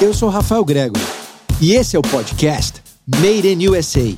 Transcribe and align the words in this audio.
Eu 0.00 0.14
sou 0.14 0.30
Rafael 0.30 0.64
Grego 0.64 0.96
e 1.60 1.74
esse 1.74 1.94
é 1.94 1.98
o 1.98 2.02
podcast 2.02 2.82
Made 3.06 3.46
in 3.46 3.68
USA. 3.68 4.16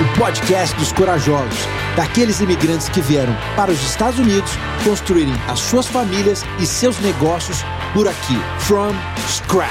O 0.00 0.18
podcast 0.18 0.76
dos 0.76 0.90
corajosos, 0.90 1.60
daqueles 1.94 2.40
imigrantes 2.40 2.88
que 2.88 3.00
vieram 3.00 3.32
para 3.54 3.70
os 3.70 3.80
Estados 3.80 4.18
Unidos 4.18 4.50
construírem 4.82 5.32
as 5.46 5.60
suas 5.60 5.86
famílias 5.86 6.42
e 6.60 6.66
seus 6.66 6.98
negócios 6.98 7.58
por 7.94 8.08
aqui, 8.08 8.36
from 8.58 8.92
scratch. 9.28 9.70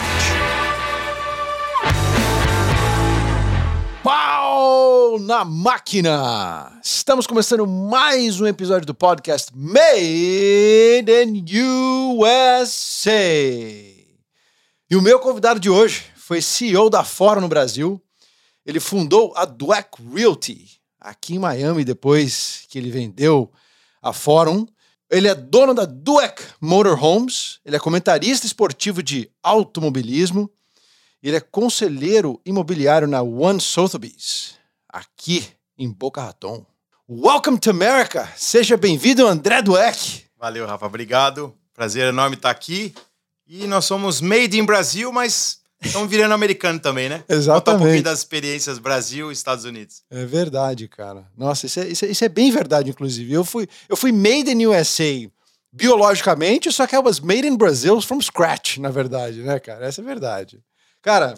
Na 5.28 5.46
máquina! 5.46 6.72
Estamos 6.84 7.28
começando 7.28 7.66
mais 7.66 8.42
um 8.42 8.48
episódio 8.48 8.86
do 8.86 8.94
podcast 8.94 9.52
Made 9.56 11.10
in 11.10 11.44
USA. 12.60 13.91
E 14.92 14.96
o 14.98 15.02
meu 15.02 15.22
convidado 15.22 15.58
de 15.58 15.70
hoje 15.70 16.04
foi 16.18 16.42
CEO 16.42 16.90
da 16.90 17.02
Fora 17.02 17.40
no 17.40 17.48
Brasil. 17.48 18.04
Ele 18.66 18.78
fundou 18.78 19.32
a 19.38 19.46
Dweck 19.46 20.04
Realty 20.14 20.82
aqui 21.00 21.36
em 21.36 21.40
Miami 21.40 21.86
depois 21.86 22.66
que 22.68 22.78
ele 22.78 22.92
vendeu 22.92 23.50
a 24.02 24.12
Forum. 24.12 24.68
Ele 25.10 25.30
é 25.30 25.34
dono 25.34 25.74
da 25.74 25.86
Dweck 25.86 26.44
Motorhomes. 26.60 27.62
Ele 27.64 27.78
é 27.78 27.80
comentarista 27.80 28.46
esportivo 28.46 29.02
de 29.02 29.32
automobilismo. 29.42 30.52
Ele 31.24 31.38
é 31.38 31.40
conselheiro 31.40 32.42
imobiliário 32.46 33.08
na 33.08 33.22
One 33.22 33.62
Sotheby's, 33.62 34.58
aqui 34.90 35.48
em 35.78 35.90
Boca 35.90 36.22
Raton. 36.22 36.66
Welcome 37.08 37.60
to 37.60 37.70
America! 37.70 38.30
Seja 38.36 38.76
bem-vindo, 38.76 39.26
André 39.26 39.62
Dweck. 39.62 40.26
Valeu, 40.38 40.68
Rafa. 40.68 40.86
Obrigado. 40.86 41.56
Prazer 41.74 42.10
enorme 42.10 42.36
estar 42.36 42.50
aqui. 42.50 42.94
E 43.54 43.68
nós 43.68 43.84
somos 43.84 44.22
made 44.22 44.58
in 44.58 44.64
Brasil, 44.64 45.12
mas 45.12 45.60
estamos 45.82 46.10
virando 46.10 46.34
americano 46.34 46.80
também, 46.80 47.10
né? 47.10 47.22
Exatamente. 47.28 47.66
Conta 47.66 47.76
um 47.76 47.80
pouquinho 47.80 48.04
das 48.04 48.20
experiências 48.20 48.80
Brasil 48.80 49.30
e 49.30 49.34
Estados 49.34 49.66
Unidos. 49.66 50.04
É 50.10 50.24
verdade, 50.26 50.88
cara. 50.88 51.28
Nossa, 51.36 51.66
isso 51.66 51.82
é, 51.82 51.88
isso 51.90 52.06
é, 52.06 52.08
isso 52.08 52.24
é 52.24 52.30
bem 52.30 52.50
verdade, 52.50 52.90
inclusive. 52.90 53.34
Eu 53.34 53.44
fui, 53.44 53.68
eu 53.90 53.98
fui 53.98 54.14
made 54.14 54.50
in 54.50 54.66
USA 54.68 55.30
biologicamente, 55.70 56.72
só 56.72 56.88
que 56.88 56.96
I 56.96 57.00
was 57.00 57.20
made 57.20 57.46
in 57.46 57.58
Brazil 57.58 58.00
from 58.00 58.22
scratch, 58.22 58.78
na 58.78 58.90
verdade, 58.90 59.42
né, 59.42 59.60
cara? 59.60 59.86
Essa 59.86 60.00
é 60.00 60.04
a 60.04 60.08
verdade. 60.08 60.64
Cara, 61.02 61.36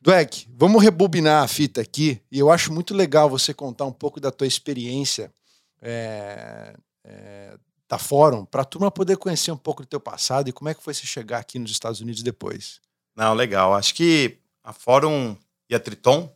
Dweck, 0.00 0.48
vamos 0.58 0.82
rebobinar 0.82 1.44
a 1.44 1.46
fita 1.46 1.80
aqui. 1.80 2.20
E 2.32 2.40
eu 2.40 2.50
acho 2.50 2.72
muito 2.72 2.92
legal 2.92 3.30
você 3.30 3.54
contar 3.54 3.84
um 3.84 3.92
pouco 3.92 4.18
da 4.18 4.32
tua 4.32 4.48
experiência 4.48 5.32
é, 5.80 6.74
é, 7.04 7.54
da 7.94 7.98
Fórum, 7.98 8.44
para 8.44 8.62
a 8.62 8.64
turma 8.64 8.90
poder 8.90 9.16
conhecer 9.16 9.52
um 9.52 9.56
pouco 9.56 9.82
do 9.82 9.86
teu 9.86 10.00
passado 10.00 10.48
e 10.48 10.52
como 10.52 10.68
é 10.68 10.74
que 10.74 10.82
foi 10.82 10.92
você 10.92 11.06
chegar 11.06 11.38
aqui 11.38 11.60
nos 11.60 11.70
Estados 11.70 12.00
Unidos 12.00 12.24
depois. 12.24 12.80
Não, 13.14 13.32
legal. 13.34 13.72
Acho 13.72 13.94
que 13.94 14.36
a 14.64 14.72
Fórum 14.72 15.36
e 15.70 15.76
a 15.76 15.78
Triton 15.78 16.28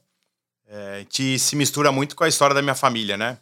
é, 0.69 0.95
a 0.95 0.99
gente 1.01 1.37
se 1.37 1.57
mistura 1.57 1.91
muito 1.91 2.15
com 2.15 2.23
a 2.23 2.29
história 2.29 2.55
da 2.55 2.63
minha 2.63 2.77
família, 2.77 3.17
né? 3.17 3.39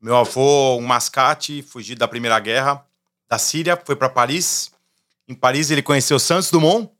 Meu 0.00 0.16
avô, 0.16 0.76
um 0.78 0.80
mascate, 0.80 1.62
fugiu 1.62 1.94
da 1.94 2.08
Primeira 2.08 2.40
Guerra 2.40 2.84
da 3.28 3.38
Síria, 3.38 3.80
foi 3.84 3.94
para 3.94 4.08
Paris. 4.08 4.72
Em 5.28 5.34
Paris 5.34 5.70
ele 5.70 5.82
conheceu 5.82 6.18
Santos 6.18 6.50
Dumont, 6.50 6.90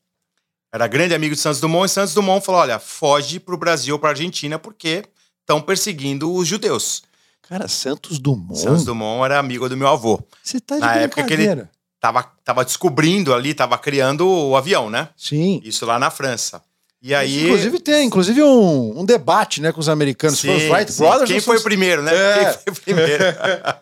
era 0.73 0.87
grande 0.87 1.13
amigo 1.13 1.35
de 1.35 1.41
Santos 1.41 1.59
Dumont, 1.59 1.87
e 1.87 1.89
Santos 1.89 2.15
Dumont 2.15 2.47
falou: 2.47 2.61
olha, 2.61 2.79
foge 2.79 3.41
para 3.41 3.55
o 3.57 3.59
Brasil 3.59 3.97
ou 3.97 3.99
para 3.99 4.11
a 4.11 4.13
Argentina 4.13 4.57
porque 4.57 5.05
estão 5.41 5.61
perseguindo 5.61 6.33
os 6.33 6.47
judeus. 6.47 7.03
Cara, 7.51 7.67
Santos 7.67 8.21
Dumont. 8.21 8.57
Santos 8.57 8.85
Dumont 8.85 9.25
era 9.25 9.37
amigo 9.37 9.69
do 9.69 9.77
meu 9.77 9.89
avô. 9.89 10.23
Você 10.41 10.61
tá 10.61 10.77
de 10.77 10.81
Na 10.83 10.95
época 10.95 11.25
que 11.25 11.33
ele 11.33 11.69
tava, 11.99 12.23
tava 12.45 12.65
descobrindo 12.65 13.35
ali, 13.35 13.53
tava 13.55 13.77
criando 13.77 14.25
o 14.25 14.57
avião, 14.57 14.89
né? 14.89 15.09
Sim. 15.17 15.61
Isso 15.65 15.85
lá 15.85 15.99
na 15.99 16.13
França. 16.13 16.63
E 17.03 17.13
aí. 17.13 17.47
Inclusive 17.47 17.81
tem, 17.81 18.07
inclusive 18.07 18.41
um, 18.41 19.01
um 19.01 19.05
debate, 19.05 19.61
né, 19.61 19.73
com 19.73 19.81
os 19.81 19.89
americanos. 19.89 20.39
Sim, 20.39 20.47
foi 20.47 20.57
os 20.59 20.71
Wright. 20.71 20.93
Brothers. 20.93 21.29
Quem 21.29 21.41
foi 21.41 21.57
o 21.57 21.63
primeiro, 21.65 22.03
né? 22.03 22.13
É. 22.15 22.35
Quem 22.45 22.53
foi 22.53 22.73
o 22.73 22.77
primeiro? 22.77 23.25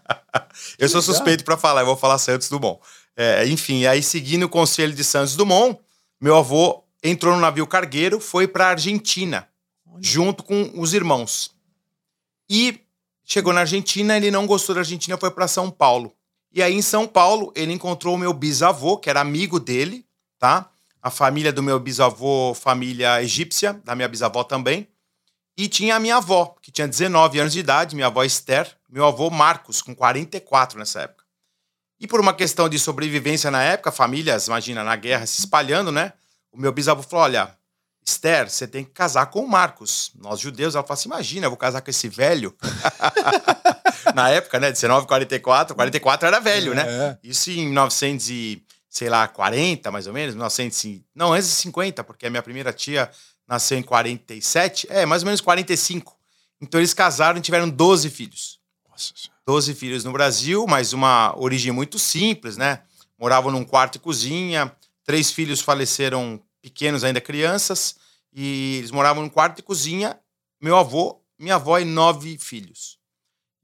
eu 0.78 0.88
sou 0.88 1.02
suspeito 1.02 1.44
para 1.44 1.58
falar, 1.58 1.82
eu 1.82 1.86
vou 1.86 1.96
falar 1.96 2.16
Santos 2.16 2.48
Dumont. 2.48 2.80
É, 3.14 3.46
enfim, 3.46 3.84
aí 3.84 4.02
seguindo 4.02 4.44
o 4.44 4.48
conselho 4.48 4.94
de 4.94 5.04
Santos 5.04 5.36
Dumont, 5.36 5.78
meu 6.18 6.38
avô 6.38 6.82
entrou 7.04 7.34
no 7.34 7.40
navio 7.40 7.66
cargueiro, 7.66 8.18
foi 8.18 8.48
para 8.48 8.68
Argentina, 8.68 9.46
junto 10.00 10.42
com 10.42 10.72
os 10.74 10.94
irmãos. 10.94 11.50
E 12.48 12.80
chegou 13.28 13.52
na 13.52 13.60
Argentina, 13.60 14.16
ele 14.16 14.30
não 14.30 14.46
gostou 14.46 14.74
da 14.74 14.80
Argentina, 14.80 15.18
foi 15.18 15.30
para 15.30 15.46
São 15.46 15.70
Paulo. 15.70 16.14
E 16.50 16.62
aí 16.62 16.74
em 16.74 16.80
São 16.80 17.06
Paulo, 17.06 17.52
ele 17.54 17.74
encontrou 17.74 18.14
o 18.14 18.18
meu 18.18 18.32
bisavô, 18.32 18.96
que 18.96 19.10
era 19.10 19.20
amigo 19.20 19.60
dele, 19.60 20.06
tá? 20.38 20.70
A 21.02 21.10
família 21.10 21.52
do 21.52 21.62
meu 21.62 21.78
bisavô, 21.78 22.54
família 22.54 23.22
egípcia, 23.22 23.74
da 23.84 23.94
minha 23.94 24.08
bisavó 24.08 24.42
também. 24.42 24.88
E 25.58 25.68
tinha 25.68 25.96
a 25.96 26.00
minha 26.00 26.16
avó, 26.16 26.56
que 26.62 26.72
tinha 26.72 26.88
19 26.88 27.38
anos 27.38 27.52
de 27.52 27.60
idade, 27.60 27.94
minha 27.94 28.06
avó 28.06 28.24
Esther, 28.24 28.74
meu 28.88 29.04
avô 29.04 29.28
Marcos, 29.28 29.82
com 29.82 29.94
44 29.94 30.78
nessa 30.78 31.02
época. 31.02 31.24
E 32.00 32.06
por 32.06 32.20
uma 32.20 32.32
questão 32.32 32.66
de 32.66 32.78
sobrevivência 32.78 33.50
na 33.50 33.62
época, 33.62 33.92
famílias, 33.92 34.46
imagina, 34.46 34.82
na 34.82 34.96
guerra 34.96 35.26
se 35.26 35.40
espalhando, 35.40 35.92
né? 35.92 36.14
O 36.50 36.58
meu 36.58 36.72
bisavô 36.72 37.02
falou: 37.02 37.24
olha, 37.26 37.57
Esther, 38.08 38.48
você 38.48 38.66
tem 38.66 38.84
que 38.84 38.90
casar 38.90 39.26
com 39.26 39.40
o 39.40 39.48
Marcos. 39.48 40.10
Nós 40.18 40.40
judeus, 40.40 40.74
ela 40.74 40.82
falou 40.82 40.94
assim: 40.94 41.08
imagina, 41.08 41.46
eu 41.46 41.50
vou 41.50 41.56
casar 41.58 41.80
com 41.82 41.90
esse 41.90 42.08
velho. 42.08 42.54
na 44.14 44.30
época, 44.30 44.58
né? 44.58 44.70
19, 44.72 45.06
44, 45.06 45.74
44 45.76 46.26
era 46.26 46.40
velho, 46.40 46.74
né? 46.74 46.84
É. 46.86 47.18
Isso 47.22 47.50
em 47.50 47.66
1900 47.66 48.30
e, 48.30 48.62
sei 48.88 49.08
lá, 49.08 49.28
40, 49.28 49.90
mais 49.90 50.06
ou 50.06 50.12
menos, 50.12 50.34
1900 50.34 50.84
e- 50.84 51.04
não, 51.14 51.32
antes 51.32 51.48
de 51.48 51.54
50, 51.54 52.02
porque 52.04 52.26
a 52.26 52.30
minha 52.30 52.42
primeira 52.42 52.72
tia 52.72 53.10
nasceu 53.46 53.78
em 53.78 53.82
47, 53.82 54.86
é, 54.90 55.04
mais 55.06 55.22
ou 55.22 55.26
menos 55.26 55.40
45. 55.40 56.16
Então 56.60 56.80
eles 56.80 56.94
casaram 56.94 57.38
e 57.38 57.42
tiveram 57.42 57.68
12 57.68 58.10
filhos. 58.10 58.58
Nossa 58.88 59.12
Senhora. 59.14 59.38
12 59.46 59.74
filhos 59.74 60.04
no 60.04 60.12
Brasil, 60.12 60.66
mas 60.68 60.92
uma 60.92 61.34
origem 61.38 61.72
muito 61.72 61.98
simples, 61.98 62.56
né? 62.56 62.80
Moravam 63.18 63.50
num 63.50 63.64
quarto 63.64 63.96
e 63.96 63.98
cozinha, 63.98 64.70
três 65.04 65.30
filhos 65.30 65.60
faleceram 65.60 66.40
pequenos, 66.62 67.04
ainda 67.04 67.20
crianças, 67.20 67.96
e 68.32 68.76
eles 68.78 68.90
moravam 68.90 69.22
num 69.22 69.28
quarto 69.28 69.58
e 69.58 69.62
cozinha, 69.62 70.18
meu 70.60 70.76
avô, 70.76 71.20
minha 71.38 71.54
avó 71.54 71.78
e 71.78 71.84
nove 71.84 72.36
filhos. 72.38 72.98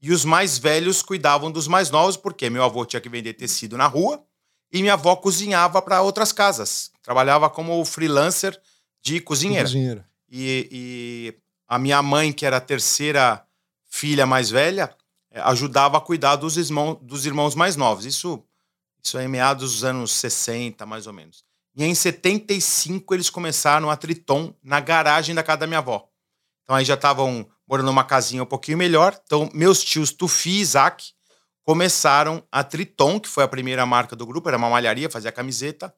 E 0.00 0.12
os 0.12 0.24
mais 0.24 0.58
velhos 0.58 1.02
cuidavam 1.02 1.50
dos 1.50 1.66
mais 1.66 1.90
novos, 1.90 2.16
porque 2.16 2.50
meu 2.50 2.62
avô 2.62 2.84
tinha 2.84 3.00
que 3.00 3.08
vender 3.08 3.34
tecido 3.34 3.76
na 3.76 3.86
rua 3.86 4.22
e 4.70 4.82
minha 4.82 4.94
avó 4.94 5.16
cozinhava 5.16 5.80
para 5.80 6.02
outras 6.02 6.32
casas. 6.32 6.90
Trabalhava 7.02 7.48
como 7.48 7.82
freelancer 7.84 8.60
de 9.00 9.20
cozinheira. 9.20 9.64
Cozinheira. 9.64 10.08
E, 10.30 10.68
e 10.70 11.34
a 11.68 11.78
minha 11.78 12.02
mãe, 12.02 12.32
que 12.32 12.44
era 12.44 12.56
a 12.56 12.60
terceira 12.60 13.46
filha 13.88 14.26
mais 14.26 14.50
velha, 14.50 14.94
eh, 15.30 15.40
ajudava 15.42 15.98
a 15.98 16.00
cuidar 16.00 16.36
dos 16.36 16.56
irmãos, 16.56 16.98
dos 17.00 17.24
irmãos 17.24 17.54
mais 17.54 17.76
novos. 17.76 18.04
Isso, 18.04 18.42
isso 19.02 19.16
é 19.16 19.24
em 19.24 19.28
meados 19.28 19.72
dos 19.72 19.84
anos 19.84 20.12
60, 20.12 20.84
mais 20.84 21.06
ou 21.06 21.12
menos. 21.12 21.44
E 21.76 21.84
em 21.84 21.94
75 21.94 23.14
eles 23.14 23.30
começaram 23.30 23.90
a 23.90 23.96
Triton 23.96 24.54
na 24.62 24.80
garagem 24.80 25.34
da 25.34 25.42
casa 25.42 25.58
da 25.58 25.66
minha 25.66 25.78
avó. 25.78 26.08
Então 26.62 26.76
aí 26.76 26.84
já 26.84 26.94
estavam 26.94 27.46
morando 27.68 27.86
numa 27.86 28.04
casinha 28.04 28.42
um 28.42 28.46
pouquinho 28.46 28.78
melhor. 28.78 29.18
Então 29.24 29.50
meus 29.52 29.82
tios 29.82 30.12
Tufi 30.12 30.50
e 30.50 30.60
Isaac 30.60 31.12
começaram 31.64 32.42
a 32.52 32.62
Triton, 32.62 33.18
que 33.18 33.28
foi 33.28 33.42
a 33.42 33.48
primeira 33.48 33.84
marca 33.86 34.14
do 34.14 34.26
grupo, 34.26 34.48
era 34.48 34.58
uma 34.58 34.68
malharia, 34.68 35.10
fazia 35.10 35.32
camiseta, 35.32 35.92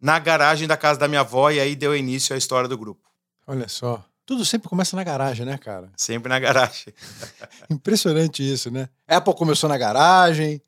na 0.00 0.18
garagem 0.18 0.66
da 0.66 0.76
casa 0.76 0.98
da 0.98 1.08
minha 1.08 1.20
avó 1.20 1.50
e 1.50 1.60
aí 1.60 1.76
deu 1.76 1.96
início 1.96 2.34
à 2.34 2.38
história 2.38 2.68
do 2.68 2.76
grupo. 2.76 3.08
Olha 3.46 3.68
só. 3.68 4.04
Tudo 4.26 4.44
sempre 4.44 4.68
começa 4.68 4.94
na 4.96 5.02
garagem, 5.02 5.44
né, 5.44 5.58
cara? 5.58 5.90
Sempre 5.96 6.28
na 6.28 6.38
garagem. 6.38 6.94
Impressionante 7.70 8.42
isso, 8.42 8.70
né? 8.70 8.88
Apple 9.06 9.34
começou 9.34 9.68
na 9.68 9.76
garagem, 9.76 10.62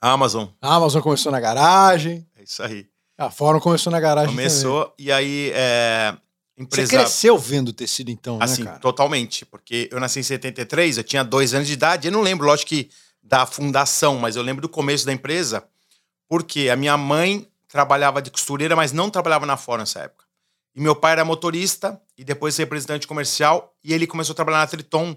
Amazon, 0.00 0.48
Amazon 0.60 1.00
começou 1.00 1.30
na 1.30 1.38
garagem, 1.38 2.26
é 2.36 2.42
isso 2.42 2.60
aí. 2.62 2.88
A 3.26 3.30
Fórum 3.30 3.60
começou 3.60 3.90
na 3.90 4.00
garagem 4.00 4.30
Começou 4.30 4.92
e 4.98 5.12
aí 5.12 5.50
é, 5.54 6.10
também. 6.10 6.22
Você 6.56 6.62
empresa 6.62 6.98
cresceu 6.98 7.38
vendo 7.38 7.72
tecido 7.72 8.10
então, 8.10 8.38
assim, 8.40 8.62
né, 8.62 8.70
cara? 8.70 8.80
totalmente, 8.80 9.44
porque 9.46 9.88
eu 9.90 9.98
nasci 9.98 10.20
em 10.20 10.22
73, 10.22 10.98
eu 10.98 11.04
tinha 11.04 11.24
dois 11.24 11.54
anos 11.54 11.66
de 11.66 11.72
idade, 11.74 12.08
eu 12.08 12.12
não 12.12 12.20
lembro, 12.20 12.46
lógico 12.46 12.68
que 12.68 12.90
da 13.22 13.46
fundação, 13.46 14.18
mas 14.18 14.36
eu 14.36 14.42
lembro 14.42 14.62
do 14.62 14.68
começo 14.68 15.06
da 15.06 15.12
empresa, 15.12 15.64
porque 16.28 16.68
a 16.68 16.76
minha 16.76 16.96
mãe 16.96 17.48
trabalhava 17.68 18.20
de 18.20 18.30
costureira, 18.30 18.76
mas 18.76 18.92
não 18.92 19.08
trabalhava 19.08 19.46
na 19.46 19.56
Fórum 19.56 19.80
nessa 19.80 20.00
época. 20.00 20.24
E 20.74 20.80
meu 20.80 20.94
pai 20.94 21.12
era 21.12 21.24
motorista 21.24 22.00
e 22.16 22.24
depois 22.24 22.56
representante 22.56 23.06
comercial 23.06 23.74
e 23.82 23.92
ele 23.92 24.06
começou 24.06 24.32
a 24.32 24.36
trabalhar 24.36 24.58
na 24.58 24.66
Triton, 24.66 25.16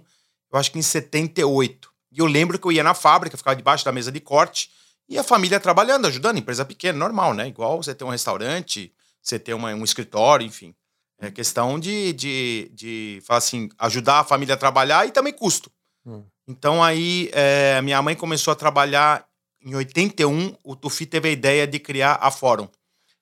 eu 0.52 0.60
acho 0.60 0.72
que 0.72 0.80
em 0.80 0.82
78. 0.82 1.90
E 2.12 2.20
eu 2.20 2.26
lembro 2.26 2.58
que 2.58 2.66
eu 2.66 2.72
ia 2.72 2.84
na 2.84 2.94
fábrica, 2.94 3.38
ficava 3.38 3.56
debaixo 3.56 3.84
da 3.84 3.92
mesa 3.92 4.12
de 4.12 4.20
corte 4.20 4.70
e 5.08 5.18
a 5.18 5.24
família 5.24 5.60
trabalhando, 5.60 6.08
ajudando, 6.08 6.38
empresa 6.38 6.66
pequena, 6.66 6.98
normal, 6.98 7.34
né? 7.34 7.48
Igual 7.48 7.82
você 7.82 7.94
ter 7.94 8.04
um 8.04 8.10
restaurante, 8.10 8.92
você 9.22 9.38
ter 9.40 9.54
uma- 9.54 9.74
um 9.74 9.84
escritório, 9.84 10.46
enfim. 10.46 10.74
É 11.20 11.32
questão 11.32 11.80
de, 11.80 12.12
de, 12.14 12.72
de 12.74 13.22
falar 13.26 13.38
assim, 13.38 13.70
ajudar 13.80 14.20
a 14.20 14.24
família 14.24 14.56
a 14.56 14.58
trabalhar 14.58 15.08
e 15.08 15.12
também 15.12 15.32
custo. 15.32 15.72
Hum. 16.06 16.24
Então 16.48 16.84
aí 16.84 17.30
é, 17.34 17.82
minha 17.82 18.02
mãe 18.02 18.16
começou 18.16 18.52
a 18.52 18.56
trabalhar 18.56 19.26
em 19.64 19.74
81, 19.74 20.56
o 20.64 20.76
Tufi 20.76 21.06
teve 21.06 21.30
a 21.30 21.32
ideia 21.32 21.66
de 21.66 21.80
criar 21.80 22.20
a 22.22 22.30
Fórum. 22.30 22.68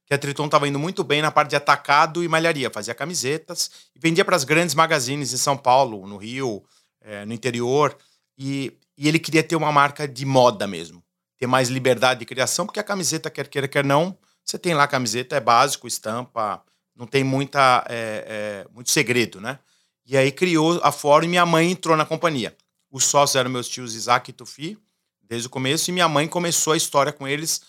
que 0.06 0.14
a 0.14 0.18
Triton 0.18 0.46
estava 0.46 0.68
indo 0.68 0.78
muito 0.78 1.02
bem 1.04 1.22
na 1.22 1.32
parte 1.32 1.52
de 1.52 1.56
atacado 1.56 2.22
e 2.24 2.28
malharia. 2.28 2.70
Fazia 2.70 2.94
camisetas 2.94 3.72
e 3.96 4.00
vendia 4.00 4.26
para 4.26 4.36
as 4.36 4.44
grandes 4.44 4.76
magazines 4.76 5.32
em 5.32 5.38
São 5.38 5.56
Paulo, 5.56 6.06
no 6.06 6.18
Rio, 6.18 6.62
é, 7.00 7.24
no 7.26 7.34
interior. 7.34 7.96
E, 8.38 8.78
e, 8.98 9.08
ele 9.08 9.20
queria 9.20 9.42
ter 9.44 9.56
uma 9.56 9.72
marca 9.72 10.06
de 10.06 10.26
moda 10.26 10.68
mesmo. 10.68 11.02
Ter 11.44 11.48
mais 11.48 11.68
liberdade 11.68 12.22
de 12.22 12.26
criação, 12.26 12.66
porque 12.66 12.80
a 12.80 12.84
camiseta, 12.84 13.30
quer 13.30 13.50
queira, 13.50 13.68
quer 13.68 13.84
não, 13.84 14.18
você 14.46 14.58
tem 14.58 14.74
lá 14.74 14.84
a 14.84 14.88
camiseta, 14.88 15.36
é 15.36 15.42
básico, 15.42 15.86
estampa, 15.86 16.64
não 16.96 17.06
tem 17.06 17.22
muita, 17.22 17.84
é, 17.90 18.64
é, 18.66 18.74
muito 18.74 18.90
segredo, 18.90 19.42
né? 19.42 19.60
E 20.06 20.16
aí 20.16 20.32
criou 20.32 20.80
a 20.82 20.90
Fórum 20.90 21.26
e 21.26 21.28
minha 21.28 21.46
mãe 21.46 21.70
entrou 21.70 21.98
na 21.98 22.06
companhia. 22.06 22.56
Os 22.90 23.04
sócios 23.04 23.36
eram 23.36 23.50
meus 23.52 23.68
tios 23.68 23.94
Isaac 23.94 24.30
e 24.30 24.34
Tufi, 24.34 24.78
desde 25.22 25.48
o 25.48 25.50
começo, 25.50 25.90
e 25.90 25.94
minha 25.94 26.08
mãe 26.08 26.30
começou 26.30 26.72
a 26.72 26.78
história 26.78 27.12
com 27.12 27.28
eles 27.28 27.60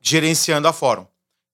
gerenciando 0.00 0.68
a 0.68 0.72
Fórum. 0.72 1.04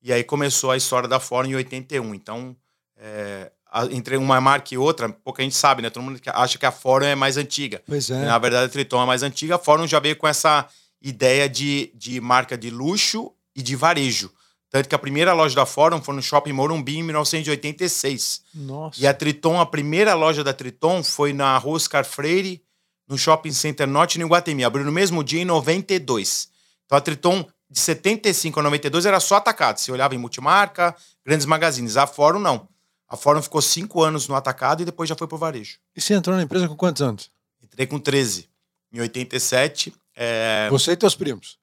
E 0.02 0.12
aí 0.12 0.22
começou 0.22 0.72
a 0.72 0.76
história 0.76 1.08
da 1.08 1.18
Fórum 1.18 1.48
em 1.48 1.54
81. 1.54 2.14
Então, 2.14 2.54
é, 2.98 3.50
entre 3.92 4.18
uma 4.18 4.42
marca 4.42 4.74
e 4.74 4.76
outra, 4.76 5.08
pouca 5.08 5.42
gente 5.42 5.56
sabe, 5.56 5.80
né? 5.80 5.88
Todo 5.88 6.02
mundo 6.02 6.20
acha 6.34 6.58
que 6.58 6.66
a 6.66 6.70
Fórum 6.70 7.06
é 7.06 7.14
mais 7.14 7.38
antiga. 7.38 7.82
Pois 7.86 8.10
é. 8.10 8.26
Na 8.26 8.38
verdade, 8.38 8.66
a 8.66 8.68
Triton 8.68 9.02
é 9.02 9.06
mais 9.06 9.22
antiga. 9.22 9.54
A 9.54 9.58
Fórum 9.58 9.86
já 9.86 9.98
veio 9.98 10.16
com 10.16 10.28
essa 10.28 10.68
ideia 11.02 11.48
de, 11.48 11.92
de 11.94 12.20
marca 12.20 12.56
de 12.56 12.70
luxo 12.70 13.32
e 13.54 13.62
de 13.62 13.74
varejo. 13.76 14.30
Tanto 14.70 14.88
que 14.88 14.94
a 14.94 14.98
primeira 14.98 15.34
loja 15.34 15.54
da 15.54 15.66
Fórum 15.66 16.00
foi 16.00 16.14
no 16.14 16.22
Shopping 16.22 16.52
Morumbi 16.52 16.96
em 16.96 17.02
1986. 17.02 18.42
Nossa. 18.54 18.98
E 18.98 19.06
a 19.06 19.12
Triton, 19.12 19.60
a 19.60 19.66
primeira 19.66 20.14
loja 20.14 20.42
da 20.42 20.54
Triton 20.54 21.02
foi 21.02 21.34
na 21.34 21.58
Rua 21.58 21.76
Oscar 21.76 22.06
Freire, 22.06 22.62
no 23.06 23.18
Shopping 23.18 23.52
Center 23.52 23.86
Norte, 23.86 24.18
no 24.18 24.24
Iguatemi. 24.24 24.64
Abriu 24.64 24.84
no 24.84 24.90
mesmo 24.90 25.22
dia, 25.22 25.42
em 25.42 25.44
92. 25.44 26.48
Então 26.86 26.96
a 26.96 27.00
Triton, 27.02 27.46
de 27.68 27.80
75 27.80 28.60
a 28.60 28.62
92, 28.62 29.04
era 29.04 29.20
só 29.20 29.36
atacado. 29.36 29.76
Você 29.76 29.92
olhava 29.92 30.14
em 30.14 30.18
multimarca, 30.18 30.96
grandes 31.22 31.44
magazines. 31.44 31.98
A 31.98 32.06
Fórum, 32.06 32.38
não. 32.38 32.66
A 33.06 33.16
Fórum 33.16 33.42
ficou 33.42 33.60
cinco 33.60 34.02
anos 34.02 34.26
no 34.26 34.34
atacado 34.34 34.80
e 34.80 34.86
depois 34.86 35.06
já 35.06 35.14
foi 35.14 35.26
pro 35.26 35.36
varejo. 35.36 35.76
E 35.94 36.00
você 36.00 36.14
entrou 36.14 36.34
na 36.34 36.42
empresa 36.42 36.66
com 36.66 36.74
quantos 36.74 37.02
anos? 37.02 37.30
Entrei 37.62 37.86
com 37.86 37.98
13. 37.98 38.48
Em 38.90 39.00
87. 39.00 39.92
É... 40.14 40.68
Você 40.70 40.92
e 40.92 40.96
teus 40.96 41.14
primos? 41.14 41.58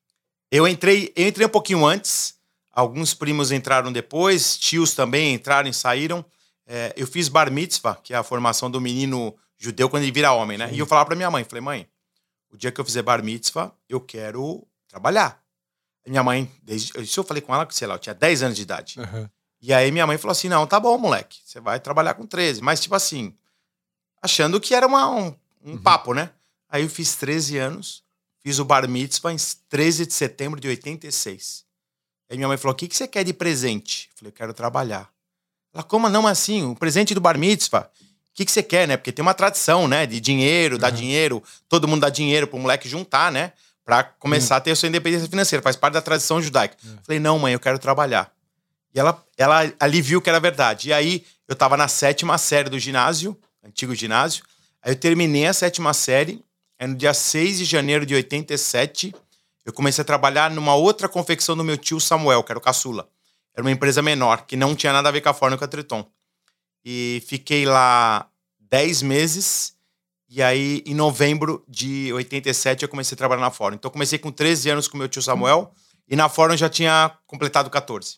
Eu 0.51 0.67
entrei, 0.67 1.11
eu 1.15 1.27
entrei 1.27 1.45
um 1.45 1.49
pouquinho 1.49 1.85
antes. 1.85 2.35
Alguns 2.71 3.13
primos 3.13 3.51
entraram 3.51 3.91
depois, 3.91 4.57
tios 4.57 4.93
também 4.93 5.33
entraram 5.33 5.69
e 5.69 5.73
saíram. 5.73 6.25
É, 6.65 6.93
eu 6.95 7.07
fiz 7.07 7.27
bar 7.27 7.51
mitzvah, 7.51 7.95
que 7.95 8.13
é 8.13 8.17
a 8.17 8.23
formação 8.23 8.69
do 8.69 8.79
menino 8.79 9.35
judeu 9.57 9.89
quando 9.89 10.03
ele 10.03 10.11
vira 10.11 10.31
homem, 10.31 10.57
né? 10.57 10.69
Sim. 10.69 10.75
E 10.75 10.79
eu 10.79 10.85
falava 10.85 11.07
pra 11.07 11.15
minha 11.15 11.29
mãe, 11.29 11.43
falei, 11.43 11.61
mãe, 11.61 11.89
o 12.51 12.57
dia 12.57 12.71
que 12.71 12.79
eu 12.79 12.85
fizer 12.85 13.01
bar 13.01 13.23
mitzvah, 13.23 13.73
eu 13.87 13.99
quero 13.99 14.65
trabalhar. 14.87 15.41
E 16.05 16.09
minha 16.09 16.23
mãe, 16.23 16.49
desde, 16.63 16.91
isso 17.01 17.19
eu 17.19 17.23
falei 17.23 17.41
com 17.41 17.53
ela, 17.53 17.67
sei 17.71 17.87
lá, 17.87 17.95
eu 17.95 17.99
tinha 17.99 18.15
10 18.15 18.43
anos 18.43 18.55
de 18.55 18.61
idade. 18.61 18.99
Uhum. 18.99 19.27
E 19.61 19.73
aí 19.73 19.91
minha 19.91 20.07
mãe 20.07 20.17
falou 20.17 20.31
assim, 20.31 20.47
não, 20.47 20.65
tá 20.65 20.79
bom, 20.79 20.97
moleque, 20.97 21.39
você 21.43 21.59
vai 21.59 21.79
trabalhar 21.79 22.13
com 22.13 22.25
13. 22.25 22.61
Mas 22.61 22.79
tipo 22.79 22.95
assim, 22.95 23.35
achando 24.21 24.59
que 24.59 24.73
era 24.73 24.87
uma, 24.87 25.09
um, 25.09 25.35
um 25.63 25.71
uhum. 25.71 25.77
papo, 25.77 26.13
né? 26.13 26.31
Aí 26.69 26.83
eu 26.83 26.89
fiz 26.89 27.15
13 27.15 27.57
anos, 27.57 28.03
fiz 28.49 28.57
o 28.57 28.65
bar 28.65 28.89
mitzvah 28.89 29.31
em 29.31 29.37
13 29.69 30.07
de 30.07 30.13
setembro 30.13 30.59
de 30.59 30.67
86. 30.67 31.63
Aí 32.31 32.35
minha 32.35 32.47
mãe 32.47 32.57
falou: 32.57 32.73
O 32.73 32.75
que, 32.75 32.87
que 32.87 32.97
você 32.97 33.07
quer 33.07 33.23
de 33.23 33.31
presente? 33.31 34.09
Eu 34.11 34.17
falei: 34.17 34.29
Eu 34.29 34.35
quero 34.35 34.53
trabalhar. 34.55 35.07
Ela, 35.71 35.83
como 35.83 36.09
não 36.09 36.25
assim? 36.25 36.63
O 36.63 36.75
presente 36.75 37.13
do 37.13 37.21
bar 37.21 37.37
mitzvah? 37.37 37.81
O 37.81 38.33
que, 38.33 38.45
que 38.45 38.51
você 38.51 38.63
quer, 38.63 38.87
né? 38.87 38.97
Porque 38.97 39.11
tem 39.11 39.21
uma 39.21 39.35
tradição, 39.35 39.87
né? 39.87 40.07
De 40.07 40.19
dinheiro, 40.19 40.75
uhum. 40.75 40.81
dar 40.81 40.89
dinheiro, 40.89 41.43
todo 41.67 41.87
mundo 41.87 42.01
dá 42.01 42.09
dinheiro 42.09 42.47
pro 42.47 42.57
moleque 42.57 42.89
juntar, 42.89 43.31
né? 43.31 43.53
Pra 43.85 44.03
começar 44.03 44.55
uhum. 44.55 44.57
a 44.57 44.61
ter 44.61 44.71
a 44.71 44.75
sua 44.75 44.89
independência 44.89 45.29
financeira. 45.29 45.61
Faz 45.61 45.75
parte 45.75 45.93
da 45.93 46.01
tradição 46.01 46.41
judaica. 46.41 46.75
Uhum. 46.83 46.97
Falei: 47.03 47.19
Não, 47.19 47.37
mãe, 47.37 47.53
eu 47.53 47.59
quero 47.59 47.77
trabalhar. 47.77 48.33
E 48.95 48.99
ela, 48.99 49.23
ela 49.37 49.71
ali 49.79 50.01
viu 50.01 50.19
que 50.23 50.29
era 50.29 50.39
verdade. 50.39 50.89
E 50.89 50.93
aí 50.93 51.23
eu 51.47 51.55
tava 51.55 51.77
na 51.77 51.87
sétima 51.87 52.35
série 52.39 52.67
do 52.67 52.79
ginásio, 52.79 53.37
antigo 53.63 53.93
ginásio. 53.93 54.43
Aí 54.81 54.93
eu 54.93 54.95
terminei 54.95 55.45
a 55.45 55.53
sétima 55.53 55.93
série. 55.93 56.43
É 56.79 56.87
no 56.87 56.95
dia 56.95 57.13
6 57.13 57.59
de 57.59 57.65
janeiro 57.65 58.05
de 58.05 58.15
87 58.15 59.13
eu 59.65 59.73
comecei 59.73 60.01
a 60.01 60.05
trabalhar 60.05 60.49
numa 60.49 60.73
outra 60.73 61.07
confecção 61.07 61.55
do 61.55 61.63
meu 61.63 61.77
tio 61.77 61.99
Samuel, 61.99 62.43
que 62.43 62.51
era 62.51 62.57
o 62.57 62.61
caçula. 62.61 63.07
Era 63.53 63.63
uma 63.63 63.71
empresa 63.71 64.01
menor, 64.01 64.45
que 64.47 64.55
não 64.55 64.75
tinha 64.75 64.91
nada 64.91 65.09
a 65.09 65.11
ver 65.11 65.21
com 65.21 65.29
a 65.29 65.33
Forno 65.33 65.55
e 65.55 65.59
com 65.59 65.65
a 65.65 65.67
Triton. 65.67 66.03
E 66.83 67.21
fiquei 67.27 67.65
lá 67.65 68.27
10 68.59 69.03
meses. 69.03 69.75
E 70.27 70.41
aí, 70.41 70.81
em 70.87 70.95
novembro 70.95 71.63
de 71.67 72.11
87, 72.13 72.83
eu 72.83 72.89
comecei 72.89 73.15
a 73.15 73.17
trabalhar 73.17 73.41
na 73.41 73.51
Fórum. 73.51 73.75
Então, 73.75 73.91
comecei 73.91 74.17
com 74.17 74.31
13 74.31 74.71
anos 74.71 74.87
com 74.87 74.97
meu 74.97 75.07
tio 75.07 75.21
Samuel. 75.21 75.71
E 76.07 76.15
na 76.15 76.29
Fórum 76.29 76.57
já 76.57 76.69
tinha 76.69 77.15
completado 77.27 77.69
14. 77.69 78.17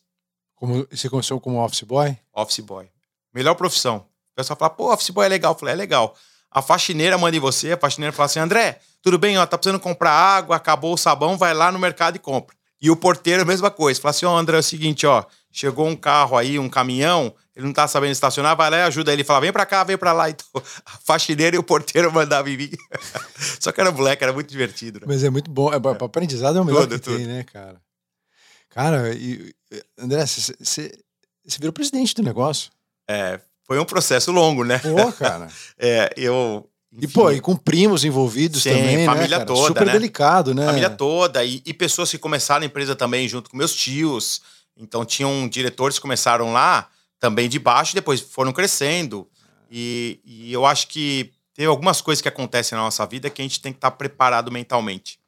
Como, 0.56 0.88
você 0.90 1.10
começou 1.10 1.40
como 1.42 1.62
office 1.62 1.82
boy? 1.82 2.18
Office 2.34 2.60
boy. 2.60 2.88
Melhor 3.34 3.56
profissão. 3.56 4.06
O 4.32 4.36
pessoal 4.36 4.58
fala, 4.58 4.70
pô, 4.70 4.94
office 4.94 5.10
boy 5.10 5.26
é 5.26 5.30
legal. 5.30 5.54
Eu 5.54 5.60
falei, 5.60 5.74
é 5.74 5.78
legal. 5.78 6.16
A 6.52 6.62
faxineira 6.62 7.18
manda 7.18 7.38
em 7.38 7.40
você, 7.40 7.72
a 7.72 7.78
faxineira 7.78 8.14
fala 8.14 8.26
assim: 8.26 8.40
André, 8.40 8.80
tudo 9.02 9.18
bem, 9.18 9.38
ó, 9.38 9.46
tá 9.46 9.58
precisando 9.58 9.80
comprar 9.80 10.12
água, 10.12 10.58
acabou 10.58 10.94
o 10.94 10.98
sabão, 10.98 11.38
vai 11.38 11.54
lá 11.54 11.72
no 11.72 11.80
mercado 11.80 12.18
e 12.18 12.20
compra. 12.20 12.56
E 12.82 12.90
o 12.90 12.96
porteiro, 12.96 13.44
a 13.44 13.46
mesma 13.46 13.72
coisa. 13.72 14.02
Fala 14.02 14.10
assim: 14.10 14.26
ó, 14.26 14.36
oh, 14.36 14.38
André, 14.38 14.58
é 14.58 14.60
o 14.60 14.64
seguinte, 14.64 15.08
ó, 15.08 15.24
chegou 15.52 15.88
um 15.88 15.96
carro 15.96 16.36
aí, 16.36 16.60
um 16.60 16.68
caminhão, 16.68 17.34
ele 17.56 17.66
não 17.66 17.74
tá 17.74 17.88
sabendo 17.88 18.12
estacionar, 18.12 18.56
vai 18.56 18.70
lá 18.70 18.78
e 18.78 18.82
ajuda 18.84 19.14
ele. 19.14 19.24
Fala, 19.24 19.42
vem 19.42 19.52
pra 19.52 19.66
cá, 19.66 19.84
vem 19.84 19.98
pra 19.98 20.14
lá. 20.14 20.30
Então, 20.32 20.64
a 20.86 20.98
faxineira 21.04 21.56
e 21.56 21.60
o 21.60 21.64
porteiro 21.64 22.12
mandavam 22.12 22.52
em 22.52 22.58
mim. 22.58 22.72
Só 23.60 23.72
que 23.72 23.80
era 23.80 23.92
moleque, 23.92 24.24
era 24.24 24.34
muito 24.34 24.50
divertido. 24.50 25.00
Né? 25.00 25.06
Mas 25.08 25.24
é 25.24 25.30
muito 25.30 25.50
bom, 25.50 25.72
é, 25.72 25.76
é. 25.76 26.06
aprendizado 26.06 26.58
é 26.58 26.62
o 26.62 26.66
melhor 26.66 26.82
tudo, 26.82 26.96
que 26.96 27.02
tudo. 27.02 27.18
tem, 27.18 27.28
né, 27.28 27.44
cara? 27.44 27.82
Cara, 28.70 29.14
e, 29.14 29.54
André, 29.98 30.26
você 30.26 30.92
virou 31.60 31.74
presidente 31.74 32.16
do 32.16 32.24
negócio. 32.24 32.72
É, 33.08 33.40
foi 33.64 33.80
um 33.80 33.86
processo 33.86 34.32
longo, 34.32 34.64
né? 34.64 34.80
Pô, 34.80 35.12
cara. 35.14 35.48
é, 35.78 36.14
eu. 36.18 36.68
Enfim, 36.94 37.06
e, 37.06 37.08
pô, 37.08 37.32
e 37.32 37.40
com 37.40 37.56
primos 37.56 38.04
envolvidos 38.04 38.64
sim, 38.64 38.70
também, 38.70 39.06
família 39.06 39.40
né, 39.40 39.46
toda, 39.46 39.68
Super 39.68 39.86
né? 39.86 39.94
delicado, 39.94 40.54
né? 40.54 40.66
Família 40.66 40.90
toda. 40.90 41.44
E, 41.44 41.62
e, 41.66 41.74
pessoas 41.74 42.12
que 42.12 42.18
começaram 42.18 42.64
a 42.64 42.66
empresa 42.66 42.96
também 42.96 43.28
junto 43.30 43.50
com 43.50 43.56
meus 43.56 43.74
tios. 43.74 44.42
Então, 44.76 45.06
tinham 45.06 45.48
diretores 45.48 45.98
que 45.98 46.02
começaram 46.02 46.52
lá 46.52 46.90
também 47.18 47.48
de 47.48 47.60
baixo 47.60 47.94
e 47.94 47.96
depois 47.96 48.20
foram 48.20 48.52
crescendo. 48.52 49.26
E, 49.72 50.20
e 50.26 50.52
eu 50.52 50.66
acho 50.66 50.88
que 50.88 51.32
tem 51.54 51.66
algumas 51.66 52.02
coisas 52.02 52.22
que 52.22 52.28
acontecem 52.28 52.76
na 52.76 52.84
nossa 52.84 53.06
vida 53.06 53.30
que 53.30 53.42
a 53.42 53.46
gente 53.46 53.62
tem 53.62 53.72
que 53.72 53.78
estar 53.78 53.92
preparado 53.92 54.52
mentalmente. 54.52 55.20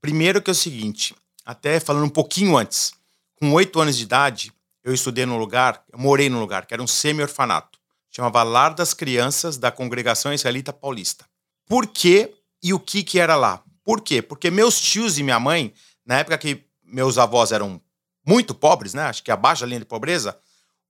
Primeiro 0.00 0.42
que 0.42 0.50
é 0.50 0.52
o 0.52 0.54
seguinte, 0.54 1.14
até 1.44 1.80
falando 1.80 2.04
um 2.04 2.10
pouquinho 2.10 2.56
antes, 2.56 2.92
com 3.36 3.52
oito 3.52 3.80
anos 3.80 3.96
de 3.96 4.04
idade, 4.04 4.52
eu 4.88 4.94
estudei 4.94 5.26
num 5.26 5.36
lugar, 5.36 5.84
eu 5.92 5.98
morei 5.98 6.30
num 6.30 6.40
lugar 6.40 6.64
que 6.64 6.72
era 6.72 6.82
um 6.82 6.86
semi-orfanato. 6.86 7.78
Chamava 8.10 8.42
Lar 8.42 8.74
das 8.74 8.94
Crianças 8.94 9.58
da 9.58 9.70
Congregação 9.70 10.32
Israelita 10.32 10.72
Paulista. 10.72 11.26
Por 11.66 11.86
quê 11.86 12.34
e 12.62 12.72
o 12.72 12.80
que 12.80 13.02
que 13.02 13.18
era 13.20 13.36
lá? 13.36 13.62
Por 13.84 14.00
quê? 14.00 14.22
Porque 14.22 14.50
meus 14.50 14.80
tios 14.80 15.18
e 15.18 15.22
minha 15.22 15.38
mãe, 15.38 15.74
na 16.06 16.20
época 16.20 16.38
que 16.38 16.64
meus 16.82 17.18
avós 17.18 17.52
eram 17.52 17.78
muito 18.26 18.54
pobres, 18.54 18.94
né? 18.94 19.02
Acho 19.02 19.22
que 19.22 19.30
abaixo 19.30 19.60
da 19.60 19.66
linha 19.66 19.80
de 19.80 19.84
pobreza, 19.84 20.38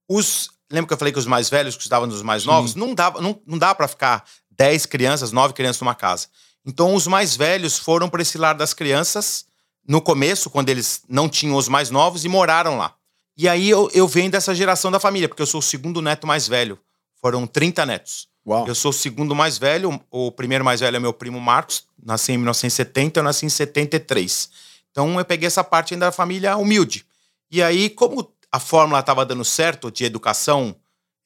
os 0.09 0.49
lembra 0.71 0.87
que 0.87 0.95
eu 0.95 0.99
falei 0.99 1.13
que 1.13 1.19
os 1.19 1.27
mais 1.27 1.51
velhos 1.51 1.77
cuidavam 1.77 2.07
dos 2.07 2.23
mais 2.23 2.45
novos? 2.45 2.73
Sim. 2.73 2.79
Não 2.79 2.95
dava, 2.95 3.21
não, 3.21 3.43
não 3.45 3.59
dá 3.59 3.75
para 3.75 3.89
ficar 3.89 4.25
10 4.53 4.87
crianças, 4.87 5.33
9 5.33 5.55
crianças 5.55 5.81
numa 5.81 5.95
casa. 5.95 6.29
Então 6.65 6.95
os 6.95 7.09
mais 7.09 7.35
velhos 7.35 7.77
foram 7.79 8.09
para 8.09 8.23
esse 8.23 8.39
lar 8.39 8.55
das 8.55 8.73
crianças 8.73 9.47
no 9.87 10.01
começo, 10.01 10.51
quando 10.51 10.69
eles 10.69 11.03
não 11.09 11.29
tinham 11.29 11.57
os 11.57 11.67
mais 11.67 11.91
novos 11.91 12.25
e 12.25 12.29
moraram 12.29 12.79
lá. 12.79 12.95
E 13.39 13.49
aí 13.49 13.71
eu, 13.71 13.89
eu 13.95 14.09
venho 14.09 14.33
dessa 14.33 14.53
geração 14.53 14.91
da 14.91 14.99
família, 14.99 15.29
porque 15.29 15.41
eu 15.41 15.47
sou 15.47 15.61
o 15.61 15.63
segundo 15.63 16.03
neto 16.03 16.27
mais 16.27 16.49
velho. 16.49 16.77
Foram 17.21 17.47
30 17.47 17.87
netos. 17.87 18.29
Uau. 18.45 18.67
Eu 18.67 18.75
sou 18.75 18.91
o 18.91 18.93
segundo 18.93 19.33
mais 19.33 19.59
velho, 19.59 20.01
o 20.11 20.33
primeiro 20.33 20.65
mais 20.65 20.81
velho 20.81 20.97
é 20.97 21.01
meu 21.01 21.13
primo 21.13 21.41
Marcos, 21.41 21.85
nasci 22.03 22.33
em 22.33 22.39
1970, 22.39 23.21
eu 23.21 23.23
nasci 23.23 23.47
em 23.47 23.49
73. 23.49 24.51
Então 24.91 25.19
eu 25.19 25.25
peguei 25.25 25.47
essa 25.47 25.63
parte 25.63 25.95
ainda 25.95 26.07
da 26.07 26.13
família 26.13 26.57
humilde. 26.57 27.07
E 27.49 27.63
aí, 27.63 27.89
como 27.89 28.33
a 28.51 28.59
fórmula 28.59 28.99
estava 28.99 29.25
dando 29.25 29.45
certo 29.45 29.91
de 29.91 30.05
educação, 30.05 30.75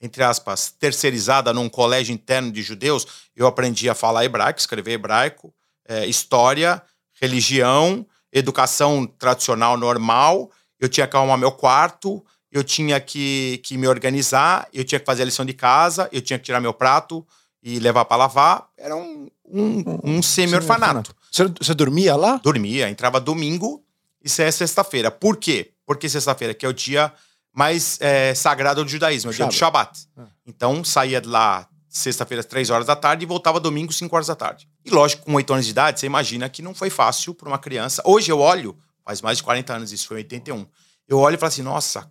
entre 0.00 0.22
aspas, 0.22 0.74
terceirizada 0.78 1.52
num 1.54 1.68
colégio 1.68 2.12
interno 2.12 2.52
de 2.52 2.60
judeus, 2.60 3.06
eu 3.34 3.46
aprendi 3.46 3.88
a 3.88 3.94
falar 3.94 4.24
hebraico, 4.24 4.58
escrever 4.58 4.92
hebraico, 4.92 5.54
é, 5.88 6.06
história, 6.06 6.82
religião, 7.20 8.04
educação 8.32 9.06
tradicional 9.06 9.78
normal 9.78 10.50
eu 10.82 10.88
tinha 10.88 11.06
que 11.06 11.16
arrumar 11.16 11.36
meu 11.36 11.52
quarto, 11.52 12.24
eu 12.50 12.64
tinha 12.64 12.98
que, 12.98 13.60
que 13.62 13.78
me 13.78 13.86
organizar, 13.86 14.66
eu 14.74 14.84
tinha 14.84 14.98
que 14.98 15.06
fazer 15.06 15.22
a 15.22 15.24
lição 15.26 15.44
de 15.44 15.52
casa, 15.52 16.08
eu 16.10 16.20
tinha 16.20 16.36
que 16.36 16.44
tirar 16.44 16.60
meu 16.60 16.74
prato 16.74 17.24
e 17.62 17.78
levar 17.78 18.04
para 18.04 18.16
lavar. 18.16 18.66
Era 18.76 18.96
um, 18.96 19.30
um, 19.48 20.00
um 20.02 20.22
semi-orfanato. 20.22 21.14
Você, 21.30 21.44
você 21.60 21.72
dormia 21.72 22.16
lá? 22.16 22.40
Dormia, 22.42 22.90
entrava 22.90 23.20
domingo 23.20 23.80
e 24.24 24.28
saia 24.28 24.50
sexta-feira. 24.50 25.08
Por 25.08 25.36
quê? 25.36 25.70
Porque 25.86 26.08
sexta-feira, 26.08 26.52
que 26.52 26.66
é 26.66 26.68
o 26.68 26.72
dia 26.72 27.12
mais 27.54 28.00
é, 28.00 28.34
sagrado 28.34 28.82
do 28.82 28.90
judaísmo, 28.90 29.30
é 29.30 29.32
o 29.32 29.36
dia 29.36 29.46
do 29.46 29.54
Shabat. 29.54 30.08
Ah. 30.16 30.24
Então, 30.44 30.82
saía 30.82 31.20
de 31.20 31.28
lá 31.28 31.68
sexta-feira 31.88 32.40
às 32.40 32.46
três 32.46 32.70
horas 32.70 32.88
da 32.88 32.96
tarde 32.96 33.22
e 33.22 33.26
voltava 33.26 33.60
domingo, 33.60 33.92
cinco 33.92 34.16
horas 34.16 34.26
da 34.26 34.34
tarde. 34.34 34.68
E 34.84 34.90
lógico, 34.90 35.24
com 35.24 35.34
oito 35.34 35.52
anos 35.52 35.64
de 35.64 35.70
idade, 35.70 36.00
você 36.00 36.06
imagina 36.06 36.48
que 36.48 36.60
não 36.60 36.74
foi 36.74 36.90
fácil 36.90 37.34
para 37.34 37.46
uma 37.46 37.58
criança. 37.58 38.02
Hoje 38.04 38.32
eu 38.32 38.40
olho 38.40 38.76
faz 39.04 39.20
mais 39.22 39.38
de 39.38 39.44
40 39.44 39.74
anos, 39.74 39.92
isso 39.92 40.06
foi 40.08 40.18
em 40.18 40.24
81. 40.24 40.66
Eu 41.08 41.18
olho 41.18 41.34
e 41.34 41.38
falo 41.38 41.48
assim, 41.48 41.62
nossa, 41.62 42.10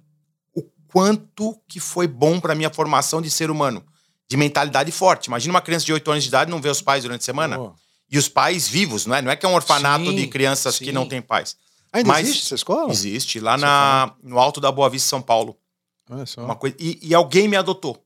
quanto 0.88 1.60
que 1.67 1.79
foi 1.79 2.07
bom 2.07 2.39
para 2.39 2.53
minha 2.55 2.69
formação 2.69 3.21
de 3.21 3.29
ser 3.31 3.50
humano, 3.50 3.83
de 4.29 4.38
mentalidade 4.38 4.91
forte. 4.91 5.25
Imagina 5.27 5.53
uma 5.53 5.62
criança 5.62 5.86
de 5.86 5.93
8 5.93 6.12
anos 6.12 6.24
de 6.24 6.29
idade 6.29 6.51
não 6.51 6.62
ver 6.62 6.69
os 6.69 6.81
pais 6.81 7.03
durante 7.03 7.21
a 7.21 7.25
semana. 7.25 7.60
Oh. 7.60 7.74
E 8.10 8.17
os 8.17 8.27
pais 8.27 8.67
vivos, 8.67 9.05
não 9.05 9.15
é? 9.15 9.21
Não 9.21 9.31
é 9.31 9.36
que 9.36 9.45
é 9.45 9.50
um 9.50 9.53
orfanato 9.55 10.05
Sim, 10.05 10.15
de 10.15 10.27
crianças 10.27 10.75
sim. 10.75 10.86
que 10.86 10.91
não 10.91 11.07
têm 11.07 11.21
pais. 11.21 11.55
Ainda 11.93 12.10
Mas- 12.10 12.27
existe 12.27 12.45
essa 12.45 12.55
escola? 12.55 12.91
Existe, 12.91 13.39
lá 13.39 13.57
na, 13.57 14.13
no 14.21 14.38
alto 14.39 14.60
da 14.60 14.71
Boa 14.71 14.89
Vista, 14.89 15.10
São 15.10 15.21
Paulo. 15.21 15.57
Olha 16.10 16.25
só. 16.25 16.43
Uma 16.43 16.55
coisa, 16.55 16.75
e, 16.79 17.00
e 17.01 17.13
alguém 17.15 17.48
me 17.48 17.55
adotou. 17.55 18.05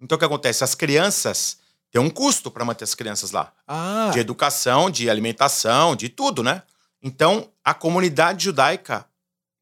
Então 0.00 0.16
o 0.16 0.18
que 0.18 0.24
acontece? 0.24 0.62
As 0.62 0.74
crianças 0.74 1.58
tem 1.90 2.00
um 2.00 2.10
custo 2.10 2.50
para 2.50 2.64
manter 2.66 2.84
as 2.84 2.94
crianças 2.94 3.30
lá. 3.30 3.50
Ah, 3.66 4.10
De 4.12 4.18
educação, 4.18 4.90
de 4.90 5.08
alimentação, 5.08 5.96
de 5.96 6.10
tudo, 6.10 6.42
né? 6.42 6.62
Então, 7.06 7.48
a 7.64 7.72
comunidade 7.72 8.42
judaica 8.42 9.06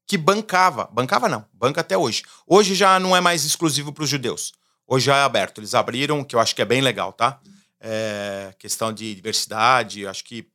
que 0.07 0.17
bancava, 0.17 0.89
bancava 0.91 1.29
não, 1.29 1.45
banca 1.53 1.81
até 1.81 1.95
hoje. 1.95 2.23
Hoje 2.47 2.73
já 2.73 2.99
não 2.99 3.15
é 3.15 3.21
mais 3.21 3.45
exclusivo 3.45 3.93
para 3.93 4.03
os 4.03 4.09
judeus. 4.09 4.51
Hoje 4.87 5.05
já 5.05 5.17
é 5.17 5.21
aberto. 5.21 5.59
Eles 5.59 5.75
abriram, 5.75 6.23
que 6.23 6.35
eu 6.35 6.39
acho 6.39 6.55
que 6.55 6.61
é 6.63 6.65
bem 6.65 6.81
legal, 6.81 7.13
tá? 7.13 7.39
É, 7.79 8.51
questão 8.57 8.91
de 8.91 9.13
diversidade, 9.13 10.07
acho 10.07 10.23
que 10.23 10.47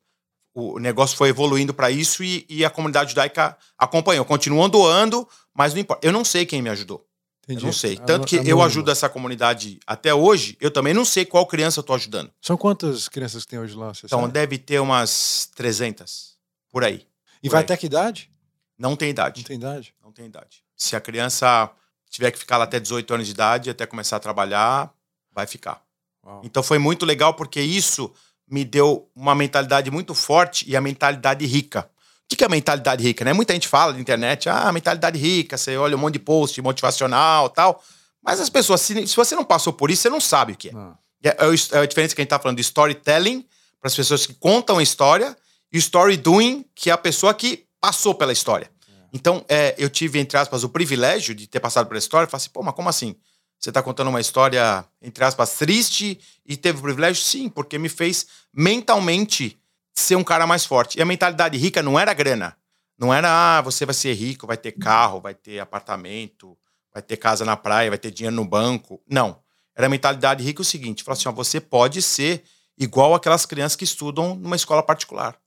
o 0.53 0.81
negócio 0.81 1.17
foi 1.17 1.29
evoluindo 1.29 1.73
para 1.73 1.93
isso 1.93 2.25
e, 2.25 2.45
e 2.49 2.65
a 2.65 2.71
comunidade 2.71 3.11
judaica 3.11 3.57
acompanhou. 3.79 4.25
Continuam 4.25 4.69
doando, 4.69 5.29
mas 5.55 5.73
não 5.73 5.81
importa. 5.81 6.05
Eu 6.05 6.13
não 6.13 6.25
sei 6.25 6.45
quem 6.45 6.61
me 6.61 6.71
ajudou. 6.71 7.07
entendi. 7.45 7.63
Eu 7.63 7.67
não 7.67 7.73
sei. 7.73 7.97
Tanto 7.99 8.27
que 8.27 8.35
eu 8.35 8.61
ajudo 8.61 8.91
essa 8.91 9.09
comunidade 9.09 9.79
até 9.87 10.13
hoje, 10.13 10.57
eu 10.61 10.73
também 10.73 10.93
não 10.93 11.05
sei 11.05 11.25
qual 11.25 11.47
criança 11.47 11.79
eu 11.79 11.85
tô 11.85 11.95
ajudando. 11.95 12.33
São 12.43 12.57
quantas 12.57 13.09
crianças 13.09 13.45
que 13.45 13.51
tem 13.51 13.61
hoje 13.61 13.77
lá? 13.77 13.93
Então 14.03 14.23
sabe? 14.23 14.33
deve 14.33 14.59
ter 14.59 14.81
umas 14.81 15.49
300 15.55 16.30
por 16.71 16.85
aí. 16.85 17.07
E 17.43 17.49
por 17.49 17.53
vai 17.53 17.61
aí. 17.61 17.65
até 17.65 17.77
que 17.77 17.87
idade? 17.87 18.31
Não 18.79 18.97
tem 18.97 19.11
idade. 19.11 19.41
Não 19.41 19.45
tem 19.45 19.57
idade. 19.57 19.95
Não 20.03 20.13
tem 20.13 20.27
idade. 20.27 20.63
Se 20.77 20.97
a 20.97 21.01
criança 21.01 21.71
tiver 22.09 22.31
que 22.31 22.39
ficar 22.39 22.57
lá 22.57 22.65
até 22.65 22.81
18 22.81 23.15
anos 23.15 23.27
de 23.27 23.33
idade, 23.33 23.71
até 23.71 23.87
começar 23.87 24.17
a 24.17 24.21
trabalhar, 24.21 24.93
vai 25.33 25.47
ficar. 25.47 25.83
Uau. 26.25 26.43
Então 26.45 26.63
foi 26.63 26.79
muito 26.79 27.07
legal 27.07 27.35
porque 27.35 27.61
isso 27.61 28.13
me 28.49 28.65
deu 28.65 29.09
uma 29.15 29.35
mentalidade 29.35 29.91
muito 29.91 30.15
forte 30.15 30.69
e 30.69 30.77
a 30.77 30.81
mentalidade 30.81 31.47
rica. 31.47 31.89
O 32.25 32.37
que 32.37 32.45
é 32.45 32.47
a 32.47 32.51
mentalidade 32.51 33.03
rica? 33.03 33.25
Né? 33.25 33.33
Muita 33.33 33.53
gente 33.53 33.69
fala 33.69 33.93
na 33.93 34.01
internet, 34.01 34.49
ah, 34.49 34.71
mentalidade 34.73 35.19
rica, 35.19 35.57
você 35.57 35.77
olha 35.77 35.97
um 35.97 36.01
monte 36.01 36.15
de 36.15 36.19
post 36.21 36.61
motivacional 36.63 37.49
tal. 37.49 37.83
Mas 38.23 38.41
as 38.41 38.51
pessoas, 38.51 38.81
se, 38.81 39.07
se 39.07 39.17
você 39.17 39.35
não 39.35 39.45
passou 39.45 39.73
por 39.73 39.91
isso, 39.91 40.03
você 40.03 40.11
não 40.11 40.21
sabe 40.21 40.53
o 40.53 40.57
que 40.57 40.69
é. 40.69 40.73
Não. 40.73 40.97
É, 41.23 41.29
é 41.29 41.79
é 41.79 41.79
a 41.79 41.87
diferença 41.87 42.15
que 42.15 42.21
a 42.21 42.23
gente 42.23 42.31
tá 42.31 42.39
falando 42.39 42.57
de 42.57 42.63
storytelling, 42.63 43.47
para 43.81 43.89
as 43.89 43.97
pessoas 43.97 44.27
que 44.27 44.35
contam 44.35 44.79
a 44.79 44.83
história, 44.83 45.37
e 45.73 45.79
story 45.79 46.17
doing, 46.17 46.65
que 46.75 46.91
é 46.91 46.93
a 46.93 46.99
pessoa 46.99 47.33
que 47.35 47.67
passou 47.81 48.15
pela 48.15 48.33
história. 48.33 48.71
Então, 49.13 49.45
é, 49.49 49.75
eu 49.79 49.91
tive, 49.91 50.19
entre 50.19 50.39
aspas, 50.39 50.63
o 50.63 50.69
privilégio 50.69 51.35
de 51.35 51.47
ter 51.47 51.61
passado 51.61 51.87
pela 51.87 51.99
história. 51.99 52.27
Eu 52.27 52.31
falei 52.31 52.43
assim, 52.43 52.51
pô, 52.51 52.63
mas 52.63 52.75
como 52.75 52.89
assim? 52.89 53.17
Você 53.59 53.71
tá 53.71 53.83
contando 53.83 54.09
uma 54.09 54.21
história, 54.21 54.85
entre 55.03 55.23
aspas, 55.25 55.55
triste 55.55 56.19
e 56.47 56.57
teve 56.57 56.79
o 56.79 56.83
privilégio? 56.83 57.23
Sim, 57.23 57.49
porque 57.49 57.79
me 57.79 57.89
fez 57.89 58.27
mentalmente 58.55 59.61
ser 59.93 60.17
um 60.17 60.25
cara 60.25 60.47
mais 60.47 60.65
forte. 60.65 60.99
E 60.99 61.03
a 61.03 61.05
mentalidade 61.05 61.59
rica 61.59 61.83
não 61.83 61.99
era 61.99 62.15
grana. 62.15 62.57
Não 62.99 63.13
era, 63.13 63.59
ah, 63.59 63.61
você 63.61 63.85
vai 63.85 63.95
ser 63.95 64.15
rico, 64.15 64.47
vai 64.47 64.57
ter 64.57 64.73
carro, 64.73 65.21
vai 65.21 65.35
ter 65.35 65.59
apartamento, 65.59 66.57
vai 66.93 67.03
ter 67.03 67.17
casa 67.17 67.45
na 67.45 67.57
praia, 67.57 67.91
vai 67.91 67.99
ter 67.99 68.11
dinheiro 68.11 68.37
no 68.37 68.45
banco. 68.45 69.01
Não. 69.09 69.39
Era 69.75 69.87
a 69.87 69.91
mentalidade 69.91 70.45
rica 70.45 70.63
o 70.63 70.65
seguinte: 70.65 71.03
falar 71.03 71.17
assim, 71.17 71.29
ó, 71.29 71.33
você 71.33 71.61
pode 71.61 72.03
ser 72.03 72.45
igual 72.79 73.15
aquelas 73.15 73.45
crianças 73.45 73.77
que 73.77 73.85
estudam 73.85 74.35
numa 74.35 74.57
escola 74.57 74.83
particular. 74.83 75.39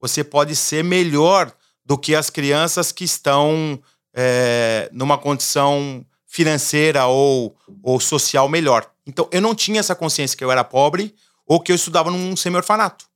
Você 0.00 0.22
pode 0.22 0.54
ser 0.54 0.84
melhor 0.84 1.52
do 1.84 1.96
que 1.96 2.14
as 2.14 2.30
crianças 2.30 2.92
que 2.92 3.04
estão 3.04 3.80
é, 4.14 4.88
numa 4.92 5.16
condição 5.16 6.04
financeira 6.26 7.06
ou, 7.06 7.56
ou 7.82 7.98
social 7.98 8.48
melhor. 8.48 8.88
Então, 9.06 9.28
eu 9.32 9.40
não 9.40 9.54
tinha 9.54 9.80
essa 9.80 9.94
consciência 9.94 10.36
que 10.36 10.44
eu 10.44 10.52
era 10.52 10.62
pobre 10.62 11.14
ou 11.46 11.58
que 11.58 11.72
eu 11.72 11.76
estudava 11.76 12.10
num 12.10 12.36
semi-orfanato. 12.36 13.06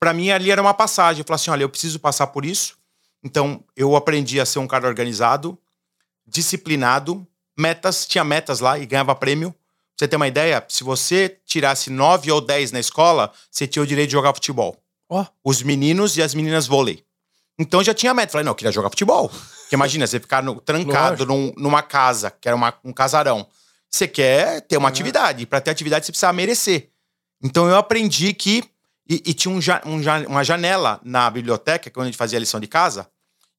Para 0.00 0.14
mim, 0.14 0.30
ali 0.30 0.50
era 0.50 0.60
uma 0.60 0.72
passagem. 0.72 1.20
Eu 1.20 1.26
falei 1.26 1.36
assim: 1.36 1.50
olha, 1.50 1.62
eu 1.62 1.68
preciso 1.68 2.00
passar 2.00 2.28
por 2.28 2.44
isso. 2.44 2.76
Então, 3.22 3.62
eu 3.76 3.94
aprendi 3.94 4.40
a 4.40 4.46
ser 4.46 4.58
um 4.58 4.66
cara 4.66 4.88
organizado, 4.88 5.56
disciplinado, 6.26 7.24
metas, 7.56 8.06
tinha 8.06 8.24
metas 8.24 8.58
lá 8.58 8.78
e 8.78 8.86
ganhava 8.86 9.14
prêmio. 9.14 9.52
Pra 9.52 9.58
você 9.96 10.08
ter 10.08 10.16
uma 10.16 10.26
ideia, 10.26 10.64
se 10.68 10.82
você 10.82 11.38
tirasse 11.44 11.90
9 11.90 12.32
ou 12.32 12.40
10 12.40 12.72
na 12.72 12.80
escola, 12.80 13.30
você 13.50 13.66
tinha 13.66 13.82
o 13.82 13.86
direito 13.86 14.08
de 14.08 14.14
jogar 14.14 14.34
futebol. 14.34 14.81
Ó. 15.12 15.26
Os 15.44 15.62
meninos 15.62 16.16
e 16.16 16.22
as 16.22 16.34
meninas 16.34 16.66
vôlei. 16.66 17.04
Então 17.58 17.82
já 17.84 17.92
tinha 17.92 18.14
meta. 18.14 18.32
Falei, 18.32 18.44
não, 18.44 18.52
eu 18.52 18.56
queria 18.56 18.72
jogar 18.72 18.88
futebol. 18.90 19.28
Porque 19.28 19.74
imagina, 19.74 20.06
você 20.06 20.18
ficar 20.18 20.42
no- 20.42 20.60
trancado 20.60 21.26
num- 21.26 21.52
numa 21.56 21.82
casa, 21.82 22.30
que 22.30 22.48
era 22.48 22.56
uma- 22.56 22.74
um 22.82 22.92
casarão. 22.92 23.46
Você 23.90 24.08
quer 24.08 24.62
ter 24.62 24.76
uma 24.78 24.88
É. 24.88 24.90
atividade. 24.90 25.42
E 25.42 25.46
pra 25.46 25.60
ter 25.60 25.70
atividade, 25.70 26.06
você 26.06 26.12
precisa 26.12 26.32
merecer. 26.32 26.90
Então 27.42 27.68
eu 27.68 27.76
aprendi 27.76 28.32
que. 28.32 28.64
E, 29.08 29.16
e 29.26 29.34
tinha 29.34 29.52
um 29.52 29.58
um 29.84 30.26
uma 30.28 30.42
janela 30.44 30.98
na 31.04 31.28
biblioteca, 31.28 31.90
quando 31.90 32.04
a 32.04 32.08
gente 32.08 32.16
fazia 32.16 32.38
a 32.38 32.40
lição 32.40 32.58
de 32.60 32.66
casa. 32.68 33.06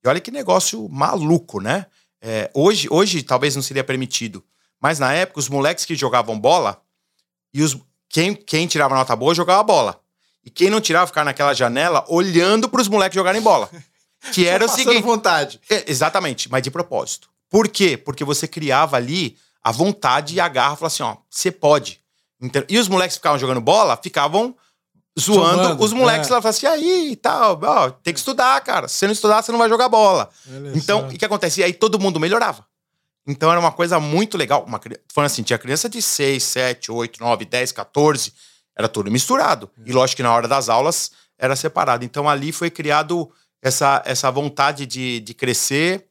E 0.03 0.07
olha 0.07 0.19
que 0.19 0.31
negócio 0.31 0.88
maluco, 0.89 1.60
né? 1.62 1.86
É, 2.22 2.50
hoje, 2.53 2.88
hoje 2.89 3.22
talvez 3.22 3.55
não 3.55 3.62
seria 3.62 3.83
permitido. 3.83 4.43
Mas 4.81 4.98
na 5.00 5.13
época, 5.13 5.39
os 5.39 5.50
moleques 5.50 5.86
que 5.86 5.95
jogavam 5.95 6.39
bola, 6.39 6.81
e 7.53 7.62
os, 7.62 7.77
quem, 8.10 8.33
quem 8.33 8.65
tirava 8.67 8.95
nota 8.95 9.15
boa 9.15 9.36
jogava 9.36 9.62
bola. 9.63 10.00
E 10.45 10.50
quem 10.50 10.69
não 10.69 10.81
tirava 10.81 11.07
ficava 11.07 11.25
naquela 11.25 11.53
janela 11.53 12.03
olhando 12.07 12.67
para 12.67 12.81
os 12.81 12.88
moleques 12.88 13.15
jogarem 13.15 13.41
bola. 13.41 13.69
Que 14.31 14.47
era 14.47 14.63
o 14.63 14.69
Passando 14.69 14.85
seguinte. 14.85 15.03
vontade. 15.03 15.59
É, 15.69 15.83
exatamente, 15.85 16.50
mas 16.50 16.63
de 16.63 16.71
propósito. 16.71 17.27
Por 17.50 17.67
quê? 17.67 17.97
Porque 17.97 18.23
você 18.23 18.47
criava 18.47 18.95
ali 18.95 19.35
a 19.62 19.69
vontade 19.69 20.35
e 20.35 20.39
a 20.39 20.47
garra, 20.47 20.77
falava 20.77 20.88
assim, 20.88 21.03
ó, 21.03 21.17
você 21.29 21.51
pode. 21.51 22.00
Então, 22.41 22.63
e 22.69 22.77
os 22.77 22.88
moleques 22.88 23.17
que 23.17 23.19
ficavam 23.19 23.38
jogando 23.38 23.59
bola 23.59 24.00
ficavam 24.01 24.55
zoando 25.19 25.83
os 25.83 25.93
moleques 25.93 26.29
é. 26.29 26.33
lá, 26.33 26.41
falavam 26.41 26.50
assim, 26.50 26.65
aí 26.65 27.12
e 27.12 27.15
tal, 27.15 27.59
ó, 27.62 27.89
tem 27.89 28.13
que 28.13 28.19
estudar, 28.19 28.59
cara. 28.62 28.88
Se 28.88 28.95
você 28.95 29.05
não 29.07 29.13
estudar, 29.13 29.41
você 29.41 29.51
não 29.51 29.59
vai 29.59 29.69
jogar 29.69 29.89
bola. 29.89 30.29
Olha 30.50 30.71
Então, 30.73 31.07
o 31.07 31.17
que 31.17 31.25
acontece? 31.25 31.62
E 31.62 31.63
aí 31.63 31.73
todo 31.73 32.00
mundo 32.00 32.19
melhorava. 32.19 32.65
Então 33.25 33.50
era 33.50 33.59
uma 33.59 33.71
coisa 33.71 34.00
muito 34.00 34.38
legal. 34.38 34.65
Uma, 34.67 34.81
falando 35.13 35.27
assim, 35.27 35.43
tinha 35.43 35.57
criança 35.57 35.88
de 35.88 36.01
6, 36.01 36.43
7, 36.43 36.91
8, 36.91 37.19
9, 37.19 37.45
10, 37.45 37.71
14, 37.71 38.33
era 38.75 38.88
tudo 38.88 39.12
misturado. 39.12 39.70
E 39.86 39.92
lógico 39.92 40.18
que 40.18 40.24
na 40.24 40.34
hora 40.34 40.48
das 40.48 40.70
aulas 40.70 41.12
era 41.38 41.56
separado. 41.56 42.03
Então 42.03 42.30
ali 42.30 42.51
foi 42.51 42.70
criado 42.70 43.32
essa, 43.62 44.01
essa 44.06 44.30
vontade 44.32 44.86
de, 44.86 45.20
de 45.20 45.34
crescer, 45.34 46.08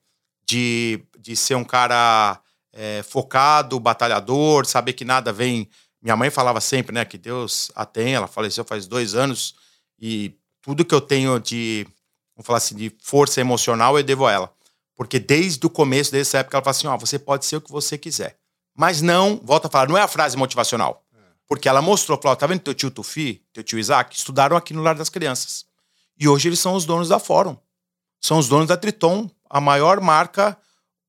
de, 0.46 1.04
de 1.18 1.36
ser 1.36 1.54
um 1.54 1.64
cara 1.64 2.40
é, 2.72 3.02
focado, 3.02 3.78
batalhador, 3.78 4.66
saber 4.66 4.94
que 4.94 5.04
nada 5.04 5.32
vem. 5.32 5.68
Minha 6.00 6.16
mãe 6.16 6.30
falava 6.30 6.60
sempre, 6.60 6.92
né, 6.92 7.04
que 7.04 7.18
Deus 7.18 7.70
a 7.74 7.84
tem. 7.84 8.14
Ela 8.14 8.26
faleceu 8.26 8.64
faz 8.64 8.86
dois 8.86 9.14
anos 9.14 9.54
e 10.00 10.34
tudo 10.60 10.84
que 10.84 10.94
eu 10.94 11.00
tenho 11.00 11.38
de, 11.38 11.86
vamos 12.34 12.46
falar 12.46 12.58
assim, 12.58 12.74
de 12.74 12.92
força 13.02 13.40
emocional 13.40 13.96
eu 13.98 14.04
devo 14.04 14.26
a 14.26 14.32
ela. 14.32 14.52
Porque 14.94 15.18
desde 15.18 15.64
o 15.66 15.70
começo 15.70 16.12
dessa 16.12 16.38
época 16.38 16.56
ela 16.56 16.64
fala 16.64 16.76
assim: 16.76 16.86
ó, 16.86 16.96
você 16.96 17.18
pode 17.18 17.44
ser 17.44 17.56
o 17.56 17.60
que 17.60 17.70
você 17.70 17.98
quiser. 17.98 18.36
Mas 18.76 19.02
não, 19.02 19.40
volta 19.42 19.68
a 19.68 19.70
falar, 19.70 19.88
não 19.88 19.98
é 19.98 20.02
a 20.02 20.08
frase 20.08 20.36
motivacional. 20.36 21.04
Porque 21.48 21.68
ela 21.68 21.82
mostrou, 21.82 22.18
falou: 22.20 22.36
tá 22.36 22.46
vendo 22.46 22.60
teu 22.60 22.74
tio 22.74 22.90
Tufi, 22.90 23.42
teu 23.52 23.62
tio 23.62 23.78
Isaac, 23.78 24.16
estudaram 24.16 24.56
aqui 24.56 24.72
no 24.72 24.82
Lar 24.82 24.94
das 24.94 25.08
Crianças. 25.08 25.64
E 26.18 26.28
hoje 26.28 26.48
eles 26.48 26.60
são 26.60 26.74
os 26.74 26.84
donos 26.84 27.08
da 27.08 27.18
Fórum. 27.18 27.56
São 28.20 28.38
os 28.38 28.48
donos 28.48 28.68
da 28.68 28.76
Triton, 28.76 29.28
a 29.50 29.60
maior 29.60 30.00
marca, 30.00 30.56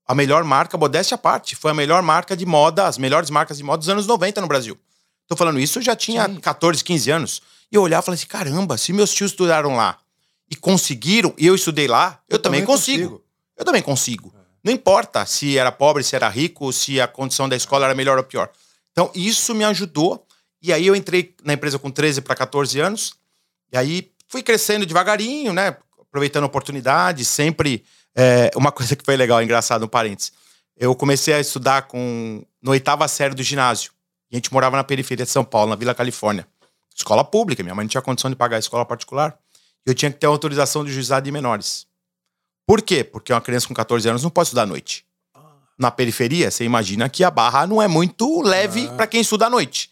a 0.08 0.16
melhor 0.16 0.44
marca, 0.44 0.78
modéstia 0.78 1.16
à 1.16 1.18
parte, 1.18 1.56
foi 1.56 1.72
a 1.72 1.74
melhor 1.74 2.02
marca 2.02 2.36
de 2.36 2.46
moda, 2.46 2.88
as 2.88 2.98
melhores 2.98 3.30
marcas 3.30 3.58
de 3.58 3.64
moda 3.64 3.78
dos 3.78 3.90
anos 3.90 4.08
90 4.08 4.42
no 4.42 4.48
Brasil. 4.48 4.78
Tô 5.28 5.36
falando 5.36 5.60
isso, 5.60 5.80
eu 5.80 5.84
já 5.84 5.96
tinha 5.96 6.26
Sim. 6.26 6.40
14, 6.40 6.84
15 6.84 7.12
anos. 7.12 7.42
E 7.72 7.76
eu 7.76 7.82
olhava 7.82 8.04
e 8.04 8.06
falava 8.06 8.20
assim: 8.20 8.28
caramba, 8.28 8.78
se 8.78 8.92
meus 8.92 9.14
tios 9.14 9.32
estudaram 9.32 9.76
lá 9.76 9.98
e 10.50 10.56
conseguiram, 10.56 11.34
e 11.38 11.48
eu 11.48 11.56
estudei 11.56 11.88
lá, 11.88 12.20
eu, 12.30 12.38
também, 12.38 12.66
consigo. 12.66 13.24
Eu 13.58 13.66
também 13.66 13.82
consigo. 13.82 14.34
Não 14.64 14.72
importa 14.72 15.26
se 15.26 15.58
era 15.58 15.72
pobre, 15.72 16.04
se 16.04 16.16
era 16.16 16.30
rico, 16.30 16.72
se 16.72 17.00
a 17.00 17.08
condição 17.08 17.50
da 17.50 17.56
escola 17.56 17.86
era 17.86 17.96
melhor 17.96 18.18
ou 18.18 18.24
pior. 18.24 18.50
Então, 18.94 19.12
isso 19.14 19.54
me 19.54 19.66
ajudou. 19.66 20.26
E 20.62 20.72
aí 20.72 20.88
eu 20.88 20.96
entrei 20.96 21.36
na 21.44 21.54
empresa 21.54 21.78
com 21.78 21.92
13 21.92 22.22
para 22.22 22.36
14 22.36 22.80
anos. 22.80 23.14
E 23.72 23.78
aí 23.78 24.12
fui 24.30 24.42
crescendo 24.42 24.86
devagarinho, 24.86 25.52
né? 25.52 25.76
Aproveitando 26.00 26.44
a 26.44 26.48
oportunidade, 26.48 27.26
sempre. 27.26 27.84
é, 28.16 28.50
uma 28.56 28.72
coisa 28.74 28.96
que 28.96 29.04
foi 29.04 29.18
legal, 29.18 29.44
engraçado, 29.44 29.84
um 29.84 29.88
parênteses. 29.88 30.32
Eu 30.78 30.96
comecei 30.96 31.34
a 31.34 31.40
estudar 31.40 31.84
com 31.84 32.46
no 32.62 32.72
oitava 32.72 33.08
série 33.08 33.36
do 33.36 33.44
ginásio. 33.44 33.92
A 34.32 34.36
gente 34.36 34.52
morava 34.54 34.78
na 34.78 34.84
periferia 34.84 35.26
de 35.26 35.32
São 35.32 35.44
Paulo, 35.44 35.70
na 35.70 35.76
Vila 35.76 35.94
Califórnia. 35.94 36.48
Escola 36.96 37.24
pública, 37.24 37.62
minha 37.62 37.76
mãe 37.76 37.84
não 37.84 37.90
tinha 37.90 38.02
condição 38.02 38.30
de 38.30 38.36
pagar 38.36 38.56
a 38.56 38.60
escola 38.60 38.86
particular. 38.86 39.38
Eu 39.86 39.94
tinha 39.94 40.10
que 40.12 40.18
ter 40.18 40.28
autorização 40.28 40.84
do 40.84 40.90
juizado 40.90 41.26
de 41.26 41.32
menores. 41.32 41.86
Por 42.66 42.82
quê? 42.82 43.04
Porque 43.04 43.34
uma 43.34 43.42
criança 43.42 43.68
com 43.68 43.74
14 43.74 44.08
anos 44.08 44.24
não 44.24 44.30
pode 44.30 44.48
estudar 44.48 44.64
à 44.64 44.66
noite. 44.66 45.06
Na 45.78 45.90
periferia, 45.92 46.52
você 46.52 46.64
imagina 46.64 47.10
que 47.10 47.24
a 47.24 47.32
barra 47.32 47.66
não 47.68 47.82
é 47.82 47.88
muito 47.88 48.42
leve 48.42 48.88
Ah. 48.88 48.94
para 48.96 49.08
quem 49.08 49.22
estuda 49.22 49.48
à 49.48 49.50
noite. 49.50 49.90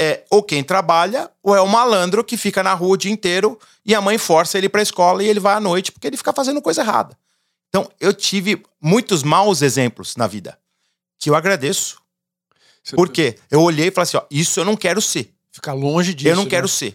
É 0.00 0.24
ou 0.30 0.42
quem 0.42 0.64
trabalha, 0.64 1.30
ou 1.42 1.54
é 1.54 1.60
o 1.60 1.68
malandro 1.68 2.24
que 2.24 2.36
fica 2.36 2.62
na 2.62 2.74
rua 2.74 2.94
o 2.94 2.96
dia 2.96 3.10
inteiro 3.12 3.58
e 3.84 3.94
a 3.94 4.00
mãe 4.00 4.18
força 4.18 4.58
ele 4.58 4.68
para 4.68 4.80
a 4.80 4.82
escola 4.82 5.22
e 5.22 5.28
ele 5.28 5.38
vai 5.40 5.54
à 5.54 5.60
noite 5.60 5.92
porque 5.92 6.06
ele 6.06 6.16
fica 6.16 6.32
fazendo 6.32 6.60
coisa 6.60 6.82
errada. 6.82 7.16
Então, 7.68 7.88
eu 8.00 8.12
tive 8.12 8.62
muitos 8.80 9.22
maus 9.22 9.62
exemplos 9.62 10.16
na 10.16 10.26
vida. 10.26 10.58
que 11.18 11.30
eu 11.30 11.34
agradeço. 11.36 11.98
Por 12.94 13.08
quê? 13.10 13.38
Eu 13.50 13.62
olhei 13.62 13.88
e 13.88 13.90
falei 13.92 14.02
assim: 14.02 14.16
ó, 14.16 14.22
isso 14.30 14.58
eu 14.58 14.64
não 14.64 14.76
quero 14.76 15.00
ser. 15.00 15.32
Ficar 15.52 15.72
longe 15.72 16.12
disso. 16.14 16.28
eu 16.28 16.36
não 16.36 16.44
né? 16.44 16.50
quero 16.50 16.66
ser. 16.66 16.94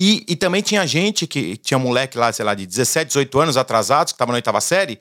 E, 0.00 0.24
e 0.28 0.36
também 0.36 0.62
tinha 0.62 0.86
gente 0.86 1.26
que 1.26 1.56
tinha 1.56 1.78
moleque 1.78 2.16
lá, 2.16 2.32
sei 2.32 2.44
lá, 2.44 2.54
de 2.54 2.64
17, 2.64 3.08
18 3.08 3.40
anos 3.40 3.56
atrasados, 3.56 4.12
que 4.12 4.14
estavam 4.16 4.32
na 4.32 4.36
oitava 4.36 4.60
série, 4.60 4.98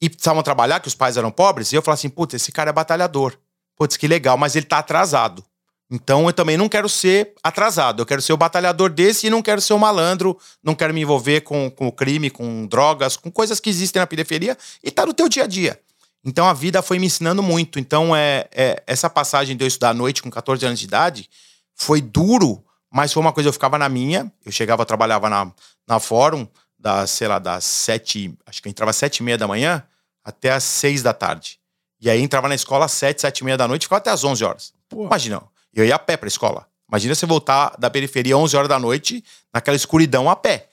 e 0.00 0.08
precisavam 0.08 0.42
trabalhar, 0.42 0.80
que 0.80 0.88
os 0.88 0.94
pais 0.94 1.16
eram 1.16 1.30
pobres, 1.30 1.72
e 1.72 1.76
eu 1.76 1.82
falava 1.82 1.98
assim: 1.98 2.08
putz, 2.08 2.34
esse 2.34 2.50
cara 2.50 2.70
é 2.70 2.72
batalhador. 2.72 3.36
Putz, 3.76 3.96
que 3.96 4.08
legal, 4.08 4.36
mas 4.36 4.56
ele 4.56 4.66
tá 4.66 4.78
atrasado. 4.78 5.44
Então 5.90 6.26
eu 6.26 6.32
também 6.32 6.56
não 6.56 6.68
quero 6.68 6.88
ser 6.88 7.34
atrasado. 7.42 8.00
Eu 8.00 8.06
quero 8.06 8.22
ser 8.22 8.32
o 8.32 8.36
batalhador 8.36 8.90
desse 8.90 9.26
e 9.26 9.30
não 9.30 9.42
quero 9.42 9.60
ser 9.60 9.72
o 9.72 9.78
malandro, 9.78 10.38
não 10.62 10.74
quero 10.74 10.94
me 10.94 11.00
envolver 11.00 11.40
com, 11.40 11.68
com 11.68 11.88
o 11.88 11.92
crime, 11.92 12.30
com 12.30 12.66
drogas, 12.66 13.16
com 13.16 13.30
coisas 13.30 13.58
que 13.58 13.68
existem 13.68 13.98
na 13.98 14.06
periferia 14.06 14.56
e 14.84 14.90
tá 14.90 15.04
no 15.04 15.12
teu 15.12 15.28
dia 15.28 15.44
a 15.44 15.46
dia. 15.48 15.80
Então 16.24 16.46
a 16.46 16.52
vida 16.52 16.80
foi 16.80 16.98
me 16.98 17.06
ensinando 17.06 17.42
muito. 17.42 17.80
Então 17.80 18.14
é, 18.14 18.46
é 18.52 18.82
essa 18.86 19.10
passagem 19.10 19.56
de 19.56 19.64
eu 19.64 19.68
estudar 19.68 19.90
à 19.90 19.94
noite 19.94 20.22
com 20.22 20.30
14 20.30 20.64
anos 20.64 20.78
de 20.78 20.86
idade 20.86 21.28
foi 21.74 22.00
duro, 22.00 22.62
mas 22.92 23.12
foi 23.12 23.20
uma 23.20 23.32
coisa 23.32 23.48
eu 23.48 23.52
ficava 23.52 23.76
na 23.76 23.88
minha. 23.88 24.30
Eu 24.44 24.52
chegava, 24.52 24.82
eu 24.82 24.86
trabalhava 24.86 25.28
na, 25.28 25.50
na 25.88 25.98
fórum 25.98 26.46
das, 26.80 27.10
sei 27.10 27.28
lá, 27.28 27.38
das 27.38 27.64
sete, 27.64 28.34
acho 28.46 28.62
que 28.62 28.68
eu 28.68 28.70
entrava 28.70 28.90
às 28.90 28.96
sete 28.96 29.18
e 29.18 29.22
meia 29.22 29.36
da 29.36 29.46
manhã 29.46 29.82
até 30.24 30.50
às 30.50 30.64
seis 30.64 31.02
da 31.02 31.12
tarde. 31.12 31.60
E 32.00 32.08
aí 32.08 32.20
entrava 32.22 32.48
na 32.48 32.54
escola 32.54 32.86
às 32.86 32.92
sete, 32.92 33.20
sete 33.20 33.38
e 33.40 33.44
meia 33.44 33.56
da 33.56 33.68
noite, 33.68 33.82
ficava 33.82 33.98
até 33.98 34.10
às 34.10 34.24
onze 34.24 34.42
horas. 34.42 34.72
Pô. 34.88 35.04
Imagina, 35.04 35.42
eu 35.74 35.84
ia 35.84 35.94
a 35.94 35.98
pé 35.98 36.16
pra 36.16 36.28
escola. 36.28 36.66
Imagina 36.88 37.14
você 37.14 37.26
voltar 37.26 37.76
da 37.78 37.88
periferia 37.88 38.34
às 38.34 38.40
11 38.40 38.56
horas 38.56 38.68
da 38.68 38.78
noite, 38.78 39.22
naquela 39.54 39.76
escuridão 39.76 40.28
a 40.28 40.34
pé. 40.34 40.68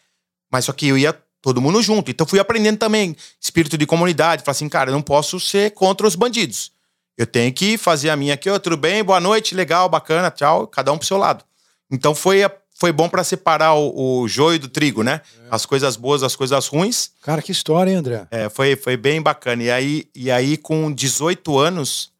Mas 0.52 0.66
só 0.66 0.74
que 0.74 0.88
eu 0.88 0.98
ia 0.98 1.14
todo 1.42 1.62
mundo 1.62 1.82
junto. 1.82 2.10
Então 2.10 2.26
fui 2.26 2.40
aprendendo 2.40 2.78
também 2.78 3.16
espírito 3.40 3.78
de 3.78 3.86
comunidade. 3.86 4.44
Falei 4.44 4.56
assim, 4.56 4.68
cara, 4.68 4.90
eu 4.90 4.94
não 4.94 5.02
posso 5.02 5.40
ser 5.40 5.72
contra 5.72 6.08
os 6.08 6.16
bandidos. 6.16 6.72
Eu 7.16 7.28
tenho 7.28 7.54
que 7.54 7.78
fazer 7.78 8.10
a 8.10 8.16
minha 8.16 8.34
aqui, 8.34 8.50
ó, 8.50 8.58
tudo 8.58 8.78
bem, 8.78 9.04
boa 9.04 9.20
noite, 9.20 9.56
legal, 9.56 9.90
bacana, 9.90 10.30
tchau, 10.30 10.68
cada 10.68 10.92
um 10.92 10.98
pro 10.98 11.08
seu 11.08 11.18
lado. 11.18 11.44
Então 11.90 12.14
foi, 12.14 12.42
foi 12.78 12.92
bom 12.92 13.10
pra 13.10 13.24
separar 13.24 13.74
o, 13.74 14.22
o 14.22 14.28
joio 14.28 14.60
do 14.60 14.68
trigo, 14.68 15.02
né? 15.02 15.22
As 15.50 15.66
coisas 15.66 15.96
boas, 15.96 16.22
as 16.22 16.36
coisas 16.36 16.68
ruins. 16.68 17.10
Cara, 17.24 17.42
que 17.42 17.52
história, 17.52 17.90
hein, 17.90 17.98
André? 17.98 18.28
É, 18.30 18.50
foi, 18.50 18.76
foi 18.76 18.96
bem 18.96 19.20
bacana. 19.20 19.64
E 19.64 19.72
aí, 19.72 20.08
e 20.14 20.30
aí 20.30 20.58
com 20.58 20.92
18 20.92 21.58
anos, 21.58 22.12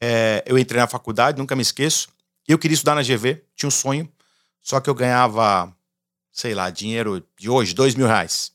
é, 0.00 0.44
eu 0.46 0.56
entrei 0.56 0.80
na 0.80 0.86
faculdade, 0.86 1.38
nunca 1.38 1.56
me 1.56 1.62
esqueço. 1.62 2.08
Eu 2.46 2.56
queria 2.56 2.74
estudar 2.76 2.94
na 2.94 3.02
GV, 3.02 3.42
tinha 3.56 3.66
um 3.66 3.70
sonho, 3.70 4.08
só 4.62 4.78
que 4.78 4.88
eu 4.88 4.94
ganhava, 4.94 5.74
sei 6.30 6.54
lá, 6.54 6.70
dinheiro 6.70 7.20
de 7.36 7.50
hoje, 7.50 7.74
dois 7.74 7.96
mil 7.96 8.06
reais. 8.06 8.52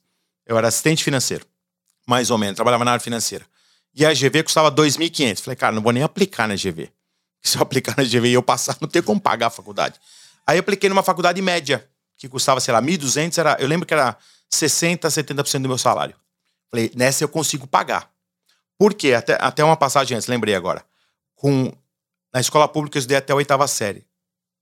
Eu 0.48 0.58
era 0.58 0.70
assistente 0.70 1.04
financeiro, 1.04 1.46
mais 2.08 2.32
ou 2.32 2.38
menos, 2.38 2.56
trabalhava 2.56 2.86
na 2.86 2.92
área 2.92 3.04
financeira. 3.04 3.46
E 3.94 4.06
a 4.06 4.14
GV 4.14 4.44
custava 4.44 4.72
2.500. 4.72 5.42
Falei, 5.42 5.58
cara, 5.58 5.76
não 5.76 5.82
vou 5.82 5.92
nem 5.92 6.02
aplicar 6.02 6.48
na 6.48 6.56
GV. 6.56 6.90
Se 7.42 7.58
eu 7.58 7.62
aplicar 7.64 7.94
na 7.98 8.06
GV 8.06 8.30
e 8.30 8.34
eu 8.34 8.42
passar, 8.42 8.78
não 8.80 8.88
tem 8.88 9.02
como 9.02 9.20
pagar 9.20 9.48
a 9.48 9.50
faculdade. 9.50 10.00
Aí 10.46 10.58
eu 10.58 10.62
apliquei 10.62 10.90
numa 10.90 11.04
faculdade 11.04 11.42
média, 11.42 11.88
que 12.18 12.28
custava, 12.30 12.60
sei 12.60 12.74
lá, 12.74 12.82
1.200, 12.82 13.38
era, 13.38 13.58
eu 13.60 13.68
lembro 13.68 13.86
que 13.86 13.94
era 13.94 14.18
60%, 14.52 15.00
70% 15.00 15.62
do 15.62 15.68
meu 15.68 15.78
salário. 15.78 16.16
Falei, 16.70 16.92
nessa 16.96 17.24
eu 17.24 17.30
consigo 17.30 17.68
pagar. 17.68 18.12
Por 18.78 18.94
quê? 18.94 19.14
Até, 19.14 19.38
até 19.40 19.64
uma 19.64 19.78
passagem 19.78 20.16
antes, 20.16 20.28
lembrei 20.28 20.56
agora. 20.56 20.84
Com, 21.36 21.72
na 22.34 22.40
escola 22.40 22.68
pública 22.68 22.98
eu 22.98 23.00
estudei 23.00 23.18
até 23.18 23.34
a 23.34 23.36
oitava 23.36 23.68
série. 23.68 24.06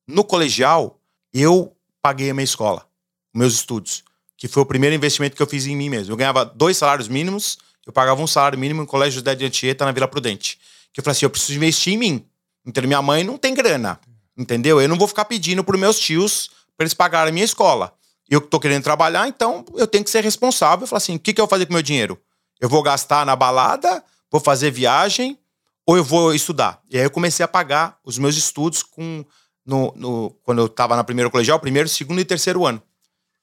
No 0.08 0.24
colegial, 0.24 1.00
eu 1.34 1.76
paguei 2.02 2.30
a 2.30 2.34
minha 2.34 2.44
escola, 2.44 2.88
meus 3.34 3.54
estudos, 3.54 4.04
que 4.36 4.48
foi 4.48 4.64
o 4.64 4.66
primeiro 4.66 4.96
investimento 4.96 5.36
que 5.36 5.42
eu 5.42 5.48
fiz 5.48 5.68
em 5.68 5.76
mim 5.76 5.90
mesmo. 5.90 6.14
Eu 6.14 6.18
ganhava 6.18 6.44
dois 6.44 6.78
salários 6.78 7.08
mínimos, 7.08 7.58
eu 7.86 7.94
pagava 7.94 8.22
um 8.22 8.28
salário 8.28 8.58
mínimo 8.58 8.82
em 8.82 8.86
colégio 8.86 9.20
José 9.20 9.36
de 9.36 9.46
Anchieta, 9.46 9.86
na 9.86 9.92
Vila 9.92 10.08
Prudente. 10.08 10.60
Que 10.92 11.00
eu 11.00 11.04
falei 11.04 11.16
assim, 11.16 11.26
eu 11.26 11.30
preciso 11.30 11.58
investir 11.58 11.94
em 11.94 11.98
mim. 11.98 12.26
Então, 12.66 12.84
minha 12.84 13.02
mãe 13.02 13.24
não 13.24 13.38
tem 13.38 13.54
grana, 13.54 14.00
entendeu? 14.40 14.82
Eu 14.82 14.88
não 14.88 14.98
vou 14.98 15.08
ficar 15.08 15.26
pedindo 15.26 15.64
para 15.64 15.78
meus 15.78 16.00
tios 16.00 16.50
para 16.78 16.86
eles 16.86 16.94
pagarem 16.94 17.30
a 17.30 17.34
minha 17.34 17.46
escola. 17.46 17.94
Eu 18.30 18.40
tô 18.40 18.60
querendo 18.60 18.84
trabalhar, 18.84 19.28
então 19.28 19.66
eu 19.76 19.86
tenho 19.86 20.04
que 20.04 20.10
ser 20.10 20.24
responsável. 20.24 20.84
Eu 20.84 20.88
falei 20.88 20.98
assim, 21.00 21.16
o 21.16 21.20
que, 21.20 21.34
que 21.34 21.42
eu 21.42 21.46
vou 21.46 21.50
fazer 21.50 21.66
com 21.66 21.74
o 21.74 21.74
meu 21.74 21.84
dinheiro? 21.84 22.18
Eu 22.60 22.70
vou 22.70 22.82
gastar 22.82 23.26
na 23.26 23.36
balada, 23.36 24.04
vou 24.32 24.40
fazer 24.40 24.72
viagem, 24.72 25.38
ou 25.86 25.98
eu 25.98 26.04
vou 26.04 26.34
estudar. 26.34 26.82
E 26.90 26.98
aí 26.98 27.04
eu 27.04 27.12
comecei 27.12 27.44
a 27.44 27.48
pagar 27.48 27.98
os 28.04 28.18
meus 28.18 28.38
estudos 28.38 28.82
com 28.82 29.26
no, 29.66 29.94
no 29.96 30.30
quando 30.44 30.60
eu 30.60 30.66
estava 30.68 30.96
na 30.96 31.04
primeira 31.04 31.30
colegial, 31.30 31.60
primeiro, 31.60 31.90
segundo 31.90 32.22
e 32.22 32.26
terceiro 32.26 32.66
ano. 32.66 32.82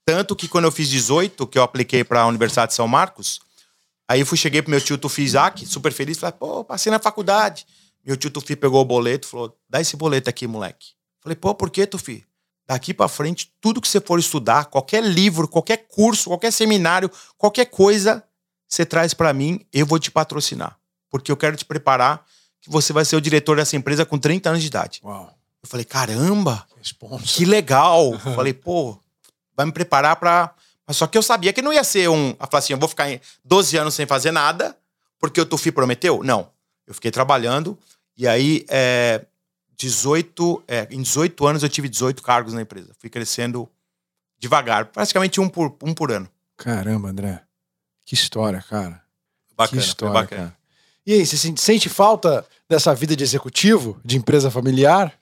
Tanto 0.04 0.34
que 0.34 0.48
quando 0.48 0.64
eu 0.64 0.72
fiz 0.72 0.88
18, 0.88 1.46
que 1.46 1.58
eu 1.58 1.62
apliquei 1.62 2.04
para 2.04 2.22
a 2.22 2.26
Universidade 2.26 2.70
de 2.70 2.76
São 2.76 2.88
Marcos, 2.88 3.40
aí 4.08 4.20
eu 4.20 4.26
fui, 4.26 4.38
cheguei 4.38 4.62
pro 4.62 4.70
meu 4.70 4.80
tio 4.80 4.96
Tufi 4.96 5.22
Isaac, 5.22 5.66
super 5.66 5.92
feliz, 5.92 6.18
falei, 6.18 6.36
pô, 6.38 6.64
passei 6.64 6.90
na 6.90 6.98
faculdade. 6.98 7.66
Meu 8.04 8.16
tio 8.16 8.30
Tufi 8.30 8.54
pegou 8.54 8.80
o 8.80 8.84
boleto, 8.84 9.26
falou, 9.26 9.58
dá 9.68 9.80
esse 9.80 9.96
boleto 9.96 10.30
aqui, 10.30 10.46
moleque. 10.46 10.95
Falei, 11.26 11.34
pô, 11.34 11.52
por 11.56 11.70
que, 11.70 11.84
Tufi? 11.88 12.24
Daqui 12.68 12.94
para 12.94 13.08
frente, 13.08 13.52
tudo 13.60 13.80
que 13.80 13.88
você 13.88 14.00
for 14.00 14.16
estudar, 14.16 14.66
qualquer 14.66 15.02
livro, 15.02 15.48
qualquer 15.48 15.88
curso, 15.88 16.30
qualquer 16.30 16.52
seminário, 16.52 17.10
qualquer 17.36 17.64
coisa, 17.64 18.22
você 18.68 18.86
traz 18.86 19.12
para 19.12 19.32
mim, 19.32 19.66
eu 19.72 19.84
vou 19.84 19.98
te 19.98 20.08
patrocinar. 20.08 20.78
Porque 21.10 21.32
eu 21.32 21.36
quero 21.36 21.56
te 21.56 21.64
preparar 21.64 22.24
que 22.60 22.70
você 22.70 22.92
vai 22.92 23.04
ser 23.04 23.16
o 23.16 23.20
diretor 23.20 23.56
dessa 23.56 23.74
empresa 23.74 24.06
com 24.06 24.16
30 24.16 24.50
anos 24.50 24.62
de 24.62 24.68
idade. 24.68 25.00
Uau. 25.02 25.36
Eu 25.60 25.68
falei, 25.68 25.84
caramba, 25.84 26.64
que 27.24 27.44
legal. 27.44 28.16
Falei, 28.36 28.52
pô, 28.52 28.96
vai 29.56 29.66
me 29.66 29.72
preparar 29.72 30.14
pra. 30.14 30.54
Mas 30.86 30.96
só 30.96 31.08
que 31.08 31.18
eu 31.18 31.24
sabia 31.24 31.52
que 31.52 31.60
não 31.60 31.72
ia 31.72 31.82
ser 31.82 32.08
um. 32.08 32.36
A 32.38 32.46
falar 32.46 32.60
assim, 32.60 32.72
eu 32.72 32.78
vou 32.78 32.88
ficar 32.88 33.10
em 33.10 33.20
12 33.44 33.76
anos 33.76 33.94
sem 33.94 34.06
fazer 34.06 34.30
nada, 34.30 34.78
porque 35.18 35.40
o 35.40 35.46
Tufi 35.46 35.72
prometeu? 35.72 36.22
Não. 36.22 36.48
Eu 36.86 36.94
fiquei 36.94 37.10
trabalhando, 37.10 37.76
e 38.16 38.28
aí, 38.28 38.64
é, 38.68 39.26
18, 39.76 40.64
é, 40.66 40.88
em 40.90 41.02
18 41.02 41.46
anos, 41.46 41.62
eu 41.62 41.68
tive 41.68 41.88
18 41.88 42.22
cargos 42.22 42.54
na 42.54 42.62
empresa. 42.62 42.92
Fui 42.98 43.10
crescendo 43.10 43.68
devagar, 44.38 44.86
praticamente 44.86 45.40
um 45.40 45.48
por, 45.48 45.76
um 45.82 45.92
por 45.94 46.10
ano. 46.12 46.28
Caramba, 46.56 47.08
André. 47.10 47.42
Que 48.04 48.14
história, 48.14 48.64
cara. 48.68 49.02
Bacana, 49.56 49.80
que 49.82 49.86
história, 49.88 50.14
bacana. 50.14 50.42
cara. 50.42 50.56
E 51.06 51.12
aí, 51.12 51.24
você 51.26 51.36
sente- 51.56 51.88
falta 51.88 52.44
dessa 52.68 52.94
vida 52.94 53.14
de 53.14 53.22
executivo, 53.22 54.00
de 54.04 54.16
empresa 54.16 54.50
familiar? 54.50 55.12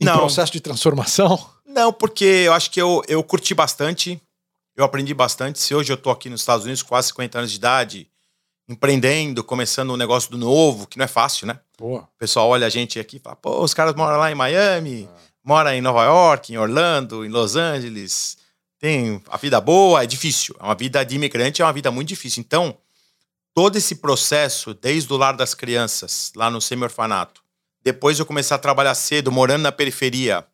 Em 0.00 0.04
Não. 0.04 0.18
processo 0.18 0.52
de 0.52 0.60
transformação? 0.60 1.38
Não, 1.66 1.92
porque 1.92 2.24
eu 2.24 2.52
acho 2.52 2.70
que 2.70 2.80
eu, 2.80 3.02
eu 3.08 3.22
curti 3.22 3.54
bastante, 3.54 4.20
eu 4.76 4.84
aprendi 4.84 5.14
bastante. 5.14 5.58
Se 5.58 5.74
hoje 5.74 5.92
eu 5.92 5.96
tô 5.96 6.10
aqui 6.10 6.28
nos 6.28 6.40
Estados 6.40 6.64
Unidos, 6.64 6.82
quase 6.82 7.08
50 7.08 7.38
anos 7.38 7.50
de 7.50 7.56
idade, 7.58 8.10
empreendendo, 8.68 9.42
começando 9.44 9.90
um 9.92 9.96
negócio 9.96 10.30
do 10.30 10.38
novo, 10.38 10.86
que 10.86 10.98
não 10.98 11.04
é 11.04 11.08
fácil, 11.08 11.46
né? 11.46 11.58
Pô, 11.80 11.96
O 11.96 12.08
pessoal 12.18 12.46
olha 12.50 12.66
a 12.66 12.70
gente 12.70 13.00
aqui 13.00 13.16
e 13.16 13.18
fala, 13.18 13.36
pô, 13.36 13.64
os 13.64 13.72
caras 13.72 13.94
moram 13.94 14.18
lá 14.18 14.30
em 14.30 14.34
Miami, 14.34 15.08
moram 15.42 15.72
em 15.72 15.80
Nova 15.80 16.04
York, 16.04 16.52
em 16.52 16.58
Orlando, 16.58 17.24
em 17.24 17.30
Los 17.30 17.56
Angeles, 17.56 18.36
tem 18.78 19.22
a 19.30 19.38
vida 19.38 19.58
boa, 19.62 20.02
é 20.02 20.06
difícil. 20.06 20.54
É 20.60 20.62
uma 20.62 20.74
vida 20.74 21.02
de 21.02 21.16
imigrante, 21.16 21.62
é 21.62 21.64
uma 21.64 21.72
vida 21.72 21.90
muito 21.90 22.08
difícil. 22.08 22.42
Então, 22.42 22.76
todo 23.54 23.76
esse 23.76 23.94
processo, 23.94 24.74
desde 24.74 25.10
o 25.10 25.16
lar 25.16 25.34
das 25.34 25.54
crianças, 25.54 26.30
lá 26.36 26.50
no 26.50 26.60
semi-orfanato, 26.60 27.40
depois 27.82 28.18
eu 28.18 28.26
comecei 28.26 28.54
a 28.54 28.58
trabalhar 28.58 28.94
cedo, 28.94 29.32
morando 29.32 29.62
na 29.62 29.72
periferia, 29.72 30.46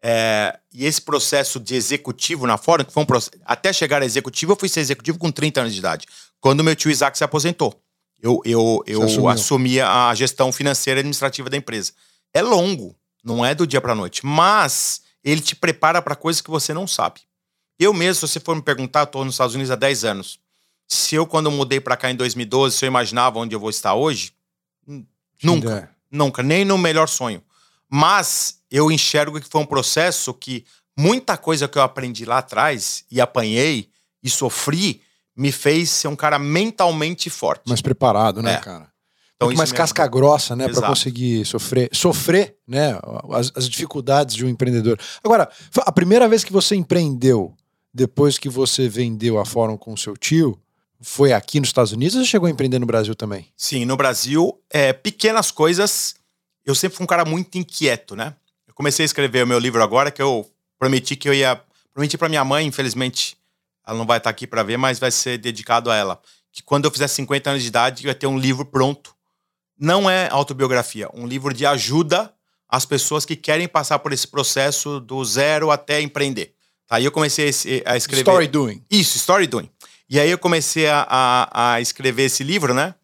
é, 0.00 0.56
e 0.72 0.84
esse 0.84 1.02
processo 1.02 1.58
de 1.58 1.74
executivo 1.74 2.46
na 2.46 2.56
Ford, 2.56 2.86
que 2.86 2.92
foi 2.92 3.02
um 3.02 3.06
processo, 3.06 3.32
até 3.44 3.72
chegar 3.72 4.02
a 4.02 4.04
executivo, 4.04 4.52
eu 4.52 4.56
fui 4.56 4.68
ser 4.68 4.78
executivo 4.78 5.18
com 5.18 5.32
30 5.32 5.62
anos 5.62 5.72
de 5.72 5.80
idade, 5.80 6.06
quando 6.40 6.62
meu 6.62 6.76
tio 6.76 6.92
Isaac 6.92 7.18
se 7.18 7.24
aposentou. 7.24 7.83
Eu, 8.24 8.40
eu, 8.46 8.82
eu 8.86 9.00
Você 9.00 9.04
assumiu. 9.16 9.28
assumi 9.28 9.80
a 9.82 10.14
gestão 10.14 10.50
financeira 10.50 10.98
e 10.98 11.02
administrativa 11.02 11.50
da 11.50 11.58
empresa. 11.58 11.92
É 12.32 12.40
longo, 12.40 12.96
não 13.22 13.44
é 13.44 13.54
do 13.54 13.66
dia 13.66 13.82
para 13.82 13.94
noite, 13.94 14.24
mas 14.24 15.02
ele 15.22 15.42
te 15.42 15.54
prepara 15.54 16.00
para 16.00 16.16
coisas 16.16 16.40
que 16.40 16.48
você 16.50 16.72
não 16.72 16.86
sabe. 16.86 17.20
Eu 17.78 17.92
mesmo, 17.92 18.14
se 18.26 18.32
você 18.32 18.40
for 18.40 18.56
me 18.56 18.62
perguntar, 18.62 19.02
estou 19.02 19.26
nos 19.26 19.34
Estados 19.34 19.54
Unidos 19.54 19.70
há 19.70 19.76
10 19.76 20.04
anos. 20.06 20.40
Se 20.88 21.14
eu, 21.14 21.26
quando 21.26 21.46
eu 21.46 21.52
mudei 21.52 21.80
para 21.80 21.98
cá 21.98 22.10
em 22.10 22.16
2012, 22.16 22.74
se 22.78 22.84
eu 22.84 22.86
imaginava 22.86 23.38
onde 23.38 23.54
eu 23.54 23.60
vou 23.60 23.68
estar 23.68 23.94
hoje, 23.94 24.32
n- 24.88 25.06
nunca. 25.42 25.90
Nunca, 26.10 26.42
nem 26.42 26.64
no 26.64 26.78
melhor 26.78 27.08
sonho. 27.08 27.42
Mas 27.90 28.60
eu 28.70 28.90
enxergo 28.90 29.38
que 29.38 29.48
foi 29.48 29.60
um 29.60 29.66
processo 29.66 30.32
que 30.32 30.64
muita 30.96 31.36
coisa 31.36 31.68
que 31.68 31.76
eu 31.76 31.82
aprendi 31.82 32.24
lá 32.24 32.38
atrás 32.38 33.04
e 33.10 33.20
apanhei 33.20 33.90
e 34.22 34.30
sofri 34.30 35.02
me 35.36 35.50
fez 35.52 35.90
ser 35.90 36.08
um 36.08 36.16
cara 36.16 36.38
mentalmente 36.38 37.28
forte. 37.30 37.62
mais 37.68 37.80
preparado, 37.82 38.42
né, 38.42 38.54
É. 38.54 38.56
cara? 38.58 38.92
Então, 39.36 39.48
Muito 39.48 39.58
mais 39.58 39.72
me 39.72 39.76
casca 39.76 40.06
grossa, 40.06 40.54
né, 40.54 40.64
Pra 40.64 40.72
Exato. 40.74 40.86
conseguir 40.86 41.44
sofrer, 41.44 41.88
sofrer, 41.92 42.56
né, 42.66 42.98
as, 43.32 43.50
as 43.56 43.68
dificuldades 43.68 44.34
de 44.36 44.44
um 44.44 44.48
empreendedor. 44.48 44.98
Agora, 45.24 45.50
a 45.78 45.90
primeira 45.92 46.28
vez 46.28 46.44
que 46.44 46.52
você 46.52 46.76
empreendeu, 46.76 47.52
depois 47.92 48.38
que 48.38 48.48
você 48.48 48.88
vendeu 48.88 49.38
a 49.38 49.44
Fórum 49.44 49.76
com 49.76 49.92
o 49.92 49.98
seu 49.98 50.16
tio, 50.16 50.56
foi 51.00 51.32
aqui 51.32 51.58
nos 51.58 51.68
Estados 51.70 51.90
Unidos 51.92 52.16
ou 52.16 52.24
chegou 52.24 52.46
a 52.46 52.50
empreender 52.50 52.78
no 52.78 52.86
Brasil 52.86 53.14
também? 53.14 53.48
Sim, 53.56 53.84
no 53.84 53.96
Brasil, 53.96 54.56
é, 54.70 54.92
pequenas 54.92 55.50
coisas. 55.50 56.14
Eu 56.64 56.74
sempre 56.74 56.96
fui 56.96 57.04
um 57.04 57.08
cara 57.08 57.24
muito 57.24 57.58
inquieto, 57.58 58.14
né? 58.16 58.34
Eu 58.66 58.72
comecei 58.72 59.04
a 59.04 59.06
escrever 59.06 59.44
o 59.44 59.46
meu 59.46 59.58
livro 59.58 59.82
agora, 59.82 60.10
que 60.12 60.22
eu 60.22 60.48
prometi 60.78 61.16
que 61.16 61.28
eu 61.28 61.34
ia. 61.34 61.60
Prometi 61.92 62.16
para 62.16 62.28
minha 62.28 62.44
mãe, 62.44 62.66
infelizmente, 62.66 63.36
ela 63.86 63.98
não 63.98 64.06
vai 64.06 64.18
estar 64.18 64.30
aqui 64.30 64.46
para 64.46 64.62
ver, 64.62 64.76
mas 64.76 64.98
vai 64.98 65.10
ser 65.10 65.38
dedicado 65.38 65.90
a 65.90 65.96
ela. 65.96 66.20
Que 66.52 66.62
quando 66.62 66.84
eu 66.84 66.90
fizer 66.90 67.08
50 67.08 67.50
anos 67.50 67.62
de 67.62 67.68
idade, 67.68 68.04
eu 68.04 68.08
ia 68.08 68.14
ter 68.14 68.26
um 68.26 68.38
livro 68.38 68.64
pronto, 68.64 69.14
não 69.78 70.08
é 70.08 70.28
autobiografia, 70.30 71.08
um 71.12 71.26
livro 71.26 71.52
de 71.52 71.66
ajuda 71.66 72.32
às 72.68 72.86
pessoas 72.86 73.24
que 73.24 73.36
querem 73.36 73.68
passar 73.68 73.98
por 73.98 74.12
esse 74.12 74.26
processo 74.26 75.00
do 75.00 75.24
zero 75.24 75.70
até 75.70 76.00
empreender. 76.00 76.54
Aí 76.88 77.04
eu 77.04 77.12
comecei 77.12 77.46
a 77.84 77.96
escrever. 77.96 78.22
Story 78.22 78.46
doing. 78.46 78.84
Isso, 78.90 79.16
story 79.16 79.46
doing. 79.46 79.68
E 80.08 80.20
aí 80.20 80.30
eu 80.30 80.38
comecei 80.38 80.86
a, 80.86 81.06
a, 81.08 81.74
a 81.74 81.80
escrever 81.80 82.24
esse 82.24 82.44
livro, 82.44 82.74
né? 82.74 82.94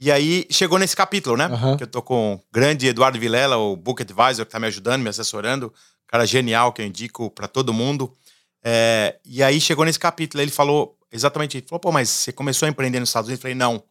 E 0.00 0.12
aí 0.12 0.46
chegou 0.50 0.78
nesse 0.78 0.94
capítulo, 0.94 1.36
né? 1.36 1.44
Aham. 1.46 1.76
Que 1.76 1.82
eu 1.82 1.86
tô 1.86 2.02
com 2.02 2.34
o 2.34 2.40
grande 2.52 2.86
Eduardo 2.86 3.18
Vilela, 3.18 3.56
o 3.56 3.76
Book 3.76 4.02
Advisor, 4.02 4.44
que 4.44 4.52
tá 4.52 4.60
me 4.60 4.66
ajudando, 4.66 5.02
me 5.02 5.08
assessorando. 5.08 5.72
Cara 6.06 6.24
genial 6.24 6.72
que 6.72 6.82
eu 6.82 6.86
indico 6.86 7.30
para 7.30 7.48
todo 7.48 7.72
mundo. 7.72 8.12
É, 8.62 9.18
e 9.24 9.42
aí 9.42 9.60
chegou 9.60 9.84
nesse 9.84 9.98
capítulo, 9.98 10.42
ele 10.42 10.50
falou 10.50 10.98
exatamente, 11.10 11.58
ele 11.58 11.66
falou, 11.66 11.80
pô, 11.80 11.92
mas 11.92 12.08
você 12.08 12.32
começou 12.32 12.66
a 12.66 12.68
empreender 12.68 13.00
nos 13.00 13.08
Estados 13.08 13.28
Unidos? 13.28 13.40
Eu 13.40 13.42
falei, 13.42 13.54
não. 13.54 13.82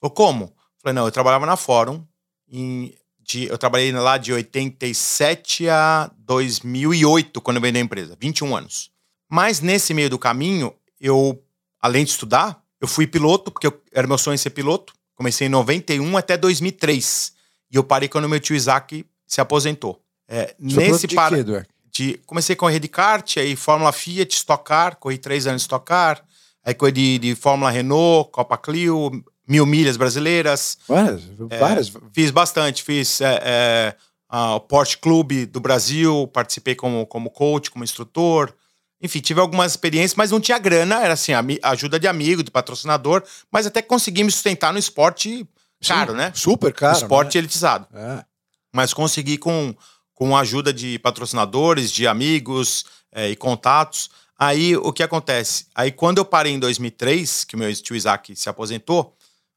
Falou, 0.00 0.14
como? 0.14 0.44
Eu 0.44 0.82
falei, 0.82 0.94
não, 0.94 1.04
eu 1.06 1.12
trabalhava 1.12 1.46
na 1.46 1.56
Fórum, 1.56 2.04
em, 2.48 2.94
de, 3.20 3.46
eu 3.46 3.58
trabalhei 3.58 3.92
lá 3.92 4.18
de 4.18 4.32
87 4.32 5.68
a 5.68 6.10
2008, 6.18 7.40
quando 7.40 7.56
eu 7.56 7.62
vendi 7.62 7.78
a 7.78 7.82
empresa, 7.82 8.16
21 8.20 8.56
anos. 8.56 8.90
Mas 9.28 9.60
nesse 9.60 9.94
meio 9.94 10.10
do 10.10 10.18
caminho, 10.18 10.74
eu, 11.00 11.42
além 11.80 12.04
de 12.04 12.10
estudar, 12.10 12.62
eu 12.80 12.88
fui 12.88 13.06
piloto, 13.06 13.50
porque 13.50 13.66
eu, 13.66 13.80
era 13.92 14.06
meu 14.06 14.18
sonho 14.18 14.38
ser 14.38 14.50
piloto. 14.50 14.92
Comecei 15.14 15.46
em 15.46 15.50
91 15.50 16.16
até 16.16 16.36
2003. 16.36 17.32
E 17.70 17.76
eu 17.76 17.84
parei 17.84 18.08
quando 18.08 18.28
meu 18.28 18.40
tio 18.40 18.56
Isaac 18.56 19.06
se 19.26 19.40
aposentou. 19.40 20.02
É, 20.26 20.54
Sou 20.68 20.82
nesse 20.82 21.06
para 21.08 21.36
quê? 21.36 21.66
De 21.92 22.20
comecei 22.26 22.54
a 22.54 22.56
correr 22.56 22.78
de 22.80 22.88
kart, 22.88 23.36
aí 23.38 23.56
Fórmula 23.56 23.92
Fiat, 23.92 24.34
Stock 24.34 24.64
Car, 24.64 24.96
corri 24.96 25.18
três 25.18 25.46
anos 25.46 25.62
Stock 25.62 25.84
Car, 25.84 26.22
aí 26.64 26.74
corri 26.74 26.92
de, 26.92 27.18
de 27.18 27.34
Fórmula 27.34 27.70
Renault, 27.70 28.30
Copa 28.30 28.56
Clio, 28.58 29.10
mil 29.46 29.66
milhas 29.66 29.96
brasileiras, 29.96 30.78
Várias, 30.86 31.22
várias. 31.58 31.92
fiz 32.12 32.30
bastante, 32.30 32.82
fiz 32.82 33.20
é, 33.20 33.40
é, 33.42 33.94
a- 34.28 34.54
o 34.56 34.60
Porsche 34.60 34.96
Clube 34.96 35.46
do 35.46 35.58
Brasil, 35.60 36.28
participei 36.32 36.74
como, 36.74 37.04
como 37.06 37.30
coach, 37.30 37.70
como 37.70 37.82
instrutor, 37.84 38.54
enfim, 39.02 39.18
tive 39.20 39.40
algumas 39.40 39.72
experiências, 39.72 40.14
mas 40.14 40.30
não 40.30 40.38
tinha 40.40 40.58
grana, 40.58 41.02
era 41.02 41.14
assim, 41.14 41.32
ajuda 41.62 41.98
de 41.98 42.06
amigo, 42.06 42.42
de 42.44 42.50
patrocinador, 42.50 43.22
mas 43.50 43.66
até 43.66 43.80
consegui 43.82 44.22
me 44.22 44.30
sustentar 44.30 44.72
no 44.72 44.78
esporte 44.78 45.48
caro, 45.88 46.12
Sim, 46.12 46.18
né? 46.18 46.32
Super 46.34 46.72
caro. 46.74 46.96
esporte 46.98 47.38
elitizado 47.38 47.86
né? 47.90 48.22
mas 48.72 48.92
consegui 48.92 49.38
com, 49.38 49.74
com 50.20 50.36
a 50.36 50.40
ajuda 50.40 50.70
de 50.70 50.98
patrocinadores, 50.98 51.90
de 51.90 52.06
amigos 52.06 52.84
eh, 53.10 53.30
e 53.30 53.36
contatos. 53.36 54.10
Aí 54.38 54.76
o 54.76 54.92
que 54.92 55.02
acontece? 55.02 55.64
Aí 55.74 55.90
quando 55.90 56.18
eu 56.18 56.26
parei 56.26 56.52
em 56.52 56.58
2003, 56.58 57.44
que 57.44 57.56
meu 57.56 57.74
tio 57.74 57.96
Isaac 57.96 58.36
se 58.36 58.46
aposentou, 58.46 59.16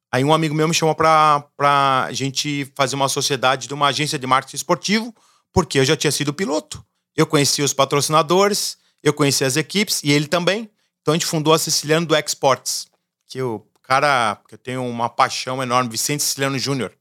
aí 0.09 0.23
um 0.23 0.33
amigo 0.33 0.55
meu 0.55 0.65
me 0.65 0.73
chamou 0.73 0.95
para 0.95 2.05
a 2.07 2.13
gente 2.13 2.71
fazer 2.75 2.95
uma 2.95 3.09
sociedade 3.09 3.67
de 3.67 3.73
uma 3.73 3.87
agência 3.87 4.17
de 4.17 4.25
marketing 4.25 4.55
esportivo, 4.55 5.13
porque 5.51 5.79
eu 5.79 5.83
já 5.83 5.97
tinha 5.97 6.13
sido 6.13 6.33
piloto. 6.33 6.81
Eu 7.13 7.27
conhecia 7.27 7.65
os 7.65 7.73
patrocinadores, 7.73 8.77
eu 9.03 9.13
conhecia 9.13 9.45
as 9.45 9.57
equipes 9.57 10.01
e 10.01 10.13
ele 10.13 10.27
também. 10.27 10.71
Então 11.01 11.13
a 11.13 11.17
gente 11.17 11.25
fundou 11.25 11.53
a 11.53 11.59
Siciliano 11.59 12.05
do 12.05 12.15
Exports, 12.15 12.87
que 13.27 13.41
o 13.41 13.67
cara, 13.81 14.39
que 14.47 14.55
eu 14.55 14.59
tenho 14.59 14.87
uma 14.87 15.09
paixão 15.09 15.61
enorme, 15.61 15.89
Vicente 15.89 16.23
Siciliano 16.23 16.57
Júnior 16.57 16.93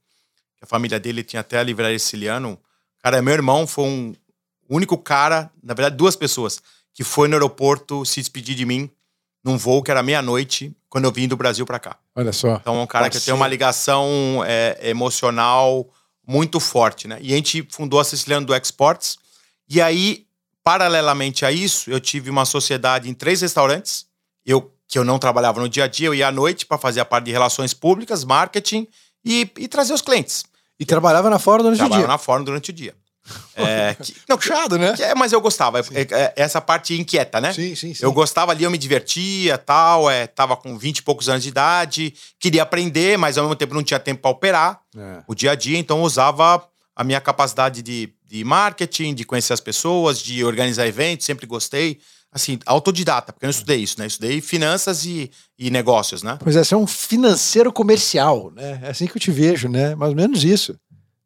a 0.62 0.66
família 0.66 1.00
dele 1.00 1.24
tinha 1.24 1.40
até 1.40 1.58
a 1.58 1.62
livraria 1.62 1.98
siciliano. 1.98 2.56
Cara, 3.02 3.20
meu 3.20 3.34
irmão 3.34 3.66
foi 3.66 3.84
um 3.84 4.14
o 4.68 4.76
único 4.76 4.96
cara, 4.96 5.50
na 5.62 5.74
verdade, 5.74 5.96
duas 5.96 6.16
pessoas, 6.16 6.62
que 6.94 7.04
foi 7.04 7.28
no 7.28 7.34
aeroporto 7.34 8.06
se 8.06 8.20
despedir 8.20 8.54
de 8.54 8.64
mim 8.64 8.90
num 9.44 9.58
voo 9.58 9.82
que 9.82 9.90
era 9.90 10.02
meia-noite, 10.02 10.74
quando 10.88 11.04
eu 11.04 11.12
vim 11.12 11.28
do 11.28 11.36
Brasil 11.36 11.66
para 11.66 11.78
cá. 11.78 11.98
Olha 12.14 12.32
só. 12.32 12.54
Então, 12.54 12.76
é 12.76 12.80
um 12.80 12.86
cara 12.86 13.10
que 13.10 13.20
tem 13.20 13.34
uma 13.34 13.48
ligação 13.48 14.42
é, 14.46 14.78
emocional 14.88 15.86
muito 16.26 16.60
forte, 16.60 17.08
né? 17.08 17.18
E 17.20 17.32
a 17.32 17.36
gente 17.36 17.66
fundou 17.70 17.98
a 17.98 18.04
Siciliano 18.04 18.46
do 18.46 18.54
Exports. 18.54 19.18
E 19.68 19.80
aí, 19.80 20.26
paralelamente 20.62 21.44
a 21.44 21.50
isso, 21.50 21.90
eu 21.90 22.00
tive 22.00 22.30
uma 22.30 22.44
sociedade 22.44 23.10
em 23.10 23.14
três 23.14 23.40
restaurantes. 23.40 24.06
Eu 24.46 24.72
que 24.86 24.98
eu 24.98 25.04
não 25.04 25.18
trabalhava 25.18 25.58
no 25.58 25.70
dia 25.70 25.84
a 25.84 25.86
dia, 25.86 26.08
eu 26.08 26.14
ia 26.14 26.28
à 26.28 26.32
noite 26.32 26.66
para 26.66 26.76
fazer 26.76 27.00
a 27.00 27.04
parte 27.04 27.24
de 27.24 27.32
relações 27.32 27.72
públicas, 27.72 28.24
marketing 28.24 28.86
e, 29.24 29.50
e 29.58 29.66
trazer 29.66 29.94
os 29.94 30.02
clientes. 30.02 30.44
E 30.80 30.84
trabalhava 30.84 31.30
na 31.30 31.38
fora 31.38 31.62
durante 31.62 31.76
o 31.76 31.78
Trabalhava 31.80 32.06
dia. 32.06 32.12
na 32.12 32.18
forma 32.18 32.44
durante 32.44 32.70
o 32.70 32.72
dia. 32.72 32.94
É, 33.54 33.94
que- 33.94 34.16
não, 34.28 34.36
Puxado, 34.36 34.76
né? 34.76 34.94
que 34.94 35.02
é, 35.02 35.14
mas 35.14 35.32
eu 35.32 35.40
gostava. 35.40 35.78
É- 35.78 35.84
é- 36.10 36.32
essa 36.36 36.60
parte 36.60 36.98
inquieta, 36.98 37.40
né? 37.40 37.52
Sim, 37.52 37.74
sim, 37.76 37.94
sim. 37.94 38.04
Eu 38.04 38.12
gostava 38.12 38.50
ali, 38.50 38.64
eu 38.64 38.70
me 38.70 38.76
divertia, 38.78 39.56
tal, 39.58 40.10
é, 40.10 40.26
tava 40.26 40.56
com 40.56 40.76
20 40.76 40.98
e 40.98 41.02
poucos 41.02 41.28
anos 41.28 41.42
de 41.44 41.50
idade, 41.50 42.14
queria 42.40 42.62
aprender, 42.64 43.16
mas 43.16 43.38
ao 43.38 43.44
mesmo 43.44 43.54
tempo 43.54 43.74
não 43.74 43.82
tinha 43.84 44.00
tempo 44.00 44.22
para 44.22 44.30
operar 44.30 44.80
É. 44.96 45.22
o 45.28 45.34
dia 45.34 45.52
a 45.52 45.54
dia, 45.54 45.78
então 45.78 45.98
eu 45.98 46.04
usava 46.04 46.66
a 46.96 47.04
minha 47.04 47.20
capacidade 47.20 47.80
de, 47.82 48.12
de 48.26 48.42
marketing, 48.42 49.14
de 49.14 49.24
conhecer 49.24 49.52
as 49.52 49.60
pessoas, 49.60 50.18
de 50.18 50.42
organizar 50.44 50.86
eventos, 50.86 51.24
sempre 51.24 51.46
gostei. 51.46 52.00
Assim, 52.34 52.58
autodidata, 52.64 53.30
porque 53.32 53.44
eu 53.44 53.48
não 53.48 53.52
estudei 53.52 53.78
isso, 53.80 53.98
né? 53.98 54.04
Eu 54.04 54.08
estudei 54.08 54.40
finanças 54.40 55.04
e, 55.04 55.30
e 55.58 55.70
negócios, 55.70 56.22
né? 56.22 56.38
Pois 56.42 56.56
é, 56.56 56.64
você 56.64 56.72
é 56.74 56.76
um 56.78 56.86
financeiro 56.86 57.70
comercial, 57.70 58.50
né? 58.56 58.80
É 58.82 58.88
assim 58.90 59.06
que 59.06 59.16
eu 59.16 59.20
te 59.20 59.30
vejo, 59.30 59.68
né? 59.68 59.94
Mais 59.94 60.10
ou 60.10 60.16
menos 60.16 60.42
isso. 60.42 60.74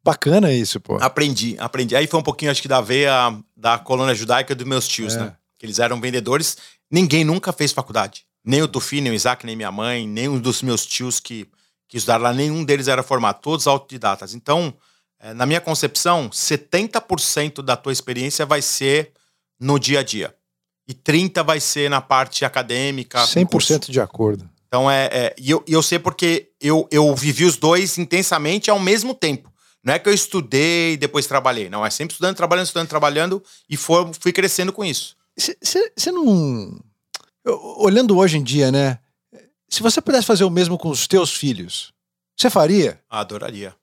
Bacana 0.03 0.51
isso, 0.53 0.79
pô. 0.81 0.95
Aprendi, 1.01 1.55
aprendi. 1.59 1.95
Aí 1.95 2.07
foi 2.07 2.19
um 2.19 2.23
pouquinho, 2.23 2.51
acho 2.51 2.61
que, 2.61 2.67
da 2.67 2.81
veia 2.81 3.33
da 3.55 3.79
colônia 3.79 4.13
judaica 4.13 4.53
dos 4.53 4.67
meus 4.67 4.85
tios, 4.87 5.15
É. 5.15 5.19
né? 5.19 5.33
Que 5.57 5.65
eles 5.65 5.79
eram 5.79 5.99
vendedores. 5.99 6.57
Ninguém 6.91 7.23
nunca 7.23 7.51
fez 7.53 7.71
faculdade. 7.71 8.25
Nem 8.43 8.61
o 8.61 8.67
Tufi, 8.67 8.99
nem 9.01 9.11
o 9.11 9.15
Isaac, 9.15 9.45
nem 9.45 9.55
minha 9.55 9.71
mãe, 9.71 10.05
nenhum 10.07 10.37
dos 10.39 10.61
meus 10.61 10.85
tios 10.85 11.19
que, 11.21 11.47
que 11.87 11.97
estudaram 11.97 12.23
lá, 12.25 12.33
nenhum 12.33 12.63
deles 12.65 12.87
era 12.87 13.01
formado. 13.03 13.39
Todos 13.41 13.65
autodidatas. 13.67 14.33
Então, 14.33 14.73
eh, 15.19 15.33
na 15.33 15.45
minha 15.45 15.59
concepção, 15.59 16.29
70% 16.29 17.61
da 17.61 17.75
tua 17.75 17.91
experiência 17.91 18.45
vai 18.45 18.61
ser 18.61 19.11
no 19.59 19.79
dia 19.79 19.99
a 19.99 20.03
dia. 20.03 20.33
E 20.87 20.93
30% 20.93 21.43
vai 21.43 21.59
ser 21.59 21.89
na 21.89 21.99
parte 22.01 22.45
acadêmica. 22.45 23.19
com 23.27 23.45
curso. 23.45 23.73
100% 23.73 23.91
de 23.91 23.99
acordo. 23.99 24.49
Então 24.67 24.89
é. 24.89 25.05
é- 25.11 25.35
e 25.37 25.49
eu, 25.51 25.63
eu 25.67 25.81
sei 25.83 25.99
porque 25.99 26.49
eu, 26.61 26.87
eu 26.91 27.13
vivi 27.15 27.45
os 27.45 27.57
dois 27.57 27.97
intensamente 27.97 28.69
ao 28.69 28.79
mesmo 28.79 29.13
tempo. 29.13 29.51
Não 29.83 29.93
é 29.93 29.99
que 29.99 30.09
eu 30.09 30.13
estudei 30.13 30.93
e 30.93 30.97
depois 30.97 31.27
trabalhei. 31.27 31.69
Não, 31.69 31.85
é 31.85 31.89
sempre 31.89 32.13
estudando, 32.13 32.35
trabalhando, 32.35 32.65
estudando, 32.65 32.87
trabalhando 32.89 33.43
e 33.69 33.77
for, 33.77 34.11
fui 34.19 34.33
crescendo 34.33 34.73
com 34.73 34.83
isso. 34.83 35.15
Você 35.37 36.11
não. 36.11 36.79
Olhando 37.77 38.17
hoje 38.17 38.37
em 38.37 38.43
dia, 38.43 38.71
né? 38.71 38.99
Se 39.69 39.81
você 39.81 40.01
pudesse 40.01 40.25
fazer 40.25 40.43
o 40.43 40.49
mesmo 40.49 40.77
com 40.77 40.89
os 40.89 41.07
teus 41.07 41.33
filhos, 41.33 41.93
você 42.35 42.49
faria? 42.49 42.99
Adoraria. 43.09 43.73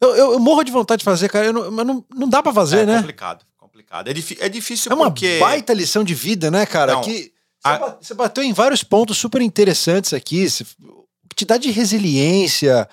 Eu, 0.00 0.14
eu- 0.16 0.32
eu 0.32 0.38
morro 0.40 0.64
de 0.64 0.72
vontade 0.72 1.00
de 1.00 1.04
fazer, 1.04 1.28
cara. 1.28 1.46
eu 1.46 1.52
não- 1.52 1.70
mas 1.70 1.86
não, 1.86 2.04
não 2.14 2.28
dá 2.28 2.42
pra 2.42 2.52
fazer, 2.52 2.78
é 2.80 2.86
né? 2.86 2.96
complicado, 2.98 3.44
complicado. 3.82 4.08
É, 4.08 4.46
é 4.46 4.48
difícil 4.48 4.90
É 4.90 4.94
uma 4.94 5.06
porque. 5.06 5.38
baita 5.38 5.72
lição 5.72 6.02
de 6.04 6.14
vida, 6.14 6.50
né, 6.50 6.64
cara? 6.66 6.94
Não, 6.94 7.02
que 7.02 7.32
a- 7.64 7.74
você 7.76 7.80
ba- 7.80 7.98
você 8.00 8.14
bateu 8.14 8.44
em 8.44 8.52
vários 8.52 8.82
pontos 8.82 9.18
super 9.18 9.40
interessantes 9.42 10.12
aqui. 10.12 10.46
O 10.82 11.28
que 11.28 11.36
te 11.36 11.44
dá 11.44 11.56
de 11.56 11.70
resiliência, 11.70 12.88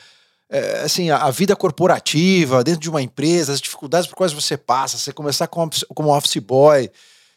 é, 0.50 0.82
assim, 0.84 1.10
a, 1.10 1.18
a 1.18 1.32
vida 1.32 1.56
corporativa 1.56 2.64
dentro 2.64 2.82
de 2.82 2.90
uma 2.90 3.02
empresa, 3.02 3.54
as 3.54 3.62
dificuldades 3.62 4.08
por 4.08 4.16
quais 4.16 4.34
você 4.34 4.58
passa, 4.58 4.98
você 4.98 5.12
começar 5.14 5.48
como, 5.48 5.68
office- 5.68 5.86
como 5.96 6.16
office 6.16 6.38
boy, 6.38 6.90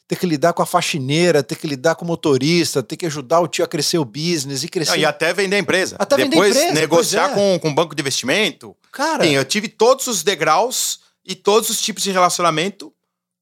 ter 0.08 0.16
que 0.16 0.26
lidar 0.26 0.52
com 0.52 0.62
a 0.62 0.66
faxineira, 0.66 1.42
ter 1.42 1.54
que 1.56 1.66
lidar 1.66 1.94
com 1.94 2.04
o 2.04 2.08
motorista, 2.08 2.82
ter 2.82 2.96
que 2.96 3.06
ajudar 3.06 3.40
o 3.40 3.48
tio 3.48 3.64
a 3.64 3.68
crescer 3.68 3.96
o 3.98 4.04
business 4.04 4.62
e 4.62 4.68
crescer. 4.68 4.90
Não, 4.92 4.98
e 4.98 5.04
até 5.06 5.32
vender 5.32 5.56
a 5.56 5.58
empresa. 5.58 5.96
Até 5.98 6.16
Depois 6.16 6.54
empresa, 6.54 6.74
negociar 6.74 7.30
é. 7.30 7.34
com, 7.34 7.58
com 7.60 7.68
um 7.70 7.74
banco 7.74 7.94
de 7.94 8.02
investimento. 8.02 8.76
Cara, 8.92 9.24
Sim, 9.24 9.30
eu 9.30 9.44
tive 9.44 9.68
todos 9.68 10.06
os 10.08 10.22
degraus 10.22 11.00
e 11.24 11.34
todos 11.34 11.70
os 11.70 11.80
tipos 11.80 12.02
de 12.02 12.10
relacionamento 12.10 12.92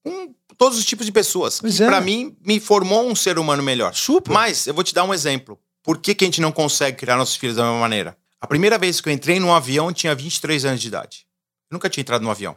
com 0.03 0.33
todos 0.57 0.77
os 0.77 0.85
tipos 0.85 1.05
de 1.05 1.11
pessoas. 1.11 1.59
Pois 1.59 1.77
que 1.77 1.83
é. 1.83 1.87
pra 1.87 2.01
mim 2.01 2.35
me 2.45 2.59
formou 2.59 3.07
um 3.07 3.15
ser 3.15 3.37
humano 3.39 3.61
melhor. 3.63 3.93
super. 3.93 4.31
Mas 4.31 4.67
eu 4.67 4.73
vou 4.73 4.83
te 4.83 4.93
dar 4.93 5.03
um 5.03 5.13
exemplo. 5.13 5.59
Por 5.83 5.97
que, 5.97 6.13
que 6.13 6.23
a 6.23 6.27
gente 6.27 6.41
não 6.41 6.51
consegue 6.51 6.97
criar 6.97 7.17
nossos 7.17 7.35
filhos 7.35 7.55
da 7.55 7.63
mesma 7.63 7.79
maneira? 7.79 8.17
A 8.39 8.47
primeira 8.47 8.77
vez 8.77 8.99
que 9.01 9.09
eu 9.09 9.13
entrei 9.13 9.39
num 9.39 9.53
avião, 9.53 9.87
eu 9.87 9.93
tinha 9.93 10.13
23 10.15 10.65
anos 10.65 10.81
de 10.81 10.87
idade. 10.87 11.25
Eu 11.69 11.75
nunca 11.75 11.89
tinha 11.89 12.01
entrado 12.01 12.21
num 12.23 12.31
avião. 12.31 12.55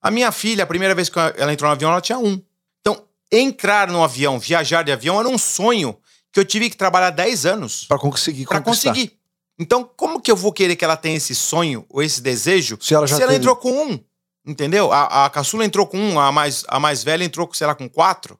A 0.00 0.10
minha 0.10 0.30
filha, 0.32 0.64
a 0.64 0.66
primeira 0.66 0.94
vez 0.94 1.08
que 1.08 1.18
ela 1.18 1.52
entrou 1.52 1.68
no 1.68 1.72
avião, 1.74 1.90
ela 1.90 2.00
tinha 2.00 2.18
um. 2.18 2.40
Então, 2.80 3.02
entrar 3.32 3.88
no 3.88 4.02
avião, 4.02 4.38
viajar 4.38 4.82
de 4.82 4.92
avião, 4.92 5.18
era 5.18 5.28
um 5.28 5.38
sonho 5.38 5.96
que 6.32 6.38
eu 6.40 6.44
tive 6.44 6.70
que 6.70 6.76
trabalhar 6.76 7.10
10 7.10 7.46
anos 7.46 7.84
Pra 7.84 7.98
conseguir 7.98 8.46
para 8.46 8.60
conseguir. 8.60 9.18
Então, 9.58 9.82
como 9.96 10.20
que 10.20 10.30
eu 10.30 10.36
vou 10.36 10.52
querer 10.52 10.76
que 10.76 10.84
ela 10.84 10.96
tenha 10.96 11.16
esse 11.16 11.34
sonho 11.34 11.84
ou 11.88 12.02
esse 12.02 12.20
desejo 12.20 12.78
Se 12.80 12.94
ela 12.94 13.06
já 13.06 13.16
se 13.16 13.22
ela 13.22 13.32
teve- 13.32 13.40
entrou 13.42 13.56
com 13.56 13.72
um? 13.72 14.00
Entendeu? 14.46 14.92
A, 14.92 15.26
a 15.26 15.30
caçula 15.30 15.64
entrou 15.64 15.86
com 15.86 15.98
um, 15.98 16.18
a 16.18 16.32
mais, 16.32 16.64
a 16.68 16.80
mais 16.80 17.02
velha 17.04 17.24
entrou, 17.24 17.48
sei 17.52 17.66
lá, 17.66 17.74
com 17.74 17.88
quatro. 17.88 18.38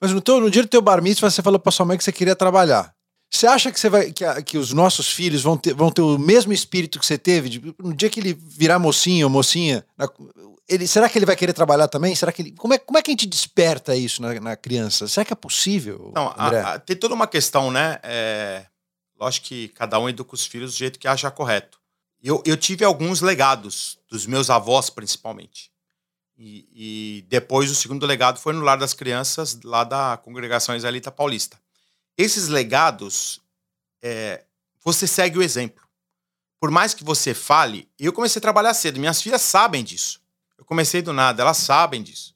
Mas 0.00 0.10
no, 0.12 0.20
teu, 0.20 0.40
no 0.40 0.50
dia 0.50 0.62
do 0.62 0.68
teu 0.68 0.80
bar 0.82 1.02
mitzvah, 1.02 1.30
você 1.30 1.42
falou 1.42 1.58
pra 1.60 1.70
sua 1.70 1.86
mãe 1.86 1.96
que 1.98 2.04
você 2.04 2.12
queria 2.12 2.34
trabalhar. 2.34 2.92
Você 3.30 3.46
acha 3.46 3.70
que, 3.72 3.78
você 3.80 3.88
vai, 3.88 4.12
que, 4.12 4.24
a- 4.24 4.42
que 4.42 4.58
os 4.58 4.72
nossos 4.72 5.08
filhos 5.10 5.42
vão 5.42 5.56
ter, 5.56 5.72
vão 5.74 5.90
ter 5.90 6.02
o 6.02 6.18
mesmo 6.18 6.52
espírito 6.52 6.98
que 6.98 7.06
você 7.06 7.16
teve? 7.16 7.48
de- 7.48 7.74
no 7.78 7.94
dia 7.94 8.10
que 8.10 8.20
ele 8.20 8.34
virar 8.34 8.78
mocinho 8.78 9.26
ou 9.26 9.30
mocinha, 9.30 9.84
na- 9.96 10.08
ele, 10.68 10.86
será 10.86 11.08
que 11.08 11.18
ele 11.18 11.26
vai 11.26 11.36
querer 11.36 11.52
trabalhar 11.52 11.88
também? 11.88 12.14
Será 12.14 12.30
que 12.32 12.42
ele, 12.42 12.52
como, 12.52 12.74
é, 12.74 12.78
como 12.78 12.98
é 12.98 13.02
que 13.02 13.10
a 13.10 13.12
gente 13.12 13.26
desperta 13.26 13.94
isso 13.96 14.20
na, 14.22 14.38
na 14.40 14.56
criança? 14.56 15.06
Será 15.08 15.24
que 15.24 15.32
é 15.32 15.36
possível, 15.36 16.12
Não, 16.14 16.28
a- 16.36 16.74
a- 16.74 16.78
tem 16.78 16.96
toda 16.96 17.14
uma 17.14 17.26
questão, 17.26 17.70
né? 17.70 17.98
É, 18.02 18.66
lógico 19.18 19.46
que 19.46 19.68
cada 19.68 19.98
um 19.98 20.08
educa 20.08 20.34
os 20.34 20.44
filhos 20.46 20.72
do 20.72 20.78
jeito 20.78 20.98
que 20.98 21.08
acha 21.08 21.30
correto. 21.30 21.78
eu, 22.22 22.42
eu 22.46 22.56
tive 22.56 22.84
alguns 22.84 23.20
legados, 23.20 23.98
dos 24.12 24.26
meus 24.26 24.50
avós 24.50 24.90
principalmente. 24.90 25.72
E, 26.36 26.68
e, 26.74 27.22
depois 27.28 27.70
o 27.70 27.74
segundo 27.74 28.04
legado 28.04 28.38
foi 28.38 28.52
no 28.52 28.60
Lar 28.60 28.76
das 28.76 28.92
Crianças, 28.92 29.58
lá 29.64 29.84
da 29.84 30.18
Congregação 30.18 30.76
Israelita 30.76 31.10
Paulista. 31.10 31.58
Esses 32.16 32.48
legados, 32.48 33.40
é, 34.02 34.44
você 34.84 35.06
segue 35.06 35.38
o 35.38 35.42
exemplo. 35.42 35.82
Por 36.60 36.70
mais 36.70 36.92
que 36.92 37.02
você 37.02 37.32
fale, 37.32 37.88
eu 37.98 38.12
comecei 38.12 38.38
a 38.38 38.42
trabalhar 38.42 38.74
cedo, 38.74 39.00
minhas 39.00 39.22
filhas 39.22 39.40
sabem 39.40 39.82
disso. 39.82 40.20
Eu 40.58 40.64
comecei 40.64 41.00
do 41.00 41.12
nada, 41.12 41.42
elas 41.42 41.56
sabem 41.56 42.02
disso. 42.02 42.34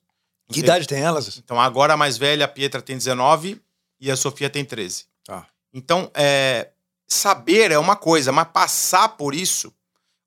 Que 0.51 0.61
idade 0.61 0.87
tem 0.87 1.01
elas? 1.01 1.37
Então, 1.37 1.59
agora 1.59 1.93
a 1.93 1.97
mais 1.97 2.17
velha, 2.17 2.45
a 2.45 2.47
Pietra, 2.47 2.81
tem 2.81 2.97
19 2.97 3.61
e 3.99 4.09
a 4.09 4.15
Sofia 4.15 4.49
tem 4.49 4.65
13. 4.65 5.05
Tá. 5.23 5.45
Então, 5.73 6.09
é, 6.13 6.71
saber 7.07 7.71
é 7.71 7.77
uma 7.77 7.95
coisa, 7.95 8.31
mas 8.31 8.47
passar 8.47 9.09
por 9.09 9.35
isso. 9.35 9.73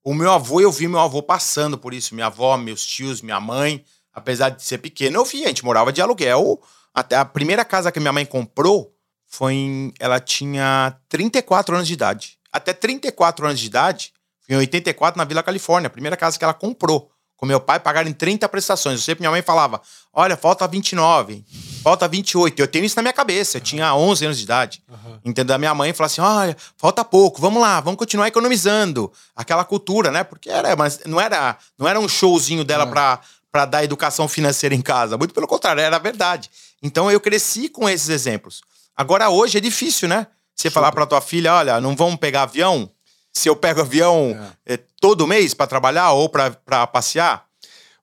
O 0.03 0.15
meu 0.15 0.31
avô, 0.31 0.61
eu 0.61 0.73
vi 0.73 0.89
meu 0.89 1.01
avô 1.01 1.23
passando 1.23 1.77
por 1.77 1.93
isso. 1.93 2.15
Minha 2.15 2.27
avó, 2.27 2.57
meus 2.57 2.85
tios, 2.85 3.21
minha 3.21 3.41
mãe, 3.41 3.85
apesar 4.13 4.51
de 4.51 4.63
ser 4.63 4.79
pequeno, 4.79 5.19
eu 5.19 5.25
vi. 5.25 5.45
A 5.45 5.49
gente 5.49 5.65
morava 5.65 5.93
de 5.93 6.01
aluguel. 6.01 6.61
Até 6.95 7.17
a 7.17 7.25
primeira 7.25 7.65
casa 7.65 7.93
que 7.93 8.01
minha 8.01 8.13
mãe 8.13 8.25
comprou 8.25 8.95
foi 9.27 9.55
em. 9.55 9.93
Ela 10.01 10.19
tinha 10.19 10.97
34 11.09 11.75
anos 11.77 11.87
de 11.87 11.95
idade. 11.95 12.39
Até 12.53 12.73
34 12.73 13.47
anos 13.47 13.61
de 13.61 13.67
idade, 13.67 14.13
em 14.49 14.57
84, 14.57 15.17
na 15.17 15.25
Vila 15.25 15.43
Califórnia, 15.43 15.87
a 15.87 15.91
primeira 15.91 16.17
casa 16.17 16.37
que 16.37 16.45
ela 16.45 16.55
comprou 16.55 17.13
com 17.41 17.47
meu 17.47 17.59
pai 17.59 17.81
pagaram 17.81 18.07
em 18.07 18.13
30 18.13 18.47
prestações. 18.51 19.01
Eu 19.01 19.03
sempre 19.03 19.23
minha 19.23 19.31
mãe 19.31 19.41
falava: 19.41 19.81
olha, 20.13 20.37
falta 20.37 20.69
29, 20.69 21.43
falta 21.83 22.07
28. 22.07 22.61
Eu 22.61 22.69
tenho 22.69 22.85
isso 22.85 22.95
na 22.97 23.01
minha 23.01 23.15
cabeça. 23.15 23.57
Eu 23.57 23.63
tinha 23.63 23.95
11 23.95 24.27
anos 24.27 24.37
de 24.37 24.45
idade. 24.45 24.83
Uhum. 24.87 25.19
Entendeu? 25.25 25.57
A 25.57 25.59
minha 25.59 25.75
mãe 25.75 25.91
falava 25.95 26.13
assim: 26.13 26.21
olha, 26.21 26.55
falta 26.77 27.03
pouco, 27.03 27.41
vamos 27.41 27.63
lá, 27.63 27.81
vamos 27.81 27.97
continuar 27.97 28.29
economizando. 28.29 29.11
Aquela 29.35 29.65
cultura, 29.65 30.11
né? 30.11 30.23
Porque 30.23 30.51
era, 30.51 30.77
mas 30.77 31.01
não 31.07 31.19
era, 31.19 31.57
não 31.79 31.89
era 31.89 31.99
um 31.99 32.07
showzinho 32.07 32.63
dela 32.63 32.85
uhum. 32.85 32.91
pra, 32.91 33.21
pra 33.51 33.65
dar 33.65 33.83
educação 33.83 34.29
financeira 34.29 34.75
em 34.75 34.83
casa. 34.83 35.17
Muito 35.17 35.33
pelo 35.33 35.49
contrário, 35.49 35.81
era 35.81 35.99
verdade. 35.99 36.51
Então 36.83 37.11
eu 37.11 37.19
cresci 37.19 37.71
com 37.71 37.89
esses 37.89 38.11
exemplos. 38.11 38.61
Agora, 38.95 39.31
hoje 39.31 39.57
é 39.57 39.61
difícil, 39.63 40.09
né? 40.09 40.27
Você 40.55 40.69
Super. 40.69 40.75
falar 40.75 40.93
pra 40.93 41.07
tua 41.07 41.23
filha: 41.23 41.55
olha, 41.55 41.81
não 41.81 41.97
vamos 41.97 42.17
pegar 42.17 42.43
avião 42.43 42.91
se 43.33 43.49
eu 43.49 43.57
pego 43.57 43.81
avião 43.81 44.37
é. 44.67 44.75
É, 44.75 44.77
todo 45.01 45.27
mês 45.27 45.55
para 45.55 45.67
trabalhar 45.67 46.13
ou 46.13 46.29
para 46.29 46.87
passear? 46.87 47.47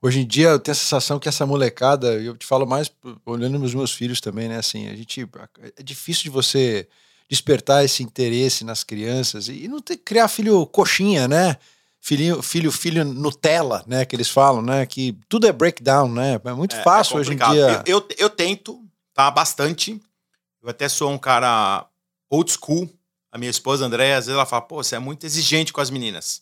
Hoje 0.02 0.22
em 0.22 0.28
dia 0.28 0.50
eu 0.50 0.60
tenho 0.60 0.74
a 0.74 0.76
sensação 0.76 1.20
que 1.20 1.28
essa 1.28 1.46
molecada, 1.46 2.14
eu 2.14 2.38
te 2.38 2.46
falo 2.46 2.66
mais 2.66 2.92
olhando 3.26 3.58
nos 3.58 3.74
meus 3.74 3.92
filhos 3.92 4.22
também, 4.22 4.48
né? 4.48 4.58
Assim, 4.58 4.88
a 4.88 4.96
gente 4.96 5.28
é 5.76 5.84
difícil 5.84 6.24
de 6.24 6.30
você 6.30 6.88
despertar 7.30 7.84
esse 7.84 8.04
interesse 8.04 8.64
nas 8.64 8.84
crianças 8.84 9.50
e 9.50 9.68
não 9.68 9.82
ter, 9.82 9.98
criar 9.98 10.28
filho 10.28 10.66
coxinha, 10.68 11.28
né? 11.28 11.58
Filho, 12.00 12.42
filho, 12.42 12.72
filho 12.72 13.04
Nutella, 13.04 13.84
né? 13.88 14.06
Que 14.06 14.16
eles 14.16 14.30
falam, 14.30 14.62
né? 14.62 14.86
Que 14.86 15.18
tudo 15.28 15.48
é 15.48 15.52
breakdown, 15.52 16.10
né? 16.10 16.40
É 16.46 16.54
muito 16.54 16.76
é, 16.76 16.84
fácil 16.84 17.18
é 17.18 17.20
hoje 17.20 17.34
em 17.34 17.38
dia. 17.38 17.84
Eu, 17.86 17.98
eu, 17.98 18.08
eu 18.18 18.30
tento, 18.30 18.80
tá? 19.14 19.30
Bastante. 19.32 20.00
Eu 20.62 20.70
até 20.70 20.88
sou 20.88 21.12
um 21.12 21.18
cara 21.18 21.86
old 22.30 22.52
school, 22.52 22.90
a 23.38 23.40
minha 23.40 23.52
esposa, 23.52 23.86
Andréia, 23.86 24.18
às 24.18 24.26
vezes 24.26 24.36
ela 24.36 24.46
fala, 24.46 24.64
pô, 24.64 24.84
você 24.84 24.96
é 24.96 25.00
muito 25.00 25.26
exigente 25.26 25.72
com 25.72 25.80
as 25.80 25.90
meninas. 25.90 26.42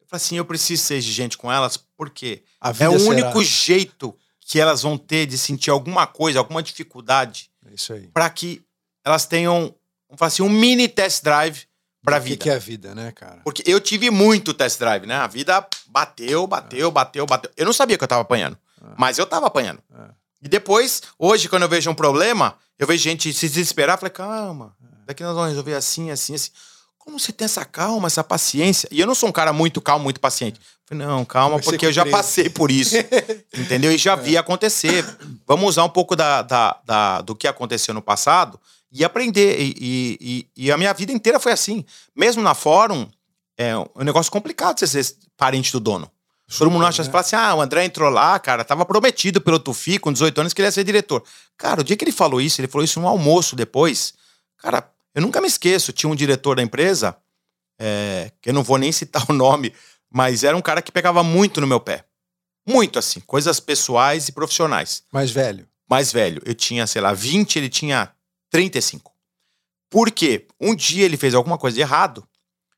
Eu 0.00 0.06
falo 0.08 0.16
assim, 0.16 0.36
eu 0.36 0.44
preciso 0.44 0.82
ser 0.82 0.96
exigente 0.96 1.36
com 1.36 1.52
elas, 1.52 1.76
porque 1.76 2.42
é 2.60 2.88
o 2.88 2.98
será. 2.98 3.10
único 3.10 3.44
jeito 3.44 4.16
que 4.40 4.58
elas 4.58 4.82
vão 4.82 4.98
ter 4.98 5.26
de 5.26 5.38
sentir 5.38 5.70
alguma 5.70 6.06
coisa, 6.06 6.38
alguma 6.38 6.62
dificuldade. 6.62 7.50
É 7.70 7.74
isso 7.74 7.92
aí. 7.92 8.08
Para 8.08 8.28
que 8.30 8.62
elas 9.04 9.26
tenham, 9.26 9.74
vamos 10.08 10.18
falar 10.18 10.28
assim, 10.28 10.42
um 10.42 10.48
mini 10.48 10.88
test 10.88 11.22
drive 11.22 11.66
pra 12.02 12.18
o 12.18 12.20
vida. 12.20 12.36
O 12.36 12.38
que 12.38 12.50
é 12.50 12.54
a 12.54 12.58
vida, 12.58 12.94
né, 12.94 13.12
cara? 13.12 13.42
Porque 13.44 13.62
eu 13.66 13.78
tive 13.78 14.10
muito 14.10 14.54
test 14.54 14.78
drive, 14.78 15.06
né? 15.06 15.16
A 15.16 15.26
vida 15.26 15.64
bateu, 15.86 16.46
bateu, 16.46 16.88
é. 16.88 16.90
bateu, 16.90 17.26
bateu. 17.26 17.50
Eu 17.56 17.66
não 17.66 17.72
sabia 17.72 17.98
que 17.98 18.02
eu 18.02 18.08
tava 18.08 18.22
apanhando, 18.22 18.58
é. 18.82 18.86
mas 18.96 19.18
eu 19.18 19.26
tava 19.26 19.46
apanhando. 19.46 19.82
É. 19.94 20.08
E 20.42 20.48
depois, 20.48 21.02
hoje, 21.18 21.50
quando 21.50 21.64
eu 21.64 21.68
vejo 21.68 21.90
um 21.90 21.94
problema, 21.94 22.56
eu 22.78 22.86
vejo 22.86 23.02
gente 23.02 23.30
se 23.34 23.46
desesperar, 23.46 23.98
falei, 23.98 24.10
calma, 24.10 24.74
daqui 25.10 25.22
nós 25.22 25.34
vamos 25.34 25.50
resolver 25.50 25.74
assim, 25.74 26.10
assim, 26.10 26.34
assim. 26.34 26.50
Como 26.98 27.18
você 27.18 27.32
tem 27.32 27.44
essa 27.44 27.64
calma, 27.64 28.06
essa 28.06 28.22
paciência? 28.22 28.88
E 28.92 29.00
eu 29.00 29.06
não 29.06 29.14
sou 29.14 29.28
um 29.28 29.32
cara 29.32 29.52
muito 29.52 29.80
calmo, 29.80 30.04
muito 30.04 30.20
paciente. 30.20 30.60
falei, 30.86 31.06
não, 31.06 31.24
calma, 31.24 31.58
porque 31.58 31.86
eu 31.86 31.92
já 31.92 32.06
passei 32.06 32.48
por 32.48 32.70
isso. 32.70 32.94
entendeu? 33.56 33.90
E 33.90 33.98
já 33.98 34.14
vi 34.14 34.36
acontecer. 34.36 35.04
Vamos 35.46 35.70
usar 35.70 35.84
um 35.84 35.88
pouco 35.88 36.14
da, 36.14 36.42
da, 36.42 36.80
da, 36.84 37.20
do 37.22 37.34
que 37.34 37.48
aconteceu 37.48 37.94
no 37.94 38.02
passado 38.02 38.60
e 38.92 39.02
aprender. 39.02 39.58
E, 39.58 40.16
e, 40.20 40.46
e, 40.56 40.70
a 40.70 40.76
minha 40.76 40.92
vida 40.92 41.10
inteira 41.10 41.40
foi 41.40 41.52
assim. 41.52 41.84
Mesmo 42.14 42.42
na 42.42 42.54
fórum, 42.54 43.08
é 43.56 43.76
um 43.76 44.04
negócio 44.04 44.30
complicado 44.30 44.78
você 44.78 44.86
ser 44.86 45.16
parente 45.36 45.72
do 45.72 45.80
dono. 45.80 46.10
Todo 46.58 46.70
mundo 46.70 46.84
acha, 46.84 47.02
né? 47.02 47.10
fala 47.10 47.20
assim, 47.20 47.36
ah, 47.36 47.54
o 47.54 47.60
André 47.60 47.84
entrou 47.84 48.10
lá, 48.10 48.38
cara, 48.38 48.64
tava 48.64 48.84
prometido 48.84 49.40
pelo 49.40 49.58
Tufi 49.58 49.98
com 49.98 50.12
18 50.12 50.40
anos 50.40 50.52
que 50.52 50.60
ele 50.60 50.66
ia 50.66 50.72
ser 50.72 50.82
diretor. 50.82 51.22
Cara, 51.56 51.80
o 51.80 51.84
dia 51.84 51.96
que 51.96 52.04
ele 52.04 52.12
falou 52.12 52.40
isso, 52.40 52.60
ele 52.60 52.66
falou 52.66 52.84
isso 52.84 53.00
no 53.00 53.06
almoço 53.06 53.54
depois. 53.54 54.14
Cara, 54.58 54.84
eu 55.14 55.22
nunca 55.22 55.40
me 55.40 55.46
esqueço, 55.46 55.92
tinha 55.92 56.10
um 56.10 56.14
diretor 56.14 56.56
da 56.56 56.62
empresa, 56.62 57.16
é, 57.78 58.30
que 58.40 58.50
eu 58.50 58.54
não 58.54 58.62
vou 58.62 58.78
nem 58.78 58.92
citar 58.92 59.24
o 59.28 59.32
nome, 59.32 59.74
mas 60.10 60.44
era 60.44 60.56
um 60.56 60.62
cara 60.62 60.82
que 60.82 60.92
pegava 60.92 61.22
muito 61.22 61.60
no 61.60 61.66
meu 61.66 61.80
pé. 61.80 62.04
Muito 62.66 62.98
assim, 62.98 63.20
coisas 63.20 63.58
pessoais 63.58 64.28
e 64.28 64.32
profissionais. 64.32 65.02
Mais 65.12 65.30
velho? 65.30 65.66
Mais 65.88 66.12
velho. 66.12 66.42
Eu 66.44 66.54
tinha, 66.54 66.86
sei 66.86 67.00
lá, 67.00 67.12
20, 67.12 67.56
ele 67.56 67.68
tinha 67.68 68.12
35. 68.50 69.12
Por 69.88 70.10
quê? 70.10 70.46
Um 70.60 70.74
dia 70.74 71.04
ele 71.04 71.16
fez 71.16 71.34
alguma 71.34 71.58
coisa 71.58 71.74
de 71.74 71.80
errado 71.80 72.26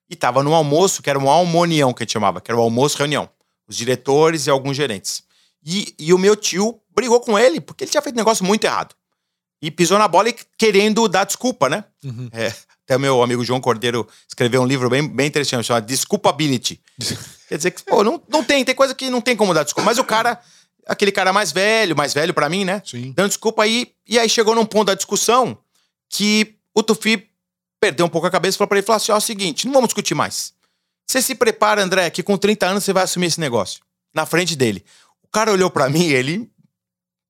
e 0.08 0.14
estava 0.14 0.42
no 0.42 0.54
almoço, 0.54 1.02
que 1.02 1.10
era 1.10 1.18
um 1.18 1.28
almonião 1.28 1.92
que 1.92 2.02
a 2.02 2.04
gente 2.04 2.12
chamava, 2.12 2.40
que 2.40 2.50
era 2.50 2.56
o 2.56 2.60
um 2.60 2.64
almoço-reunião. 2.64 3.28
Os 3.66 3.76
diretores 3.76 4.46
e 4.46 4.50
alguns 4.50 4.76
gerentes. 4.76 5.24
E, 5.64 5.94
e 5.98 6.14
o 6.14 6.18
meu 6.18 6.36
tio 6.36 6.80
brigou 6.94 7.20
com 7.20 7.38
ele 7.38 7.60
porque 7.60 7.84
ele 7.84 7.90
tinha 7.90 8.02
feito 8.02 8.14
um 8.14 8.18
negócio 8.18 8.44
muito 8.44 8.64
errado 8.64 8.94
e 9.62 9.70
pisou 9.70 9.96
na 9.96 10.08
bola 10.08 10.28
e 10.28 10.36
querendo 10.58 11.06
dar 11.08 11.24
desculpa, 11.24 11.68
né? 11.68 11.84
Uhum. 12.04 12.28
É, 12.32 12.52
até 12.84 12.96
o 12.96 13.00
meu 13.00 13.22
amigo 13.22 13.44
João 13.44 13.60
Cordeiro 13.60 14.08
escreveu 14.28 14.60
um 14.60 14.66
livro 14.66 14.90
bem, 14.90 15.06
bem 15.08 15.28
interessante, 15.28 15.66
chamado 15.66 15.86
Desculpability. 15.86 16.80
Quer 17.48 17.56
dizer 17.56 17.70
que, 17.70 17.82
pô, 17.84 18.02
não, 18.02 18.20
não 18.28 18.42
tem, 18.42 18.64
tem 18.64 18.74
coisa 18.74 18.92
que 18.92 19.08
não 19.08 19.20
tem 19.20 19.36
como 19.36 19.54
dar 19.54 19.62
desculpa. 19.62 19.86
Mas 19.88 19.98
o 19.98 20.04
cara, 20.04 20.40
aquele 20.86 21.12
cara 21.12 21.32
mais 21.32 21.52
velho, 21.52 21.96
mais 21.96 22.12
velho 22.12 22.34
para 22.34 22.48
mim, 22.48 22.64
né? 22.64 22.82
Sim. 22.84 23.12
Dando 23.16 23.28
desculpa 23.28 23.62
aí. 23.62 23.92
E 24.06 24.18
aí 24.18 24.28
chegou 24.28 24.54
num 24.54 24.66
ponto 24.66 24.88
da 24.88 24.94
discussão 24.94 25.56
que 26.08 26.56
o 26.74 26.82
Tufi 26.82 27.28
perdeu 27.80 28.04
um 28.04 28.08
pouco 28.08 28.26
a 28.26 28.30
cabeça 28.30 28.56
e 28.56 28.58
falou 28.58 28.68
pra 28.68 28.78
ele: 28.78 28.86
falou 28.86 28.96
assim, 28.96 29.12
ó, 29.12 29.14
é 29.14 29.18
o 29.18 29.20
seguinte, 29.20 29.66
não 29.66 29.74
vamos 29.74 29.88
discutir 29.88 30.14
mais. 30.14 30.52
Você 31.06 31.22
se 31.22 31.34
prepara, 31.34 31.82
André, 31.82 32.10
que 32.10 32.22
com 32.22 32.36
30 32.36 32.66
anos 32.66 32.84
você 32.84 32.92
vai 32.92 33.04
assumir 33.04 33.26
esse 33.26 33.38
negócio. 33.38 33.80
Na 34.14 34.26
frente 34.26 34.56
dele. 34.56 34.84
O 35.22 35.28
cara 35.28 35.52
olhou 35.52 35.70
para 35.70 35.88
mim, 35.88 36.08
ele 36.08 36.50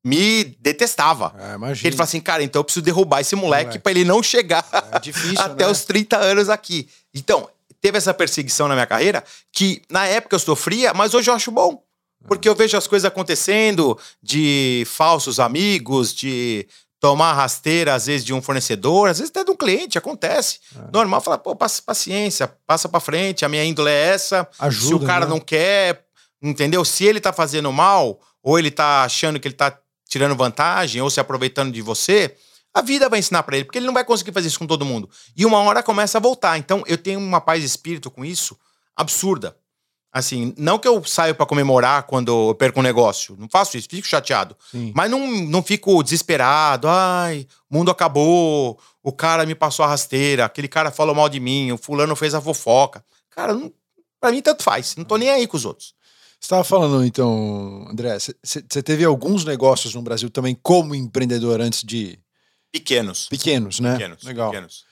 me 0.05 0.45
detestava. 0.61 1.35
É, 1.39 1.87
ele 1.87 1.97
falou 1.97 2.05
assim, 2.05 2.21
cara, 2.21 2.43
então 2.43 2.61
eu 2.61 2.65
preciso 2.65 2.85
derrubar 2.85 3.21
esse 3.21 3.37
moleque, 3.37 3.65
moleque. 3.65 3.79
para 3.79 3.93
ele 3.93 4.05
não 4.05 4.23
chegar 4.23 4.67
é 4.93 4.99
difícil, 4.99 5.39
até 5.41 5.65
né? 5.65 5.71
os 5.71 5.85
30 5.85 6.17
anos 6.17 6.49
aqui. 6.49 6.89
Então, 7.15 7.49
teve 7.81 7.99
essa 7.99 8.13
perseguição 8.13 8.69
na 8.69 8.75
minha 8.75 8.87
carreira 8.87 9.23
que 9.53 9.83
na 9.89 10.07
época 10.07 10.35
eu 10.35 10.41
sofria, 10.41 10.93
mas 10.93 11.15
hoje 11.15 11.31
eu 11.31 11.35
acho 11.35 11.51
bom. 11.51 11.83
Porque 12.29 12.49
eu 12.49 12.55
vejo 12.55 12.77
as 12.77 12.87
coisas 12.87 13.05
acontecendo 13.05 13.99
de 14.23 14.85
falsos 14.87 15.41
amigos, 15.41 16.15
de 16.15 16.67
tomar 17.01 17.33
rasteira, 17.33 17.95
às 17.95 18.07
vezes, 18.07 18.25
de 18.25 18.33
um 18.33 18.41
fornecedor, 18.41 19.09
às 19.09 19.19
vezes 19.19 19.31
até 19.31 19.43
de 19.45 19.51
um 19.51 19.57
cliente, 19.57 19.99
acontece. 19.99 20.61
É. 20.77 20.91
Normal, 20.93 21.21
fala, 21.21 21.37
pô, 21.37 21.57
paciência, 21.57 22.47
passa 22.65 22.89
para 22.89 23.01
frente, 23.01 23.45
a 23.45 23.49
minha 23.49 23.65
índole 23.65 23.91
é 23.91 24.11
essa. 24.11 24.49
Ajuda, 24.57 24.87
Se 24.87 24.95
o 24.95 25.01
cara 25.05 25.25
né? 25.27 25.31
não 25.33 25.41
quer, 25.41 26.05
entendeu? 26.41 26.85
Se 26.85 27.05
ele 27.05 27.21
tá 27.21 27.33
fazendo 27.33 27.73
mal, 27.73 28.21
ou 28.41 28.57
ele 28.57 28.71
tá 28.71 29.03
achando 29.03 29.41
que 29.41 29.49
ele 29.49 29.55
tá 29.57 29.77
tirando 30.13 30.37
vantagem 30.37 31.01
ou 31.01 31.09
se 31.09 31.19
aproveitando 31.19 31.73
de 31.73 31.81
você, 31.81 32.37
a 32.75 32.83
vida 32.83 33.09
vai 33.09 33.19
ensinar 33.19 33.43
para 33.43 33.57
ele, 33.57 33.65
porque 33.65 33.79
ele 33.79 33.87
não 33.87 33.95
vai 33.95 34.05
conseguir 34.05 34.31
fazer 34.31 34.49
isso 34.49 34.59
com 34.59 34.67
todo 34.67 34.85
mundo. 34.85 35.09
E 35.35 35.47
uma 35.47 35.59
hora 35.61 35.83
começa 35.83 36.19
a 36.19 36.21
voltar. 36.21 36.59
Então 36.59 36.83
eu 36.87 36.99
tenho 36.99 37.19
uma 37.19 37.41
paz 37.41 37.61
de 37.61 37.67
espírito 37.67 38.11
com 38.11 38.23
isso 38.23 38.59
absurda. 38.95 39.57
Assim, 40.13 40.53
não 40.59 40.79
que 40.79 40.87
eu 40.87 41.03
saio 41.05 41.35
para 41.35 41.47
comemorar 41.47 42.03
quando 42.03 42.51
eu 42.51 42.55
perco 42.55 42.81
um 42.81 42.83
negócio. 42.83 43.35
Não 43.39 43.49
faço 43.49 43.79
isso, 43.79 43.89
fico 43.89 44.07
chateado. 44.07 44.55
Sim. 44.71 44.93
Mas 44.95 45.11
não, 45.11 45.27
não 45.27 45.63
fico 45.63 46.03
desesperado. 46.03 46.87
Ai, 46.87 47.47
o 47.71 47.79
mundo 47.79 47.91
acabou. 47.91 48.79
O 49.03 49.11
cara 49.11 49.47
me 49.47 49.55
passou 49.55 49.83
a 49.83 49.89
rasteira. 49.89 50.45
Aquele 50.45 50.69
cara 50.69 50.91
falou 50.91 51.15
mal 51.15 51.31
de 51.31 51.41
mim. 51.41 51.73
O 51.73 51.79
fulano 51.79 52.15
fez 52.15 52.35
a 52.35 52.43
fofoca. 52.43 53.03
Cara, 53.31 53.55
não, 53.55 53.73
pra 54.21 54.31
mim 54.31 54.43
tanto 54.43 54.63
faz. 54.63 54.95
Não 54.97 55.05
tô 55.05 55.17
nem 55.17 55.31
aí 55.31 55.47
com 55.47 55.57
os 55.57 55.65
outros. 55.65 55.95
Você 56.43 56.47
estava 56.47 56.65
falando, 56.65 57.05
então, 57.07 57.87
André, 57.89 58.19
você 58.19 58.83
teve 58.83 59.05
alguns 59.05 59.45
negócios 59.45 59.95
no 59.95 60.03
Brasil 60.03 60.29
também 60.29 60.59
como 60.61 60.93
empreendedor 60.93 61.61
antes 61.61 61.85
de. 61.85 62.19
Pequenos. 62.73 63.29
Pequenos, 63.29 63.79
né? 63.79 63.93
Pequenos. 63.93 64.25
Legal. 64.25 64.51
Pequenos. 64.51 64.85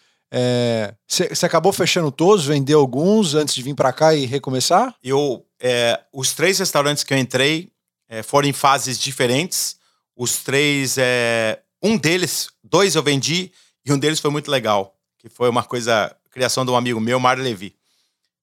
Você 1.08 1.24
é, 1.24 1.46
acabou 1.46 1.72
fechando 1.72 2.12
todos, 2.12 2.44
vendeu 2.44 2.78
alguns 2.78 3.34
antes 3.34 3.52
de 3.52 3.62
vir 3.64 3.74
para 3.74 3.92
cá 3.92 4.14
e 4.14 4.26
recomeçar? 4.26 4.94
Eu, 5.02 5.44
é, 5.58 6.00
os 6.12 6.32
três 6.32 6.60
restaurantes 6.60 7.02
que 7.02 7.12
eu 7.12 7.18
entrei 7.18 7.72
é, 8.08 8.22
foram 8.22 8.46
em 8.46 8.52
fases 8.52 8.96
diferentes. 8.96 9.76
Os 10.14 10.44
três, 10.44 10.98
é, 10.98 11.60
um 11.82 11.98
deles, 11.98 12.48
dois 12.62 12.94
eu 12.94 13.02
vendi 13.02 13.50
e 13.84 13.92
um 13.92 13.98
deles 13.98 14.20
foi 14.20 14.30
muito 14.30 14.48
legal, 14.48 14.96
que 15.18 15.28
foi 15.28 15.48
uma 15.48 15.64
coisa, 15.64 16.14
criação 16.30 16.64
de 16.64 16.70
um 16.70 16.76
amigo 16.76 17.00
meu, 17.00 17.18
Mário 17.18 17.42
Levi. 17.42 17.74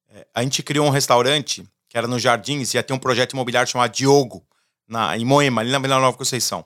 É, 0.10 0.28
a 0.34 0.44
gente 0.44 0.62
criou 0.62 0.86
um 0.86 0.90
restaurante 0.90 1.66
que 1.90 1.98
era 1.98 2.08
no 2.08 2.20
Jardins, 2.20 2.74
ia 2.74 2.84
ter 2.84 2.94
um 2.94 3.00
projeto 3.00 3.34
imobiliário 3.34 3.70
chamado 3.70 3.92
Diogo, 3.92 4.46
na, 4.88 5.18
em 5.18 5.26
Moema, 5.26 5.62
ali 5.62 5.72
na 5.72 5.80
Vila 5.80 6.00
Nova 6.00 6.18
Conceição. 6.18 6.66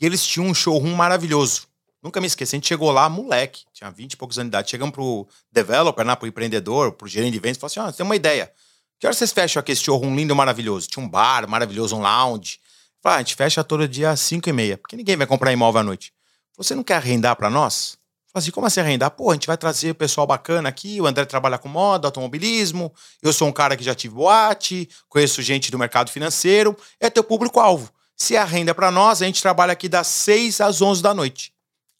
E 0.00 0.06
eles 0.06 0.24
tinham 0.24 0.46
um 0.46 0.54
showroom 0.54 0.94
maravilhoso. 0.94 1.66
Nunca 2.02 2.20
me 2.20 2.26
esqueci, 2.26 2.54
a 2.54 2.58
gente 2.58 2.68
chegou 2.68 2.92
lá, 2.92 3.08
moleque, 3.08 3.64
tinha 3.72 3.90
20 3.90 4.12
e 4.12 4.16
poucos 4.16 4.38
anos 4.38 4.46
de 4.46 4.56
idade. 4.56 4.70
Chegamos 4.70 4.94
pro 4.94 5.26
developer, 5.50 6.04
né, 6.04 6.14
pro 6.14 6.28
empreendedor, 6.28 6.92
pro 6.92 7.08
gerente 7.08 7.32
de 7.32 7.40
vendas, 7.40 7.56
e 7.56 7.60
falamos 7.60 7.76
assim: 7.76 7.86
ó, 7.86 7.88
oh, 7.88 7.92
tem 7.92 8.06
uma 8.06 8.16
ideia. 8.16 8.52
Que 8.98 9.06
hora 9.06 9.14
vocês 9.14 9.32
fecham 9.32 9.60
aqui 9.60 9.72
esse 9.72 9.82
showroom 9.82 10.14
lindo 10.14 10.32
e 10.32 10.36
maravilhoso? 10.36 10.88
Tinha 10.88 11.04
um 11.04 11.08
bar 11.08 11.48
maravilhoso, 11.48 11.96
um 11.96 12.00
lounge. 12.00 12.60
Falei, 13.00 13.16
ah, 13.16 13.20
a 13.20 13.22
gente 13.22 13.34
fecha 13.34 13.62
todo 13.62 13.86
dia 13.86 14.10
às 14.10 14.20
5 14.20 14.48
e 14.48 14.52
meia, 14.52 14.78
porque 14.78 14.96
ninguém 14.96 15.16
vai 15.16 15.26
comprar 15.26 15.52
imóvel 15.52 15.80
à 15.80 15.84
noite. 15.84 16.12
Você 16.56 16.74
não 16.74 16.82
quer 16.82 16.94
arrendar 16.94 17.36
para 17.36 17.50
nós? 17.50 17.97
Assim, 18.38 18.50
como 18.50 18.66
assim 18.66 18.80
arrendar? 18.80 19.10
Pô, 19.10 19.30
a 19.30 19.34
gente 19.34 19.46
vai 19.46 19.56
trazer 19.56 19.94
pessoal 19.94 20.26
bacana 20.26 20.68
aqui, 20.68 21.00
o 21.00 21.06
André 21.06 21.24
trabalha 21.24 21.58
com 21.58 21.68
moda, 21.68 22.08
automobilismo, 22.08 22.92
eu 23.22 23.32
sou 23.32 23.48
um 23.48 23.52
cara 23.52 23.76
que 23.76 23.84
já 23.84 23.94
tive 23.94 24.14
boate, 24.14 24.88
conheço 25.08 25.42
gente 25.42 25.70
do 25.70 25.78
mercado 25.78 26.10
financeiro, 26.10 26.76
é 27.00 27.10
teu 27.10 27.24
público-alvo. 27.24 27.90
Se 28.16 28.36
arrenda 28.36 28.74
para 28.74 28.90
nós, 28.90 29.22
a 29.22 29.26
gente 29.26 29.40
trabalha 29.40 29.72
aqui 29.72 29.88
das 29.88 30.06
6 30.08 30.60
às 30.60 30.82
11 30.82 31.02
da 31.02 31.14
noite. 31.14 31.52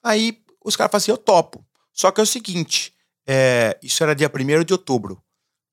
Aí 0.02 0.38
os 0.64 0.74
caras 0.74 0.90
falam 0.90 1.02
assim, 1.02 1.10
eu 1.10 1.18
topo. 1.18 1.64
Só 1.92 2.10
que 2.10 2.20
é 2.20 2.22
o 2.22 2.26
seguinte, 2.26 2.92
é, 3.26 3.78
isso 3.82 4.02
era 4.02 4.14
dia 4.14 4.30
1 4.32 4.64
de 4.64 4.72
outubro. 4.72 5.22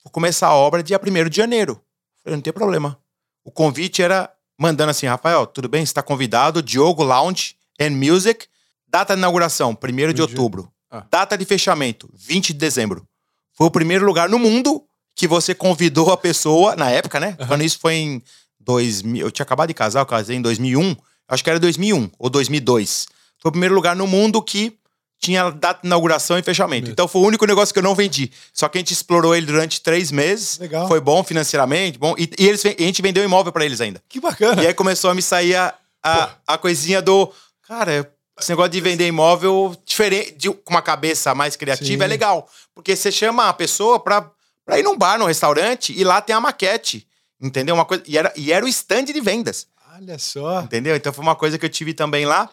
Vou 0.04 0.12
começar 0.12 0.48
a 0.48 0.56
obra 0.56 0.84
dia 0.84 1.00
1 1.02 1.30
de 1.30 1.38
janeiro. 1.38 1.82
Falei, 2.24 2.36
não 2.36 2.42
tem 2.42 2.54
problema. 2.54 3.00
O 3.44 3.52
convite 3.52 4.02
era 4.02 4.32
mandando 4.58 4.92
assim, 4.92 5.06
Rafael, 5.06 5.46
tudo 5.48 5.68
bem? 5.68 5.86
Você 5.86 5.92
está 5.92 6.04
convidado, 6.04 6.62
Diogo 6.62 7.04
Lounge 7.04 7.56
and 7.80 7.92
Music, 7.92 8.48
data 8.96 9.14
de 9.14 9.20
inauguração, 9.20 9.78
1 9.78 10.14
de 10.14 10.22
outubro. 10.22 10.72
Ah. 10.90 11.04
Data 11.12 11.38
de 11.38 11.44
fechamento, 11.44 12.10
20 12.14 12.54
de 12.54 12.60
dezembro. 12.60 13.06
Foi 13.54 13.68
o 13.68 13.72
primeiro 13.72 14.06
lugar 14.06 14.30
no 14.30 14.40
mundo 14.40 14.84
que 15.14 15.28
você 15.28 15.54
convidou 15.54 16.12
a 16.12 16.18
pessoa, 16.18 16.78
na 16.78 16.90
época, 16.90 17.20
né? 17.20 17.36
Uhum. 17.38 17.48
Quando 17.48 17.64
isso 17.64 17.78
foi 17.78 17.96
em 17.96 18.24
2000, 18.62 19.26
eu 19.26 19.32
tinha 19.32 19.44
acabado 19.44 19.68
de 19.68 19.74
casar, 19.74 20.00
eu 20.00 20.06
casei 20.06 20.38
em 20.38 20.42
2001, 20.42 20.96
acho 21.28 21.44
que 21.44 21.50
era 21.50 21.60
2001 21.60 22.10
ou 22.18 22.30
2002. 22.30 23.08
Foi 23.38 23.50
o 23.50 23.52
primeiro 23.52 23.76
lugar 23.76 23.98
no 23.98 24.08
mundo 24.08 24.42
que 24.42 24.78
tinha 25.20 25.50
data 25.50 25.82
de 25.82 25.88
inauguração 25.88 26.38
e 26.40 26.44
fechamento. 26.44 26.90
Então 26.90 27.06
foi 27.06 27.22
o 27.22 27.26
único 27.26 27.46
negócio 27.46 27.74
que 27.74 27.80
eu 27.80 27.84
não 27.84 27.96
vendi. 27.96 28.32
Só 28.54 28.70
que 28.70 28.78
a 28.78 28.80
gente 28.80 28.94
explorou 28.94 29.36
ele 29.36 29.46
durante 29.46 29.82
três 29.82 30.10
meses. 30.10 30.58
Legal. 30.58 30.88
Foi 30.88 31.02
bom 31.02 31.22
financeiramente, 31.22 31.98
bom. 31.98 32.16
E, 32.18 32.30
e 32.38 32.48
eles, 32.48 32.66
a 32.66 32.70
gente 32.70 33.02
vendeu 33.02 33.24
imóvel 33.26 33.52
para 33.52 33.66
eles 33.66 33.82
ainda. 33.82 34.02
Que 34.08 34.22
bacana. 34.22 34.64
E 34.64 34.68
aí 34.68 34.74
começou 34.74 35.10
a 35.10 35.16
me 35.16 35.22
sair 35.22 35.56
a, 35.56 35.74
a, 36.02 36.30
a 36.48 36.58
coisinha 36.58 37.02
do. 37.02 37.32
Cara, 37.68 38.10
esse 38.40 38.50
negócio 38.50 38.72
de 38.72 38.82
vender 38.82 39.08
imóvel 39.08 39.76
diferente, 39.86 40.34
de, 40.34 40.50
com 40.50 40.74
uma 40.74 40.82
cabeça 40.82 41.34
mais 41.34 41.56
criativa 41.56 42.04
Sim. 42.04 42.06
é 42.06 42.08
legal. 42.08 42.50
Porque 42.74 42.96
você 42.96 43.12
chama 43.12 43.48
a 43.48 43.54
pessoa 43.54 44.00
pra, 44.00 44.30
pra 44.66 44.78
ir 44.80 44.84
num 44.84 44.98
bar, 44.98 45.18
num 45.18 45.26
restaurante, 45.26 45.94
e 45.98 46.04
lá 46.04 46.22
tem 46.22 46.36
a 46.36 46.42
maquete. 46.42 47.08
Entendeu? 47.40 47.76
Uma 47.76 47.86
coisa, 47.86 48.04
e, 48.06 48.18
era, 48.18 48.34
e 48.36 48.52
era 48.52 48.66
o 48.66 48.68
stand 48.68 49.06
de 49.06 49.22
vendas. 49.22 49.68
Olha 49.94 50.20
só. 50.20 50.62
Entendeu? 50.62 50.96
Então 50.96 51.14
foi 51.14 51.24
uma 51.24 51.36
coisa 51.36 51.58
que 51.58 51.66
eu 51.66 51.70
tive 51.70 51.94
também 51.94 52.26
lá. 52.26 52.50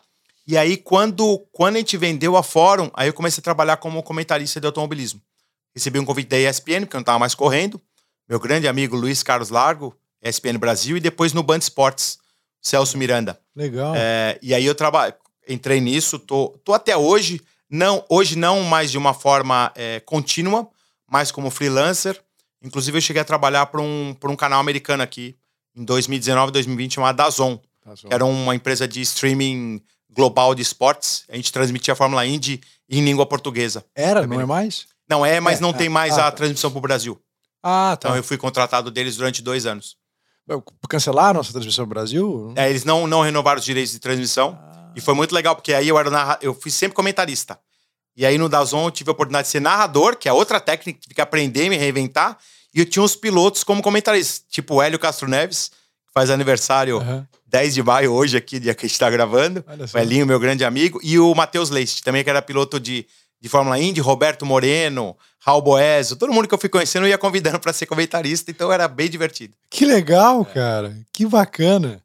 E 0.47 0.57
aí, 0.57 0.77
quando, 0.77 1.39
quando 1.53 1.77
a 1.77 1.79
gente 1.79 1.97
vendeu 1.97 2.37
a 2.37 2.43
Fórum, 2.43 2.91
aí 2.95 3.09
eu 3.09 3.13
comecei 3.13 3.41
a 3.41 3.45
trabalhar 3.45 3.77
como 3.77 4.03
comentarista 4.03 4.61
de 4.61 4.67
automobilismo. 4.67 5.21
Recebi 5.75 5.99
um 5.99 6.05
convite 6.05 6.29
da 6.29 6.39
ESPN, 6.39 6.81
porque 6.81 6.97
eu 6.97 6.99
não 6.99 7.03
estava 7.03 7.19
mais 7.19 7.35
correndo. 7.35 7.81
Meu 8.29 8.39
grande 8.39 8.69
amigo 8.69 8.97
Luiz 8.97 9.23
Carlos 9.23 9.51
Largo, 9.51 9.97
ESPN 10.23 10.59
Brasil, 10.59 10.97
e 10.97 11.01
depois 11.01 11.33
no 11.33 11.43
Band 11.43 11.59
Esportes, 11.59 12.19
Celso 12.61 12.99
Miranda. 12.99 13.39
Legal. 13.55 13.95
É, 13.97 14.39
e 14.43 14.55
aí 14.55 14.65
eu 14.65 14.75
trabalho, 14.75 15.15
entrei 15.49 15.81
nisso, 15.81 16.19
tô, 16.19 16.59
tô 16.65 16.73
até 16.75 16.97
hoje, 16.97 17.41
não 17.69 18.05
hoje 18.09 18.37
não 18.37 18.63
mais 18.63 18.91
de 18.91 18.99
uma 18.99 19.15
forma 19.15 19.73
é, 19.75 20.01
contínua, 20.01 20.69
mas 21.11 21.31
como 21.31 21.51
freelancer. 21.51 22.21
Inclusive, 22.63 22.99
eu 22.99 23.03
cheguei 23.03 23.23
a 23.23 23.25
trabalhar 23.25 23.67
para 23.67 23.81
um, 23.81 24.17
um 24.25 24.37
canal 24.37 24.61
americano 24.61 25.03
aqui, 25.03 25.37
em 25.75 25.85
2019, 25.85 26.53
2020, 26.53 26.95
chamado 26.95 27.17
Dazon, 27.17 27.59
Dazon. 27.85 28.09
que 28.09 28.15
era 28.15 28.25
uma 28.25 28.55
empresa 28.55 28.87
de 28.87 29.01
streaming 29.01 29.83
global 30.11 30.55
de 30.55 30.63
esportes. 30.63 31.25
A 31.29 31.37
gente 31.37 31.53
transmitia 31.53 31.93
a 31.93 31.97
Fórmula 31.97 32.25
Indy 32.27 32.61
em 32.89 33.05
língua 33.05 33.27
portuguesa. 33.27 33.85
Era, 33.95 34.27
não 34.27 34.41
é 34.41 34.47
mais? 34.47 34.87
Não 35.09 35.27
é, 35.27 35.41
mas 35.41 35.59
é, 35.59 35.63
não 35.63 35.71
é, 35.71 35.73
tem 35.73 35.89
mais 35.89 36.17
ah, 36.19 36.29
a 36.29 36.31
tá. 36.31 36.37
transmissão 36.37 36.71
para 36.71 36.79
o 36.79 36.83
Brasil. 36.83 37.21
Ah, 37.63 37.97
tá. 37.99 38.09
Então 38.09 38.17
eu 38.17 38.23
fui 38.23 38.37
contratado 38.37 38.91
deles 38.91 39.17
durante 39.17 39.43
dois 39.43 39.67
anos. 39.67 39.97
Cancelaram 40.89 41.41
essa 41.41 41.53
transmissão 41.53 41.85
no 41.85 41.89
Brasil? 41.89 42.53
É, 42.57 42.69
eles 42.69 42.85
não, 42.85 43.07
não 43.07 43.23
renovaram 43.23 43.59
os 43.59 43.65
direitos 43.65 43.93
de 43.93 43.99
transmissão. 43.99 44.59
Ah. 44.61 44.72
E 44.95 45.01
foi 45.01 45.15
muito 45.15 45.35
legal, 45.35 45.55
porque 45.55 45.73
aí 45.73 45.89
eu 45.89 45.99
era 45.99 46.11
narra... 46.11 46.39
eu 46.43 46.55
fui 46.55 46.71
sempre 46.71 46.95
comentarista. 46.95 47.59
E 48.17 48.27
aí 48.27 48.37
no 48.37 48.49
Dazon 48.49 48.87
eu 48.87 48.91
tive 48.91 49.11
a 49.11 49.13
oportunidade 49.13 49.47
de 49.47 49.53
ser 49.53 49.61
narrador, 49.61 50.17
que 50.17 50.29
é 50.29 50.33
outra 50.33 50.61
técnica 50.61 50.99
que 50.99 51.03
tive 51.03 51.15
que 51.15 51.21
aprender, 51.21 51.69
me 51.69 51.77
reinventar. 51.77 52.37
E 52.75 52.81
eu 52.81 52.87
tinha 52.87 53.03
uns 53.03 53.17
pilotos 53.17 53.65
como 53.65 53.83
comentaristas, 53.83 54.45
tipo 54.49 54.77
o 54.77 54.83
Hélio 54.83 54.99
Castro 54.99 55.29
Neves, 55.29 55.71
que 56.07 56.13
faz 56.13 56.31
aniversário 56.31 56.99
uhum. 56.99 57.27
10 57.47 57.75
de 57.75 57.83
maio, 57.83 58.13
hoje 58.13 58.37
aqui, 58.37 58.59
dia 58.59 58.75
que 58.75 58.87
a 58.87 58.89
gente 58.89 58.95
está 58.95 59.11
gravando. 59.11 59.65
O 59.95 59.99
Elinho, 59.99 60.27
meu 60.27 60.41
grande 60.41 60.65
amigo. 60.65 60.99
E 61.03 61.19
o 61.19 61.35
Matheus 61.35 61.69
Leite, 61.69 62.03
também 62.03 62.25
que 62.25 62.31
era 62.31 62.41
piloto 62.41 62.81
de, 62.81 63.07
de 63.41 63.49
Fórmula 63.49 63.79
Indy, 63.79 64.01
Roberto 64.01 64.47
Moreno, 64.47 65.17
Raul 65.39 65.61
Boésio, 65.61 66.17
todo 66.17 66.33
mundo 66.33 66.49
que 66.49 66.55
eu 66.55 66.59
fui 66.59 66.69
conhecendo 66.69 67.05
eu 67.05 67.11
ia 67.11 67.19
convidando 67.19 67.59
para 67.61 67.73
ser 67.73 67.85
comentarista, 67.87 68.51
então 68.51 68.73
era 68.73 68.89
bem 68.89 69.11
divertido. 69.11 69.55
Que 69.69 69.85
legal, 69.85 70.47
é. 70.51 70.55
cara. 70.55 70.97
Que 71.13 71.27
bacana. 71.27 72.03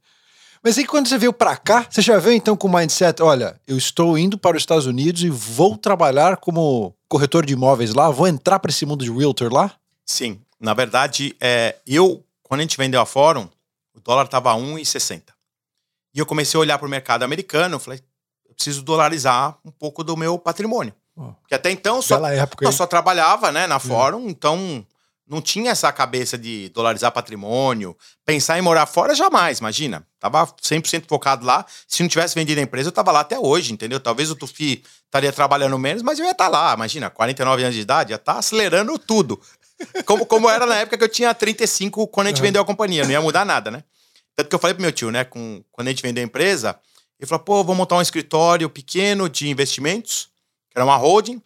Mas 0.68 0.78
aí 0.78 0.86
quando 0.86 1.08
você 1.08 1.18
veio 1.18 1.32
para 1.32 1.56
cá, 1.56 1.88
você 1.90 2.02
já 2.02 2.20
veio 2.20 2.36
então 2.36 2.58
com 2.58 2.68
o 2.68 2.74
mindset, 2.74 3.24
olha, 3.24 3.58
eu 3.66 3.78
estou 3.78 4.18
indo 4.18 4.38
para 4.38 4.58
os 4.58 4.64
Estados 4.64 4.86
Unidos 4.86 5.24
e 5.24 5.30
vou 5.30 5.78
trabalhar 5.78 6.36
como 6.36 6.94
corretor 7.08 7.46
de 7.46 7.54
imóveis 7.54 7.94
lá, 7.94 8.10
vou 8.10 8.28
entrar 8.28 8.60
para 8.60 8.70
esse 8.70 8.86
mundo 8.86 9.06
de 9.06 9.10
realtor 9.10 9.50
lá? 9.50 9.72
Sim. 10.06 10.42
Na 10.60 10.74
verdade, 10.74 11.34
é, 11.40 11.78
eu, 11.88 12.22
quando 12.44 12.60
a 12.60 12.64
gente 12.64 12.76
vendeu 12.76 13.00
a 13.00 13.06
Fórum, 13.06 13.48
o 13.96 14.02
dólar 14.02 14.26
estava 14.26 14.54
1,60. 14.56 15.22
E 16.14 16.20
eu 16.20 16.26
comecei 16.26 16.58
a 16.58 16.62
olhar 16.62 16.78
para 16.78 16.86
o 16.86 16.92
mercado 16.92 17.24
americano, 17.24 17.80
falei, 17.80 18.02
eu 18.46 18.54
preciso 18.54 18.84
dolarizar 18.84 19.58
um 19.64 19.72
pouco 19.72 20.04
do 20.04 20.18
meu 20.18 20.38
patrimônio. 20.38 20.94
Oh, 21.16 21.32
Porque 21.40 21.56
até 21.56 21.72
então 21.72 22.02
só, 22.02 22.18
época, 22.28 22.66
eu 22.66 22.74
só 22.74 22.86
trabalhava 22.86 23.54
né, 23.54 23.68
na 23.68 23.80
Fórum, 23.80 24.28
então 24.28 24.86
não 25.28 25.42
tinha 25.42 25.72
essa 25.72 25.92
cabeça 25.92 26.38
de 26.38 26.70
dolarizar 26.70 27.12
patrimônio, 27.12 27.96
pensar 28.26 28.58
em 28.58 28.62
morar 28.62 28.86
fora 28.86 29.14
jamais, 29.14 29.60
imagina. 29.60 30.08
Tava 30.20 30.48
100% 30.48 31.06
focado 31.08 31.46
lá. 31.46 31.66
Se 31.88 32.02
não 32.02 32.10
tivesse 32.10 32.34
vendido 32.34 32.60
a 32.62 32.64
empresa, 32.64 32.88
eu 32.88 32.94
tava 32.94 33.12
lá 33.12 33.20
até 33.20 33.38
hoje, 33.38 33.74
entendeu? 33.74 34.00
Talvez 34.00 34.32
o 34.32 34.36
Tufi 34.36 34.84
estaria 35.06 35.32
trabalhando 35.34 35.78
menos, 35.78 36.02
mas 36.02 36.18
eu 36.18 36.26
ia 36.26 36.32
estar 36.32 36.46
tá 36.46 36.50
lá, 36.50 36.74
imagina, 36.74 37.10
49 37.10 37.64
anos 37.64 37.76
de 37.76 37.82
idade, 37.82 38.14
ia 38.14 38.16
estar 38.16 38.34
tá 38.34 38.40
acelerando 38.40 38.98
tudo. 38.98 39.40
Como, 40.06 40.26
como 40.26 40.50
era 40.50 40.66
na 40.66 40.78
época 40.78 40.98
que 40.98 41.04
eu 41.04 41.10
tinha 41.10 41.34
35 41.34 42.08
quando 42.08 42.28
a 42.28 42.30
gente 42.30 42.38
uhum. 42.38 42.44
vendeu 42.44 42.62
a 42.62 42.66
companhia, 42.66 43.04
não 43.04 43.12
ia 43.12 43.22
mudar 43.22 43.46
nada, 43.46 43.70
né? 43.70 43.84
Tanto 44.36 44.50
que 44.50 44.56
eu 44.56 44.60
falei 44.60 44.74
pro 44.74 44.82
meu 44.82 44.92
tio, 44.92 45.12
né? 45.12 45.24
Com, 45.24 45.64
quando 45.72 45.88
a 45.88 45.92
gente 45.92 46.02
vendeu 46.02 46.24
a 46.24 46.26
empresa, 46.26 46.80
ele 47.20 47.28
falou: 47.28 47.44
pô, 47.44 47.64
vou 47.64 47.76
montar 47.76 47.96
um 47.96 48.02
escritório 48.02 48.70
pequeno 48.70 49.30
de 49.30 49.50
investimentos, 49.50 50.30
que 50.70 50.78
era 50.78 50.86
uma 50.86 50.96
holding, 50.96 51.42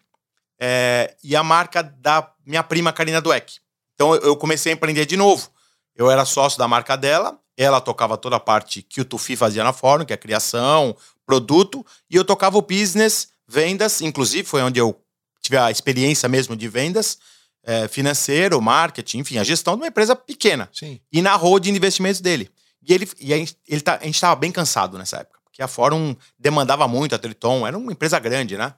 é, 0.60 1.16
e 1.24 1.36
a 1.36 1.44
marca 1.44 1.82
da 1.82 2.32
minha 2.46 2.64
prima 2.64 2.94
Karina 2.94 3.22
Dweck. 3.22 3.60
Então 3.96 4.16
eu 4.16 4.36
comecei 4.36 4.72
a 4.72 4.76
empreender 4.76 5.06
de 5.06 5.18
novo. 5.18 5.50
Eu 5.96 6.10
era 6.10 6.26
sócio 6.26 6.58
da 6.58 6.68
marca 6.68 6.96
dela, 6.96 7.40
ela 7.58 7.82
tocava 7.82 8.18
toda 8.18 8.38
a 8.38 8.40
parte 8.40 8.82
que 8.82 9.02
o 9.02 9.06
Tufi 9.06 9.36
fazia 9.36 9.64
na 9.64 9.74
Fórum, 9.74 10.06
que 10.06 10.14
é 10.14 10.18
criação, 10.18 10.96
produto, 11.26 11.86
e 12.10 12.16
eu 12.16 12.26
tocava 12.26 12.58
o 12.58 12.62
business, 12.62 13.30
vendas, 13.48 14.02
inclusive 14.02 14.48
foi 14.48 14.62
onde 14.62 14.80
eu 14.80 15.00
tive 15.42 15.58
a 15.58 15.70
experiência 15.70 16.28
mesmo 16.30 16.56
de 16.56 16.68
vendas, 16.68 17.20
é, 17.64 17.88
financeiro, 17.88 18.62
marketing, 18.62 19.20
enfim, 19.20 19.38
a 19.38 19.44
gestão 19.44 19.76
de 19.76 19.82
uma 19.82 19.88
empresa 19.88 20.16
pequena. 20.16 20.70
Sim. 20.74 21.00
E 21.12 21.22
na 21.22 21.36
holding 21.36 21.72
de 21.72 21.78
investimentos 21.78 22.22
dele. 22.22 22.50
E, 22.82 22.94
ele, 22.94 23.08
e 23.20 23.34
a, 23.34 23.38
gente, 23.38 23.56
ele 23.68 23.82
tá, 23.82 24.00
a 24.02 24.06
gente 24.06 24.16
estava 24.16 24.36
bem 24.36 24.52
cansado 24.52 24.98
nessa 24.98 25.18
época, 25.18 25.40
porque 25.44 25.62
a 25.62 25.68
Fórum 25.68 26.16
demandava 26.40 26.88
muito 26.88 27.14
a 27.14 27.20
Triton, 27.20 27.68
era 27.68 27.78
uma 27.78 27.92
empresa 27.92 28.18
grande, 28.18 28.58
né? 28.58 28.74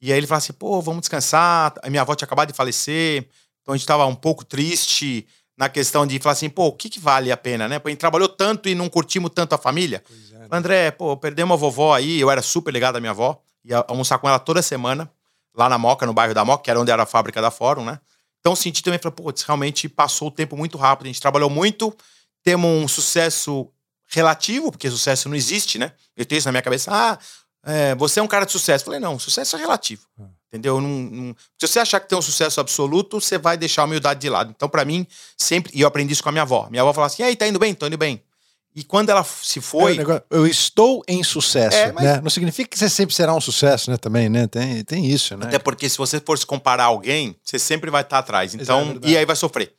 E 0.00 0.12
aí 0.12 0.18
ele 0.18 0.26
falou 0.26 0.38
assim: 0.38 0.52
pô, 0.52 0.80
vamos 0.82 1.00
descansar. 1.00 1.74
A 1.82 1.88
minha 1.88 2.02
avó 2.02 2.14
tinha 2.14 2.26
acabado 2.26 2.48
de 2.48 2.54
falecer, 2.54 3.26
então 3.64 3.72
a 3.72 3.76
gente 3.76 3.82
estava 3.82 4.06
um 4.06 4.14
pouco 4.14 4.44
triste 4.44 5.26
na 5.56 5.68
questão 5.68 6.06
de 6.06 6.20
falar 6.20 6.34
assim: 6.34 6.50
pô, 6.50 6.66
o 6.66 6.72
que, 6.72 6.88
que 6.88 7.00
vale 7.00 7.32
a 7.32 7.36
pena, 7.36 7.66
né? 7.66 7.80
A 7.82 7.88
gente 7.88 7.98
trabalhou 7.98 8.28
tanto 8.28 8.68
e 8.68 8.74
não 8.74 8.88
curtimos 8.88 9.32
tanto 9.34 9.54
a 9.54 9.58
família. 9.58 10.04
É, 10.32 10.38
né? 10.38 10.46
André, 10.52 10.90
pô, 10.92 11.16
perdemos 11.16 11.54
a 11.54 11.56
vovó 11.56 11.94
aí, 11.94 12.20
eu 12.20 12.30
era 12.30 12.42
super 12.42 12.72
ligado 12.72 12.96
à 12.96 13.00
minha 13.00 13.10
avó, 13.10 13.42
ia 13.64 13.84
almoçar 13.88 14.18
com 14.18 14.28
ela 14.28 14.38
toda 14.38 14.62
semana, 14.62 15.10
lá 15.52 15.68
na 15.68 15.78
Moca, 15.78 16.06
no 16.06 16.12
bairro 16.12 16.34
da 16.34 16.44
Moca, 16.44 16.62
que 16.62 16.70
era 16.70 16.78
onde 16.78 16.92
era 16.92 17.02
a 17.02 17.06
fábrica 17.06 17.42
da 17.42 17.50
Fórum, 17.50 17.84
né? 17.84 17.98
Então 18.38 18.54
senti 18.54 18.82
também, 18.82 19.00
falei, 19.00 19.16
pô, 19.16 19.32
realmente 19.46 19.88
passou 19.88 20.28
o 20.28 20.30
tempo 20.30 20.54
muito 20.54 20.76
rápido, 20.76 21.06
a 21.06 21.08
gente 21.08 21.20
trabalhou 21.20 21.48
muito 21.48 21.96
temos 22.44 22.70
um 22.70 22.86
sucesso 22.86 23.68
relativo, 24.06 24.70
porque 24.70 24.88
sucesso 24.90 25.28
não 25.28 25.34
existe, 25.34 25.78
né? 25.78 25.92
Eu 26.14 26.26
tenho 26.26 26.38
isso 26.38 26.46
na 26.46 26.52
minha 26.52 26.62
cabeça. 26.62 26.90
Ah, 26.92 27.18
é, 27.66 27.94
você 27.94 28.20
é 28.20 28.22
um 28.22 28.26
cara 28.26 28.44
de 28.44 28.52
sucesso. 28.52 28.82
Eu 28.82 28.86
falei, 28.86 29.00
não, 29.00 29.18
sucesso 29.18 29.56
é 29.56 29.58
relativo. 29.58 30.02
Ah. 30.20 30.24
Entendeu? 30.48 30.80
Não, 30.80 30.88
não, 30.88 31.36
se 31.58 31.66
você 31.66 31.80
achar 31.80 31.98
que 31.98 32.08
tem 32.08 32.16
um 32.16 32.22
sucesso 32.22 32.60
absoluto, 32.60 33.20
você 33.20 33.36
vai 33.36 33.56
deixar 33.56 33.82
a 33.82 33.84
humildade 33.86 34.20
de 34.20 34.28
lado. 34.28 34.52
Então, 34.54 34.68
para 34.68 34.84
mim, 34.84 35.04
sempre. 35.36 35.72
E 35.74 35.80
eu 35.80 35.88
aprendi 35.88 36.12
isso 36.12 36.22
com 36.22 36.28
a 36.28 36.32
minha 36.32 36.42
avó. 36.42 36.68
Minha 36.70 36.82
avó 36.82 36.92
falava 36.92 37.12
assim: 37.12 37.22
e 37.22 37.26
aí, 37.26 37.34
tá 37.34 37.46
indo 37.48 37.58
bem? 37.58 37.74
Tô 37.74 37.86
indo 37.86 37.98
bem. 37.98 38.22
E 38.76 38.82
quando 38.84 39.10
ela 39.10 39.24
se 39.24 39.60
foi. 39.60 39.94
É, 39.94 39.98
negócio, 39.98 40.22
eu 40.30 40.46
estou 40.46 41.02
em 41.08 41.22
sucesso, 41.24 41.76
É, 41.76 41.90
mas- 41.92 42.04
né? 42.04 42.20
Não 42.20 42.30
significa 42.30 42.68
que 42.68 42.78
você 42.78 42.88
sempre 42.88 43.14
será 43.14 43.34
um 43.34 43.40
sucesso, 43.40 43.90
né? 43.90 43.96
Também, 43.96 44.28
né? 44.28 44.46
Tem, 44.46 44.84
tem 44.84 45.06
isso, 45.06 45.36
né? 45.36 45.46
Até 45.46 45.58
porque 45.58 45.88
se 45.88 45.96
você 45.98 46.20
for 46.20 46.38
se 46.38 46.46
comparar 46.46 46.84
a 46.84 46.86
alguém, 46.86 47.34
você 47.42 47.58
sempre 47.58 47.90
vai 47.90 48.02
estar 48.02 48.18
atrás. 48.18 48.54
Exato, 48.54 48.60
é 48.60 48.64
Então, 48.82 48.84
verdade. 48.92 49.12
e 49.12 49.16
aí 49.16 49.24
vai 49.24 49.36
sofrer. 49.36 49.72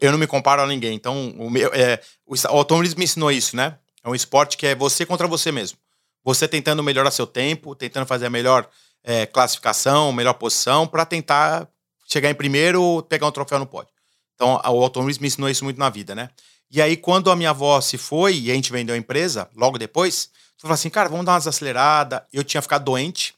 Eu 0.00 0.10
não 0.12 0.18
me 0.18 0.26
comparo 0.26 0.62
a 0.62 0.66
ninguém. 0.66 0.92
Então, 0.94 1.34
o, 1.38 1.48
meu, 1.48 1.70
é, 1.72 2.00
o, 2.26 2.34
o 2.34 2.56
automobilismo 2.58 2.98
me 2.98 3.04
ensinou 3.04 3.30
isso, 3.30 3.54
né? 3.56 3.76
É 4.04 4.08
um 4.08 4.14
esporte 4.14 4.56
que 4.56 4.66
é 4.66 4.74
você 4.74 5.06
contra 5.06 5.28
você 5.28 5.52
mesmo. 5.52 5.78
Você 6.24 6.46
tentando 6.46 6.82
melhorar 6.82 7.10
seu 7.10 7.26
tempo, 7.26 7.74
tentando 7.74 8.06
fazer 8.06 8.26
a 8.26 8.30
melhor 8.30 8.68
é, 9.02 9.26
classificação, 9.26 10.12
melhor 10.12 10.34
posição, 10.34 10.86
para 10.86 11.04
tentar 11.04 11.68
chegar 12.06 12.30
em 12.30 12.34
primeiro, 12.34 13.02
pegar 13.08 13.26
um 13.26 13.32
troféu 13.32 13.58
no 13.58 13.66
pódio. 13.66 13.92
Então, 14.34 14.54
o 14.54 14.82
automobilismo 14.82 15.22
me 15.22 15.28
ensinou 15.28 15.48
isso 15.48 15.64
muito 15.64 15.78
na 15.78 15.90
vida, 15.90 16.14
né? 16.14 16.30
E 16.70 16.80
aí, 16.80 16.96
quando 16.96 17.30
a 17.30 17.36
minha 17.36 17.50
avó 17.50 17.80
se 17.80 17.98
foi 17.98 18.36
e 18.36 18.50
a 18.50 18.54
gente 18.54 18.72
vendeu 18.72 18.94
a 18.94 18.98
empresa, 18.98 19.48
logo 19.54 19.78
depois, 19.78 20.30
eu 20.56 20.62
falei 20.62 20.74
assim, 20.74 20.90
cara, 20.90 21.08
vamos 21.08 21.26
dar 21.26 21.32
umas 21.32 21.46
aceleradas. 21.46 22.22
Eu 22.32 22.42
tinha 22.42 22.62
ficado 22.62 22.84
doente, 22.84 23.34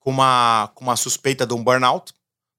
com 0.00 0.10
uma, 0.10 0.70
com 0.74 0.84
uma 0.84 0.96
suspeita 0.96 1.46
de 1.46 1.54
um 1.54 1.62
burnout. 1.62 2.12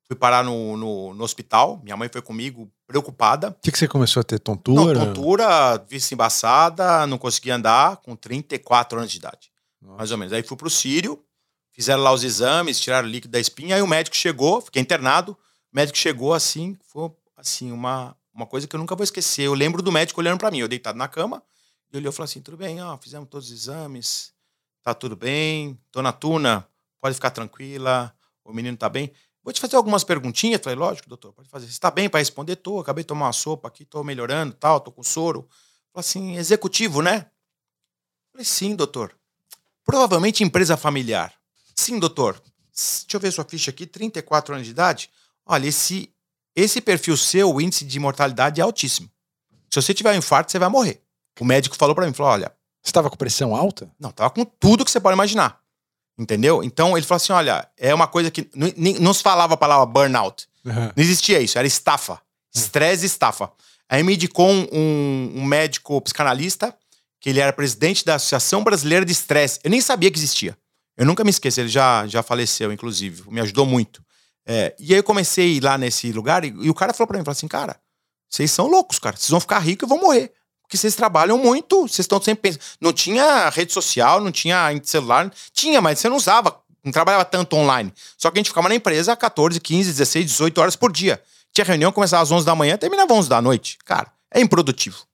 Fui 0.07 0.15
parar 0.15 0.43
no, 0.43 0.77
no, 0.77 1.13
no 1.13 1.23
hospital. 1.23 1.79
Minha 1.83 1.97
mãe 1.97 2.09
foi 2.11 2.21
comigo, 2.21 2.71
preocupada. 2.87 3.49
O 3.49 3.55
que, 3.61 3.71
que 3.71 3.77
você 3.77 3.87
começou 3.87 4.21
a 4.21 4.23
ter? 4.23 4.39
Não, 4.47 4.55
Tontura? 4.55 4.99
tontura, 4.99 5.85
vista 5.89 6.13
embaçada, 6.13 7.05
não 7.07 7.17
conseguia 7.17 7.55
andar 7.55 7.97
com 7.97 8.15
34 8.15 8.99
anos 8.99 9.11
de 9.11 9.17
idade. 9.17 9.51
Nossa. 9.85 9.97
Mais 9.97 10.11
ou 10.11 10.17
menos. 10.17 10.33
Aí 10.33 10.41
fui 10.43 10.57
pro 10.57 10.69
Sírio, 10.69 11.23
fizeram 11.71 12.01
lá 12.01 12.11
os 12.11 12.23
exames, 12.23 12.79
tiraram 12.79 13.07
o 13.07 13.11
líquido 13.11 13.31
da 13.31 13.39
espinha, 13.39 13.75
aí 13.75 13.81
o 13.81 13.87
médico 13.87 14.15
chegou, 14.15 14.59
fiquei 14.61 14.81
internado. 14.81 15.33
O 15.71 15.75
médico 15.75 15.97
chegou 15.97 16.33
assim, 16.33 16.77
foi 16.87 17.11
assim, 17.37 17.71
uma, 17.71 18.17
uma 18.33 18.45
coisa 18.45 18.67
que 18.67 18.75
eu 18.75 18.79
nunca 18.79 18.95
vou 18.95 19.03
esquecer. 19.03 19.43
Eu 19.43 19.53
lembro 19.53 19.81
do 19.81 19.91
médico 19.91 20.19
olhando 20.19 20.39
pra 20.39 20.49
mim, 20.49 20.59
eu 20.59 20.67
deitado 20.67 20.97
na 20.97 21.07
cama, 21.07 21.43
e 21.91 21.95
ele 21.97 21.99
olhou 22.01 22.11
e 22.11 22.15
falou 22.15 22.25
assim: 22.25 22.41
tudo 22.41 22.57
bem, 22.57 22.81
ó, 22.81 22.97
fizemos 22.97 23.29
todos 23.29 23.47
os 23.47 23.53
exames, 23.53 24.33
tá 24.81 24.93
tudo 24.93 25.15
bem, 25.15 25.79
dona 25.91 26.11
Tuna, 26.11 26.67
pode 26.99 27.15
ficar 27.15 27.29
tranquila, 27.29 28.13
o 28.43 28.51
menino 28.51 28.75
tá 28.75 28.89
bem. 28.89 29.11
Vou 29.43 29.53
te 29.53 29.61
fazer 29.61 29.75
algumas 29.75 30.03
perguntinhas. 30.03 30.59
Falei, 30.59 30.75
lógico, 30.75 31.07
doutor, 31.07 31.31
pode 31.31 31.47
fazer. 31.49 31.71
Você 31.71 31.79
tá 31.79 31.91
bem 31.91 32.09
para 32.09 32.19
responder? 32.19 32.55
Tô, 32.55 32.79
acabei 32.79 33.03
de 33.03 33.07
tomar 33.07 33.27
uma 33.27 33.33
sopa 33.33 33.67
aqui, 33.67 33.85
tô 33.85 34.03
melhorando, 34.03 34.55
tal, 34.55 34.79
tô 34.79 34.91
com 34.91 35.03
soro. 35.03 35.47
Falei 35.93 35.99
assim, 35.99 36.35
executivo, 36.35 37.03
né? 37.03 37.29
Falei, 38.31 38.43
sim, 38.43 38.75
doutor. 38.75 39.15
Provavelmente 39.85 40.43
empresa 40.43 40.75
familiar. 40.75 41.33
Sim, 41.75 41.99
doutor. 41.99 42.41
Deixa 42.73 43.05
eu 43.13 43.19
ver 43.19 43.31
sua 43.31 43.45
ficha 43.45 43.69
aqui, 43.71 43.85
34 43.85 44.53
anos 44.55 44.65
de 44.65 44.71
idade. 44.71 45.09
Olha, 45.45 45.67
esse, 45.67 46.09
esse 46.55 46.81
perfil 46.81 47.15
seu, 47.15 47.53
o 47.53 47.61
índice 47.61 47.85
de 47.85 47.99
mortalidade 47.99 48.59
é 48.59 48.63
altíssimo. 48.63 49.09
Se 49.69 49.81
você 49.81 49.93
tiver 49.93 50.13
um 50.13 50.17
infarto, 50.17 50.51
você 50.51 50.59
vai 50.59 50.69
morrer. 50.69 51.01
O 51.39 51.45
médico 51.45 51.75
falou 51.75 51.93
para 51.95 52.05
mim, 52.07 52.13
falou, 52.13 52.31
olha, 52.31 52.51
Você 52.81 52.89
estava 52.89 53.09
com 53.09 53.15
pressão 53.17 53.55
alta? 53.55 53.89
não, 53.99 54.11
tava 54.11 54.29
com 54.29 54.43
tudo 54.45 54.83
que 54.85 54.91
você 54.91 54.99
pode 54.99 55.13
imaginar. 55.15 55.59
Entendeu? 56.17 56.63
Então 56.63 56.95
ele 56.97 57.05
falou 57.05 57.17
assim: 57.17 57.33
olha, 57.33 57.67
é 57.77 57.93
uma 57.93 58.07
coisa 58.07 58.31
que. 58.31 58.49
n- 58.55 58.73
nem- 58.77 58.99
Não 58.99 59.13
se 59.13 59.21
falava 59.21 59.53
a 59.55 59.57
palavra 59.57 59.85
burnout. 59.85 60.47
Não 60.95 61.03
existia 61.03 61.41
isso, 61.41 61.57
era 61.57 61.67
estafa. 61.67 62.21
Estresse 62.53 63.03
e 63.03 63.05
estafa. 63.07 63.51
Aí 63.89 64.01
me 64.01 64.15
indicou 64.15 64.49
um- 64.49 65.33
um 65.35 65.43
médico 65.43 65.99
psicanalista, 66.01 66.73
que 67.25 67.29
ele 67.31 67.39
era 67.39 67.51
presidente 67.51 68.05
da 68.05 68.13
Associação 68.13 68.63
Brasileira 68.63 69.03
de 69.03 69.11
Estresse. 69.11 69.59
Eu 69.63 69.71
nem 69.71 69.81
sabia 69.81 70.11
que 70.11 70.19
existia. 70.19 70.55
Eu 70.95 71.07
nunca 71.07 71.23
me 71.23 71.31
esqueço, 71.31 71.59
ele 71.59 71.69
já, 71.69 72.05
já 72.05 72.21
faleceu, 72.21 72.71
inclusive. 72.71 73.23
Me 73.31 73.41
ajudou 73.41 73.65
muito. 73.65 73.99
É, 74.45 74.75
e 74.77 74.93
aí 74.93 74.99
eu 74.99 75.03
comecei 75.03 75.59
lá 75.59 75.75
nesse 75.75 76.11
lugar 76.11 76.45
e, 76.45 76.49
e 76.49 76.69
o 76.69 76.73
cara 76.75 76.93
falou 76.93 77.07
pra 77.07 77.17
mim, 77.17 77.25
falou 77.25 77.35
assim, 77.35 77.47
cara, 77.47 77.79
vocês 78.29 78.51
são 78.51 78.67
loucos, 78.67 78.99
cara. 78.99 79.17
Vocês 79.17 79.31
vão 79.31 79.39
ficar 79.39 79.57
ricos 79.57 79.87
e 79.87 79.89
vão 79.89 79.99
morrer. 79.99 80.33
Porque 80.61 80.77
vocês 80.77 80.93
trabalham 80.93 81.35
muito, 81.35 81.87
vocês 81.87 82.01
estão 82.01 82.21
sempre 82.21 82.43
pensando. 82.51 82.61
Não 82.79 82.93
tinha 82.93 83.49
rede 83.49 83.73
social, 83.73 84.21
não 84.21 84.31
tinha 84.31 84.79
celular. 84.83 85.33
Tinha, 85.51 85.81
mas 85.81 85.97
você 85.97 86.07
não 86.07 86.17
usava, 86.17 86.55
não 86.83 86.91
trabalhava 86.91 87.25
tanto 87.25 87.55
online. 87.55 87.91
Só 88.19 88.29
que 88.29 88.37
a 88.37 88.39
gente 88.39 88.49
ficava 88.49 88.69
na 88.69 88.75
empresa 88.75 89.15
14, 89.15 89.59
15, 89.59 89.89
16, 89.89 90.25
18 90.27 90.61
horas 90.61 90.75
por 90.75 90.91
dia. 90.91 91.19
Tinha 91.51 91.65
reunião, 91.65 91.91
começava 91.91 92.21
às 92.21 92.31
11 92.31 92.45
da 92.45 92.53
manhã, 92.53 92.77
terminava 92.77 93.11
às 93.11 93.17
11 93.17 93.29
da 93.29 93.41
noite. 93.41 93.79
Cara, 93.83 94.11
é 94.31 94.39
improdutivo. 94.39 95.07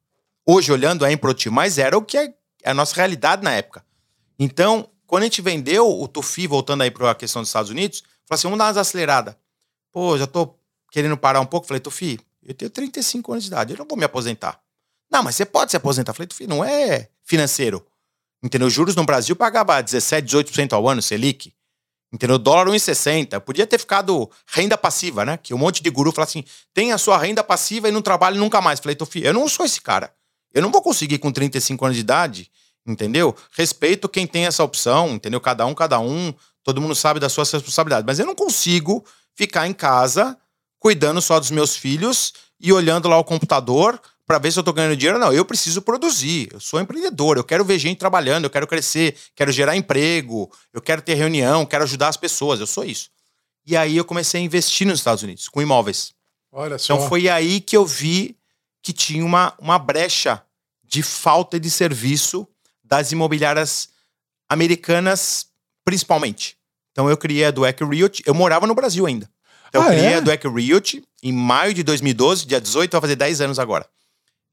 Hoje, 0.46 0.72
olhando, 0.72 1.06
é 1.06 1.12
improdutivo, 1.12 1.54
mas 1.54 1.78
era 1.78 1.98
o 1.98 2.02
que 2.02 2.18
é, 2.18 2.34
é 2.64 2.72
a 2.72 2.74
nossa 2.74 2.96
realidade 2.96 3.44
na 3.44 3.52
época. 3.52 3.86
Então, 4.40 4.90
quando 5.06 5.24
a 5.24 5.26
gente 5.26 5.42
vendeu 5.42 5.88
o 5.88 6.08
Tufi, 6.08 6.48
voltando 6.48 6.82
aí 6.82 6.90
para 6.90 7.12
a 7.12 7.16
questão 7.16 7.42
dos 7.42 7.50
Estados 7.50 7.70
Unidos, 7.70 8.00
falou 8.26 8.36
assim: 8.36 8.48
vamos 8.48 8.60
dar 8.60 8.66
umas 8.66 8.78
aceleradas. 8.78 9.36
Pô, 9.92 10.18
já 10.18 10.26
tô 10.26 10.56
querendo 10.92 11.18
parar 11.18 11.42
um 11.42 11.46
pouco. 11.46 11.68
Falei, 11.68 11.80
Tufi, 11.80 12.20
eu 12.44 12.54
tenho 12.54 12.72
35 12.72 13.32
anos 13.32 13.44
de 13.44 13.50
idade, 13.50 13.74
eu 13.74 13.78
não 13.78 13.86
vou 13.86 13.98
me 13.98 14.06
aposentar. 14.06 14.60
Não, 15.12 15.22
mas 15.22 15.36
você 15.36 15.46
pode 15.46 15.72
se 15.72 15.78
aposentar. 15.78 16.14
Falei, 16.14 16.28
Tufi, 16.28 16.48
não 16.48 16.64
é 16.64 17.10
financeiro. 17.24 17.86
Entendeu? 18.42 18.70
Juros 18.70 18.96
no 18.96 19.04
Brasil 19.04 19.36
pagava 19.36 19.82
17, 19.82 20.26
18% 20.26 20.74
ao 20.74 20.88
ano, 20.88 21.02
Selic. 21.02 21.54
Entendeu? 22.12 22.38
Dólar 22.38 22.68
1,60. 22.68 23.40
Podia 23.42 23.68
ter 23.68 23.78
ficado 23.78 24.30
renda 24.48 24.78
passiva, 24.78 25.24
né? 25.24 25.38
Que 25.38 25.54
um 25.54 25.58
monte 25.58 25.84
de 25.84 25.90
guru 25.90 26.12
fala 26.12 26.26
assim: 26.26 26.44
tem 26.74 26.92
a 26.92 26.98
sua 26.98 27.18
renda 27.18 27.44
passiva 27.44 27.88
e 27.88 27.92
não 27.92 28.02
trabalha 28.02 28.38
nunca 28.38 28.60
mais. 28.62 28.80
Falei, 28.80 28.96
Tufi, 28.96 29.24
eu 29.24 29.34
não 29.34 29.48
sou 29.48 29.66
esse 29.66 29.80
cara. 29.80 30.14
Eu 30.54 30.62
não 30.62 30.72
vou 30.72 30.82
conseguir 30.82 31.18
com 31.18 31.32
35 31.32 31.86
anos 31.86 31.96
de 31.96 32.02
idade, 32.02 32.52
entendeu? 32.86 33.36
Respeito 33.52 34.10
quem 34.10 34.28
tem 34.28 34.46
essa 34.46 34.64
opção, 34.64 35.10
entendeu? 35.12 35.40
Cada 35.40 35.66
um, 35.66 35.74
cada 35.74 36.00
um. 36.00 36.34
Todo 36.64 36.82
mundo 36.82 36.96
sabe 36.96 37.20
das 37.20 37.32
suas 37.32 37.52
responsabilidades. 37.52 38.06
Mas 38.06 38.20
eu 38.20 38.26
não 38.26 38.36
consigo 38.36 39.04
ficar 39.36 39.68
em 39.68 39.74
casa 39.74 40.38
cuidando 40.80 41.22
só 41.22 41.40
dos 41.40 41.52
meus 41.52 41.76
filhos 41.76 42.34
e 42.60 42.72
olhando 42.74 43.08
lá 43.08 43.18
o 43.18 43.24
computador 43.24 44.00
para 44.26 44.38
ver 44.40 44.52
se 44.52 44.60
eu 44.60 44.64
tô 44.64 44.72
ganhando 44.72 44.96
dinheiro. 44.96 45.20
Não, 45.20 45.34
eu 45.34 45.44
preciso 45.44 45.82
produzir. 45.82 46.50
Eu 46.54 46.60
sou 46.60 46.80
empreendedor, 46.80 47.38
eu 47.38 47.44
quero 47.44 47.66
ver 47.66 47.78
gente 47.80 47.98
trabalhando, 47.98 48.46
eu 48.46 48.50
quero 48.50 48.68
crescer, 48.68 49.16
quero 49.36 49.52
gerar 49.52 49.76
emprego, 49.76 50.52
eu 50.74 50.82
quero 50.82 51.02
ter 51.02 51.16
reunião, 51.16 51.66
quero 51.66 51.84
ajudar 51.84 52.08
as 52.08 52.18
pessoas. 52.18 52.60
Eu 52.60 52.68
sou 52.68 52.84
isso. 52.84 53.10
E 53.66 53.76
aí 53.76 53.98
eu 53.98 54.06
comecei 54.06 54.42
a 54.42 54.44
investir 54.44 54.88
nos 54.88 55.00
Estados 55.00 55.24
Unidos 55.24 55.48
com 55.48 55.62
imóveis. 55.62 56.14
Olha 56.52 56.78
só. 56.78 56.94
Então 56.94 57.08
foi 57.08 57.30
aí 57.30 57.62
que 57.62 57.78
eu 57.78 57.86
vi 57.86 58.36
que 58.82 58.94
tinha 58.94 59.26
uma, 59.26 59.54
uma 59.60 59.78
brecha 59.78 60.44
de 60.84 61.02
falta 61.04 61.60
de 61.60 61.70
serviço 61.70 62.48
das 62.84 63.12
imobiliárias 63.12 63.90
americanas, 64.50 65.48
principalmente. 65.86 66.58
Então 66.92 67.10
eu 67.10 67.18
criei 67.18 67.46
a 67.46 67.52
Dweck 67.52 67.84
Realty. 67.84 68.24
Eu 68.26 68.34
morava 68.34 68.68
no 68.68 68.76
Brasil 68.76 69.06
ainda. 69.06 69.30
Então 69.70 69.82
Ah, 69.82 69.86
eu 69.86 69.92
criei 69.92 70.14
é? 70.14 70.16
a 70.16 70.20
Dweck 70.20 70.48
Realty 70.48 71.04
em 71.24 71.32
maio 71.32 71.74
de 71.74 71.84
2012, 71.84 72.46
dia 72.46 72.60
18, 72.60 72.92
vai 72.92 73.02
fazer 73.02 73.16
10 73.16 73.42
anos 73.42 73.60
agora. 73.60 73.88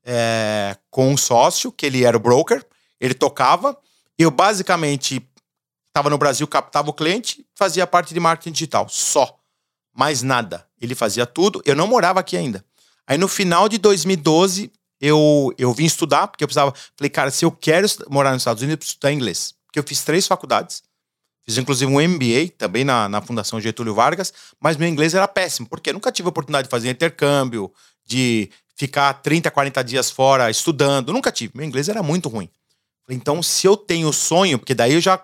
É, 0.04 0.76
com 0.90 1.10
um 1.10 1.16
sócio, 1.16 1.72
que 1.72 1.84
ele 1.84 2.04
era 2.04 2.16
o 2.16 2.20
broker, 2.20 2.64
ele 3.00 3.14
tocava. 3.14 3.76
Eu 4.16 4.30
basicamente 4.30 5.26
estava 5.88 6.08
no 6.08 6.18
Brasil, 6.18 6.46
captava 6.46 6.90
o 6.90 6.92
cliente, 6.94 7.44
fazia 7.54 7.86
parte 7.86 8.14
de 8.14 8.20
marketing 8.20 8.52
digital, 8.52 8.88
só. 8.88 9.36
Mais 9.92 10.22
nada. 10.22 10.64
Ele 10.80 10.94
fazia 10.94 11.26
tudo. 11.26 11.60
Eu 11.64 11.74
não 11.74 11.88
morava 11.88 12.20
aqui 12.20 12.36
ainda. 12.36 12.64
Aí 13.08 13.16
no 13.16 13.26
final 13.26 13.68
de 13.68 13.78
2012, 13.78 14.70
eu, 15.00 15.52
eu 15.56 15.72
vim 15.72 15.86
estudar, 15.86 16.28
porque 16.28 16.44
eu 16.44 16.48
precisava. 16.48 16.74
Falei, 16.96 17.08
cara, 17.08 17.30
se 17.30 17.44
eu 17.44 17.50
quero 17.50 17.88
morar 18.10 18.32
nos 18.32 18.42
Estados 18.42 18.62
Unidos, 18.62 18.74
eu 18.74 18.78
preciso 18.78 18.94
estudar 18.96 19.12
inglês. 19.12 19.54
Porque 19.66 19.78
eu 19.78 19.82
fiz 19.84 20.04
três 20.04 20.26
faculdades. 20.26 20.82
Fiz 21.44 21.56
inclusive 21.56 21.90
um 21.90 21.98
MBA, 22.06 22.52
também 22.58 22.84
na, 22.84 23.08
na 23.08 23.22
Fundação 23.22 23.58
Getúlio 23.58 23.94
Vargas, 23.94 24.34
mas 24.60 24.76
meu 24.76 24.86
inglês 24.86 25.14
era 25.14 25.26
péssimo, 25.26 25.66
porque 25.66 25.88
eu 25.88 25.94
nunca 25.94 26.12
tive 26.12 26.26
a 26.26 26.30
oportunidade 26.30 26.66
de 26.66 26.70
fazer 26.70 26.90
intercâmbio, 26.90 27.72
de 28.04 28.50
ficar 28.76 29.14
30, 29.14 29.50
40 29.50 29.82
dias 29.82 30.10
fora 30.10 30.50
estudando. 30.50 31.10
Nunca 31.12 31.32
tive. 31.32 31.52
Meu 31.56 31.64
inglês 31.66 31.88
era 31.88 32.02
muito 32.02 32.28
ruim. 32.28 32.50
Falei, 33.06 33.18
Então, 33.18 33.42
se 33.42 33.66
eu 33.66 33.76
tenho 33.78 34.12
sonho, 34.12 34.58
porque 34.58 34.74
daí 34.74 34.92
eu 34.92 35.00
já, 35.00 35.14
a 35.14 35.22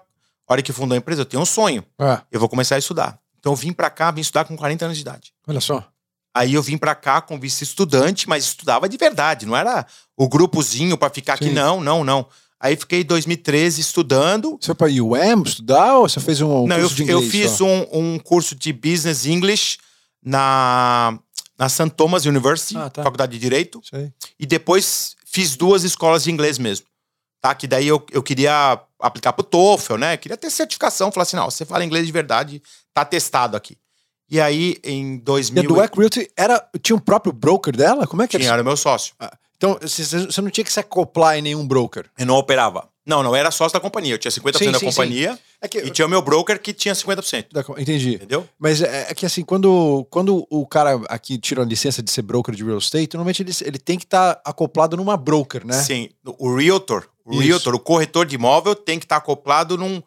hora 0.49 0.62
que 0.62 0.72
fundou 0.72 0.95
a 0.95 0.99
empresa, 0.99 1.20
eu 1.20 1.26
tenho 1.26 1.43
um 1.43 1.47
sonho. 1.47 1.85
Ah, 1.99 2.22
Eu 2.32 2.41
vou 2.41 2.49
começar 2.49 2.76
a 2.76 2.78
estudar. 2.78 3.18
Então, 3.39 3.53
eu 3.53 3.57
vim 3.57 3.74
pra 3.74 3.91
cá, 3.91 4.11
vim 4.11 4.22
estudar 4.22 4.47
com 4.47 4.57
40 4.57 4.87
anos 4.87 4.97
de 4.97 5.03
idade. 5.03 5.35
olha 5.47 5.61
só. 5.61 5.87
Aí 6.35 6.55
eu 6.55 6.62
vim 6.62 6.76
pra 6.76 6.95
cá 6.95 7.20
com 7.20 7.39
visto 7.39 7.62
estudante, 7.62 8.28
mas 8.28 8.45
estudava 8.45 8.89
de 8.89 8.97
verdade, 8.97 9.47
não 9.47 9.57
era 9.57 9.87
o 10.16 10.28
grupozinho 10.28 10.99
pra 10.99 11.09
ficar 11.09 11.35
aqui, 11.35 11.47
Sim. 11.47 11.53
não, 11.53 11.80
não, 11.80 12.03
não. 12.03 12.26
Aí 12.59 12.74
fiquei 12.76 13.03
em 13.03 13.05
2013 13.05 13.80
estudando. 13.80 14.59
Você 14.61 14.66
foi 14.66 14.74
para 14.74 14.89
UM 14.89 15.43
estudar 15.45 15.99
ou 15.99 16.09
você 16.09 16.18
fez 16.18 16.41
um 16.41 16.66
não, 16.66 16.76
eu, 16.76 16.82
curso 16.82 16.97
de 16.97 17.03
eu 17.11 17.18
inglês 17.18 17.30
fiz 17.32 17.51
só? 17.53 17.64
um, 17.64 17.87
um 17.93 18.18
curso 18.18 18.55
de 18.55 18.72
Business 18.72 19.26
English 19.26 19.78
na, 20.22 21.18
na 21.59 21.68
St. 21.68 21.91
Thomas 21.91 22.24
University, 22.24 22.76
Ah, 22.76 22.91
tá. 22.91 23.03
Faculdade 23.03 23.32
de 23.32 23.39
Direito, 23.39 23.80
Sei. 23.89 24.12
e 24.39 24.47
depois 24.47 25.14
fiz 25.26 25.55
duas 25.57 25.85
escolas 25.85 26.24
de 26.24 26.30
inglês 26.30 26.59
mesmo. 26.59 26.87
Tá? 27.41 27.55
Que 27.55 27.66
daí 27.66 27.87
eu, 27.87 28.05
eu 28.11 28.22
queria 28.22 28.80
aplicar 28.99 29.35
pro 29.35 29.45
TOEFL, 29.45 29.97
né? 29.99 30.16
Queria 30.16 30.37
ter 30.37 30.51
certificação, 30.51 31.12
falar 31.12 31.24
assim, 31.24 31.37
não, 31.37 31.51
você 31.51 31.64
fala 31.66 31.85
inglês 31.85 32.07
de 32.07 32.12
verdade, 32.12 32.62
tá 32.95 33.05
testado 33.05 33.57
aqui. 33.57 33.76
E 34.31 34.41
aí, 34.41 34.77
em 34.83 35.14
E 35.16 35.18
a 35.18 35.22
2000... 35.25 35.62
Dweck 35.64 35.99
Realty 35.99 36.31
era, 36.37 36.66
tinha 36.83 36.97
um 36.97 37.01
próprio 37.01 37.33
broker 37.33 37.77
dela? 37.77 38.07
Como 38.07 38.22
é 38.22 38.27
que 38.29 38.37
Tinha, 38.39 38.49
era? 38.49 38.57
era 38.57 38.62
meu 38.64 38.77
sócio. 38.77 39.14
Ah, 39.20 39.33
Então, 39.57 39.79
você 39.81 40.41
não 40.43 40.51
tinha 40.51 40.64
que 40.64 40.72
se 40.72 40.81
acoplar 40.81 41.37
em 41.39 41.43
nenhum 41.43 41.66
broker. 41.66 42.07
Eu 42.18 42.27
não 42.27 42.37
operava. 42.37 42.89
Não, 43.07 43.22
não, 43.22 43.37
era 43.37 43.51
sócio 43.51 43.75
da 43.75 43.81
companhia. 43.81 44.14
Eu 44.14 44.18
tinha 44.18 44.31
50% 44.33 44.59
Sim, 44.59 44.70
da 44.72 44.79
sim, 44.79 44.87
companhia. 44.87 45.39
É 45.61 45.68
que, 45.68 45.77
E 45.79 45.91
tinha 45.91 46.07
o 46.07 46.09
meu 46.09 46.22
broker 46.22 46.59
que 46.59 46.72
tinha 46.72 46.95
50%. 46.95 47.47
da- 47.53 47.62
entendi. 47.79 48.14
Entendeu? 48.14 48.49
Mas 48.59 48.81
é, 48.81 49.09
é 49.11 49.14
que 49.14 49.27
assim, 49.27 49.43
quando, 49.45 50.07
quando 50.09 50.47
o 50.49 50.66
cara 50.66 50.99
aqui 51.11 51.37
tira 51.37 51.61
a 51.61 51.66
licença 51.66 52.03
de 52.03 52.11
ser 52.11 52.22
broker 52.22 52.55
de 52.55 52.64
real 52.64 52.79
estate, 52.79 53.14
normalmente 53.14 53.43
ele, 53.43 53.53
ele 53.62 53.79
tem 53.79 53.99
que 53.99 54.05
estar 54.07 54.41
acoplado 54.43 54.97
numa 54.97 55.18
broker, 55.18 55.66
né? 55.66 55.75
Sim. 55.75 56.09
O 56.25 56.57
realtor, 56.57 57.07
o 57.27 57.35
Isso. 57.35 57.43
realtor, 57.43 57.75
o 57.75 57.79
corretor 57.79 58.25
de 58.25 58.37
imóvel 58.37 58.75
tem 58.75 58.99
que 58.99 59.05
estar 59.05 59.16
acoplado 59.16 59.77
num 59.77 60.03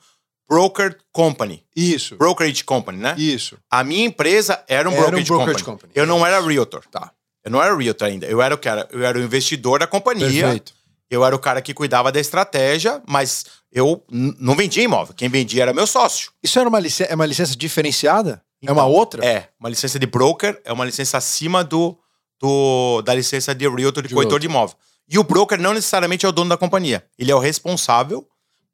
broker 0.49 0.97
company. 1.11 1.63
Isso. 1.75 2.15
Brokerage 2.15 2.63
company, 2.63 2.97
né? 2.97 3.15
Isso. 3.17 3.57
A 3.69 3.83
minha 3.83 4.05
empresa 4.05 4.63
era 4.67 4.89
um 4.89 4.93
Era 4.93 5.01
um 5.01 5.03
brokerage, 5.05 5.27
brokerage 5.29 5.63
company. 5.63 5.91
company. 5.93 5.93
Eu 5.95 6.05
não 6.05 6.25
era 6.25 6.39
realtor. 6.41 6.83
Tá. 6.91 7.11
Eu 7.43 7.51
não 7.51 7.61
era 7.63 7.75
realtor 7.75 8.07
ainda. 8.07 8.25
Eu 8.25 8.41
era 8.41 8.53
o 8.55 8.57
cara, 8.57 8.87
eu 8.91 9.03
era 9.05 9.17
o 9.17 9.21
investidor 9.21 9.79
da 9.79 9.87
companhia. 9.87 10.27
Perfeito. 10.43 10.73
Eu 11.09 11.23
era 11.23 11.33
o 11.35 11.39
cara 11.39 11.61
que 11.61 11.73
cuidava 11.73 12.11
da 12.11 12.19
estratégia, 12.19 13.01
mas 13.07 13.45
eu 13.71 14.03
não 14.09 14.55
vendia 14.55 14.83
imóvel. 14.83 15.13
Quem 15.15 15.29
vendia 15.29 15.61
era 15.63 15.73
meu 15.73 15.87
sócio. 15.87 16.31
Isso 16.43 16.59
era 16.59 16.67
uma 16.67 16.79
licença, 16.79 17.09
é 17.11 17.15
uma 17.15 17.25
licença 17.25 17.55
diferenciada? 17.55 18.41
é 18.61 18.71
uma 18.71 18.81
Então, 18.81 18.91
outra? 18.91 19.25
É, 19.25 19.47
uma 19.59 19.69
licença 19.69 19.97
de 19.97 20.05
broker 20.05 20.59
é 20.65 20.73
uma 20.73 20.83
licença 20.83 21.17
acima 21.17 21.63
do, 21.63 21.97
do 22.41 23.01
da 23.03 23.13
licença 23.13 23.55
de 23.55 23.67
realtor, 23.69 24.03
de, 24.03 24.09
De 24.09 24.15
corretor 24.15 24.31
realtor. 24.33 24.39
de 24.39 24.45
imóvel. 24.47 24.75
E 25.09 25.17
o 25.17 25.23
broker 25.23 25.57
não 25.61 25.73
necessariamente 25.73 26.25
é 26.25 26.29
o 26.29 26.31
dono 26.33 26.49
da 26.49 26.57
companhia. 26.57 27.05
Ele 27.17 27.31
é 27.31 27.35
o 27.35 27.39
responsável, 27.39 28.27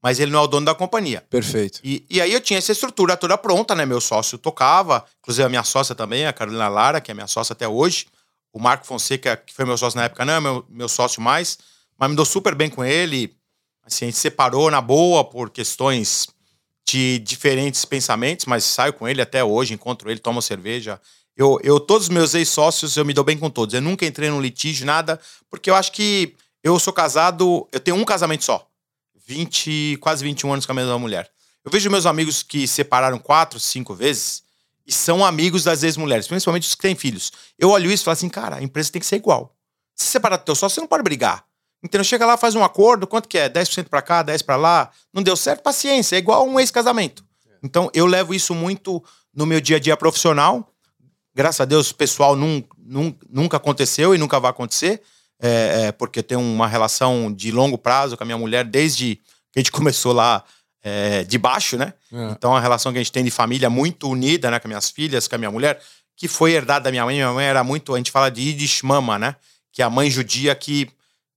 mas 0.04 0.20
ele 0.20 0.32
não 0.32 0.40
é 0.40 0.42
o 0.42 0.48
dono 0.48 0.66
da 0.66 0.76
companhia. 0.76 1.24
Perfeito. 1.30 1.80
E, 1.82 2.06
e 2.10 2.20
aí 2.20 2.34
eu 2.34 2.42
tinha 2.42 2.60
essa 2.60 2.74
estrutura 2.74 3.16
toda 3.16 3.38
pronta, 3.38 3.74
né? 3.74 3.86
Meu 3.86 4.02
sócio 4.02 4.38
tocava, 4.38 5.06
inclusive 5.22 5.46
a 5.46 5.50
minha 5.50 5.64
sócia 5.64 5.96
também, 5.96 6.26
a 6.26 6.34
Carolina 6.34 6.68
Lara, 6.68 7.00
que 7.00 7.10
é 7.10 7.14
minha 7.14 7.28
sócia 7.28 7.54
até 7.54 7.66
hoje. 7.66 8.08
O 8.52 8.60
Marco 8.60 8.86
Fonseca, 8.86 9.38
que 9.38 9.54
foi 9.54 9.64
meu 9.64 9.78
sócio 9.78 9.98
na 9.98 10.04
época, 10.04 10.26
não 10.26 10.34
é 10.34 10.40
meu, 10.42 10.66
meu 10.68 10.90
sócio 10.90 11.22
mais, 11.22 11.58
mas 11.98 12.10
me 12.10 12.18
dou 12.18 12.26
super 12.26 12.54
bem 12.54 12.70
com 12.70 12.84
ele. 12.84 13.34
Assim, 13.86 14.06
a 14.06 14.08
gente 14.10 14.18
separou 14.18 14.70
na 14.70 14.82
boa 14.82 15.24
por 15.24 15.50
questões 15.50 16.28
de 16.86 17.20
diferentes 17.20 17.86
pensamentos, 17.86 18.46
mas 18.46 18.66
saio 18.66 18.92
com 18.92 19.08
ele 19.08 19.22
até 19.22 19.42
hoje, 19.42 19.74
encontro 19.74 20.12
ele, 20.12 20.20
tomo 20.20 20.42
cerveja. 20.42 21.00
Eu, 21.36 21.60
eu 21.64 21.80
todos 21.80 22.08
os 22.08 22.14
meus 22.14 22.34
ex-sócios, 22.34 22.98
eu 22.98 23.06
me 23.06 23.14
dou 23.14 23.24
bem 23.24 23.38
com 23.38 23.50
todos. 23.50 23.74
Eu 23.74 23.82
nunca 23.82 24.06
entrei 24.06 24.30
num 24.30 24.42
litígio, 24.42 24.86
nada, 24.86 25.18
porque 25.50 25.70
eu 25.70 25.76
acho 25.76 25.94
que 25.94 26.36
eu 26.62 26.78
sou 26.78 26.92
casado, 26.92 27.68
eu 27.72 27.80
tenho 27.80 27.96
um 27.96 28.04
casamento 28.04 28.44
só. 28.44 28.70
20, 29.26 29.98
quase 30.02 30.24
21 30.24 30.52
anos 30.54 30.66
com 30.66 30.72
a 30.72 30.76
mesma 30.76 30.98
mulher. 31.00 31.30
Eu 31.64 31.72
vejo 31.72 31.90
meus 31.90 32.06
amigos 32.06 32.44
que 32.44 32.68
separaram 32.68 33.18
quatro, 33.18 33.60
cinco 33.60 33.94
vezes 33.96 34.44
e 34.86 34.92
são 34.92 35.24
amigos 35.24 35.64
das 35.64 35.82
ex-mulheres, 35.84 36.28
principalmente 36.28 36.64
os 36.68 36.76
que 36.76 36.82
têm 36.82 36.96
filhos. 36.96 37.32
Eu 37.58 37.70
olho 37.70 37.90
isso 37.90 38.04
e 38.04 38.06
falo 38.06 38.14
assim, 38.14 38.30
cara, 38.30 38.58
a 38.58 38.64
empresa 38.64 38.92
tem 38.92 39.00
que 39.00 39.06
ser 39.06 39.16
igual. 39.16 39.56
Se 39.96 40.08
separar 40.08 40.38
do 40.38 40.44
teu 40.44 40.56
sócio, 40.56 40.76
você 40.76 40.82
não 40.82 40.88
pode 40.88 41.04
brigar. 41.04 41.46
Então 41.82 42.04
chega 42.04 42.26
lá, 42.26 42.36
faz 42.38 42.56
um 42.56 42.64
acordo, 42.64 43.06
quanto 43.08 43.28
que 43.30 43.38
é? 43.38 43.50
10% 43.50 43.88
pra 43.90 44.02
cá, 44.02 44.24
10 44.24 44.42
pra 44.42 44.56
lá. 44.56 44.90
Não 45.14 45.22
deu 45.24 45.36
certo, 45.36 45.62
paciência, 45.62 46.16
é 46.16 46.20
igual 46.20 46.46
um 46.48 46.60
ex-casamento. 46.60 47.24
Então 47.62 47.90
eu 47.94 48.06
levo 48.06 48.34
isso 48.34 48.54
muito 48.54 49.02
no 49.34 49.46
meu 49.46 49.62
dia 49.62 49.78
a 49.78 49.80
dia 49.80 49.96
profissional. 49.96 50.70
Graças 51.36 51.62
a 51.62 51.66
Deus, 51.66 51.92
pessoal, 51.92 52.36
nun, 52.36 52.62
nun- 52.78 53.16
nunca 53.30 53.58
aconteceu 53.58 54.14
e 54.14 54.18
nunca 54.18 54.40
vai 54.40 54.52
acontecer, 54.52 55.02
é, 55.44 55.88
é, 55.88 55.92
porque 55.92 56.20
eu 56.20 56.24
tenho 56.24 56.40
uma 56.40 56.66
relação 56.66 57.32
de 57.32 57.52
longo 57.52 57.78
prazo 57.78 58.16
com 58.16 58.24
a 58.24 58.26
minha 58.26 58.38
mulher 58.38 58.64
desde 58.64 59.18
que 59.52 59.60
a 59.60 59.60
gente 59.60 59.72
começou 59.74 60.14
lá 60.14 60.42
é, 60.82 61.26
de 61.26 61.38
baixo, 61.38 61.78
né? 61.78 61.94
É. 62.14 62.32
Então 62.32 62.56
a 62.56 62.62
relação 62.62 62.94
que 62.94 62.98
a 62.98 63.02
gente 63.02 63.12
tem 63.12 63.26
de 63.26 63.32
família 63.32 63.70
muito 63.70 64.10
unida, 64.10 64.50
né? 64.50 64.58
Com 64.58 64.70
minhas 64.70 64.90
filhas, 64.90 65.28
com 65.28 65.36
a 65.36 65.38
minha 65.38 65.52
mulher, 65.52 65.82
que 66.16 66.30
foi 66.30 66.54
herdada 66.54 66.86
da 66.86 66.92
minha 66.92 67.04
mãe. 67.04 67.16
Minha 67.16 67.34
mãe 67.34 67.46
era 67.46 67.62
muito, 67.62 67.94
a 67.94 67.98
gente 67.98 68.10
fala 68.10 68.32
de 68.32 68.42
Yiddish 68.42 68.84
mama, 68.84 69.20
né? 69.20 69.36
Que 69.72 69.82
é 69.82 69.86
a 69.86 69.90
mãe 69.90 70.10
judia 70.10 70.56
que, 70.56 70.90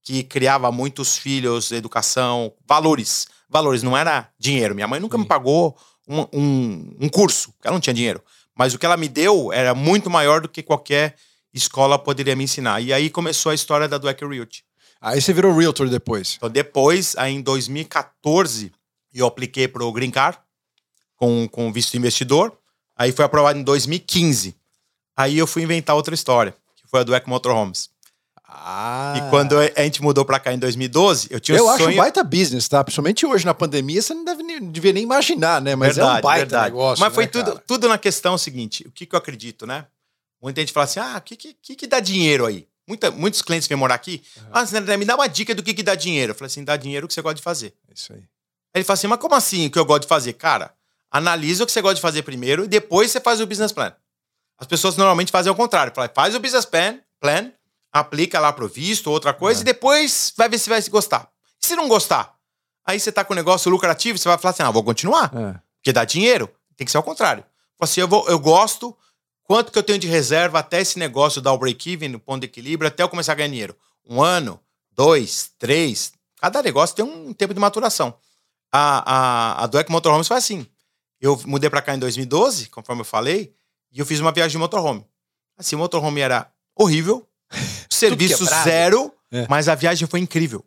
que 0.05 0.23
criava 0.23 0.71
muitos 0.71 1.19
filhos, 1.19 1.73
educação, 1.73 2.53
valores. 2.65 3.27
Valores, 3.49 3.83
não 3.83 3.97
era 3.97 4.29
dinheiro. 4.39 4.75
Minha 4.75 4.87
mãe 4.87 5.01
nunca 5.01 5.19
me 5.19 5.25
pagou 5.25 5.77
um, 6.07 6.21
um, 6.33 6.97
um 7.01 7.09
curso, 7.09 7.51
porque 7.53 7.67
ela 7.67 7.75
não 7.75 7.81
tinha 7.81 7.95
dinheiro. 7.95 8.23
Mas 8.55 8.73
o 8.73 8.79
que 8.79 8.87
ela 8.87 8.97
me 8.97 9.09
deu 9.09 9.53
era 9.53 9.75
muito 9.75 10.09
maior 10.09 10.41
do 10.41 10.49
que 10.49 10.63
qualquer 10.63 11.17
escola 11.59 11.99
poderia 11.99 12.37
me 12.37 12.45
ensinar. 12.45 12.81
E 12.81 12.93
aí 12.93 13.11
começou 13.11 13.51
a 13.51 13.55
história 13.55 13.89
da 13.89 13.99
Dweck 13.99 14.25
Realty. 14.25 14.65
Aí 15.01 15.21
você 15.21 15.33
virou 15.33 15.57
realtor 15.57 15.89
depois. 15.89 16.35
Então, 16.37 16.49
depois, 16.49 17.15
aí 17.17 17.33
em 17.33 17.41
2014, 17.41 18.73
eu 19.15 19.27
apliquei 19.27 19.69
para 19.69 19.85
o 19.85 19.93
Green 19.93 20.11
Card 20.11 20.39
com, 21.17 21.49
com 21.49 21.73
visto 21.73 21.93
de 21.93 21.99
investidor. 21.99 22.57
Aí 22.97 23.13
foi 23.13 23.25
aprovado 23.25 23.59
em 23.59 23.63
2015. 23.63 24.57
Aí 25.17 25.39
eu 25.39 25.47
fui 25.47 25.63
inventar 25.63 25.95
outra 25.97 26.15
história, 26.15 26.55
que 26.77 26.89
foi 26.89 27.01
a 27.01 27.03
do 27.03 27.15
Eco 27.15 27.29
Motorhomes. 27.29 27.91
Ah. 28.49 29.15
E 29.17 29.31
quando 29.31 29.57
a 29.59 29.83
gente 29.83 30.03
mudou 30.03 30.25
para 30.25 30.39
cá 30.39 30.53
em 30.53 30.59
2012, 30.59 31.29
eu 31.31 31.41
tinha 31.41 31.59
Eu 31.59 31.67
um 31.67 31.71
acho 31.71 31.83
um 31.83 31.85
sonho... 31.87 31.97
baita 31.97 32.23
business, 32.23 32.69
tá? 32.69 32.83
Principalmente 32.83 33.27
hoje 33.27 33.45
na 33.45 33.53
pandemia, 33.53 34.01
você 34.01 34.15
não 34.15 34.25
deve 34.25 34.43
nem, 34.43 34.71
devia 34.71 34.93
nem 34.93 35.03
imaginar, 35.03 35.61
né? 35.61 35.75
Mas 35.75 35.99
é 35.99 36.05
um 36.05 36.21
baita 36.21 36.63
negócio. 36.63 37.05
Mas 37.05 37.15
foi 37.15 37.25
né, 37.25 37.31
tudo, 37.31 37.53
cara? 37.53 37.65
tudo 37.67 37.89
na 37.89 37.99
questão 37.99 38.39
seguinte: 38.39 38.87
o 38.87 38.93
que, 38.93 39.05
que 39.05 39.15
eu 39.15 39.19
acredito, 39.19 39.67
né? 39.67 39.87
Muita 40.47 40.61
gente 40.61 40.73
fala 40.73 40.85
assim: 40.85 41.01
ah, 41.01 41.17
o 41.19 41.21
que, 41.23 41.35
que, 41.37 41.75
que, 41.75 41.87
dá 41.89 41.99
dinheiro 41.99 42.47
aí? 42.47 42.69
Muita, 42.87 43.11
muitos 43.11 43.43
clientes 43.43 43.67
vêm 43.67 43.77
morar 43.77 43.97
aqui. 43.97 44.23
Ah, 44.53 44.61
André, 44.61 44.97
me 44.97 45.05
dá 45.05 45.17
uma 45.17 45.29
dica 45.29 45.53
do 45.53 45.61
que, 45.61 45.75
que 45.75 45.83
dá 45.83 45.97
dinheiro. 45.97 46.31
Eu 46.31 46.35
falei 46.37 46.47
assim: 46.47 46.63
dá 46.63 46.77
dinheiro 46.77 47.05
o 47.05 47.09
que 47.09 47.15
você 47.15 47.21
gosta 47.21 47.35
de 47.35 47.43
fazer. 47.43 47.75
É 47.91 47.95
Isso 47.95 48.13
aí. 48.13 48.21
Aí 48.21 48.27
ele 48.77 48.85
fala 48.85 48.95
assim: 48.95 49.09
mas 49.09 49.19
como 49.19 49.35
assim 49.35 49.67
o 49.67 49.71
que 49.73 49.77
eu 49.77 49.85
gosto 49.85 50.03
de 50.03 50.09
fazer? 50.09 50.35
Cara, 50.35 50.73
analisa 51.11 51.65
o 51.65 51.67
que 51.67 51.73
você 51.73 51.83
gosta 51.83 51.97
de 51.97 52.01
fazer 52.01 52.23
primeiro 52.23 52.63
e 52.65 52.69
depois 52.69 53.11
você 53.11 53.21
faz 53.21 53.41
o 53.41 53.47
business 53.47 53.73
plan. 53.73 53.93
As 54.57 54.69
pessoas 54.69 54.97
normalmente 54.97 55.33
fazem 55.33 55.51
ao 55.51 55.57
contrário. 55.57 55.93
Fala, 55.93 56.09
faz 56.15 56.33
o 56.37 56.39
business 56.39 56.65
plan, 56.65 57.01
plan 57.19 57.51
aplica 57.93 58.39
lá 58.39 58.53
pro 58.53 58.69
visto, 58.69 59.11
outra 59.11 59.35
coisa, 59.35 59.61
É. 59.61 59.63
e 59.63 59.65
depois 59.65 60.33
vai 60.37 60.49
ver 60.49 60.59
se 60.59 60.69
vai 60.69 60.81
se 60.81 60.91
gostar. 60.91 61.29
E 61.61 61.67
se 61.67 61.75
não 61.75 61.89
gostar? 61.89 62.37
Aí 62.85 63.01
você 63.01 63.11
tá 63.11 63.25
com 63.25 63.33
um 63.33 63.37
negócio 63.37 63.69
lucrativo, 63.69 64.17
você 64.17 64.29
vai 64.29 64.39
falar 64.39 64.53
assim: 64.53 64.63
ah, 64.63 64.71
vou 64.71 64.85
continuar. 64.85 65.25
É. 65.35 65.59
Porque 65.81 65.93
dá 65.93 66.05
dinheiro. 66.05 66.49
Tem 66.77 66.85
que 66.85 66.91
ser 66.93 66.99
ao 66.99 67.03
contrário. 67.03 67.43
Fala 67.79 67.91
assim, 67.91 68.01
eu, 68.01 68.09
vou, 68.09 68.29
eu 68.29 68.39
gosto, 68.39 68.97
quanto 69.47 69.71
que 69.73 69.79
eu 69.79 69.83
tenho 69.83 69.99
de 69.99 70.07
reserva 70.07 70.59
até 70.59 70.81
esse 70.81 70.99
negócio 70.99 71.41
dar 71.41 71.53
o 71.53 71.59
break-even, 71.59 72.09
no 72.09 72.19
ponto 72.21 72.41
de 72.41 72.47
equilíbrio, 72.47 72.89
até 72.89 73.03
eu 73.03 73.09
começar 73.09 73.33
a 73.33 73.35
ganhar 73.35 73.49
dinheiro? 73.49 73.77
Um 74.09 74.23
ano, 74.23 74.61
dois, 74.93 75.51
três. 75.59 76.13
Cada 76.41 76.63
negócio 76.63 76.95
tem 76.97 77.05
um 77.05 77.33
tempo 77.33 77.55
de 77.55 77.61
maturação. 77.61 78.17
A, 78.73 79.63
a, 79.63 79.65
a 79.65 79.85
Motorhomes 79.89 80.29
foi 80.29 80.37
assim. 80.37 80.67
Eu 81.21 81.41
mudei 81.47 81.71
pra 81.71 81.81
cá 81.81 81.95
em 81.95 81.99
2012, 81.99 82.69
conforme 82.69 83.01
eu 83.01 83.05
falei, 83.07 83.55
e 83.91 83.99
eu 84.01 84.05
fiz 84.07 84.21
uma 84.21 84.33
viagem 84.33 84.53
de 84.53 84.59
motorhome. 84.59 85.05
Assim, 85.57 85.75
o 85.75 85.79
motorhome 85.79 86.21
era 86.21 86.51
horrível, 86.79 87.27
serviço 87.91 88.45
zero, 88.45 89.13
É. 89.33 89.47
mas 89.49 89.69
a 89.69 89.75
viagem 89.75 90.07
foi 90.07 90.21
incrível. 90.21 90.65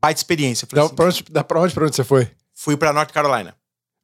Baita 0.00 0.20
experiência. 0.20 0.68
Da, 0.70 0.84
assim, 0.84 0.94
pra, 0.94 1.06
onde, 1.06 1.22
da, 1.24 1.42
pra 1.42 1.60
onde, 1.60 1.74
pra 1.74 1.84
onde 1.86 1.96
você 1.96 2.04
foi? 2.04 2.30
fui 2.54 2.76
pra 2.76 2.92
North 2.92 3.10
Carolina. 3.12 3.56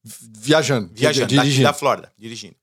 Viajando. 0.02 0.90
viajando 0.92 1.26
di- 1.28 1.36
daqui 1.36 1.46
dirigindo. 1.48 1.68
da 1.68 1.72
Flórida, 1.72 2.12
dirigindo. 2.18 2.56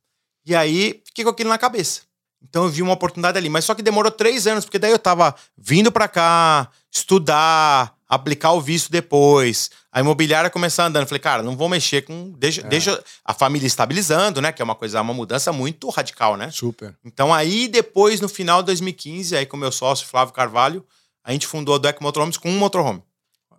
E 0.46 0.56
aí, 0.56 1.02
fiquei 1.06 1.24
com 1.24 1.32
aquilo 1.32 1.50
na 1.50 1.58
cabeça. 1.58 2.02
Então 2.42 2.64
eu 2.64 2.70
vi 2.70 2.82
uma 2.82 2.94
oportunidade 2.94 3.38
ali, 3.38 3.50
mas 3.50 3.66
só 3.66 3.76
que 3.76 3.84
demorou 3.84 4.12
três 4.12 4.48
anos, 4.48 4.66
porque 4.66 4.80
daí 4.80 4.92
eu 4.92 5.00
tava 5.00 5.36
vindo 5.56 5.92
pra 5.92 6.08
cá, 6.08 6.70
estudar, 6.92 7.96
aplicar 8.10 8.52
o 8.52 8.60
visto 8.60 8.92
depois, 8.92 9.70
a 9.92 10.00
imobiliária 10.00 10.50
começar 10.50 10.86
andando. 10.86 11.08
Falei, 11.08 11.20
cara, 11.20 11.44
não 11.44 11.56
vou 11.56 11.70
mexer 11.70 12.02
com. 12.02 12.34
Deixa, 12.38 12.64
deixa 12.64 13.02
a 13.24 13.34
família 13.34 13.68
estabilizando, 13.68 14.42
né? 14.42 14.52
Que 14.52 14.62
é 14.62 14.66
uma 14.66 14.76
coisa, 14.76 15.02
uma 15.02 15.14
mudança 15.14 15.54
muito 15.54 15.88
radical, 15.90 16.36
né? 16.36 16.50
Super. 16.52 16.96
Então 17.06 17.34
aí, 17.34 17.68
depois, 17.68 18.20
no 18.20 18.28
final 18.28 18.62
de 18.62 18.68
2015, 18.68 19.38
aí 19.38 19.46
com 19.46 19.56
meu 19.56 19.72
sócio, 19.72 20.08
Flávio 20.08 20.34
Carvalho, 20.34 20.86
a 21.24 21.32
gente 21.32 21.46
fundou 21.46 21.76
a 21.76 21.78
Dueck 21.78 22.02
Motorhomes 22.02 22.38
com 22.38 22.50
um 22.50 22.58
motorhome. 22.58 23.04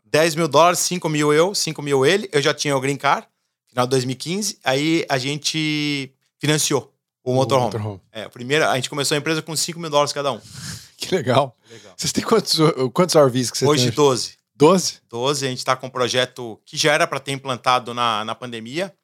10 0.06 0.34
mil 0.34 0.48
dólares, 0.48 0.80
5 0.80 1.08
mil 1.08 1.32
eu, 1.32 1.54
5 1.54 1.80
mil 1.80 2.04
ele. 2.04 2.28
Eu 2.32 2.42
já 2.42 2.52
tinha 2.52 2.76
o 2.76 2.80
Green 2.80 2.96
Car, 2.96 3.26
final 3.68 3.86
de 3.86 3.90
2015. 3.90 4.58
Aí 4.62 5.06
a 5.08 5.16
gente 5.16 6.12
financiou 6.42 6.92
o 7.22 7.32
motorhome. 7.34 7.66
motorhome. 7.66 8.00
É, 8.10 8.24
a 8.24 8.28
primeira, 8.28 8.68
a 8.68 8.74
gente 8.74 8.90
começou 8.90 9.14
a 9.14 9.18
empresa 9.18 9.40
com 9.40 9.54
5 9.54 9.78
mil 9.78 9.88
dólares 9.88 10.12
cada 10.12 10.32
um. 10.32 10.40
Que 11.02 11.16
legal. 11.16 11.58
Vocês 11.96 12.12
têm 12.12 12.22
quantos, 12.22 12.60
quantos 12.92 13.16
RVs 13.16 13.50
que 13.50 13.58
você 13.58 13.66
Hoje, 13.66 13.86
tem? 13.86 13.92
12. 13.92 14.36
12? 14.54 15.00
12, 15.10 15.46
a 15.46 15.48
gente 15.48 15.58
está 15.58 15.74
com 15.74 15.88
um 15.88 15.90
projeto 15.90 16.60
que 16.64 16.76
já 16.76 16.92
era 16.92 17.08
para 17.08 17.18
ter 17.18 17.32
implantado 17.32 17.92
na, 17.92 18.24
na 18.24 18.36
pandemia. 18.36 18.94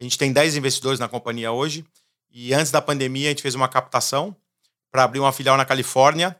A 0.00 0.02
gente 0.02 0.18
tem 0.18 0.32
10 0.32 0.56
investidores 0.56 0.98
na 0.98 1.06
companhia 1.06 1.52
hoje. 1.52 1.84
E 2.32 2.52
antes 2.52 2.72
da 2.72 2.82
pandemia, 2.82 3.28
a 3.28 3.30
gente 3.30 3.42
fez 3.42 3.54
uma 3.54 3.68
captação 3.68 4.34
para 4.90 5.04
abrir 5.04 5.20
uma 5.20 5.30
filial 5.30 5.56
na 5.56 5.64
Califórnia 5.64 6.36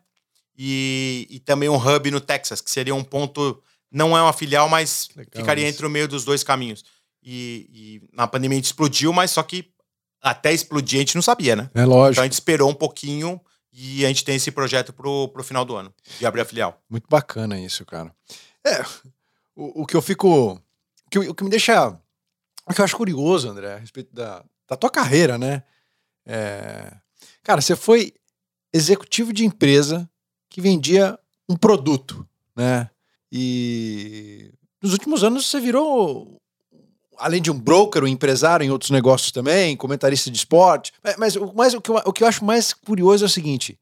e, 0.58 1.28
e 1.30 1.38
também 1.38 1.68
um 1.68 1.76
hub 1.76 2.10
no 2.10 2.20
Texas, 2.20 2.60
que 2.60 2.70
seria 2.70 2.94
um 2.94 3.04
ponto. 3.04 3.62
Não 3.92 4.18
é 4.18 4.20
uma 4.20 4.32
filial, 4.32 4.68
mas 4.68 5.08
Legal 5.14 5.30
ficaria 5.36 5.68
isso. 5.68 5.76
entre 5.76 5.86
o 5.86 5.90
meio 5.90 6.08
dos 6.08 6.24
dois 6.24 6.42
caminhos. 6.42 6.84
E, 7.22 7.70
e 7.72 8.02
na 8.12 8.26
pandemia 8.26 8.56
a 8.56 8.58
gente 8.58 8.66
explodiu, 8.66 9.12
mas 9.12 9.30
só 9.30 9.42
que 9.44 9.70
até 10.22 10.52
explodir 10.52 10.98
a 10.98 11.00
gente 11.00 11.14
não 11.14 11.22
sabia, 11.22 11.54
né? 11.54 11.70
É 11.74 11.84
lógico. 11.84 12.12
Então 12.12 12.22
a 12.22 12.26
gente 12.26 12.32
esperou 12.34 12.70
um 12.70 12.74
pouquinho 12.74 13.40
e 13.72 14.04
a 14.04 14.08
gente 14.08 14.24
tem 14.24 14.36
esse 14.36 14.50
projeto 14.50 14.92
pro, 14.92 15.28
pro 15.28 15.44
final 15.44 15.64
do 15.64 15.76
ano, 15.76 15.92
de 16.18 16.26
abrir 16.26 16.40
a 16.40 16.44
filial. 16.44 16.80
Muito 16.88 17.06
bacana 17.08 17.58
isso, 17.60 17.84
cara. 17.84 18.14
É, 18.64 18.82
o, 19.54 19.82
o 19.82 19.86
que 19.86 19.96
eu 19.96 20.02
fico. 20.02 20.52
O 21.06 21.10
que, 21.10 21.18
o 21.18 21.34
que 21.34 21.44
me 21.44 21.50
deixa. 21.50 21.88
O 22.68 22.74
que 22.74 22.80
eu 22.80 22.84
acho 22.84 22.96
curioso, 22.96 23.48
André, 23.48 23.74
a 23.74 23.78
respeito 23.78 24.12
da, 24.14 24.44
da 24.68 24.76
tua 24.76 24.90
carreira, 24.90 25.38
né? 25.38 25.62
É, 26.26 26.92
cara, 27.42 27.60
você 27.60 27.76
foi 27.76 28.12
executivo 28.72 29.32
de 29.32 29.44
empresa 29.44 30.10
que 30.50 30.60
vendia 30.60 31.18
um 31.48 31.56
produto, 31.56 32.26
né? 32.56 32.90
E 33.30 34.52
nos 34.82 34.92
últimos 34.92 35.22
anos 35.22 35.46
você 35.46 35.60
virou 35.60 36.40
além 37.18 37.42
de 37.42 37.50
um 37.50 37.58
broker, 37.58 38.04
um 38.04 38.08
empresário 38.08 38.64
em 38.64 38.70
outros 38.70 38.90
negócios 38.90 39.30
também, 39.30 39.76
comentarista 39.76 40.30
de 40.30 40.36
esporte. 40.36 40.92
Mas, 41.16 41.36
mas 41.54 41.74
o, 41.74 41.80
que 41.80 41.90
eu, 41.90 41.96
o 42.04 42.12
que 42.12 42.22
eu 42.22 42.28
acho 42.28 42.44
mais 42.44 42.72
curioso 42.72 43.24
é 43.24 43.26
o 43.26 43.30
seguinte: 43.30 43.78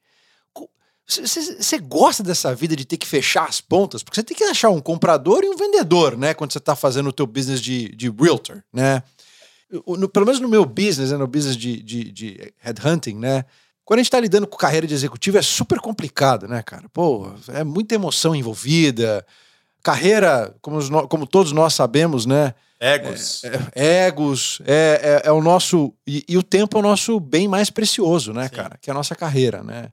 você 1.06 1.78
gosta 1.78 2.22
dessa 2.22 2.54
vida 2.54 2.74
de 2.74 2.86
ter 2.86 2.96
que 2.96 3.06
fechar 3.06 3.46
as 3.46 3.60
pontas? 3.60 4.02
Porque 4.02 4.16
você 4.16 4.22
tem 4.22 4.36
que 4.36 4.44
achar 4.44 4.70
um 4.70 4.80
comprador 4.80 5.44
e 5.44 5.48
um 5.48 5.56
vendedor, 5.56 6.16
né? 6.16 6.32
Quando 6.32 6.52
você 6.52 6.58
está 6.58 6.74
fazendo 6.74 7.08
o 7.08 7.12
teu 7.12 7.26
business 7.26 7.60
de, 7.60 7.94
de 7.94 8.10
realtor, 8.10 8.62
né? 8.72 9.02
No, 9.86 10.08
pelo 10.08 10.24
menos 10.24 10.40
no 10.40 10.48
meu 10.48 10.64
business, 10.64 11.10
né, 11.10 11.16
no 11.16 11.26
business 11.26 11.56
de, 11.56 11.82
de, 11.82 12.10
de 12.10 12.52
headhunting, 12.60 13.16
né? 13.16 13.44
Quando 13.84 13.98
a 13.98 14.02
gente 14.02 14.06
está 14.06 14.20
lidando 14.20 14.46
com 14.46 14.56
carreira 14.56 14.86
de 14.86 14.94
executivo 14.94 15.36
é 15.36 15.42
super 15.42 15.78
complicado, 15.78 16.48
né, 16.48 16.62
cara? 16.62 16.88
Pô, 16.90 17.30
é 17.48 17.62
muita 17.62 17.94
emoção 17.94 18.34
envolvida. 18.34 19.26
Carreira, 19.82 20.54
como, 20.62 21.06
como 21.06 21.26
todos 21.26 21.52
nós 21.52 21.74
sabemos, 21.74 22.24
né? 22.24 22.54
Egos. 22.84 23.42
É, 23.44 23.48
é, 23.74 24.06
egos, 24.06 24.60
é, 24.66 25.22
é, 25.24 25.28
é, 25.28 25.32
o 25.32 25.40
nosso. 25.40 25.94
E, 26.06 26.22
e, 26.28 26.36
o 26.36 26.42
tempo 26.42 26.76
é 26.76 26.80
o 26.80 26.82
nosso 26.82 27.18
bem 27.18 27.48
mais 27.48 27.70
precioso, 27.70 28.34
né, 28.34 28.48
Sim. 28.48 28.54
cara? 28.54 28.78
Que 28.78 28.90
é 28.90 28.92
a 28.92 28.94
nossa 28.94 29.14
carreira, 29.14 29.62
né? 29.62 29.88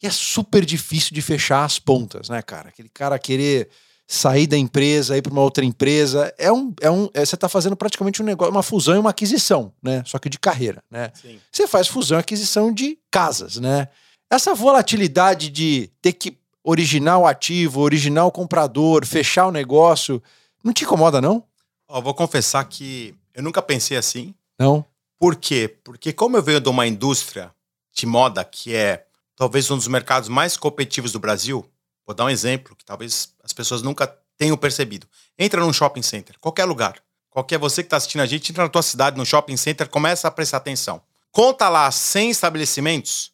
E 0.00 0.06
é 0.06 0.10
super 0.10 0.64
difícil 0.64 1.12
de 1.12 1.20
fechar 1.20 1.64
as 1.64 1.80
pontas, 1.80 2.28
né, 2.28 2.40
cara? 2.40 2.68
Aquele 2.68 2.88
cara 2.88 3.18
querer 3.18 3.68
sair 4.06 4.46
da 4.46 4.56
empresa, 4.56 5.16
ir 5.16 5.22
para 5.22 5.32
uma 5.32 5.42
outra 5.42 5.64
empresa, 5.64 6.32
é 6.38 6.52
um, 6.52 6.72
é 6.80 6.90
um, 6.90 7.08
é, 7.14 7.24
você 7.24 7.34
está 7.34 7.48
fazendo 7.48 7.76
praticamente 7.76 8.22
um 8.22 8.24
negócio, 8.24 8.52
uma 8.52 8.62
fusão 8.62 8.94
e 8.94 8.98
uma 8.98 9.10
aquisição, 9.10 9.72
né? 9.82 10.04
Só 10.06 10.16
que 10.18 10.28
de 10.28 10.38
carreira, 10.38 10.84
né? 10.88 11.10
Sim. 11.20 11.40
Você 11.50 11.66
faz 11.66 11.88
fusão 11.88 12.18
e 12.18 12.20
aquisição 12.20 12.72
de 12.72 12.96
casas, 13.10 13.56
né? 13.56 13.88
Essa 14.30 14.54
volatilidade 14.54 15.50
de 15.50 15.90
ter 16.00 16.12
que 16.12 16.38
originar 16.62 17.18
o 17.18 17.26
ativo, 17.26 17.80
originar 17.80 18.24
o 18.24 18.30
comprador, 18.30 19.04
fechar 19.04 19.46
o 19.46 19.52
negócio, 19.52 20.22
não 20.62 20.72
te 20.72 20.84
incomoda, 20.84 21.20
não? 21.20 21.49
Ó, 21.92 22.00
vou 22.00 22.14
confessar 22.14 22.64
que 22.64 23.14
eu 23.34 23.42
nunca 23.42 23.60
pensei 23.60 23.96
assim. 23.96 24.32
Não. 24.56 24.84
Por 25.18 25.34
quê? 25.34 25.76
Porque 25.82 26.12
como 26.12 26.36
eu 26.36 26.42
venho 26.42 26.60
de 26.60 26.68
uma 26.68 26.86
indústria 26.86 27.52
de 27.92 28.06
moda 28.06 28.44
que 28.44 28.74
é 28.74 29.06
talvez 29.34 29.68
um 29.70 29.76
dos 29.76 29.88
mercados 29.88 30.28
mais 30.28 30.56
competitivos 30.56 31.10
do 31.10 31.18
Brasil, 31.18 31.68
vou 32.06 32.14
dar 32.14 32.26
um 32.26 32.30
exemplo 32.30 32.76
que 32.76 32.84
talvez 32.84 33.34
as 33.42 33.52
pessoas 33.52 33.82
nunca 33.82 34.06
tenham 34.38 34.56
percebido. 34.56 35.06
Entra 35.36 35.60
num 35.60 35.72
shopping 35.72 36.02
center, 36.02 36.38
qualquer 36.38 36.64
lugar. 36.64 37.02
Qualquer 37.28 37.58
você 37.58 37.82
que 37.82 37.86
está 37.86 37.96
assistindo 37.96 38.22
a 38.22 38.26
gente, 38.26 38.50
entra 38.50 38.64
na 38.64 38.70
tua 38.70 38.82
cidade, 38.82 39.16
no 39.16 39.26
shopping 39.26 39.56
center, 39.56 39.88
começa 39.88 40.28
a 40.28 40.30
prestar 40.30 40.58
atenção. 40.58 41.02
Conta 41.32 41.68
lá 41.68 41.90
100 41.90 42.30
estabelecimentos, 42.30 43.32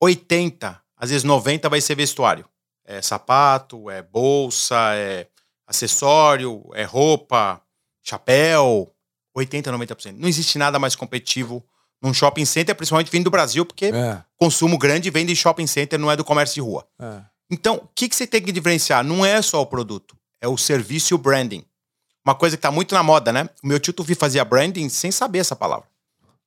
80, 0.00 0.80
às 0.96 1.10
vezes 1.10 1.24
90 1.24 1.68
vai 1.68 1.80
ser 1.80 1.94
vestuário. 1.94 2.44
É 2.84 3.02
sapato, 3.02 3.90
é 3.90 4.02
bolsa, 4.02 4.94
é 4.94 5.28
acessório, 5.66 6.62
é 6.74 6.84
roupa, 6.84 7.62
chapéu, 8.08 8.92
80, 9.34 9.72
90%. 9.72 10.16
Não 10.16 10.28
existe 10.28 10.58
nada 10.58 10.78
mais 10.78 10.94
competitivo 10.94 11.64
num 12.00 12.14
shopping 12.14 12.44
center, 12.44 12.74
principalmente 12.74 13.10
vindo 13.10 13.24
do 13.24 13.30
Brasil, 13.30 13.64
porque 13.64 13.86
é. 13.86 14.22
consumo 14.36 14.78
grande 14.78 15.10
vem 15.10 15.26
de 15.26 15.34
shopping 15.34 15.66
center, 15.66 15.98
não 15.98 16.10
é 16.10 16.16
do 16.16 16.24
comércio 16.24 16.54
de 16.54 16.60
rua. 16.60 16.86
É. 16.98 17.20
Então, 17.50 17.76
o 17.76 17.88
que, 17.94 18.08
que 18.08 18.14
você 18.14 18.26
tem 18.26 18.42
que 18.42 18.52
diferenciar? 18.52 19.04
Não 19.04 19.24
é 19.24 19.40
só 19.42 19.60
o 19.60 19.66
produto, 19.66 20.16
é 20.40 20.46
o 20.46 20.56
serviço 20.56 21.12
e 21.12 21.16
o 21.16 21.18
branding. 21.18 21.64
Uma 22.24 22.34
coisa 22.34 22.56
que 22.56 22.58
está 22.58 22.70
muito 22.70 22.94
na 22.94 23.02
moda, 23.02 23.32
né? 23.32 23.48
O 23.62 23.66
meu 23.66 23.80
tio 23.80 23.92
Tufi 23.92 24.14
fazia 24.14 24.44
branding 24.44 24.88
sem 24.88 25.10
saber 25.10 25.38
essa 25.38 25.56
palavra. 25.56 25.88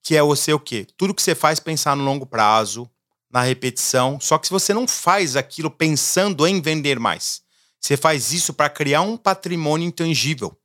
Que 0.04 0.16
é 0.16 0.22
você 0.22 0.54
o 0.54 0.60
quê? 0.60 0.86
Tudo 0.96 1.14
que 1.14 1.22
você 1.22 1.34
faz 1.34 1.60
pensar 1.60 1.96
no 1.96 2.04
longo 2.04 2.26
prazo, 2.26 2.90
na 3.32 3.42
repetição. 3.42 4.20
Só 4.20 4.38
que 4.38 4.48
se 4.48 4.54
você 4.54 4.74
não 4.74 4.88
faz 4.88 5.36
aquilo 5.36 5.72
pensando 5.72 6.46
em 6.46 6.62
vender 6.62 7.00
mais, 7.00 7.42
você 7.80 7.98
faz 7.98 8.32
isso 8.32 8.54
para 8.54 8.70
criar 8.70 9.02
um 9.02 9.18
patrimônio 9.18 9.88
intangível, 9.88 10.56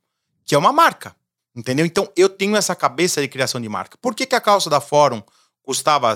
que 0.47 0.55
é 0.55 0.57
uma 0.57 0.71
marca. 0.71 1.15
Entendeu? 1.53 1.85
Então 1.85 2.09
eu 2.15 2.29
tenho 2.29 2.55
essa 2.55 2.75
cabeça 2.75 3.21
de 3.21 3.27
criação 3.27 3.59
de 3.59 3.67
marca. 3.67 3.97
Por 4.01 4.15
que, 4.15 4.25
que 4.25 4.35
a 4.35 4.41
calça 4.41 4.69
da 4.69 4.79
Fórum 4.79 5.21
custava, 5.61 6.15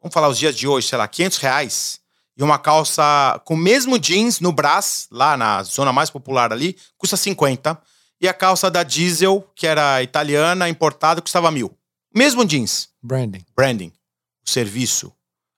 vamos 0.00 0.14
falar 0.14 0.28
os 0.28 0.38
dias 0.38 0.56
de 0.56 0.68
hoje, 0.68 0.86
sei 0.88 0.96
lá, 0.96 1.08
500 1.08 1.38
reais? 1.38 2.00
E 2.36 2.42
uma 2.42 2.58
calça 2.58 3.40
com 3.44 3.54
o 3.54 3.56
mesmo 3.56 3.98
jeans 3.98 4.38
no 4.40 4.52
Brás, 4.52 5.08
lá 5.10 5.36
na 5.36 5.62
zona 5.62 5.92
mais 5.92 6.10
popular 6.10 6.52
ali, 6.52 6.76
custa 6.96 7.16
50. 7.16 7.80
E 8.20 8.28
a 8.28 8.34
calça 8.34 8.70
da 8.70 8.82
Diesel, 8.82 9.42
que 9.54 9.66
era 9.66 10.02
italiana, 10.02 10.68
importada, 10.68 11.22
custava 11.22 11.50
mil. 11.50 11.74
Mesmo 12.14 12.44
jeans. 12.44 12.90
Branding. 13.02 13.44
Branding. 13.56 13.92
O 14.46 14.50
serviço, 14.50 15.12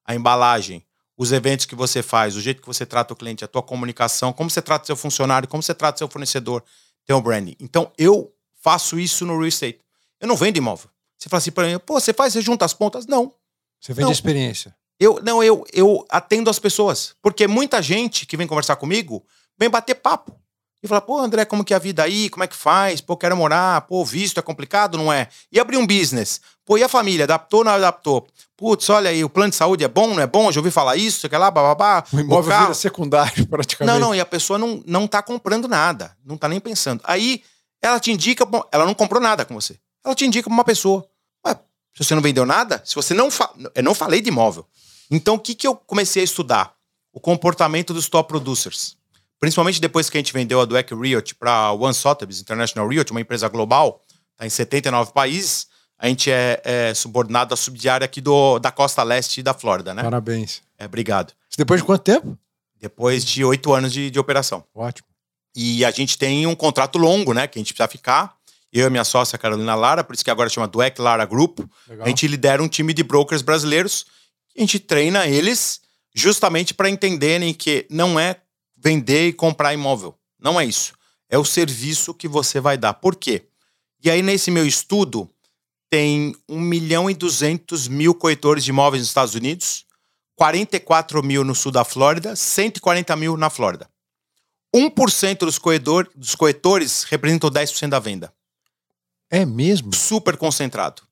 a 0.04 0.14
embalagem, 0.14 0.84
os 1.16 1.32
eventos 1.32 1.66
que 1.66 1.74
você 1.74 2.00
faz, 2.00 2.36
o 2.36 2.40
jeito 2.40 2.60
que 2.60 2.66
você 2.66 2.86
trata 2.86 3.12
o 3.12 3.16
cliente, 3.16 3.44
a 3.44 3.48
tua 3.48 3.62
comunicação, 3.62 4.32
como 4.32 4.48
você 4.48 4.62
trata 4.62 4.86
seu 4.86 4.96
funcionário, 4.96 5.48
como 5.48 5.62
você 5.62 5.74
trata 5.74 5.98
seu 5.98 6.08
fornecedor, 6.08 6.62
tem 7.08 7.16
o 7.16 7.22
branding. 7.22 7.56
Então 7.58 7.90
eu 7.96 8.30
faço 8.62 9.00
isso 9.00 9.24
no 9.24 9.32
real 9.32 9.46
estate. 9.46 9.80
Eu 10.20 10.28
não 10.28 10.36
vendo 10.36 10.58
imóvel. 10.58 10.90
Você 11.16 11.28
fala 11.28 11.38
assim 11.38 11.50
para 11.50 11.66
mim, 11.66 11.78
pô, 11.78 11.98
você 11.98 12.12
faz, 12.12 12.34
você 12.34 12.42
junta 12.42 12.66
as 12.66 12.74
pontas? 12.74 13.06
Não. 13.06 13.32
Você 13.80 13.94
vende 13.94 14.04
não. 14.04 14.12
experiência. 14.12 14.76
Eu, 15.00 15.20
não, 15.22 15.42
eu, 15.42 15.64
eu 15.72 16.04
atendo 16.10 16.50
as 16.50 16.58
pessoas. 16.58 17.14
Porque 17.22 17.46
muita 17.46 17.80
gente 17.80 18.26
que 18.26 18.36
vem 18.36 18.46
conversar 18.46 18.76
comigo 18.76 19.24
vem 19.58 19.70
bater 19.70 19.94
papo. 19.94 20.38
E 20.82 20.86
fala, 20.86 21.00
pô, 21.00 21.18
André, 21.18 21.44
como 21.44 21.64
que 21.64 21.72
é 21.72 21.76
a 21.76 21.80
vida 21.80 22.02
aí? 22.02 22.28
Como 22.28 22.44
é 22.44 22.46
que 22.46 22.54
faz? 22.54 23.00
Pô, 23.00 23.16
quero 23.16 23.36
morar. 23.36 23.80
Pô, 23.82 24.04
visto 24.04 24.38
é 24.38 24.42
complicado, 24.42 24.98
não 24.98 25.12
é? 25.12 25.28
E 25.50 25.58
abrir 25.58 25.78
um 25.78 25.86
business. 25.86 26.40
Pô, 26.68 26.76
e 26.76 26.82
a 26.82 26.88
família? 26.88 27.24
Adaptou 27.24 27.60
ou 27.60 27.64
não 27.64 27.72
adaptou? 27.72 28.28
Putz, 28.54 28.90
olha 28.90 29.08
aí, 29.08 29.24
o 29.24 29.30
plano 29.30 29.48
de 29.48 29.56
saúde 29.56 29.84
é 29.84 29.88
bom, 29.88 30.08
não 30.08 30.20
é 30.22 30.26
bom? 30.26 30.52
Já 30.52 30.60
ouvi 30.60 30.70
falar 30.70 30.96
isso, 30.96 31.26
sei 31.26 31.38
lá, 31.38 31.50
bababá. 31.50 32.04
O 32.12 32.20
imóvel 32.20 32.54
o 32.54 32.60
vira 32.60 32.74
secundário, 32.74 33.46
praticamente. 33.48 33.98
Não, 33.98 34.08
não, 34.08 34.14
e 34.14 34.20
a 34.20 34.26
pessoa 34.26 34.58
não, 34.58 34.82
não 34.86 35.06
tá 35.06 35.22
comprando 35.22 35.66
nada. 35.66 36.14
Não 36.22 36.36
tá 36.36 36.46
nem 36.46 36.60
pensando. 36.60 37.00
Aí 37.04 37.42
ela 37.80 37.98
te 37.98 38.12
indica, 38.12 38.46
ela 38.70 38.84
não 38.84 38.92
comprou 38.92 39.18
nada 39.18 39.46
com 39.46 39.54
você. 39.54 39.78
Ela 40.04 40.14
te 40.14 40.26
indica 40.26 40.46
pra 40.46 40.52
uma 40.52 40.62
pessoa. 40.62 41.08
Ué, 41.46 41.54
se 41.96 42.04
você 42.04 42.14
não 42.14 42.20
vendeu 42.20 42.44
nada, 42.44 42.82
se 42.84 42.94
você 42.94 43.14
não. 43.14 43.30
Fa... 43.30 43.48
Eu 43.74 43.82
não 43.82 43.94
falei 43.94 44.20
de 44.20 44.28
imóvel. 44.28 44.66
Então, 45.10 45.36
o 45.36 45.38
que, 45.38 45.54
que 45.54 45.66
eu 45.66 45.74
comecei 45.74 46.20
a 46.20 46.24
estudar? 46.24 46.74
O 47.14 47.18
comportamento 47.18 47.94
dos 47.94 48.10
top 48.10 48.28
producers. 48.28 48.94
Principalmente 49.40 49.80
depois 49.80 50.10
que 50.10 50.18
a 50.18 50.20
gente 50.20 50.34
vendeu 50.34 50.60
a 50.60 50.66
Dweck 50.66 50.94
Realty 50.94 51.34
para 51.34 51.72
One 51.72 51.94
Sotheby's 51.94 52.42
International 52.42 52.86
Realty, 52.86 53.10
uma 53.10 53.22
empresa 53.22 53.48
global, 53.48 54.04
está 54.32 54.44
em 54.44 54.50
79 54.50 55.12
países. 55.12 55.67
A 55.98 56.08
gente 56.08 56.30
é, 56.30 56.60
é 56.64 56.94
subordinado 56.94 57.52
à 57.52 57.56
subdiária 57.56 58.04
aqui 58.04 58.20
do, 58.20 58.58
da 58.58 58.70
costa 58.70 59.02
leste 59.02 59.42
da 59.42 59.52
Flórida, 59.52 59.92
né? 59.92 60.02
Parabéns. 60.02 60.62
É, 60.78 60.86
obrigado. 60.86 61.32
Depois 61.56 61.80
de 61.80 61.86
quanto 61.86 62.02
tempo? 62.02 62.38
Depois 62.80 63.24
de 63.24 63.44
oito 63.44 63.72
anos 63.72 63.92
de, 63.92 64.10
de 64.10 64.18
operação. 64.18 64.64
Ótimo. 64.72 65.08
E 65.56 65.84
a 65.84 65.90
gente 65.90 66.16
tem 66.16 66.46
um 66.46 66.54
contrato 66.54 66.98
longo, 66.98 67.34
né? 67.34 67.48
Que 67.48 67.58
a 67.58 67.60
gente 67.60 67.74
precisa 67.74 67.88
ficar. 67.88 68.36
Eu 68.72 68.86
e 68.86 68.90
minha 68.90 69.02
sócia 69.02 69.38
Carolina 69.38 69.74
Lara, 69.74 70.04
por 70.04 70.14
isso 70.14 70.22
que 70.22 70.30
agora 70.30 70.48
chama 70.48 70.68
Dweck 70.68 71.00
Lara 71.00 71.24
Group. 71.24 71.60
Legal. 71.88 72.06
A 72.06 72.08
gente 72.08 72.28
lidera 72.28 72.62
um 72.62 72.68
time 72.68 72.94
de 72.94 73.02
brokers 73.02 73.42
brasileiros. 73.42 74.06
A 74.56 74.60
gente 74.60 74.78
treina 74.78 75.26
eles 75.26 75.80
justamente 76.14 76.74
para 76.74 76.88
entenderem 76.88 77.52
que 77.52 77.86
não 77.90 78.20
é 78.20 78.36
vender 78.76 79.28
e 79.28 79.32
comprar 79.32 79.74
imóvel. 79.74 80.14
Não 80.38 80.60
é 80.60 80.64
isso. 80.64 80.92
É 81.28 81.36
o 81.36 81.44
serviço 81.44 82.14
que 82.14 82.28
você 82.28 82.60
vai 82.60 82.76
dar. 82.78 82.94
Por 82.94 83.16
quê? 83.16 83.46
E 84.02 84.10
aí, 84.10 84.22
nesse 84.22 84.50
meu 84.50 84.66
estudo, 84.66 85.28
tem 85.90 86.34
1 86.48 86.60
milhão 86.60 87.10
e 87.10 87.14
200 87.14 87.88
mil 87.88 88.14
corretores 88.14 88.64
de 88.64 88.70
imóveis 88.70 89.00
nos 89.00 89.08
Estados 89.08 89.34
Unidos, 89.34 89.84
44 90.36 91.22
mil 91.22 91.42
no 91.44 91.54
sul 91.54 91.72
da 91.72 91.84
Flórida, 91.84 92.36
140 92.36 93.16
mil 93.16 93.36
na 93.36 93.50
Flórida. 93.50 93.88
1% 94.74 95.38
dos, 95.38 95.58
corredor, 95.58 96.10
dos 96.14 96.34
corretores 96.34 97.04
representam 97.04 97.50
10% 97.50 97.88
da 97.88 97.98
venda. 97.98 98.32
É 99.30 99.44
mesmo? 99.44 99.94
Super 99.94 100.36
concentrado. 100.36 101.02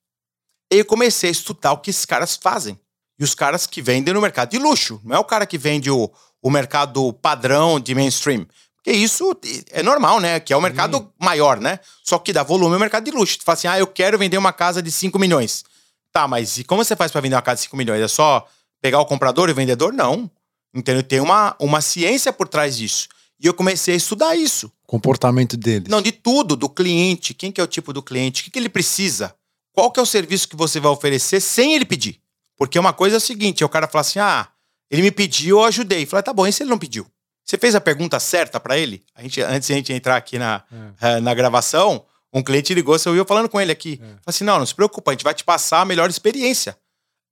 E 0.72 0.78
eu 0.78 0.84
comecei 0.84 1.28
a 1.28 1.32
estudar 1.32 1.72
o 1.72 1.78
que 1.78 1.90
esses 1.90 2.04
caras 2.04 2.36
fazem. 2.36 2.78
E 3.18 3.24
os 3.24 3.34
caras 3.34 3.66
que 3.66 3.80
vendem 3.80 4.12
no 4.12 4.20
mercado 4.20 4.50
de 4.50 4.58
luxo. 4.58 5.00
Não 5.02 5.16
é 5.16 5.18
o 5.18 5.24
cara 5.24 5.46
que 5.46 5.56
vende 5.56 5.90
o, 5.90 6.10
o 6.42 6.50
mercado 6.50 7.12
padrão 7.14 7.80
de 7.80 7.94
mainstream. 7.94 8.46
Porque 8.87 8.99
isso 8.99 9.37
é 9.72 9.82
normal, 9.82 10.20
né? 10.20 10.39
Que 10.39 10.53
é 10.53 10.57
o 10.57 10.61
mercado 10.61 10.99
Sim. 10.99 11.09
maior, 11.18 11.59
né? 11.59 11.80
Só 12.05 12.20
que 12.20 12.32
dá 12.32 12.45
volume 12.45 12.74
é 12.74 12.76
o 12.76 12.80
mercado 12.80 13.03
de 13.03 13.11
luxo. 13.11 13.37
Tu 13.39 13.43
fala 13.43 13.59
assim, 13.59 13.66
ah, 13.66 13.76
eu 13.76 13.87
quero 13.89 14.16
vender 14.16 14.39
uma 14.39 14.53
casa 14.53 14.80
de 14.80 14.93
5 14.93 15.18
milhões. 15.18 15.64
Tá, 16.12 16.28
mas 16.28 16.57
e 16.57 16.62
como 16.62 16.84
você 16.84 16.95
faz 16.95 17.11
para 17.11 17.20
vender 17.20 17.34
uma 17.34 17.43
casa 17.43 17.57
de 17.57 17.62
5 17.62 17.76
milhões? 17.76 18.01
É 18.01 18.07
só 18.07 18.47
pegar 18.80 19.01
o 19.01 19.05
comprador 19.05 19.49
e 19.49 19.53
o 19.53 19.55
vendedor? 19.57 19.93
Não. 19.93 20.30
Entendeu? 20.72 21.03
Tem 21.03 21.18
uma, 21.18 21.57
uma 21.59 21.80
ciência 21.80 22.32
por 22.32 22.47
trás 22.47 22.76
disso. 22.76 23.09
E 23.41 23.47
eu 23.49 23.55
comecei 23.55 23.95
a 23.95 23.97
estudar 23.97 24.37
isso. 24.37 24.70
Comportamento 24.87 25.57
deles. 25.57 25.89
Não, 25.89 26.01
de 26.01 26.12
tudo, 26.12 26.55
do 26.55 26.68
cliente. 26.68 27.34
Quem 27.34 27.51
que 27.51 27.61
é 27.61 27.64
o 27.64 27.66
tipo 27.66 27.93
do 27.93 28.05
cliente? 28.05 28.43
O 28.43 28.45
que, 28.45 28.53
que 28.53 28.59
ele 28.59 28.68
precisa? 28.68 29.34
Qual 29.72 29.91
que 29.91 29.99
é 29.99 30.03
o 30.03 30.07
serviço 30.07 30.49
que 30.49 30.55
você 30.55 30.78
vai 30.78 30.93
oferecer 30.93 31.41
sem 31.41 31.74
ele 31.74 31.84
pedir? 31.84 32.20
Porque 32.57 32.78
uma 32.78 32.93
coisa 32.93 33.16
é 33.16 33.18
o 33.18 33.20
seguinte, 33.20 33.64
o 33.64 33.68
cara 33.68 33.89
fala 33.89 34.03
assim, 34.03 34.20
ah, 34.20 34.47
ele 34.89 35.03
me 35.03 35.11
pediu, 35.11 35.59
eu 35.59 35.64
ajudei. 35.64 36.07
Falei, 36.07 36.22
tá 36.22 36.32
bom, 36.32 36.47
e 36.47 36.53
se 36.53 36.62
ele 36.62 36.70
não 36.70 36.78
pediu? 36.78 37.05
Você 37.47 37.57
fez 37.57 37.76
a 37.76 37.80
pergunta 37.80 38.18
certa 38.18 38.59
para 38.59 38.76
ele? 38.76 39.05
A 39.14 39.22
gente, 39.22 39.40
antes 39.40 39.68
de 39.68 39.72
a 39.72 39.76
gente 39.76 39.92
entrar 39.92 40.16
aqui 40.16 40.38
na, 40.38 40.64
é. 41.01 41.18
uh, 41.18 41.20
na 41.20 41.32
gravação, 41.32 42.05
um 42.32 42.42
cliente 42.42 42.74
ligou, 42.74 42.99
você 42.99 43.09
ouviu 43.09 43.24
falando 43.24 43.49
com 43.49 43.61
ele 43.61 43.70
aqui. 43.70 44.01
É. 44.03 44.05
Falei 44.05 44.20
assim, 44.26 44.44
não, 44.44 44.59
não 44.59 44.66
se 44.66 44.74
preocupa, 44.74 45.12
a 45.12 45.14
gente 45.14 45.22
vai 45.22 45.32
te 45.32 45.44
passar 45.44 45.80
a 45.80 45.84
melhor 45.84 46.11
experiência. 46.11 46.76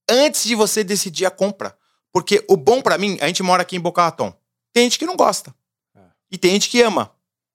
Antes 0.09 0.45
de 0.45 0.55
você 0.55 0.85
decidir 0.85 1.27
a 1.27 1.31
compra. 1.31 1.77
Porque 2.12 2.45
o 2.49 2.57
bom 2.57 2.81
para 2.81 2.97
mim, 2.97 3.19
a 3.21 3.27
gente 3.27 3.43
mora 3.43 3.62
aqui 3.62 3.75
em 3.75 3.81
Boca 3.81 4.03
Raton. 4.03 4.33
Tem 4.73 4.85
gente 4.85 5.01
que 5.01 5.07
não 5.07 5.17
gosta. 5.17 5.53
E 6.31 6.39
tem 6.39 6.53
gente 6.53 6.69
que 6.69 6.81
ama. 6.81 7.11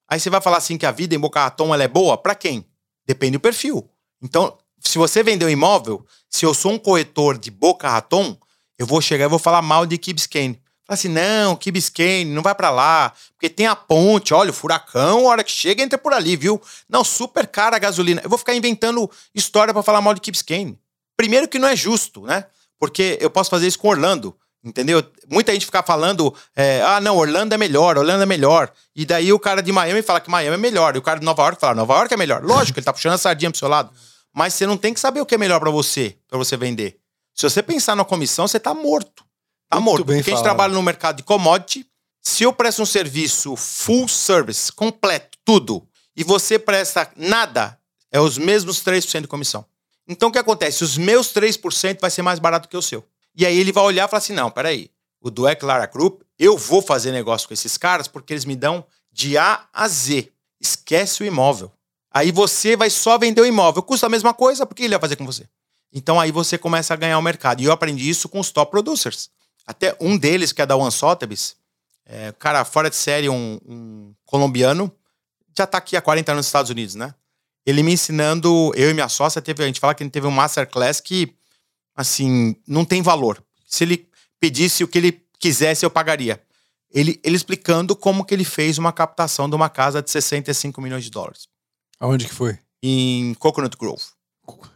Aí 0.07 0.19
você 0.19 0.29
vai 0.29 0.41
falar 0.41 0.57
assim 0.57 0.77
que 0.77 0.85
a 0.85 0.91
vida 0.91 1.15
em 1.15 1.19
Boca 1.19 1.39
Raton 1.39 1.73
ela 1.73 1.83
é 1.83 1.87
boa? 1.87 2.17
Para 2.17 2.35
quem? 2.35 2.65
Depende 3.05 3.33
do 3.33 3.39
perfil. 3.39 3.89
Então, 4.21 4.57
se 4.79 4.97
você 4.97 5.23
vender 5.23 5.45
um 5.45 5.49
imóvel, 5.49 6.05
se 6.29 6.45
eu 6.45 6.53
sou 6.53 6.73
um 6.73 6.79
corretor 6.79 7.37
de 7.37 7.51
boca 7.51 7.89
raton, 7.89 8.37
eu 8.77 8.85
vou 8.85 9.01
chegar 9.01 9.25
e 9.25 9.29
vou 9.29 9.39
falar 9.39 9.61
mal 9.61 9.85
de 9.85 9.97
Key 9.97 10.13
Biscayne. 10.13 10.61
Assim, 10.89 11.07
não, 11.07 11.55
Key 11.55 11.71
Biscayne, 11.71 12.31
não 12.31 12.41
vai 12.41 12.55
para 12.55 12.71
lá, 12.71 13.13
porque 13.33 13.47
tem 13.47 13.67
a 13.67 13.75
ponte, 13.75 14.33
olha, 14.33 14.49
o 14.49 14.53
furacão, 14.53 15.27
a 15.27 15.29
hora 15.29 15.43
que 15.43 15.51
chega, 15.51 15.83
entra 15.83 15.99
por 15.99 16.13
ali, 16.13 16.35
viu? 16.35 16.59
Não, 16.89 17.03
super 17.03 17.45
cara 17.45 17.75
a 17.75 17.79
gasolina. 17.79 18.21
Eu 18.23 18.29
vou 18.29 18.39
ficar 18.39 18.55
inventando 18.55 19.09
história 19.35 19.71
para 19.71 19.83
falar 19.83 20.01
mal 20.01 20.15
de 20.15 20.31
Biscayne. 20.31 20.79
Primeiro 21.15 21.47
que 21.47 21.59
não 21.59 21.67
é 21.67 21.75
justo, 21.75 22.21
né? 22.25 22.45
Porque 22.79 23.19
eu 23.21 23.29
posso 23.29 23.51
fazer 23.51 23.67
isso 23.67 23.77
com 23.77 23.89
Orlando. 23.89 24.35
Entendeu? 24.63 25.03
Muita 25.29 25.53
gente 25.53 25.65
fica 25.65 25.83
falando, 25.83 26.33
é, 26.55 26.81
ah, 26.81 26.99
não, 26.99 27.15
Orlando 27.17 27.53
é 27.53 27.57
melhor, 27.57 27.97
Orlando 27.97 28.23
é 28.23 28.25
melhor. 28.25 28.71
E 28.95 29.05
daí 29.05 29.31
o 29.31 29.39
cara 29.39 29.61
de 29.61 29.71
Miami 29.71 30.01
fala 30.01 30.19
que 30.19 30.29
Miami 30.29 30.55
é 30.55 30.57
melhor. 30.57 30.95
E 30.95 30.99
o 30.99 31.01
cara 31.01 31.19
de 31.19 31.25
Nova 31.25 31.43
York 31.43 31.61
fala, 31.61 31.75
Nova 31.75 31.93
York 31.93 32.13
é 32.13 32.17
melhor. 32.17 32.43
Lógico, 32.43 32.79
ele 32.79 32.85
tá 32.85 32.91
puxando 32.91 33.13
a 33.13 33.17
sardinha 33.17 33.51
pro 33.51 33.59
seu 33.59 33.67
lado. 33.67 33.91
Mas 34.33 34.55
você 34.55 34.65
não 34.65 34.75
tem 34.75 34.93
que 34.93 34.99
saber 34.99 35.21
o 35.21 35.25
que 35.25 35.35
é 35.35 35.37
melhor 35.37 35.59
para 35.59 35.69
você, 35.69 36.17
para 36.27 36.37
você 36.37 36.57
vender. 36.57 36.97
Se 37.35 37.49
você 37.49 37.61
pensar 37.61 37.95
na 37.95 38.03
comissão, 38.03 38.47
você 38.47 38.59
tá 38.59 38.73
morto. 38.73 39.23
Morto. 39.77 40.03
bem 40.03 40.17
Porque 40.17 40.31
a 40.31 40.33
gente 40.33 40.41
falado. 40.41 40.43
trabalha 40.43 40.73
no 40.73 40.81
mercado 40.81 41.17
de 41.17 41.23
commodity. 41.23 41.85
Se 42.21 42.43
eu 42.43 42.53
presto 42.53 42.81
um 42.81 42.85
serviço 42.85 43.55
full 43.55 44.07
service, 44.07 44.71
completo, 44.71 45.37
tudo, 45.45 45.87
e 46.15 46.23
você 46.23 46.57
presta 46.59 47.09
nada, 47.15 47.79
é 48.11 48.19
os 48.19 48.37
mesmos 48.37 48.83
3% 48.83 49.21
de 49.21 49.27
comissão. 49.27 49.65
Então 50.07 50.29
o 50.29 50.31
que 50.31 50.39
acontece? 50.39 50.83
Os 50.83 50.97
meus 50.97 51.31
3% 51.33 51.99
vai 52.01 52.09
ser 52.09 52.21
mais 52.21 52.39
barato 52.39 52.67
que 52.67 52.75
o 52.75 52.81
seu. 52.81 53.05
E 53.35 53.45
aí 53.45 53.57
ele 53.57 53.71
vai 53.71 53.83
olhar 53.83 54.07
e 54.07 54.09
falar 54.09 54.17
assim: 54.17 54.33
não, 54.33 54.49
peraí, 54.49 54.89
o 55.21 55.29
Dueck 55.29 55.63
Lara 55.63 55.85
Group, 55.85 56.21
eu 56.37 56.57
vou 56.57 56.81
fazer 56.81 57.11
negócio 57.11 57.47
com 57.47 57.53
esses 57.53 57.77
caras 57.77 58.07
porque 58.07 58.33
eles 58.33 58.45
me 58.45 58.55
dão 58.55 58.83
de 59.11 59.37
A 59.37 59.67
a 59.71 59.87
Z. 59.87 60.31
Esquece 60.59 61.23
o 61.23 61.25
imóvel. 61.25 61.71
Aí 62.11 62.31
você 62.31 62.75
vai 62.75 62.89
só 62.89 63.17
vender 63.17 63.41
o 63.41 63.45
imóvel. 63.45 63.83
Custa 63.83 64.07
a 64.07 64.09
mesma 64.09 64.33
coisa, 64.33 64.65
por 64.65 64.73
que 64.73 64.83
ele 64.83 64.95
vai 64.95 64.99
fazer 65.01 65.15
com 65.15 65.25
você? 65.25 65.47
Então 65.93 66.19
aí 66.19 66.31
você 66.31 66.57
começa 66.57 66.93
a 66.93 66.97
ganhar 66.97 67.17
o 67.17 67.21
mercado. 67.21 67.61
E 67.61 67.65
eu 67.65 67.71
aprendi 67.71 68.09
isso 68.09 68.27
com 68.27 68.39
os 68.39 68.51
top 68.51 68.71
producers. 68.71 69.29
Até 69.69 69.95
um 70.01 70.17
deles, 70.17 70.51
que 70.51 70.63
é 70.63 70.65
da 70.65 70.75
One 70.75 70.91
Sotheby's, 70.91 71.55
é, 72.03 72.31
cara 72.39 72.65
fora 72.65 72.89
de 72.89 72.95
série, 72.95 73.29
um, 73.29 73.59
um 73.67 74.15
colombiano, 74.25 74.91
já 75.55 75.67
tá 75.67 75.77
aqui 75.77 75.95
há 75.95 76.01
40 76.01 76.31
anos 76.31 76.39
nos 76.39 76.47
Estados 76.47 76.71
Unidos, 76.71 76.95
né? 76.95 77.13
Ele 77.63 77.83
me 77.83 77.93
ensinando, 77.93 78.73
eu 78.75 78.89
e 78.89 78.95
minha 78.95 79.07
sócia, 79.07 79.39
teve, 79.39 79.63
a 79.63 79.67
gente 79.67 79.79
fala 79.79 79.93
que 79.93 80.01
ele 80.01 80.09
teve 80.09 80.25
um 80.25 80.31
masterclass 80.31 80.99
que, 80.99 81.35
assim, 81.95 82.55
não 82.67 82.83
tem 82.83 83.03
valor. 83.03 83.43
Se 83.67 83.83
ele 83.83 84.09
pedisse 84.39 84.83
o 84.83 84.87
que 84.87 84.97
ele 84.97 85.23
quisesse, 85.37 85.85
eu 85.85 85.91
pagaria. 85.91 86.41
Ele, 86.91 87.19
ele 87.23 87.35
explicando 87.35 87.95
como 87.95 88.25
que 88.25 88.33
ele 88.33 88.43
fez 88.43 88.79
uma 88.79 88.91
captação 88.91 89.47
de 89.47 89.55
uma 89.55 89.69
casa 89.69 90.01
de 90.01 90.09
65 90.09 90.81
milhões 90.81 91.03
de 91.03 91.11
dólares 91.11 91.47
Aonde 91.99 92.25
que 92.25 92.33
foi? 92.33 92.57
em 92.81 93.35
Coconut 93.35 93.77
Grove. 93.77 94.01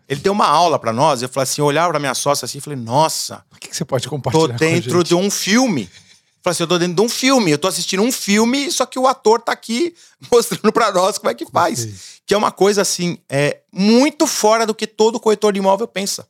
Ele 0.07 0.19
deu 0.19 0.33
uma 0.33 0.45
aula 0.47 0.77
pra 0.77 0.91
nós, 0.93 1.21
eu 1.21 1.29
falei 1.29 1.43
assim, 1.43 1.61
eu 1.61 1.65
olhava 1.65 1.89
pra 1.91 1.99
minha 1.99 2.13
sócia 2.13 2.45
assim 2.45 2.57
e 2.57 2.61
falei, 2.61 2.77
nossa, 2.79 3.43
O 3.55 3.59
que, 3.59 3.69
que 3.69 3.75
você 3.75 3.85
pode 3.85 4.03
tô 4.03 4.09
compartilhar 4.09 4.47
com 4.49 4.53
a 4.53 4.57
dentro 4.57 4.99
gente? 4.99 5.07
de 5.07 5.15
um 5.15 5.31
filme. 5.31 5.83
Eu 5.83 6.43
falei 6.43 6.55
assim, 6.55 6.63
eu 6.63 6.67
tô 6.67 6.77
dentro 6.77 6.95
de 6.95 7.01
um 7.01 7.09
filme, 7.09 7.51
eu 7.51 7.57
tô 7.57 7.67
assistindo 7.67 8.03
um 8.03 8.11
filme, 8.11 8.69
só 8.71 8.85
que 8.85 8.99
o 8.99 9.07
ator 9.07 9.39
tá 9.41 9.51
aqui 9.53 9.95
mostrando 10.31 10.71
pra 10.71 10.91
nós 10.91 11.17
como 11.17 11.29
é 11.29 11.33
que 11.33 11.45
faz. 11.45 11.83
Ok. 11.83 11.95
Que 12.25 12.33
é 12.33 12.37
uma 12.37 12.51
coisa 12.51 12.81
assim, 12.81 13.17
é 13.29 13.61
muito 13.71 14.27
fora 14.27 14.65
do 14.65 14.75
que 14.75 14.85
todo 14.87 15.19
corretor 15.19 15.51
de 15.53 15.59
imóvel 15.59 15.87
pensa. 15.87 16.27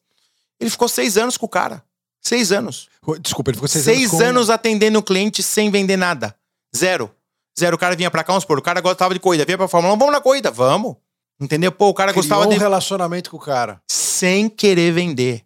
Ele 0.59 0.69
ficou 0.69 0.87
seis 0.87 1.17
anos 1.17 1.35
com 1.37 1.45
o 1.45 1.49
cara. 1.49 1.83
Seis 2.21 2.51
anos. 2.51 2.87
Desculpa, 3.19 3.49
ele 3.51 3.57
ficou 3.57 3.67
seis, 3.67 3.83
Seis, 3.83 3.99
anos, 4.09 4.11
com- 4.11 4.23
anos 4.23 4.49
atendendo 4.49 4.97
o 4.99 5.03
cliente 5.03 5.43
sem 5.43 5.69
vender 5.69 5.97
nada. 5.97 6.33
Zero. 6.75 7.11
Zero. 7.59 7.75
O 7.75 7.79
cara 7.79 7.95
vinha 7.95 8.09
pra 8.09 8.23
cá, 8.23 8.31
vamos 8.33 8.43
supor, 8.43 8.57
o 8.57 8.61
cara 8.61 8.79
gostava 8.81 9.13
de 9.13 9.19
corrida, 9.19 9.43
vinha 9.45 9.57
pra 9.57 9.67
Fórmula 9.67 9.93
1, 9.93 9.97
vamos 9.97 10.13
na 10.13 10.21
corrida, 10.21 10.49
vamos. 10.49 10.95
Entendeu? 11.43 11.71
Pô, 11.71 11.89
o 11.89 11.93
cara 11.93 12.11
Criou 12.11 12.23
gostava 12.23 12.45
um 12.45 12.49
de. 12.49 12.57
relacionamento 12.57 13.29
com 13.29 13.37
o 13.37 13.39
cara. 13.39 13.81
sem 13.89 14.47
querer 14.47 14.93
vender. 14.93 15.43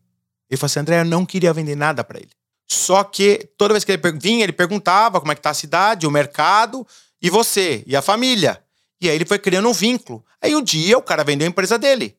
Ele 0.50 0.58
falou 0.58 0.68
assim: 0.68 0.80
André, 0.80 1.00
eu 1.02 1.06
não 1.06 1.26
queria 1.26 1.52
vender 1.52 1.76
nada 1.76 2.04
pra 2.04 2.20
ele. 2.20 2.30
Só 2.70 3.04
que 3.04 3.50
toda 3.58 3.74
vez 3.74 3.84
que 3.84 3.92
ele 3.92 4.02
vinha, 4.20 4.44
ele 4.44 4.54
perguntava 4.54 5.20
como 5.20 5.32
é 5.32 5.36
que 5.36 5.42
tá 5.42 5.50
a 5.50 5.56
cidade, 5.56 6.06
o 6.06 6.12
mercado, 6.12 6.86
e 7.22 7.30
você, 7.30 7.84
e 7.88 7.96
a 7.96 8.02
família. 8.02 8.62
E 9.02 9.10
aí 9.10 9.16
ele 9.16 9.26
foi 9.26 9.40
criando 9.40 9.68
um 9.70 9.74
vínculo. 9.74 10.24
Aí 10.42 10.56
um 10.56 10.62
dia 10.62 10.98
o 10.98 11.02
cara 11.02 11.24
vendeu 11.24 11.48
a 11.48 11.50
empresa 11.50 11.80
dele. 11.80 12.16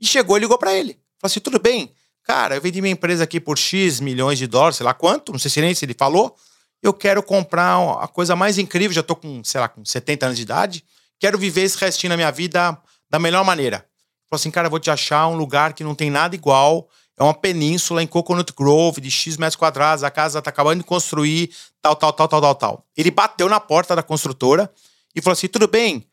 E 0.00 0.06
chegou 0.06 0.36
e 0.36 0.40
ligou 0.40 0.56
pra 0.56 0.72
ele. 0.72 0.92
Falou 1.18 1.30
assim: 1.30 1.40
tudo 1.40 1.58
bem, 1.58 1.92
cara, 2.24 2.54
eu 2.54 2.60
vendi 2.62 2.80
minha 2.80 2.92
empresa 2.92 3.24
aqui 3.24 3.38
por 3.38 3.58
X 3.58 4.00
milhões 4.00 4.38
de 4.38 4.46
dólares, 4.46 4.76
sei 4.76 4.86
lá 4.86 4.94
quanto, 4.94 5.32
não 5.32 5.38
sei 5.38 5.50
se 5.50 5.60
nem 5.60 5.74
se 5.74 5.84
ele 5.84 5.94
falou. 5.94 6.34
Eu 6.82 6.94
quero 6.94 7.22
comprar 7.22 7.76
a 8.00 8.08
coisa 8.08 8.34
mais 8.34 8.56
incrível, 8.56 8.94
já 8.94 9.02
tô 9.02 9.14
com, 9.14 9.44
sei 9.44 9.60
lá, 9.60 9.68
com 9.68 9.84
70 9.84 10.24
anos 10.24 10.38
de 10.38 10.44
idade. 10.44 10.82
Quero 11.18 11.36
viver 11.36 11.60
esse 11.62 11.76
restinho 11.76 12.08
na 12.08 12.16
minha 12.16 12.30
vida 12.30 12.78
da 13.10 13.18
melhor 13.18 13.44
maneira. 13.44 13.84
Falou 14.30 14.38
assim, 14.38 14.50
cara, 14.50 14.68
eu 14.68 14.70
vou 14.70 14.78
te 14.78 14.90
achar 14.90 15.26
um 15.26 15.34
lugar 15.34 15.72
que 15.72 15.82
não 15.82 15.94
tem 15.94 16.08
nada 16.08 16.36
igual. 16.36 16.88
É 17.18 17.22
uma 17.22 17.34
península 17.34 18.02
em 18.02 18.06
Coconut 18.06 18.52
Grove, 18.56 19.00
de 19.00 19.10
X 19.10 19.36
metros 19.36 19.56
quadrados. 19.56 20.04
A 20.04 20.10
casa 20.10 20.40
tá 20.40 20.50
acabando 20.50 20.78
de 20.78 20.84
construir, 20.84 21.50
tal, 21.82 21.96
tal, 21.96 22.12
tal, 22.12 22.28
tal, 22.28 22.40
tal, 22.40 22.54
tal. 22.54 22.86
Ele 22.96 23.10
bateu 23.10 23.48
na 23.48 23.58
porta 23.58 23.94
da 23.96 24.02
construtora 24.02 24.72
e 25.14 25.20
falou 25.20 25.32
assim: 25.32 25.48
tudo 25.48 25.66
bem, 25.66 26.06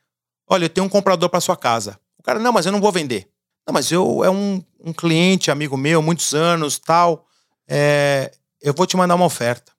olha, 0.47 0.65
eu 0.65 0.69
tenho 0.69 0.85
um 0.85 0.89
comprador 0.89 1.29
para 1.29 1.39
sua 1.39 1.55
casa. 1.55 1.99
O 2.17 2.23
cara, 2.23 2.39
não, 2.39 2.51
mas 2.51 2.65
eu 2.65 2.71
não 2.71 2.81
vou 2.81 2.91
vender. 2.91 3.29
Não, 3.65 3.73
mas 3.73 3.91
eu 3.91 4.23
é 4.23 4.29
um, 4.29 4.63
um 4.79 4.91
cliente, 4.91 5.51
amigo 5.51 5.77
meu, 5.77 6.01
muitos 6.01 6.33
anos, 6.33 6.79
tal. 6.79 7.25
É, 7.67 8.31
eu 8.61 8.73
vou 8.73 8.87
te 8.87 8.97
mandar 8.97 9.15
uma 9.15 9.25
oferta. 9.25 9.71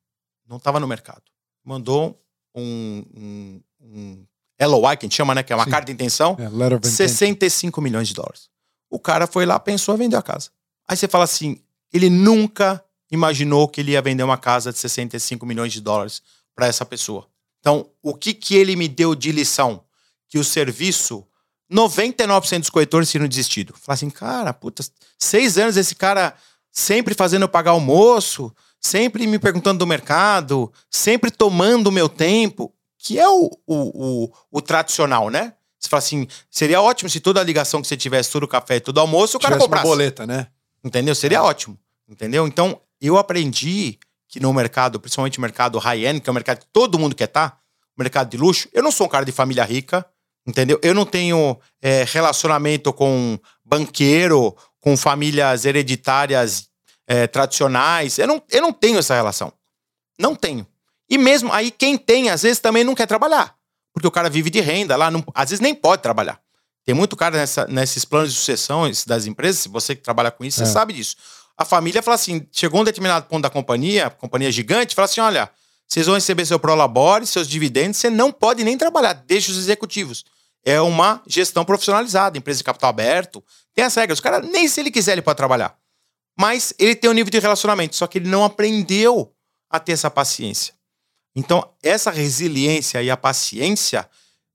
Não 0.46 0.58
estava 0.58 0.78
no 0.78 0.86
mercado. 0.86 1.22
Mandou 1.64 2.18
um, 2.54 3.04
um, 3.14 3.60
um 3.80 4.26
LOI, 4.61 4.96
que 4.96 5.06
a 5.06 5.09
gente 5.09 5.16
chama, 5.16 5.34
né? 5.34 5.42
Que 5.42 5.52
é 5.52 5.56
uma 5.56 5.64
Sim. 5.64 5.70
carta 5.70 5.86
de 5.86 5.92
intenção. 5.92 6.36
É, 6.38 6.48
letter 6.48 6.78
of 6.78 6.86
intent. 6.86 7.09
65 7.09 7.80
milhões 7.80 8.09
de 8.09 8.14
dólares. 8.14 8.48
O 8.90 8.98
cara 8.98 9.26
foi 9.26 9.46
lá, 9.46 9.59
pensou 9.59 9.94
e 9.94 9.98
vendeu 9.98 10.18
a 10.18 10.22
casa. 10.22 10.50
Aí 10.88 10.96
você 10.96 11.06
fala 11.06 11.24
assim: 11.24 11.61
ele 11.92 12.11
nunca 12.11 12.82
imaginou 13.11 13.68
que 13.68 13.80
ele 13.80 13.92
ia 13.92 14.02
vender 14.02 14.22
uma 14.22 14.36
casa 14.36 14.72
de 14.72 14.78
65 14.78 15.44
milhões 15.46 15.72
de 15.72 15.80
dólares 15.80 16.22
para 16.54 16.66
essa 16.66 16.84
pessoa. 16.84 17.26
Então, 17.61 17.88
o 18.02 18.14
que, 18.14 18.34
que 18.34 18.54
ele 18.54 18.76
me 18.76 18.88
deu 18.88 19.14
de 19.14 19.32
lição? 19.32 19.82
Que 20.28 20.38
o 20.38 20.44
serviço, 20.44 21.26
99% 21.72 22.61
dos 22.61 22.70
corretores 22.70 23.11
tinham 23.11 23.26
desistido. 23.26 23.74
Fala 23.76 23.94
assim, 23.94 24.11
cara, 24.11 24.52
puta, 24.52 24.84
seis 25.18 25.56
anos 25.59 25.76
esse 25.76 25.94
cara 25.94 26.34
sempre 26.70 27.14
fazendo 27.14 27.42
eu 27.42 27.48
pagar 27.48 27.72
almoço, 27.72 28.54
sempre 28.80 29.26
me 29.26 29.38
perguntando 29.38 29.78
do 29.78 29.86
mercado, 29.86 30.72
sempre 30.90 31.30
tomando 31.30 31.88
o 31.88 31.92
meu 31.92 32.09
tempo, 32.09 32.72
que 33.09 33.18
é 33.18 33.26
o, 33.26 33.50
o, 33.66 33.74
o, 33.74 34.32
o 34.50 34.61
tradicional, 34.61 35.30
né? 35.30 35.54
Você 35.80 35.88
fala 35.88 35.98
assim, 35.98 36.28
seria 36.50 36.82
ótimo 36.82 37.09
se 37.09 37.20
toda 37.20 37.40
a 37.40 37.44
ligação 37.44 37.80
que 37.80 37.88
você 37.88 37.96
tivesse, 37.96 38.30
todo 38.30 38.42
o 38.42 38.48
café, 38.48 38.80
todo 38.80 38.98
o 38.98 39.00
almoço, 39.00 39.38
o 39.38 39.40
cara 39.40 39.54
Tivesse 39.54 39.62
uma 39.62 39.76
comprasse. 39.78 39.88
boleta, 39.88 40.26
né? 40.26 40.48
Entendeu? 40.84 41.14
Seria 41.14 41.42
ótimo. 41.42 41.78
Entendeu? 42.06 42.46
Então, 42.46 42.78
eu 43.00 43.16
aprendi 43.16 43.98
que 44.28 44.38
no 44.40 44.52
mercado, 44.52 45.00
principalmente 45.00 45.38
o 45.38 45.40
mercado 45.40 45.78
high-end, 45.78 46.20
que 46.20 46.28
é 46.28 46.30
o 46.30 46.34
mercado 46.34 46.59
que 46.59 46.66
todo 46.70 46.98
mundo 46.98 47.14
quer 47.14 47.24
estar, 47.24 47.59
o 47.96 48.02
mercado 48.02 48.28
de 48.28 48.36
luxo, 48.36 48.68
eu 48.74 48.82
não 48.82 48.92
sou 48.92 49.06
um 49.06 49.11
cara 49.11 49.24
de 49.24 49.32
família 49.32 49.64
rica, 49.64 50.04
entendeu? 50.46 50.78
Eu 50.82 50.92
não 50.92 51.06
tenho 51.06 51.59
é, 51.80 52.04
relacionamento 52.06 52.92
com 52.92 53.38
banqueiro, 53.64 54.54
com 54.80 54.98
famílias 54.98 55.64
hereditárias 55.64 56.68
é, 57.06 57.26
tradicionais. 57.26 58.18
Eu 58.18 58.26
não, 58.26 58.42
eu 58.50 58.61
não 58.61 58.72
tenho 58.72 58.98
essa 58.98 59.14
relação. 59.14 59.50
Não 60.18 60.34
tenho. 60.34 60.66
E 61.09 61.16
mesmo 61.18 61.52
aí, 61.52 61.70
quem 61.70 61.96
tem, 61.96 62.30
às 62.30 62.42
vezes 62.42 62.59
também 62.59 62.84
não 62.84 62.94
quer 62.94 63.06
trabalhar. 63.06 63.54
Porque 63.92 64.06
o 64.06 64.11
cara 64.11 64.28
vive 64.28 64.50
de 64.50 64.61
renda 64.61 64.94
lá, 64.96 65.11
não- 65.11 65.24
às 65.34 65.50
vezes 65.50 65.61
nem 65.61 65.74
pode 65.74 66.02
trabalhar. 66.02 66.40
Tem 66.84 66.94
muito 66.94 67.16
cara 67.16 67.36
nessa- 67.36 67.66
nesses 67.66 68.04
planos 68.04 68.32
de 68.32 68.38
sucessão 68.38 68.86
esse 68.86 69.06
das 69.06 69.26
empresas, 69.26 69.61
se 69.62 69.68
você 69.68 69.94
que 69.94 70.02
trabalha 70.02 70.30
com 70.30 70.44
isso, 70.44 70.62
É. 70.62 70.66
você 70.66 70.72
sabe 70.72 70.92
disso. 70.92 71.16
A 71.56 71.64
família 71.64 72.02
fala 72.02 72.14
assim: 72.14 72.46
chegou 72.52 72.80
um 72.80 72.84
determinado 72.84 73.26
ponto 73.26 73.42
da 73.42 73.50
companhia, 73.50 74.11
companhia 74.11 74.50
gigante, 74.52 74.94
fala 74.94 75.06
assim: 75.06 75.20
olha, 75.20 75.50
vocês 75.86 76.06
vão 76.06 76.14
receber 76.14 76.46
seu 76.46 76.59
prolabore, 76.59 77.26
seus 77.26 77.48
dividendos, 77.48 77.98
você 77.98 78.09
não 78.11 78.30
pode 78.30 78.62
nem 78.62 78.76
trabalhar, 78.78 79.12
deixa 79.14 79.50
os 79.50 79.59
executivos. 79.59 80.24
É 80.64 80.80
uma 80.80 81.22
gestão 81.26 81.64
profissionalizada, 81.64 82.36
empresa 82.38 82.59
de 82.59 82.64
capital 82.64 82.90
aberto, 82.90 83.42
tem 83.74 83.84
as 83.84 83.94
regras. 83.94 84.18
O 84.18 84.22
cara, 84.22 84.40
nem 84.40 84.68
se 84.68 84.80
ele 84.80 84.90
quiser, 84.90 85.12
ele 85.12 85.22
pode 85.22 85.36
trabalhar. 85.36 85.76
Mas 86.38 86.72
ele 86.78 86.94
tem 86.94 87.11
um 87.11 87.14
nível 87.14 87.30
de 87.30 87.38
relacionamento, 87.38 87.96
só 87.96 88.06
que 88.06 88.18
ele 88.18 88.28
não 88.28 88.44
aprendeu 88.44 89.32
a 89.70 89.80
ter 89.80 89.92
essa 89.92 90.11
paciência. 90.11 90.74
Então, 91.39 91.70
essa 91.80 92.11
resiliência 92.11 93.01
e 93.01 93.09
a 93.09 93.16
paciência, 93.16 94.09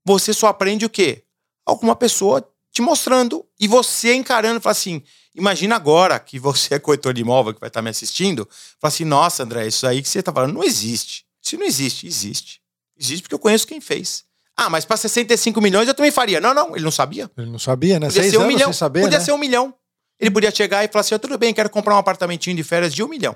você 0.03 0.33
só 0.33 0.47
aprende 0.47 0.85
o 0.85 0.89
quê? 0.89 1.23
Alguma 1.65 1.95
pessoa 1.95 2.45
te 2.73 2.81
mostrando 2.81 3.45
e 3.57 3.69
você 3.69 4.13
encarando, 4.13 4.59
fala 4.59 4.71
assim, 4.71 5.01
imagina 5.33 5.77
agora 5.77 6.19
que 6.19 6.37
você 6.37 6.73
é 6.73 6.79
corretor 6.79 7.13
de 7.13 7.21
imóvel 7.21 7.53
que 7.53 7.59
vai 7.61 7.69
estar 7.69 7.81
me 7.81 7.89
assistindo, 7.89 8.45
fala 8.81 8.93
assim, 8.93 9.05
nossa, 9.05 9.43
André, 9.43 9.65
isso 9.65 9.87
aí 9.87 10.01
que 10.01 10.09
você 10.09 10.19
está 10.19 10.33
falando 10.33 10.55
não 10.55 10.63
existe. 10.63 11.25
Se 11.41 11.55
não 11.55 11.65
existe, 11.65 12.05
existe. 12.05 12.61
Existe 12.99 13.21
porque 13.21 13.35
eu 13.35 13.39
conheço 13.39 13.65
quem 13.65 13.79
fez. 13.79 14.25
Ah, 14.57 14.69
mas 14.69 14.83
para 14.83 14.97
65 14.97 15.61
milhões 15.61 15.87
eu 15.87 15.93
também 15.93 16.11
faria. 16.11 16.41
Não, 16.41 16.53
não, 16.53 16.75
ele 16.75 16.83
não 16.83 16.91
sabia. 16.91 17.31
Ele 17.37 17.49
não 17.49 17.59
sabia, 17.59 17.97
né? 17.97 18.07
Podia 18.07 18.23
Seis 18.23 18.33
ser 18.33 18.39
um 18.39 18.47
milhão. 18.47 18.73
saber, 18.73 19.01
podia 19.01 19.19
né? 19.19 19.23
ser 19.23 19.31
um 19.31 19.37
milhão. 19.37 19.73
Ele 20.19 20.29
podia 20.29 20.51
chegar 20.51 20.83
e 20.83 20.89
falar 20.89 21.01
assim: 21.01 21.15
"Ó, 21.15 21.17
tudo 21.17 21.37
bem, 21.37 21.53
quero 21.53 21.69
comprar 21.69 21.95
um 21.95 21.97
apartamentinho 21.97 22.55
de 22.55 22.63
férias 22.63 22.93
de 22.93 23.01
um 23.01 23.07
milhão. 23.07 23.35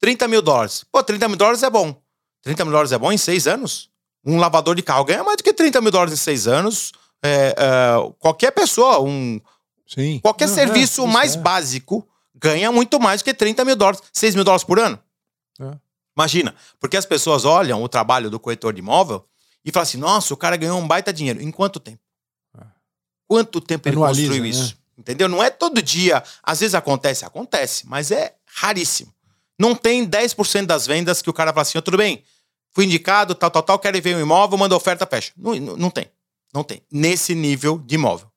30 0.00 0.26
mil 0.26 0.42
dólares. 0.42 0.84
Pô, 0.90 1.02
30 1.02 1.28
mil 1.28 1.36
dólares 1.36 1.62
é 1.62 1.70
bom. 1.70 2.01
30 2.42 2.64
mil 2.64 2.72
dólares 2.72 2.92
é 2.92 2.98
bom 2.98 3.12
em 3.12 3.18
seis 3.18 3.46
anos? 3.46 3.90
Um 4.24 4.38
lavador 4.38 4.74
de 4.76 4.82
carro 4.82 5.04
ganha 5.04 5.24
mais 5.24 5.36
do 5.36 5.42
que 5.44 5.52
30 5.52 5.80
mil 5.80 5.90
dólares 5.90 6.12
em 6.14 6.16
seis 6.16 6.46
anos. 6.46 6.92
é, 7.22 7.54
é, 7.56 8.12
qualquer 8.18 8.50
pessoa, 8.50 9.00
um, 9.00 9.40
Sim. 9.86 10.18
qualquer 10.20 10.46
Não, 10.46 10.52
é, 10.52 10.56
serviço 10.56 11.02
isso 11.02 11.06
mais 11.06 11.34
é. 11.36 11.38
básico 11.38 12.06
ganha 12.34 12.72
muito 12.72 12.98
mais 12.98 13.20
do 13.20 13.24
que 13.24 13.32
30 13.34 13.64
mil 13.64 13.76
dólares, 13.76 14.02
6 14.12 14.34
mil 14.34 14.42
dólares 14.44 14.64
por 14.64 14.78
ano. 14.80 14.98
É. 15.60 15.70
Imagina, 16.16 16.54
porque 16.80 16.96
as 16.96 17.06
pessoas 17.06 17.44
olham 17.44 17.82
o 17.82 17.88
trabalho 17.88 18.28
do 18.28 18.38
corretor 18.40 18.72
de 18.72 18.80
imóvel 18.80 19.24
e 19.64 19.70
falam 19.70 19.84
assim: 19.84 19.98
nossa, 19.98 20.34
o 20.34 20.36
cara 20.36 20.56
ganhou 20.56 20.78
um 20.78 20.86
baita 20.86 21.12
dinheiro. 21.12 21.40
Em 21.40 21.50
quanto 21.50 21.78
tempo? 21.78 22.00
É. 22.58 22.64
Quanto 23.28 23.60
tempo 23.60 23.88
ele 23.88 23.96
Anualiza, 23.96 24.22
construiu 24.22 24.42
né? 24.42 24.48
isso? 24.48 24.76
Entendeu? 24.98 25.28
Não 25.28 25.42
é 25.42 25.48
todo 25.50 25.80
dia. 25.80 26.22
Às 26.42 26.60
vezes 26.60 26.74
acontece, 26.74 27.24
acontece, 27.24 27.86
mas 27.86 28.10
é 28.10 28.34
raríssimo. 28.44 29.12
Não 29.58 29.74
tem 29.74 30.06
10% 30.06 30.66
das 30.66 30.86
vendas 30.86 31.22
que 31.22 31.30
o 31.30 31.32
cara 31.32 31.52
fala 31.52 31.62
assim: 31.62 31.78
"Ó, 31.78 31.80
tudo 31.80 31.96
bem, 31.96 32.22
fui 32.74 32.84
indicado, 32.84 33.34
tal, 33.34 33.50
tal, 33.50 33.62
tal, 33.62 33.78
quero 33.78 34.00
ver 34.00 34.16
um 34.16 34.20
imóvel, 34.20 34.58
manda 34.58 34.74
oferta, 34.76 35.06
fecha. 35.06 35.32
Não, 35.36 35.54
não, 35.54 35.90
tem. 35.90 36.06
Não 36.54 36.62
tem. 36.64 36.82
Nesse 36.90 37.34
nível 37.34 37.78
de 37.78 37.94
imóvel. 37.94 38.28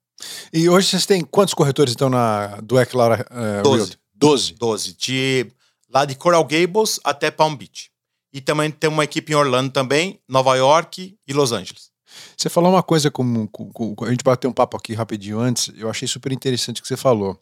E 0.54 0.70
hoje 0.70 0.88
vocês 0.90 1.06
têm 1.06 1.22
quantos 1.24 1.54
corretores 1.54 1.94
então 1.94 2.10
na 2.10 2.60
do 2.62 2.80
Eclara 2.80 3.26
uh, 3.32 3.64
Doze. 3.64 3.98
12. 4.16 4.54
12. 4.54 4.94
De, 4.94 5.48
lá 5.94 6.06
de 6.06 6.16
Coral 6.16 6.44
Gables 6.46 7.00
até 7.04 7.30
Palm 7.30 7.54
Beach. 7.56 7.90
E 8.34 8.40
também 8.42 8.70
tem 8.72 8.90
uma 8.90 9.04
equipe 9.04 9.32
em 9.32 9.36
Orlando 9.36 9.72
também, 9.72 10.20
Nova 10.28 10.56
York 10.56 11.18
e 11.28 11.34
Los 11.34 11.52
Angeles. 11.52 11.90
Você 12.38 12.50
falou 12.50 12.72
uma 12.72 12.84
coisa 12.84 13.12
com, 13.12 13.46
com- 13.48 13.70
com- 13.94 14.06
a 14.06 14.10
gente 14.10 14.24
bateu 14.24 14.50
um 14.50 14.54
papo 14.54 14.78
aqui 14.78 14.94
rapidinho 14.94 15.40
antes, 15.40 15.70
eu 15.78 15.90
achei 15.90 16.08
super 16.08 16.32
interessante 16.32 16.80
o 16.80 16.82
que 16.82 16.88
você 16.88 16.96
falou. 16.98 17.38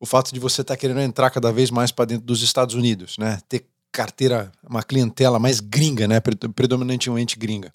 O 0.00 0.06
fato 0.06 0.32
de 0.32 0.40
você 0.40 0.60
estar 0.62 0.76
querendo 0.76 1.00
entrar 1.00 1.30
cada 1.30 1.52
vez 1.52 1.70
mais 1.70 1.90
para 1.92 2.04
dentro 2.04 2.24
dos 2.24 2.42
Estados 2.42 2.74
Unidos, 2.74 3.16
né? 3.18 3.40
Ter 3.48 3.66
carteira, 3.92 4.52
uma 4.62 4.82
clientela 4.82 5.38
mais 5.38 5.60
gringa, 5.60 6.06
né? 6.06 6.20
Pre- 6.20 6.36
Predominantemente 6.54 7.38
gringa. 7.38 7.72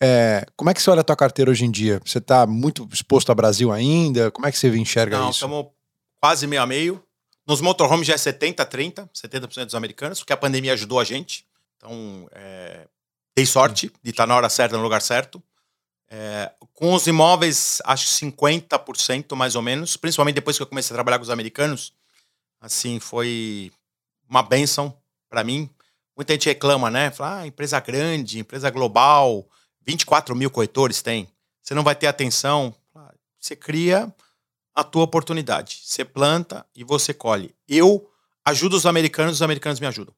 É, 0.00 0.44
como 0.56 0.68
é 0.70 0.74
que 0.74 0.82
você 0.82 0.90
olha 0.90 1.00
a 1.00 1.04
tua 1.04 1.14
carteira 1.16 1.50
hoje 1.50 1.64
em 1.64 1.70
dia? 1.70 2.00
Você 2.04 2.18
está 2.18 2.46
muito 2.46 2.88
exposto 2.92 3.28
ao 3.30 3.36
Brasil 3.36 3.70
ainda? 3.70 4.30
Como 4.30 4.46
é 4.46 4.50
que 4.52 4.58
você 4.58 4.68
enxerga 4.76 5.16
Não, 5.18 5.30
isso? 5.30 5.36
estamos 5.38 5.66
quase 6.20 6.46
meio 6.46 6.62
a 6.62 6.66
meio. 6.66 7.02
Nos 7.46 7.60
motorhomes 7.60 8.06
já 8.06 8.14
é 8.14 8.18
70, 8.18 8.64
30, 8.66 9.10
70% 9.14 9.66
dos 9.66 9.74
americanos, 9.74 10.18
porque 10.20 10.32
a 10.32 10.36
pandemia 10.36 10.72
ajudou 10.72 10.98
a 10.98 11.04
gente. 11.04 11.44
Então, 11.76 12.28
é, 12.32 12.86
dei 13.36 13.46
sorte 13.46 13.92
de 14.02 14.10
estar 14.10 14.26
na 14.26 14.36
hora 14.36 14.48
certa, 14.48 14.76
no 14.76 14.82
lugar 14.82 15.02
certo. 15.02 15.42
É, 16.10 16.52
com 16.74 16.94
os 16.94 17.06
imóveis, 17.06 17.80
acho 17.84 18.06
50% 18.06 19.34
mais 19.34 19.54
ou 19.56 19.62
menos, 19.62 19.96
principalmente 19.96 20.34
depois 20.34 20.56
que 20.56 20.62
eu 20.62 20.66
comecei 20.66 20.94
a 20.94 20.96
trabalhar 20.96 21.18
com 21.18 21.24
os 21.24 21.30
americanos. 21.30 21.92
Assim, 22.60 23.00
foi 23.00 23.72
uma 24.28 24.42
benção 24.42 24.96
para 25.32 25.42
mim. 25.42 25.70
Muita 26.14 26.34
gente 26.34 26.46
reclama, 26.46 26.90
né? 26.90 27.10
Fala, 27.10 27.38
ah, 27.38 27.46
empresa 27.46 27.80
grande, 27.80 28.38
empresa 28.38 28.68
global, 28.68 29.48
24 29.80 30.36
mil 30.36 30.50
corretores 30.50 31.00
tem. 31.00 31.26
Você 31.62 31.74
não 31.74 31.82
vai 31.82 31.94
ter 31.94 32.06
atenção. 32.06 32.74
Você 33.40 33.56
cria 33.56 34.14
a 34.74 34.84
tua 34.84 35.04
oportunidade. 35.04 35.80
Você 35.82 36.04
planta 36.04 36.66
e 36.76 36.84
você 36.84 37.14
colhe. 37.14 37.54
Eu 37.66 38.08
ajudo 38.44 38.76
os 38.76 38.84
americanos, 38.84 39.36
os 39.36 39.42
americanos 39.42 39.80
me 39.80 39.86
ajudam. 39.86 40.14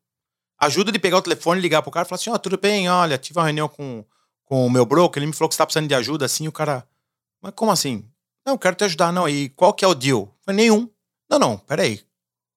Ajudo 0.58 0.90
de 0.90 0.98
pegar 0.98 1.18
o 1.18 1.22
telefone, 1.22 1.60
ligar 1.60 1.80
pro 1.80 1.92
cara 1.92 2.04
e 2.04 2.08
falar 2.08 2.20
assim: 2.20 2.30
ó, 2.30 2.38
tudo 2.38 2.58
bem, 2.58 2.90
olha, 2.90 3.16
tive 3.16 3.38
uma 3.38 3.44
reunião 3.44 3.68
com, 3.68 4.04
com 4.44 4.66
o 4.66 4.70
meu 4.70 4.84
broker, 4.84 5.20
ele 5.20 5.28
me 5.28 5.32
falou 5.32 5.48
que 5.48 5.54
você 5.54 5.58
tá 5.58 5.66
precisando 5.66 5.88
de 5.88 5.94
ajuda, 5.94 6.24
assim, 6.24 6.48
o 6.48 6.52
cara. 6.52 6.86
Mas 7.40 7.52
como 7.54 7.70
assim? 7.70 8.04
Não, 8.44 8.58
quero 8.58 8.74
te 8.76 8.84
ajudar, 8.84 9.12
não. 9.12 9.28
E 9.28 9.48
qual 9.50 9.72
que 9.72 9.84
é 9.84 9.88
o 9.88 9.94
deal? 9.94 10.34
Falei, 10.42 10.64
nenhum. 10.64 10.88
Não, 11.30 11.38
não, 11.38 11.58
peraí. 11.58 12.04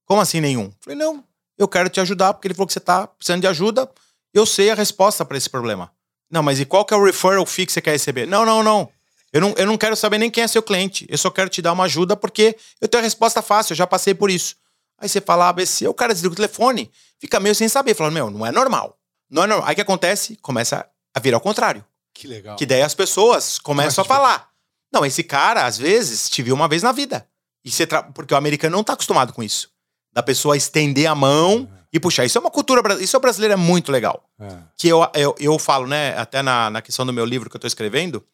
Como 0.05 0.21
assim 0.21 0.41
nenhum? 0.41 0.71
Falei, 0.79 0.97
não, 0.97 1.23
eu 1.57 1.67
quero 1.67 1.89
te 1.89 1.99
ajudar, 1.99 2.33
porque 2.33 2.47
ele 2.47 2.53
falou 2.53 2.67
que 2.67 2.73
você 2.73 2.79
tá 2.79 3.07
precisando 3.07 3.41
de 3.41 3.47
ajuda, 3.47 3.89
eu 4.33 4.45
sei 4.45 4.69
a 4.69 4.75
resposta 4.75 5.25
para 5.25 5.37
esse 5.37 5.49
problema. 5.49 5.91
Não, 6.29 6.43
mas 6.43 6.59
e 6.59 6.65
qual 6.65 6.85
que 6.85 6.93
é 6.93 6.97
o 6.97 7.05
referral 7.05 7.45
fee 7.45 7.65
que 7.65 7.71
você 7.71 7.81
quer 7.81 7.91
receber? 7.91 8.27
Não, 8.27 8.45
não, 8.45 8.61
não. 8.61 8.89
Eu 9.31 9.41
não, 9.41 9.53
eu 9.57 9.65
não 9.65 9.77
quero 9.77 9.95
saber 9.95 10.17
nem 10.17 10.29
quem 10.29 10.43
é 10.43 10.47
seu 10.47 10.61
cliente. 10.61 11.05
Eu 11.09 11.17
só 11.17 11.29
quero 11.29 11.49
te 11.49 11.61
dar 11.61 11.73
uma 11.73 11.85
ajuda 11.85 12.15
porque 12.15 12.55
eu 12.79 12.87
tenho 12.87 13.01
a 13.01 13.03
resposta 13.03 13.41
fácil, 13.41 13.73
eu 13.73 13.77
já 13.77 13.87
passei 13.87 14.13
por 14.13 14.29
isso. 14.29 14.55
Aí 14.97 15.07
você 15.07 15.21
fala 15.21 15.49
ABC, 15.49 15.87
o 15.87 15.93
cara 15.93 16.13
desliga 16.13 16.33
o 16.33 16.35
telefone, 16.35 16.91
fica 17.19 17.39
meio 17.39 17.53
sem 17.53 17.67
saber. 17.67 17.93
Fala, 17.93 18.09
meu, 18.09 18.29
não 18.29 18.45
é 18.45 18.51
normal. 18.51 18.97
Não 19.29 19.43
é 19.43 19.47
normal. 19.47 19.67
Aí 19.67 19.73
o 19.73 19.75
que 19.75 19.81
acontece? 19.81 20.37
Começa 20.37 20.87
a 21.13 21.19
virar 21.19 21.37
ao 21.37 21.41
contrário. 21.41 21.85
Que 22.13 22.27
legal. 22.27 22.55
Que 22.55 22.65
daí 22.65 22.81
as 22.81 22.95
pessoas 22.95 23.59
começam 23.59 23.95
Começa 23.95 24.01
a 24.01 24.05
falar. 24.05 24.49
Não, 24.91 25.05
esse 25.05 25.23
cara, 25.23 25.65
às 25.65 25.77
vezes, 25.77 26.29
te 26.29 26.41
viu 26.41 26.55
uma 26.55 26.67
vez 26.67 26.81
na 26.81 26.91
vida. 26.91 27.27
E 27.63 27.69
você 27.69 27.85
tra... 27.85 28.01
Porque 28.01 28.33
o 28.33 28.37
americano 28.37 28.75
não 28.75 28.83
tá 28.83 28.93
acostumado 28.93 29.33
com 29.33 29.43
isso. 29.43 29.69
Da 30.18 30.24
pessoa 30.24 30.57
estender 30.57 31.05
a 31.05 31.13
mão 31.13 31.70
e 31.93 31.99
puxar. 31.99 32.26
Isso 32.26 32.39
é 32.39 32.41
uma 32.41 32.49
cultura. 32.49 32.82
Isso 32.99 33.15
é 33.15 33.20
brasileiro 33.20 33.53
é 33.53 33.55
muito 33.55 33.91
legal 33.91 34.28
É. 34.41 34.47
que 34.76 34.88
eu, 34.88 35.07
eu, 35.13 35.36
eu 35.39 35.59
falo, 35.59 35.86
né, 35.86 36.18
até 36.18 36.41
na, 36.41 36.72
na 36.72 36.82
questão 36.82 37.05
do 37.05 37.13
meu 37.13 37.24
livro 37.24 37.51
que 37.51 37.55
eu 37.55 37.59
estou 37.59 37.68
escrevendo, 37.68 38.26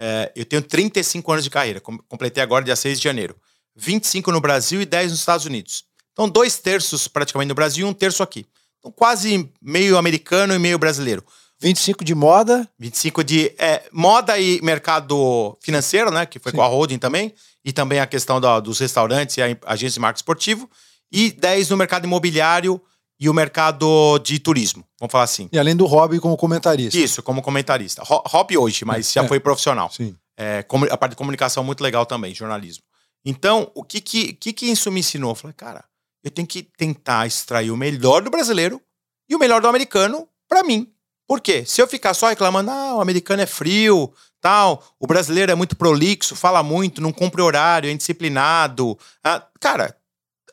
é, 0.00 0.32
eu 0.34 0.44
tenho 0.44 0.60
35 0.60 1.30
anos 1.30 1.44
de 1.44 1.50
carreira, 1.50 1.80
com- 1.80 1.96
completei 2.08 2.42
agora 2.42 2.64
dia 2.64 2.74
6 2.74 2.98
de 2.98 3.04
janeiro. 3.04 3.36
25 3.76 4.32
no 4.32 4.40
Brasil 4.40 4.82
e 4.82 4.84
10 4.84 5.12
nos 5.12 5.20
Estados 5.20 5.46
Unidos. 5.46 5.84
Então, 6.12 6.28
dois 6.28 6.58
terços 6.58 7.06
praticamente 7.06 7.50
no 7.50 7.54
Brasil 7.54 7.86
e 7.86 7.88
um 7.88 7.94
terço 7.94 8.20
aqui. 8.20 8.44
Então, 8.80 8.90
quase 8.90 9.48
meio 9.62 9.96
americano 9.96 10.52
e 10.52 10.58
meio 10.58 10.76
brasileiro. 10.76 11.24
25 11.60 12.04
de 12.04 12.16
moda. 12.16 12.68
25 12.80 13.22
de 13.22 13.54
é, 13.58 13.84
moda 13.92 14.36
e 14.40 14.60
mercado 14.60 15.56
financeiro, 15.60 16.10
né? 16.10 16.26
Que 16.26 16.40
foi 16.40 16.50
Sim. 16.50 16.56
com 16.58 16.62
a 16.64 16.66
holding 16.66 16.98
também. 16.98 17.32
E 17.64 17.72
também 17.72 18.00
a 18.00 18.06
questão 18.08 18.40
da- 18.40 18.58
dos 18.58 18.80
restaurantes 18.80 19.36
e 19.36 19.42
a 19.42 19.56
agência 19.66 19.94
de 19.94 20.00
marketing 20.00 20.22
esportivo. 20.22 20.68
E 21.10 21.30
10 21.32 21.70
no 21.70 21.76
mercado 21.76 22.04
imobiliário 22.04 22.80
e 23.20 23.28
o 23.28 23.34
mercado 23.34 24.18
de 24.20 24.38
turismo. 24.38 24.84
Vamos 25.00 25.10
falar 25.10 25.24
assim. 25.24 25.48
E 25.52 25.58
além 25.58 25.74
do 25.74 25.86
hobby 25.86 26.20
como 26.20 26.36
comentarista. 26.36 26.96
Isso, 26.98 27.22
como 27.22 27.42
comentarista. 27.42 28.02
Ho- 28.02 28.22
Hobby 28.26 28.56
hoje, 28.56 28.84
mas 28.84 29.12
já 29.12 29.24
É. 29.24 29.28
foi 29.28 29.40
profissional. 29.40 29.90
Sim. 29.90 30.14
É, 30.38 30.64
a 30.90 30.96
parte 30.96 31.12
de 31.12 31.16
comunicação 31.16 31.64
muito 31.64 31.82
legal 31.82 32.06
também, 32.06 32.32
jornalismo. 32.34 32.84
Então, 33.24 33.70
o 33.74 33.82
que 33.82 34.00
que, 34.00 34.32
que 34.34 34.52
que 34.52 34.66
isso 34.66 34.90
me 34.92 35.00
ensinou? 35.00 35.32
Eu 35.32 35.34
falei, 35.34 35.54
cara, 35.54 35.84
eu 36.22 36.30
tenho 36.30 36.46
que 36.46 36.62
tentar 36.62 37.26
extrair 37.26 37.70
o 37.72 37.76
melhor 37.76 38.22
do 38.22 38.30
brasileiro 38.30 38.80
e 39.28 39.34
o 39.34 39.38
melhor 39.38 39.60
do 39.60 39.66
americano 39.68 40.28
pra 40.48 40.62
mim. 40.62 40.88
Por 41.26 41.40
quê? 41.40 41.64
Se 41.66 41.82
eu 41.82 41.88
ficar 41.88 42.14
só 42.14 42.28
reclamando, 42.28 42.70
ah, 42.70 42.94
o 42.94 43.00
americano 43.00 43.42
é 43.42 43.46
frio, 43.46 44.12
tal, 44.40 44.82
o 45.00 45.06
brasileiro 45.06 45.50
é 45.50 45.54
muito 45.56 45.76
prolixo, 45.76 46.36
fala 46.36 46.62
muito, 46.62 47.00
não 47.02 47.12
cumpre 47.12 47.42
horário, 47.42 47.88
é 47.90 47.92
indisciplinado. 47.92 48.96
Ah, 49.24 49.44
cara, 49.60 49.94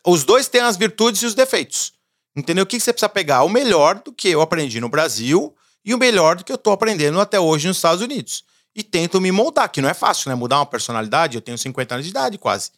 os 0.05 0.23
dois 0.23 0.47
têm 0.47 0.61
as 0.61 0.77
virtudes 0.77 1.21
e 1.21 1.25
os 1.25 1.33
defeitos. 1.33 1.93
Entendeu? 2.35 2.63
O 2.63 2.67
que 2.67 2.79
você 2.79 2.91
precisa 2.93 3.09
pegar? 3.09 3.43
O 3.43 3.49
melhor 3.49 3.95
do 3.95 4.11
que 4.11 4.29
eu 4.29 4.41
aprendi 4.41 4.79
no 4.79 4.89
Brasil 4.89 5.55
e 5.83 5.93
o 5.93 5.97
melhor 5.97 6.35
do 6.35 6.43
que 6.43 6.51
eu 6.51 6.57
tô 6.57 6.71
aprendendo 6.71 7.19
até 7.19 7.39
hoje 7.39 7.67
nos 7.67 7.77
Estados 7.77 8.01
Unidos. 8.01 8.43
E 8.75 8.83
tento 8.83 9.21
me 9.21 9.31
moldar, 9.31 9.71
que 9.71 9.81
não 9.81 9.87
é 9.89 9.93
fácil, 9.93 10.29
né? 10.29 10.35
Mudar 10.35 10.57
uma 10.59 10.65
personalidade, 10.65 11.37
eu 11.37 11.41
tenho 11.41 11.57
50 11.57 11.95
anos 11.95 12.05
de 12.05 12.11
idade 12.11 12.37
quase. 12.37 12.71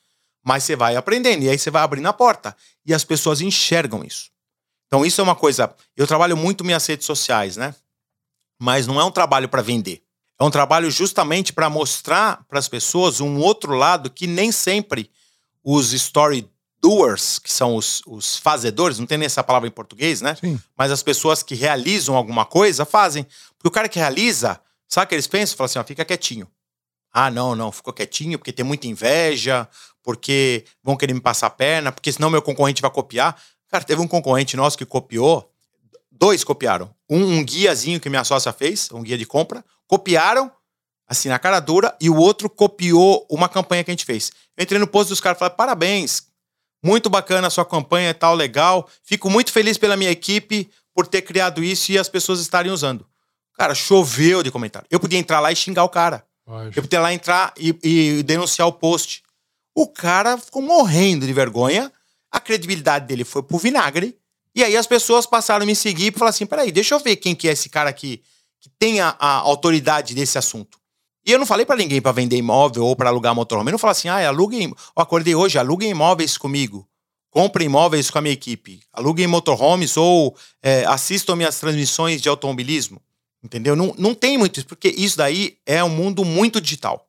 Mas 0.45 0.63
você 0.63 0.75
vai 0.75 0.95
aprendendo, 0.95 1.43
e 1.43 1.49
aí 1.49 1.57
você 1.57 1.71
vai 1.71 1.81
abrindo 1.81 2.05
a 2.05 2.13
porta. 2.13 2.55
E 2.85 2.93
as 2.93 3.03
pessoas 3.03 3.41
enxergam 3.41 4.03
isso. 4.03 4.29
Então, 4.85 5.05
isso 5.05 5.19
é 5.19 5.23
uma 5.23 5.35
coisa. 5.35 5.73
Eu 5.95 6.05
trabalho 6.05 6.37
muito 6.37 6.63
minhas 6.63 6.85
redes 6.85 7.05
sociais, 7.05 7.57
né? 7.57 7.75
Mas 8.59 8.85
não 8.85 9.01
é 9.01 9.03
um 9.03 9.11
trabalho 9.11 9.49
para 9.49 9.61
vender. 9.61 10.03
É 10.39 10.43
um 10.43 10.51
trabalho 10.51 10.89
justamente 10.91 11.51
para 11.51 11.69
mostrar 11.69 12.45
para 12.47 12.59
as 12.59 12.69
pessoas 12.69 13.19
um 13.19 13.39
outro 13.39 13.73
lado 13.73 14.09
que 14.09 14.27
nem 14.27 14.51
sempre 14.51 15.09
os 15.63 15.93
story 15.93 16.47
doers, 16.81 17.39
que 17.39 17.51
são 17.51 17.75
os, 17.75 18.01
os 18.05 18.37
fazedores, 18.37 18.99
não 18.99 19.05
tem 19.05 19.17
nem 19.17 19.25
essa 19.25 19.43
palavra 19.43 19.67
em 19.67 19.71
português, 19.71 20.21
né? 20.21 20.35
Sim. 20.35 20.59
Mas 20.77 20.91
as 20.91 21.03
pessoas 21.03 21.41
que 21.43 21.55
realizam 21.55 22.15
alguma 22.15 22.45
coisa 22.45 22.85
fazem. 22.85 23.25
Porque 23.57 23.67
o 23.67 23.71
cara 23.71 23.89
que 23.89 23.99
realiza, 23.99 24.59
sabe 24.87 25.05
o 25.05 25.09
que 25.09 25.15
eles 25.15 25.27
pensam? 25.27 25.57
Fala 25.57 25.65
assim, 25.65 25.79
ó, 25.79 25.83
fica 25.83 26.05
quietinho. 26.05 26.47
Ah, 27.11 27.31
não, 27.31 27.55
não, 27.55 27.71
ficou 27.71 27.93
quietinho 27.93 28.37
porque 28.37 28.53
tem 28.53 28.65
muita 28.65 28.87
inveja, 28.87 29.67
porque 30.03 30.65
vão 30.83 30.95
querer 30.95 31.13
me 31.13 31.21
passar 31.21 31.47
a 31.47 31.49
perna, 31.49 31.91
porque 31.91 32.11
senão 32.11 32.29
meu 32.29 32.41
concorrente 32.41 32.81
vai 32.81 32.91
copiar. 32.91 33.41
Cara, 33.69 33.83
teve 33.83 34.01
um 34.01 34.07
concorrente 34.07 34.55
nosso 34.55 34.77
que 34.77 34.85
copiou, 34.85 35.51
dois 36.11 36.43
copiaram. 36.43 36.93
Um, 37.09 37.37
um 37.37 37.43
guiazinho 37.43 37.99
que 37.99 38.09
minha 38.09 38.23
sócia 38.23 38.53
fez, 38.53 38.89
um 38.91 39.01
guia 39.01 39.17
de 39.17 39.25
compra, 39.25 39.65
copiaram, 39.87 40.51
assim, 41.07 41.29
na 41.29 41.39
cara 41.39 41.59
dura, 41.59 41.95
e 41.99 42.09
o 42.09 42.15
outro 42.15 42.49
copiou 42.49 43.25
uma 43.29 43.49
campanha 43.49 43.83
que 43.83 43.91
a 43.91 43.93
gente 43.93 44.05
fez. 44.05 44.31
Eu 44.55 44.63
entrei 44.63 44.79
no 44.79 44.87
post 44.87 45.09
dos 45.09 45.19
caras 45.19 45.37
e 45.37 45.39
falei, 45.39 45.55
parabéns, 45.55 46.26
muito 46.87 47.09
bacana 47.09 47.47
a 47.47 47.49
sua 47.49 47.65
campanha 47.65 48.11
e 48.11 48.13
tal, 48.13 48.33
legal. 48.33 48.89
Fico 49.03 49.29
muito 49.29 49.51
feliz 49.51 49.77
pela 49.77 49.97
minha 49.97 50.09
equipe 50.09 50.69
por 50.95 51.05
ter 51.05 51.21
criado 51.21 51.61
isso 51.61 51.91
e 51.91 51.97
as 51.97 52.07
pessoas 52.07 52.39
estarem 52.39 52.71
usando. 52.71 53.05
Cara, 53.57 53.75
choveu 53.75 54.41
de 54.41 54.49
comentário. 54.49 54.87
Eu 54.89 54.99
podia 54.99 55.19
entrar 55.19 55.41
lá 55.41 55.51
e 55.51 55.55
xingar 55.55 55.83
o 55.83 55.89
cara. 55.89 56.25
Eu 56.73 56.81
podia 56.81 57.01
lá 57.01 57.13
entrar 57.13 57.53
e, 57.57 57.77
e 57.83 58.23
denunciar 58.23 58.67
o 58.67 58.71
post. 58.71 59.21
O 59.75 59.85
cara 59.85 60.37
ficou 60.37 60.61
morrendo 60.61 61.25
de 61.25 61.33
vergonha, 61.33 61.91
a 62.31 62.39
credibilidade 62.39 63.05
dele 63.05 63.25
foi 63.25 63.43
pro 63.43 63.57
vinagre, 63.57 64.17
e 64.55 64.63
aí 64.63 64.77
as 64.77 64.87
pessoas 64.87 65.25
passaram 65.25 65.63
a 65.63 65.65
me 65.65 65.75
seguir 65.75 66.07
e 66.07 66.11
falaram 66.11 66.29
assim: 66.29 66.45
peraí, 66.45 66.71
deixa 66.71 66.95
eu 66.95 66.99
ver 66.99 67.17
quem 67.17 67.35
que 67.35 67.49
é 67.49 67.51
esse 67.51 67.67
cara 67.67 67.89
aqui 67.89 68.23
que 68.61 68.69
tem 68.79 69.01
a, 69.01 69.15
a 69.19 69.33
autoridade 69.33 70.15
desse 70.15 70.37
assunto. 70.37 70.76
E 71.27 71.31
eu 71.33 71.37
não 71.37 71.45
falei 71.45 71.65
pra 71.65 71.75
ninguém 71.75 72.01
pra 72.01 72.13
vender 72.13 72.37
imóvel 72.37 72.85
ou 72.85 72.95
pra 72.95 73.09
alugar 73.09 73.35
motorhome. 73.35 73.69
Eu 73.69 73.73
não 73.73 73.79
falei 73.79 73.91
assim, 73.91 74.07
ah, 74.07 74.25
aluguem. 74.25 74.69
Eu 74.69 74.75
acordei 74.95 75.35
hoje, 75.35 75.59
aluguem 75.59 75.89
imóveis 75.91 76.37
comigo. 76.37 76.87
Comprem 77.29 77.65
imóveis 77.65 78.09
com 78.09 78.17
a 78.17 78.21
minha 78.21 78.33
equipe. 78.33 78.79
Aluguem 78.93 79.27
motorhomes 79.27 79.97
ou 79.97 80.33
é, 80.63 80.85
assistam 80.85 81.35
minhas 81.35 81.59
transmissões 81.59 82.21
de 82.21 82.29
automobilismo. 82.29 83.01
Entendeu? 83.43 83.75
Não, 83.75 83.93
não 83.97 84.15
tem 84.15 84.37
muito 84.37 84.61
isso, 84.61 84.67
porque 84.67 84.87
isso 84.87 85.17
daí 85.17 85.57
é 85.65 85.83
um 85.83 85.89
mundo 85.89 86.23
muito 86.23 86.61
digital. 86.61 87.05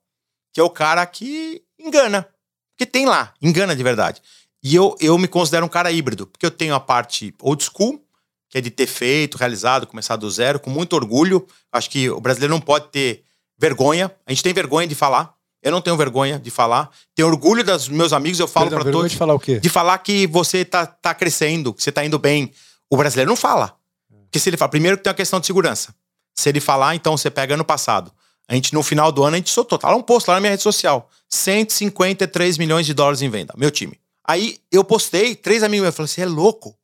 que 0.52 0.60
é 0.60 0.64
o 0.64 0.70
cara 0.70 1.06
que 1.06 1.62
engana. 1.78 2.28
Porque 2.76 2.90
tem 2.90 3.06
lá, 3.06 3.32
engana 3.40 3.76
de 3.76 3.82
verdade. 3.84 4.20
E 4.60 4.74
eu, 4.74 4.96
eu 5.00 5.16
me 5.16 5.28
considero 5.28 5.64
um 5.64 5.68
cara 5.68 5.92
híbrido, 5.92 6.26
porque 6.26 6.44
eu 6.44 6.50
tenho 6.50 6.74
a 6.74 6.80
parte 6.80 7.32
old 7.40 7.62
school, 7.62 8.02
que 8.50 8.58
é 8.58 8.60
de 8.60 8.70
ter 8.70 8.88
feito, 8.88 9.38
realizado, 9.38 9.86
começar 9.86 10.16
do 10.16 10.28
zero, 10.28 10.58
com 10.58 10.70
muito 10.70 10.94
orgulho. 10.94 11.46
Acho 11.70 11.88
que 11.88 12.10
o 12.10 12.20
brasileiro 12.20 12.52
não 12.52 12.60
pode 12.60 12.88
ter 12.88 13.27
vergonha. 13.58 14.10
A 14.26 14.30
gente 14.30 14.42
tem 14.42 14.52
vergonha 14.52 14.86
de 14.86 14.94
falar. 14.94 15.34
Eu 15.62 15.72
não 15.72 15.80
tenho 15.80 15.96
vergonha 15.96 16.38
de 16.38 16.50
falar. 16.50 16.90
Tenho 17.14 17.28
orgulho 17.28 17.64
dos 17.64 17.88
meus 17.88 18.12
amigos, 18.12 18.38
eu 18.38 18.46
falo 18.46 18.70
para 18.70 18.84
todos. 18.84 19.10
de 19.10 19.16
falar 19.16 19.34
o 19.34 19.40
quê? 19.40 19.58
De 19.58 19.68
falar 19.68 19.98
que 19.98 20.26
você 20.26 20.64
tá, 20.64 20.86
tá 20.86 21.12
crescendo, 21.14 21.74
que 21.74 21.82
você 21.82 21.90
tá 21.90 22.04
indo 22.04 22.18
bem. 22.18 22.52
O 22.88 22.96
brasileiro 22.96 23.28
não 23.28 23.36
fala. 23.36 23.76
Porque 24.24 24.38
se 24.38 24.48
ele 24.48 24.56
fala, 24.56 24.70
primeiro 24.70 24.96
que 24.96 25.02
tem 25.02 25.10
uma 25.10 25.16
questão 25.16 25.40
de 25.40 25.46
segurança. 25.46 25.94
Se 26.36 26.48
ele 26.48 26.60
falar, 26.60 26.94
então 26.94 27.16
você 27.16 27.30
pega 27.30 27.54
ano 27.54 27.64
passado. 27.64 28.12
A 28.48 28.54
gente, 28.54 28.72
no 28.72 28.82
final 28.82 29.10
do 29.10 29.24
ano, 29.24 29.34
a 29.34 29.38
gente 29.38 29.50
soltou. 29.50 29.78
Tá 29.78 29.90
lá 29.90 29.96
um 29.96 30.02
post 30.02 30.28
lá 30.30 30.36
na 30.36 30.40
minha 30.40 30.50
rede 30.52 30.62
social. 30.62 31.10
153 31.28 32.56
milhões 32.56 32.86
de 32.86 32.94
dólares 32.94 33.20
em 33.20 33.28
venda, 33.28 33.52
meu 33.56 33.70
time. 33.70 33.98
Aí 34.26 34.58
eu 34.70 34.84
postei, 34.84 35.34
três 35.34 35.62
amigos 35.62 35.82
meus 35.82 35.94
falaram: 35.94 36.08
você 36.08 36.20
é 36.22 36.26
louco? 36.26 36.78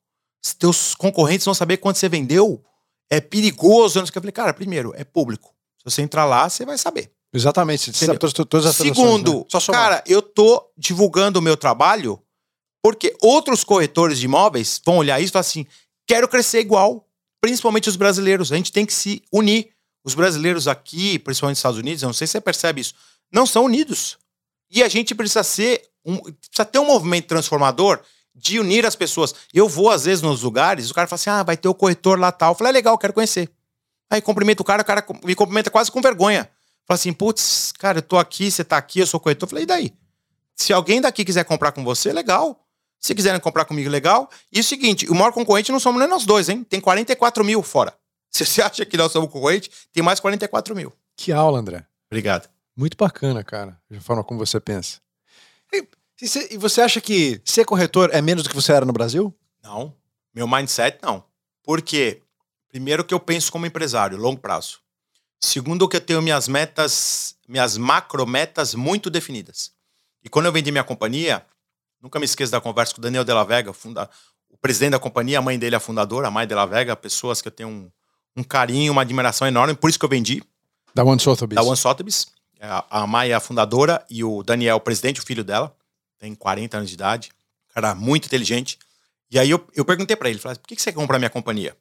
Teus 0.58 0.94
concorrentes 0.94 1.44
vão 1.44 1.54
saber 1.54 1.78
quanto 1.78 1.98
você 1.98 2.08
vendeu? 2.08 2.62
É 3.08 3.20
perigoso. 3.20 3.98
Eu 3.98 4.06
falei, 4.06 4.32
cara, 4.32 4.52
primeiro, 4.52 4.92
é 4.96 5.04
público. 5.04 5.53
Se 5.86 5.94
você 5.94 6.02
entrar 6.02 6.24
lá, 6.24 6.48
você 6.48 6.64
vai 6.64 6.78
saber. 6.78 7.10
Exatamente. 7.32 7.92
Você 7.92 8.06
sabe 8.06 8.18
todas, 8.18 8.32
todas 8.32 8.66
as 8.66 8.76
Segundo, 8.76 9.46
né? 9.52 9.60
cara, 9.72 10.02
eu 10.06 10.22
tô 10.22 10.70
divulgando 10.76 11.38
o 11.38 11.42
meu 11.42 11.56
trabalho 11.56 12.20
porque 12.82 13.16
outros 13.22 13.64
corretores 13.64 14.18
de 14.18 14.26
imóveis 14.26 14.80
vão 14.84 14.98
olhar 14.98 15.18
isso 15.18 15.30
e 15.30 15.32
falar 15.32 15.40
assim: 15.40 15.66
quero 16.06 16.28
crescer 16.28 16.60
igual, 16.60 17.08
principalmente 17.40 17.88
os 17.88 17.96
brasileiros. 17.96 18.52
A 18.52 18.56
gente 18.56 18.70
tem 18.70 18.84
que 18.86 18.92
se 18.92 19.22
unir. 19.32 19.70
Os 20.06 20.14
brasileiros 20.14 20.68
aqui, 20.68 21.18
principalmente 21.18 21.54
nos 21.54 21.60
Estados 21.60 21.78
Unidos, 21.78 22.02
eu 22.02 22.08
não 22.08 22.12
sei 22.12 22.26
se 22.26 22.32
você 22.32 22.40
percebe 22.42 22.82
isso, 22.82 22.92
não 23.32 23.46
são 23.46 23.64
unidos. 23.64 24.18
E 24.70 24.82
a 24.82 24.88
gente 24.88 25.14
precisa 25.14 25.42
ser 25.42 25.82
um, 26.04 26.18
precisa 26.18 26.64
ter 26.70 26.78
um 26.78 26.84
movimento 26.84 27.26
transformador 27.26 28.00
de 28.34 28.60
unir 28.60 28.84
as 28.84 28.94
pessoas. 28.94 29.34
Eu 29.54 29.66
vou, 29.66 29.90
às 29.90 30.04
vezes, 30.04 30.20
nos 30.20 30.42
lugares, 30.42 30.90
o 30.90 30.94
cara 30.94 31.08
fala 31.08 31.14
assim: 31.16 31.30
ah, 31.30 31.42
vai 31.42 31.56
ter 31.56 31.68
o 31.68 31.74
corretor 31.74 32.18
lá 32.18 32.30
tal. 32.30 32.52
Eu 32.52 32.54
falei, 32.54 32.70
é 32.70 32.74
legal, 32.74 32.98
quero 32.98 33.14
conhecer. 33.14 33.50
Aí 34.10 34.20
cumprimento 34.20 34.60
o 34.60 34.64
cara, 34.64 34.82
o 34.82 34.84
cara 34.84 35.04
me 35.24 35.34
cumprimenta 35.34 35.70
quase 35.70 35.90
com 35.90 36.00
vergonha. 36.00 36.48
Fala 36.86 36.96
assim, 36.96 37.12
putz, 37.12 37.72
cara, 37.78 37.98
eu 37.98 38.02
tô 38.02 38.18
aqui, 38.18 38.50
você 38.50 38.62
tá 38.62 38.76
aqui, 38.76 39.00
eu 39.00 39.06
sou 39.06 39.18
corretor. 39.18 39.46
Eu 39.46 39.50
falei, 39.50 39.64
e 39.64 39.66
daí? 39.66 39.94
Se 40.54 40.72
alguém 40.72 41.00
daqui 41.00 41.24
quiser 41.24 41.44
comprar 41.44 41.72
com 41.72 41.82
você, 41.82 42.12
legal. 42.12 42.60
Se 43.00 43.14
quiserem 43.14 43.40
comprar 43.40 43.64
comigo, 43.64 43.90
legal. 43.90 44.30
E 44.52 44.60
o 44.60 44.64
seguinte, 44.64 45.10
o 45.10 45.14
maior 45.14 45.32
concorrente 45.32 45.72
não 45.72 45.80
somos 45.80 45.98
nem 45.98 46.08
nós 46.08 46.24
dois, 46.24 46.48
hein? 46.48 46.64
Tem 46.64 46.80
44 46.80 47.44
mil 47.44 47.62
fora. 47.62 47.94
Se 48.30 48.44
você 48.44 48.62
acha 48.62 48.84
que 48.84 48.96
nós 48.96 49.12
somos 49.12 49.30
concorrente, 49.30 49.70
tem 49.92 50.02
mais 50.02 50.20
44 50.20 50.74
mil. 50.74 50.92
Que 51.16 51.32
aula, 51.32 51.58
André. 51.58 51.86
Obrigado. 52.10 52.48
Muito 52.76 52.96
bacana, 52.96 53.44
cara, 53.44 53.78
a 53.90 54.00
forma 54.00 54.24
como 54.24 54.44
você 54.44 54.58
pensa. 54.58 55.00
E, 55.72 55.86
e 56.50 56.56
você 56.56 56.80
acha 56.80 57.00
que 57.00 57.40
ser 57.44 57.64
corretor 57.64 58.10
é 58.12 58.20
menos 58.20 58.42
do 58.42 58.48
que 58.48 58.56
você 58.56 58.72
era 58.72 58.84
no 58.84 58.92
Brasil? 58.92 59.34
Não. 59.62 59.94
Meu 60.34 60.48
mindset, 60.48 60.98
não. 61.02 61.24
Por 61.62 61.80
quê? 61.80 62.20
Primeiro 62.74 63.04
que 63.04 63.14
eu 63.14 63.20
penso 63.20 63.52
como 63.52 63.66
empresário, 63.66 64.18
longo 64.18 64.40
prazo. 64.40 64.80
Segundo 65.40 65.88
que 65.88 65.96
eu 65.96 66.00
tenho 66.00 66.20
minhas 66.20 66.48
metas, 66.48 67.36
minhas 67.46 67.76
macrometas 67.76 68.74
muito 68.74 69.08
definidas. 69.08 69.70
E 70.24 70.28
quando 70.28 70.46
eu 70.46 70.52
vendi 70.52 70.72
minha 70.72 70.82
companhia, 70.82 71.46
nunca 72.02 72.18
me 72.18 72.24
esqueço 72.24 72.50
da 72.50 72.60
conversa 72.60 72.92
com 72.92 72.98
o 72.98 73.02
Daniel 73.02 73.24
Della 73.24 73.44
Vega, 73.44 73.72
funda, 73.72 74.10
o 74.50 74.56
presidente 74.56 74.90
da 74.90 74.98
companhia, 74.98 75.38
a 75.38 75.40
mãe 75.40 75.56
dele 75.56 75.76
é 75.76 75.78
a 75.78 75.80
fundadora, 75.80 76.26
a 76.26 76.32
mãe 76.32 76.48
Della 76.48 76.66
Vega, 76.66 76.96
pessoas 76.96 77.40
que 77.40 77.46
eu 77.46 77.52
tenho 77.52 77.68
um, 77.68 77.90
um 78.38 78.42
carinho, 78.42 78.90
uma 78.90 79.02
admiração 79.02 79.46
enorme, 79.46 79.76
por 79.76 79.88
isso 79.88 79.96
que 79.96 80.04
eu 80.04 80.08
vendi. 80.08 80.42
Da 80.92 81.04
One 81.04 81.20
Sotheby's. 81.20 81.54
Da 81.54 81.62
One 81.62 81.76
Sotheby's. 81.76 82.26
É, 82.58 82.66
a 82.90 83.06
Maia 83.06 83.34
é 83.34 83.36
a 83.36 83.40
fundadora 83.40 84.04
e 84.10 84.24
o 84.24 84.42
Daniel, 84.42 84.78
o 84.78 84.80
presidente, 84.80 85.20
o 85.20 85.24
filho 85.24 85.44
dela, 85.44 85.72
tem 86.18 86.34
40 86.34 86.78
anos 86.78 86.88
de 86.90 86.94
idade, 86.96 87.30
cara 87.72 87.94
muito 87.94 88.26
inteligente. 88.26 88.80
E 89.30 89.38
aí 89.38 89.48
eu, 89.48 89.64
eu 89.76 89.84
perguntei 89.84 90.16
para 90.16 90.28
ele, 90.28 90.40
falei, 90.40 90.58
por 90.58 90.66
que, 90.66 90.74
que 90.74 90.82
você 90.82 90.90
quer 90.90 90.98
comprar 90.98 91.20
minha 91.20 91.30
companhia? 91.30 91.76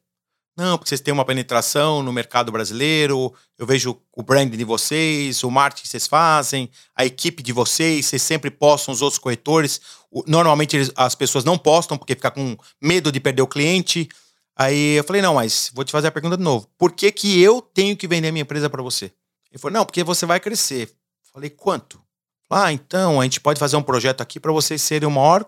Não, 0.56 0.78
porque 0.78 0.88
vocês 0.88 1.00
têm 1.00 1.12
uma 1.12 1.24
penetração 1.24 2.00
no 2.00 2.12
mercado 2.12 2.52
brasileiro, 2.52 3.34
eu 3.58 3.66
vejo 3.66 4.00
o 4.12 4.22
branding 4.22 4.56
de 4.56 4.62
vocês, 4.62 5.42
o 5.42 5.50
marketing 5.50 5.82
que 5.82 5.88
vocês 5.88 6.06
fazem, 6.06 6.70
a 6.94 7.04
equipe 7.04 7.42
de 7.42 7.52
vocês, 7.52 8.06
vocês 8.06 8.22
sempre 8.22 8.52
postam 8.52 8.94
os 8.94 9.02
outros 9.02 9.18
corretores. 9.18 9.80
Normalmente 10.28 10.92
as 10.94 11.14
pessoas 11.16 11.44
não 11.44 11.58
postam 11.58 11.98
porque 11.98 12.14
fica 12.14 12.30
com 12.30 12.56
medo 12.80 13.10
de 13.10 13.18
perder 13.18 13.42
o 13.42 13.48
cliente. 13.48 14.08
Aí 14.56 14.98
eu 14.98 15.02
falei, 15.02 15.20
não, 15.20 15.34
mas 15.34 15.72
vou 15.74 15.84
te 15.84 15.90
fazer 15.90 16.06
a 16.06 16.12
pergunta 16.12 16.36
de 16.36 16.44
novo. 16.44 16.68
Por 16.78 16.92
que, 16.92 17.10
que 17.10 17.42
eu 17.42 17.60
tenho 17.60 17.96
que 17.96 18.06
vender 18.06 18.30
minha 18.30 18.42
empresa 18.42 18.70
para 18.70 18.82
você? 18.82 19.06
Ele 19.50 19.58
falou, 19.58 19.78
não, 19.78 19.84
porque 19.84 20.04
você 20.04 20.24
vai 20.24 20.38
crescer. 20.38 20.94
Falei, 21.32 21.50
quanto? 21.50 22.00
Ah, 22.48 22.72
então, 22.72 23.20
a 23.20 23.24
gente 23.24 23.40
pode 23.40 23.58
fazer 23.58 23.76
um 23.76 23.82
projeto 23.82 24.20
aqui 24.20 24.38
para 24.38 24.52
vocês 24.52 24.80
serem 24.80 25.08
o 25.08 25.10
maior 25.10 25.44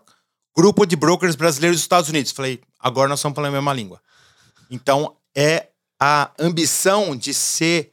grupo 0.56 0.84
de 0.84 0.96
brokers 0.96 1.36
brasileiros 1.36 1.76
dos 1.76 1.84
Estados 1.84 2.10
Unidos. 2.10 2.32
Falei, 2.32 2.60
agora 2.80 3.08
nós 3.08 3.20
estamos 3.20 3.36
falando 3.36 3.50
a 3.50 3.58
mesma 3.58 3.72
língua. 3.72 4.00
Então, 4.70 5.16
é 5.34 5.68
a 6.00 6.30
ambição 6.38 7.16
de 7.16 7.32
ser. 7.32 7.92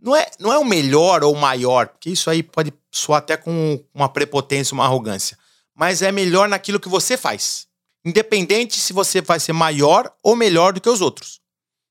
Não 0.00 0.14
é, 0.14 0.30
não 0.38 0.52
é 0.52 0.58
o 0.58 0.64
melhor 0.64 1.24
ou 1.24 1.32
o 1.32 1.40
maior, 1.40 1.88
porque 1.88 2.10
isso 2.10 2.28
aí 2.28 2.42
pode 2.42 2.72
soar 2.90 3.18
até 3.18 3.36
com 3.36 3.82
uma 3.94 4.08
prepotência, 4.08 4.74
uma 4.74 4.84
arrogância. 4.84 5.38
Mas 5.74 6.02
é 6.02 6.12
melhor 6.12 6.48
naquilo 6.48 6.78
que 6.78 6.88
você 6.88 7.16
faz. 7.16 7.66
Independente 8.04 8.78
se 8.78 8.92
você 8.92 9.22
vai 9.22 9.40
ser 9.40 9.54
maior 9.54 10.12
ou 10.22 10.36
melhor 10.36 10.72
do 10.74 10.80
que 10.80 10.88
os 10.88 11.00
outros. 11.00 11.40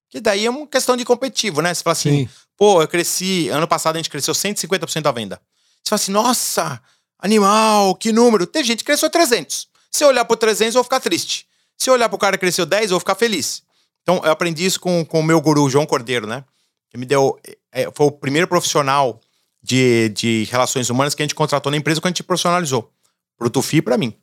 Que 0.09 0.21
daí 0.21 0.45
é 0.45 0.49
uma 0.49 0.67
questão 0.67 0.95
de 0.95 1.03
competitivo, 1.03 1.59
né? 1.61 1.73
Você 1.73 1.81
fala 1.81 1.93
assim, 1.93 2.27
Sim. 2.27 2.29
Pô, 2.55 2.81
eu 2.81 2.87
cresci. 2.87 3.49
Ano 3.49 3.67
passado 3.67 3.95
a 3.95 3.99
gente 3.99 4.09
cresceu 4.09 4.33
150% 4.33 5.01
da 5.01 5.11
venda. 5.11 5.41
Você 5.83 5.89
fala 5.89 5.99
assim, 5.99 6.11
nossa, 6.11 6.81
animal, 7.19 7.95
que 7.95 8.11
número. 8.11 8.45
Tem 8.45 8.63
gente 8.63 8.79
que 8.79 8.85
cresceu 8.85 9.09
300. 9.09 9.67
Se 9.91 10.03
eu 10.03 10.07
olhar 10.07 10.25
pro 10.25 10.37
300, 10.37 10.75
eu 10.75 10.79
vou 10.79 10.83
ficar 10.83 10.99
triste. 10.99 11.47
Se 11.77 11.89
eu 11.89 11.93
olhar 11.93 12.07
pro 12.09 12.17
cara 12.17 12.37
que 12.37 12.41
cresceu 12.41 12.65
10, 12.65 12.83
eu 12.83 12.89
vou 12.89 12.99
ficar 12.99 13.15
feliz. 13.15 13.63
Então, 14.03 14.21
eu 14.23 14.31
aprendi 14.31 14.65
isso 14.65 14.79
com, 14.79 15.05
o 15.09 15.23
meu 15.23 15.41
guru, 15.41 15.69
João 15.69 15.85
Cordeiro, 15.85 16.27
né? 16.27 16.43
Que 16.89 16.97
me 16.97 17.05
deu. 17.05 17.39
É, 17.71 17.89
foi 17.91 18.05
o 18.05 18.11
primeiro 18.11 18.47
profissional 18.47 19.19
de, 19.61 20.09
de 20.09 20.47
relações 20.51 20.89
humanas 20.89 21.15
que 21.15 21.23
a 21.23 21.25
gente 21.25 21.35
contratou 21.35 21.71
na 21.71 21.77
empresa 21.77 21.99
quando 21.99 22.07
a 22.07 22.15
gente 22.15 22.23
profissionalizou. 22.23 22.91
Pro 23.37 23.49
Tufi 23.49 23.77
e 23.77 23.81
pra 23.81 23.97
mim. 23.97 24.13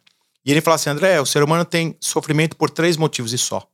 E 0.45 0.51
ele 0.51 0.61
falou 0.61 0.77
assim: 0.77 0.91
André, 0.91 1.21
o 1.21 1.27
ser 1.27 1.43
humano 1.43 1.65
tem 1.65 1.97
sofrimento 2.01 2.57
por 2.57 2.71
três 2.71 2.97
motivos 2.97 3.33
e 3.33 3.39
só. 3.39 3.67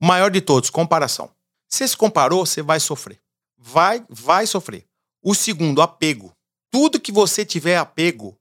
O 0.00 0.06
maior 0.06 0.30
de 0.30 0.40
todos, 0.40 0.68
comparação. 0.68 1.30
Se 1.68 1.86
se 1.88 1.96
comparou, 1.96 2.44
você 2.44 2.60
vai 2.60 2.78
sofrer 2.78 3.18
vai, 3.64 4.04
vai 4.10 4.46
sofrer. 4.46 4.84
O 5.22 5.34
segundo, 5.34 5.80
apego. 5.80 6.36
Tudo 6.70 7.00
que 7.00 7.10
você 7.10 7.44
tiver 7.44 7.78
apego 7.78 8.38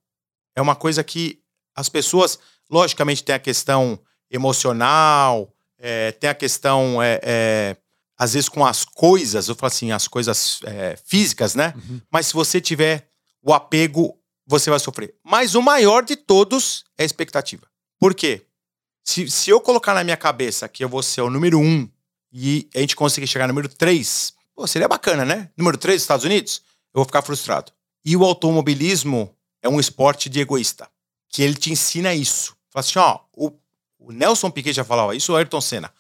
é 0.56 0.62
uma 0.62 0.76
coisa 0.76 1.04
que 1.04 1.42
as 1.74 1.88
pessoas, 1.88 2.38
logicamente, 2.70 3.24
tem 3.24 3.34
a 3.34 3.40
questão 3.40 3.98
emocional, 4.30 5.53
é, 5.84 6.12
tem 6.14 6.30
a 6.30 6.34
questão, 6.34 7.04
é, 7.04 7.20
é, 7.22 7.78
às 8.18 8.34
vezes, 8.34 8.48
com 8.48 8.66
as 8.66 8.86
coisas, 8.86 9.50
eu 9.50 9.56
falo 9.56 9.68
assim, 9.68 9.92
as 9.92 10.08
coisas 10.08 10.62
é, 10.64 10.96
físicas, 11.06 11.54
né? 11.54 11.74
Uhum. 11.76 12.02
Mas 12.10 12.28
se 12.28 12.34
você 12.34 12.62
tiver 12.62 13.08
o 13.42 13.54
apego, 13.54 14.18
você 14.48 14.70
vai 14.70 14.80
sofrer. 14.80 15.14
Mas 15.24 15.54
o 15.54 15.62
maior 15.62 16.04
de 16.04 16.16
todos 16.16 16.86
é 16.98 17.04
a 17.04 17.06
expectativa. 17.06 17.68
Por 18.00 18.16
quê? 18.16 18.46
Se, 19.04 19.30
se 19.30 19.50
eu 19.50 19.60
colocar 19.60 19.94
na 19.94 20.04
minha 20.04 20.18
cabeça 20.18 20.68
que 20.70 20.84
eu 20.84 20.90
vou 20.90 21.04
ser 21.04 21.22
o 21.22 21.30
número 21.30 21.60
um 21.60 21.90
e 22.32 22.70
a 22.74 22.80
gente 22.80 22.96
conseguir 22.96 23.28
chegar 23.28 23.48
no 23.48 23.54
número 23.54 23.68
três, 23.68 24.34
Pô, 24.56 24.68
seria 24.68 24.88
bacana, 24.88 25.26
né? 25.26 25.50
Número 25.58 25.78
3, 25.78 26.02
Estados 26.02 26.26
Unidos? 26.26 26.62
Eu 26.94 27.00
vou 27.00 27.06
ficar 27.06 27.22
frustrado. 27.22 27.72
E 28.06 28.16
o 28.16 28.24
automobilismo 28.24 29.36
é 29.62 29.70
um 29.70 29.80
esporte 29.80 30.30
de 30.30 30.40
egoísta. 30.40 30.88
Que 31.30 31.42
ele 31.42 31.56
te 31.56 31.72
ensina 31.72 32.14
isso. 32.14 32.56
Fala 32.70 32.86
assim, 32.86 33.00
ó, 33.00 33.20
o, 33.36 33.52
o 34.06 34.12
Nelson 34.12 34.52
Piquet 34.52 34.74
já 34.74 34.84
falava 34.84 35.16
isso, 35.16 35.34
o 35.34 35.36
Ayrton 35.36 35.62
Senna. 35.62 35.92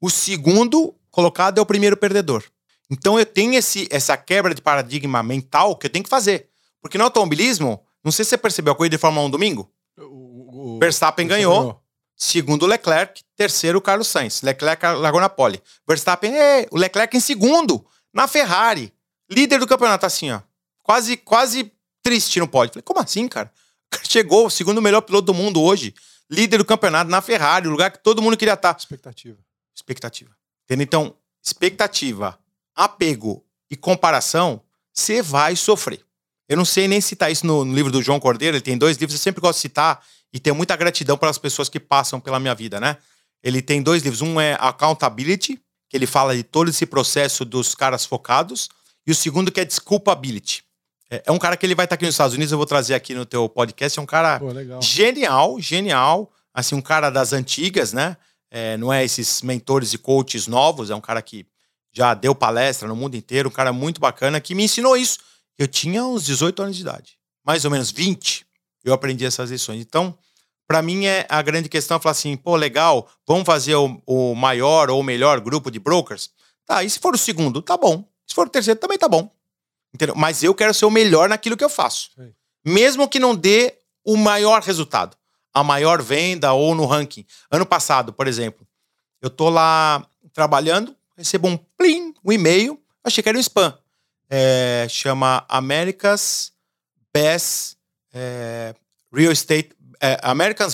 O 0.00 0.08
segundo 0.08 0.94
colocado 1.10 1.58
é 1.58 1.60
o 1.60 1.66
primeiro 1.66 1.96
perdedor. 1.96 2.44
Então 2.90 3.18
eu 3.18 3.26
tenho 3.26 3.54
esse, 3.54 3.88
essa 3.90 4.16
quebra 4.16 4.54
de 4.54 4.62
paradigma 4.62 5.22
mental 5.22 5.76
que 5.76 5.86
eu 5.86 5.90
tenho 5.90 6.04
que 6.04 6.08
fazer. 6.10 6.48
Porque 6.80 6.96
no 6.96 7.04
automobilismo, 7.04 7.82
não 8.02 8.12
sei 8.12 8.24
se 8.24 8.30
você 8.30 8.38
percebeu 8.38 8.72
a 8.72 8.76
corrida 8.76 8.96
de 8.96 9.00
Fórmula 9.00 9.26
1 9.26 9.30
domingo. 9.30 9.70
O, 9.98 10.76
o, 10.76 10.78
Verstappen 10.78 11.26
o 11.26 11.28
ganhou. 11.28 11.58
ganhou. 11.58 11.82
Segundo 12.16 12.66
Leclerc, 12.66 13.22
terceiro 13.36 13.80
Carlos 13.80 14.08
Sainz. 14.08 14.42
Leclerc 14.42 14.84
largou 14.86 15.20
na 15.20 15.28
pole. 15.28 15.62
Verstappen, 15.86 16.34
é, 16.36 16.66
o 16.70 16.76
Leclerc 16.76 17.16
em 17.16 17.20
segundo 17.20 17.84
na 18.12 18.26
Ferrari, 18.26 18.92
líder 19.30 19.60
do 19.60 19.66
campeonato, 19.66 20.06
assim, 20.06 20.30
ó. 20.30 20.40
Quase, 20.82 21.16
quase 21.16 21.70
triste 22.02 22.40
no 22.40 22.48
pódio. 22.48 22.72
Falei, 22.72 22.82
como 22.82 23.00
assim, 23.00 23.28
cara? 23.28 23.52
Chegou, 24.02 24.46
o 24.46 24.50
segundo 24.50 24.82
melhor 24.82 25.02
piloto 25.02 25.26
do 25.26 25.34
mundo 25.34 25.62
hoje, 25.62 25.94
líder 26.30 26.58
do 26.58 26.64
campeonato 26.64 27.10
na 27.10 27.20
Ferrari, 27.20 27.68
o 27.68 27.70
lugar 27.70 27.90
que 27.90 28.02
todo 28.02 28.22
mundo 28.22 28.36
queria 28.36 28.54
estar. 28.54 28.76
Expectativa. 28.76 29.38
Expectativa. 29.74 30.30
Entendeu? 30.64 30.84
Então, 30.84 31.14
expectativa, 31.42 32.38
apego 32.74 33.44
e 33.70 33.76
comparação, 33.76 34.60
você 34.92 35.22
vai 35.22 35.56
sofrer. 35.56 36.04
Eu 36.48 36.56
não 36.56 36.64
sei 36.64 36.88
nem 36.88 37.00
citar 37.00 37.30
isso 37.30 37.46
no, 37.46 37.64
no, 37.64 37.74
livro 37.74 37.92
do 37.92 38.02
João 38.02 38.18
Cordeiro, 38.18 38.56
ele 38.56 38.62
tem 38.62 38.76
dois 38.76 38.96
livros, 38.96 39.18
eu 39.18 39.22
sempre 39.22 39.40
gosto 39.40 39.56
de 39.56 39.62
citar 39.62 40.02
e 40.32 40.40
tenho 40.40 40.56
muita 40.56 40.74
gratidão 40.76 41.16
pelas 41.16 41.38
pessoas 41.38 41.68
que 41.68 41.78
passam 41.78 42.20
pela 42.20 42.40
minha 42.40 42.54
vida, 42.54 42.80
né? 42.80 42.96
Ele 43.42 43.62
tem 43.62 43.82
dois 43.82 44.02
livros, 44.02 44.22
um 44.22 44.40
é 44.40 44.56
Accountability, 44.58 45.60
que 45.88 45.96
ele 45.96 46.06
fala 46.06 46.34
de 46.34 46.42
todo 46.42 46.70
esse 46.70 46.84
processo 46.84 47.44
dos 47.44 47.74
caras 47.74 48.04
focados, 48.04 48.68
e 49.06 49.12
o 49.12 49.14
segundo 49.14 49.52
que 49.52 49.60
é 49.60 49.64
Disculpability, 49.64 50.64
É, 51.10 51.22
é 51.26 51.32
um 51.32 51.38
cara 51.38 51.56
que 51.56 51.64
ele 51.64 51.74
vai 51.74 51.86
estar 51.86 51.94
aqui 51.94 52.04
nos 52.04 52.14
Estados 52.14 52.34
Unidos, 52.34 52.52
eu 52.52 52.58
vou 52.58 52.66
trazer 52.66 52.94
aqui 52.94 53.14
no 53.14 53.24
teu 53.24 53.48
podcast. 53.48 53.98
É 53.98 54.02
um 54.02 54.06
cara 54.06 54.38
Pô, 54.38 54.48
genial, 54.80 55.60
genial. 55.60 56.30
Assim, 56.52 56.74
um 56.74 56.80
cara 56.80 57.10
das 57.10 57.32
antigas, 57.32 57.92
né? 57.92 58.16
É, 58.50 58.76
não 58.76 58.92
é 58.92 59.04
esses 59.04 59.42
mentores 59.42 59.92
e 59.92 59.98
coaches 59.98 60.46
novos, 60.46 60.90
é 60.90 60.94
um 60.94 61.00
cara 61.00 61.20
que 61.20 61.46
já 61.92 62.14
deu 62.14 62.34
palestra 62.34 62.88
no 62.88 62.96
mundo 62.96 63.16
inteiro, 63.16 63.48
um 63.48 63.52
cara 63.52 63.72
muito 63.72 64.00
bacana 64.00 64.40
que 64.40 64.54
me 64.54 64.64
ensinou 64.64 64.96
isso. 64.96 65.18
Eu 65.58 65.68
tinha 65.68 66.04
uns 66.04 66.24
18 66.24 66.62
anos 66.62 66.76
de 66.76 66.82
idade, 66.82 67.18
mais 67.44 67.64
ou 67.64 67.70
menos 67.70 67.90
20, 67.90 68.46
eu 68.84 68.94
aprendi 68.94 69.26
essas 69.26 69.50
lições. 69.50 69.80
Então, 69.80 70.16
para 70.66 70.80
mim, 70.82 71.06
é 71.06 71.26
a 71.28 71.42
grande 71.42 71.68
questão 71.68 71.96
é 71.96 72.00
falar 72.00 72.12
assim: 72.12 72.36
pô, 72.36 72.56
legal, 72.56 73.08
vamos 73.26 73.44
fazer 73.44 73.74
o, 73.74 74.00
o 74.06 74.34
maior 74.34 74.90
ou 74.90 75.00
o 75.00 75.04
melhor 75.04 75.40
grupo 75.40 75.70
de 75.70 75.78
brokers? 75.78 76.30
Tá, 76.66 76.82
e 76.82 76.90
se 76.90 76.98
for 76.98 77.14
o 77.14 77.18
segundo, 77.18 77.62
tá 77.62 77.76
bom. 77.76 78.04
Se 78.26 78.34
for 78.34 78.46
o 78.46 78.50
terceiro, 78.50 78.78
também 78.78 78.98
tá 78.98 79.08
bom. 79.08 79.30
Entendeu? 79.98 80.14
Mas 80.14 80.44
eu 80.44 80.54
quero 80.54 80.72
ser 80.72 80.84
o 80.84 80.90
melhor 80.92 81.28
naquilo 81.28 81.56
que 81.56 81.64
eu 81.64 81.68
faço. 81.68 82.10
Sim. 82.14 82.32
Mesmo 82.64 83.08
que 83.08 83.18
não 83.18 83.34
dê 83.34 83.74
o 84.04 84.16
maior 84.16 84.62
resultado, 84.62 85.16
a 85.52 85.64
maior 85.64 86.00
venda 86.00 86.52
ou 86.52 86.72
no 86.72 86.86
ranking. 86.86 87.26
Ano 87.50 87.66
passado, 87.66 88.12
por 88.12 88.28
exemplo, 88.28 88.64
eu 89.20 89.28
tô 89.28 89.50
lá 89.50 90.06
trabalhando, 90.32 90.94
recebo 91.16 91.48
um 91.48 91.56
plim, 91.56 92.14
um 92.24 92.30
e-mail, 92.30 92.80
achei 93.02 93.24
que 93.24 93.28
era 93.28 93.36
um 93.36 93.40
spam. 93.40 93.76
É, 94.30 94.86
chama 94.88 95.44
America's 95.48 96.52
Best 97.12 97.76
é, 98.14 98.76
Real 99.12 99.32
Estate, 99.32 99.70
é, 100.00 100.16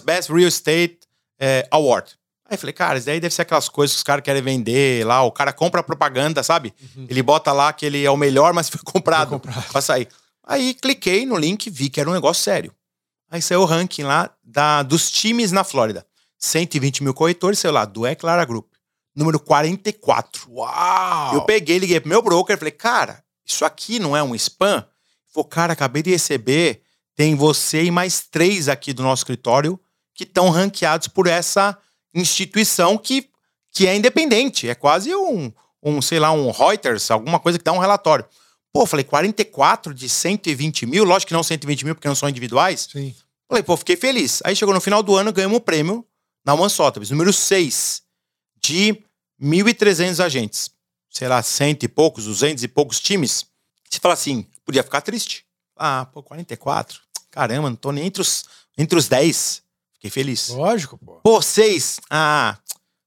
Best 0.05 0.31
Real 0.31 0.49
Estate 0.49 0.99
é, 1.39 1.67
Award. 1.71 2.13
Aí 2.49 2.57
falei, 2.59 2.73
cara, 2.75 2.99
isso 2.99 3.07
daí 3.07 3.21
deve 3.21 3.35
ser 3.35 3.43
aquelas 3.43 3.69
coisas 3.69 3.95
que 3.95 3.99
os 3.99 4.03
caras 4.05 4.23
querem 4.23 4.43
vender 4.43 5.07
lá. 5.07 5.23
O 5.23 5.33
cara 5.33 5.53
compra 5.53 5.83
propaganda, 5.83 6.43
sabe? 6.43 6.75
Ele 7.09 7.23
bota 7.23 7.53
lá 7.53 7.73
que 7.73 7.87
ele 7.87 8.05
é 8.05 8.11
o 8.11 8.17
melhor, 8.17 8.53
mas 8.53 8.69
foi 8.71 8.81
comprado, 8.85 9.31
Foi 9.31 9.39
comprado. 9.39 9.65
pra 9.73 9.81
sair. 9.81 10.09
Aí 10.47 10.75
cliquei 10.75 11.25
no 11.25 11.37
link, 11.37 11.71
vi 11.71 11.89
que 11.89 11.99
era 12.01 12.09
um 12.11 12.13
negócio 12.13 12.43
sério. 12.43 12.73
Aí 13.31 13.41
saiu 13.41 13.63
o 13.63 13.65
ranking 13.65 14.03
lá 14.03 14.31
da, 14.43 14.83
dos 14.83 15.11
times 15.11 15.51
na 15.53 15.65
Flórida. 15.65 16.07
120 16.39 17.03
mil 17.03 17.15
corretores, 17.15 17.59
sei 17.59 17.71
lá, 17.71 17.85
do 17.87 18.07
Eclara 18.07 18.45
Group. 18.45 18.67
Número 19.17 19.41
44. 19.41 20.51
Uau! 20.53 21.35
Eu 21.35 21.43
peguei, 21.43 21.79
liguei 21.79 21.99
pro 22.01 22.09
meu 22.09 22.21
broker 22.21 22.55
e 22.55 22.59
falei, 22.59 22.73
cara, 22.73 23.25
isso 23.45 23.65
aqui 23.65 23.99
não 23.99 24.15
é 24.17 24.23
um 24.23 24.35
spam? 24.35 24.85
Falou, 25.33 25.49
cara, 25.49 25.73
acabei 25.73 26.03
de 26.03 26.11
receber, 26.11 26.83
tem 27.17 27.35
você 27.35 27.85
e 27.85 27.91
mais 27.91 28.21
três 28.31 28.69
aqui 28.69 28.93
do 28.93 29.03
nosso 29.03 29.21
escritório 29.21 29.81
que 30.15 30.25
estão 30.25 30.51
ranqueados 30.51 31.09
por 31.09 31.27
essa 31.27 31.77
instituição 32.15 32.97
que, 32.97 33.29
que 33.73 33.87
é 33.87 33.97
independente. 33.97 34.69
É 34.69 34.75
quase 34.75 35.15
um, 35.15 35.53
um, 35.83 36.01
sei 36.01 36.19
lá, 36.19 36.33
um 36.33 36.51
Reuters, 36.51 37.11
alguma 37.11 37.41
coisa 37.41 37.59
que 37.59 37.65
dá 37.65 37.73
um 37.73 37.79
relatório. 37.79 38.25
Pô, 38.73 38.87
falei, 38.87 39.05
44 39.05 39.95
de 39.95 40.09
120 40.09 40.87
mil? 40.87 41.05
Lógico 41.05 41.29
que 41.29 41.35
não 41.35 41.43
120 41.43 41.85
mil, 41.85 41.95
porque 41.95 42.09
não 42.09 42.15
são 42.15 42.29
individuais. 42.29 42.89
Sim. 42.91 43.15
Falei, 43.49 43.63
pô, 43.63 43.77
fiquei 43.77 43.97
feliz. 43.97 44.41
Aí 44.45 44.57
chegou 44.57 44.75
no 44.75 44.81
final 44.81 45.03
do 45.03 45.15
ano, 45.15 45.33
ganhamos 45.33 45.59
o 45.59 45.61
prêmio 45.61 46.05
na 46.45 46.55
One 46.55 46.71
Sotheby's, 46.71 47.11
número 47.11 47.33
6, 47.33 48.03
de 48.61 48.99
1.300 49.41 50.25
agentes. 50.25 50.71
Sei 51.09 51.29
lá, 51.29 51.43
cento 51.43 51.85
e 51.85 51.89
poucos, 51.89 52.25
duzentos 52.25 52.65
e 52.65 52.69
poucos 52.69 52.99
times. 52.99 53.47
Você 53.89 54.01
fala 54.01 54.15
assim, 54.15 54.47
podia 54.65 54.83
ficar 54.83 55.01
triste. 55.01 55.45
Ah, 55.77 56.07
pô, 56.13 56.23
44. 56.23 57.01
Caramba, 57.31 57.69
não 57.69 57.77
tô 57.77 57.93
nem 57.93 58.07
entre 58.07 58.21
os, 58.21 58.45
entre 58.77 58.99
os 58.99 59.07
10. 59.09 59.63
Fiquei 60.05 60.11
feliz. 60.11 60.49
Lógico, 60.51 60.99
pô. 60.99 61.21
Pô, 61.23 61.41
6. 61.41 62.01
Ah, 62.11 62.59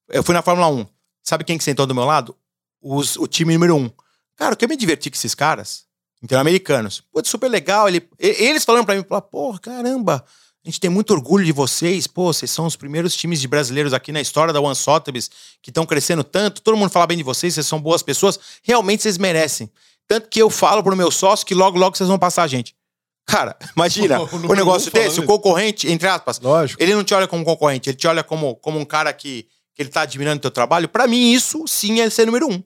eu 0.09 0.23
fui 0.23 0.33
na 0.33 0.41
Fórmula 0.41 0.67
1. 0.67 0.85
Sabe 1.23 1.43
quem 1.43 1.57
que 1.57 1.63
sentou 1.63 1.85
do 1.85 1.93
meu 1.93 2.05
lado? 2.05 2.35
Os, 2.81 3.17
o 3.17 3.27
time 3.27 3.53
número 3.53 3.75
1. 3.75 3.91
Cara, 4.35 4.53
eu 4.53 4.57
quero 4.57 4.69
me 4.69 4.75
divertir 4.75 5.11
com 5.11 5.15
esses 5.15 5.35
caras. 5.35 5.85
Interamericanos. 6.23 7.03
Pô, 7.11 7.21
super 7.23 7.49
legal. 7.49 7.87
Ele, 7.87 8.07
eles 8.17 8.65
falando 8.65 8.85
pra 8.85 8.95
mim, 8.95 9.03
pô, 9.03 9.21
porra, 9.21 9.59
caramba, 9.59 10.25
a 10.65 10.67
gente 10.67 10.79
tem 10.79 10.89
muito 10.89 11.13
orgulho 11.13 11.45
de 11.45 11.51
vocês. 11.51 12.07
Pô, 12.07 12.33
vocês 12.33 12.49
são 12.49 12.65
os 12.65 12.75
primeiros 12.75 13.15
times 13.15 13.39
de 13.39 13.47
brasileiros 13.47 13.93
aqui 13.93 14.11
na 14.11 14.19
história 14.19 14.51
da 14.51 14.59
One 14.59 14.75
Sotheby's 14.75 15.29
que 15.61 15.69
estão 15.69 15.85
crescendo 15.85 16.23
tanto. 16.23 16.63
Todo 16.63 16.77
mundo 16.77 16.89
fala 16.89 17.05
bem 17.05 17.17
de 17.17 17.23
vocês, 17.23 17.53
vocês 17.53 17.67
são 17.67 17.79
boas 17.79 18.01
pessoas. 18.01 18.39
Realmente 18.63 19.03
vocês 19.03 19.19
merecem. 19.19 19.69
Tanto 20.07 20.29
que 20.29 20.41
eu 20.41 20.49
falo 20.49 20.81
pro 20.81 20.95
meu 20.95 21.11
sócio 21.11 21.45
que 21.45 21.53
logo, 21.53 21.77
logo 21.77 21.95
vocês 21.95 22.09
vão 22.09 22.17
passar 22.17 22.41
a 22.41 22.47
gente. 22.47 22.73
Cara, 23.27 23.57
imagina, 23.75 24.21
O 24.47 24.55
negócio 24.55 24.87
um 24.87 24.91
falando 24.91 25.07
desse, 25.07 25.19
o 25.19 25.25
concorrente, 25.25 25.91
entre 25.91 26.07
aspas, 26.07 26.39
Lógico. 26.39 26.81
ele 26.81 26.95
não 26.95 27.03
te 27.03 27.13
olha 27.13 27.27
como 27.27 27.43
concorrente, 27.43 27.89
ele 27.89 27.97
te 27.97 28.07
olha 28.07 28.23
como, 28.23 28.55
como 28.55 28.79
um 28.79 28.85
cara 28.85 29.11
que, 29.11 29.45
que 29.75 29.81
ele 29.81 29.89
tá 29.89 30.01
admirando 30.01 30.37
o 30.37 30.41
teu 30.41 30.49
trabalho. 30.49 30.87
Pra 30.87 31.05
mim, 31.05 31.33
isso 31.33 31.67
sim 31.67 31.99
é 31.99 32.09
ser 32.09 32.25
número 32.25 32.49
um. 32.49 32.63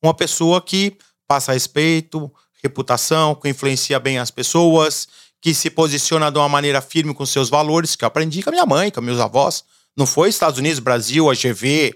Uma 0.00 0.14
pessoa 0.14 0.62
que 0.62 0.96
passa 1.26 1.52
respeito, 1.52 2.32
reputação, 2.62 3.34
que 3.34 3.48
influencia 3.48 3.98
bem 3.98 4.18
as 4.18 4.30
pessoas, 4.30 5.08
que 5.40 5.52
se 5.52 5.68
posiciona 5.68 6.30
de 6.30 6.38
uma 6.38 6.48
maneira 6.48 6.80
firme 6.80 7.12
com 7.12 7.26
seus 7.26 7.50
valores, 7.50 7.96
que 7.96 8.04
eu 8.04 8.06
aprendi 8.06 8.40
com 8.42 8.50
a 8.50 8.52
minha 8.52 8.66
mãe, 8.66 8.90
com 8.92 9.00
meus 9.00 9.18
avós. 9.18 9.64
Não 9.96 10.06
foi 10.06 10.28
Estados 10.28 10.58
Unidos, 10.58 10.78
Brasil, 10.78 11.28
a 11.28 11.34
GV, 11.34 11.92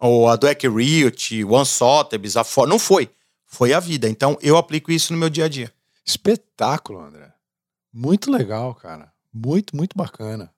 ou 0.00 0.26
a 0.28 0.36
Dweck 0.36 0.66
Realty, 0.66 1.44
One 1.44 1.66
Sotheby's, 1.66 2.36
a 2.36 2.44
Ford. 2.44 2.68
Não 2.68 2.78
foi. 2.78 3.10
Foi 3.46 3.72
a 3.72 3.80
vida. 3.80 4.08
Então, 4.08 4.38
eu 4.40 4.56
aplico 4.56 4.90
isso 4.90 5.12
no 5.12 5.18
meu 5.18 5.28
dia 5.28 5.44
a 5.44 5.48
dia. 5.48 5.72
Espetáculo, 6.04 7.00
André. 7.00 7.37
Muito 8.00 8.30
legal, 8.30 8.72
cara. 8.76 9.12
Muito, 9.34 9.76
muito 9.76 9.96
bacana. 9.96 10.52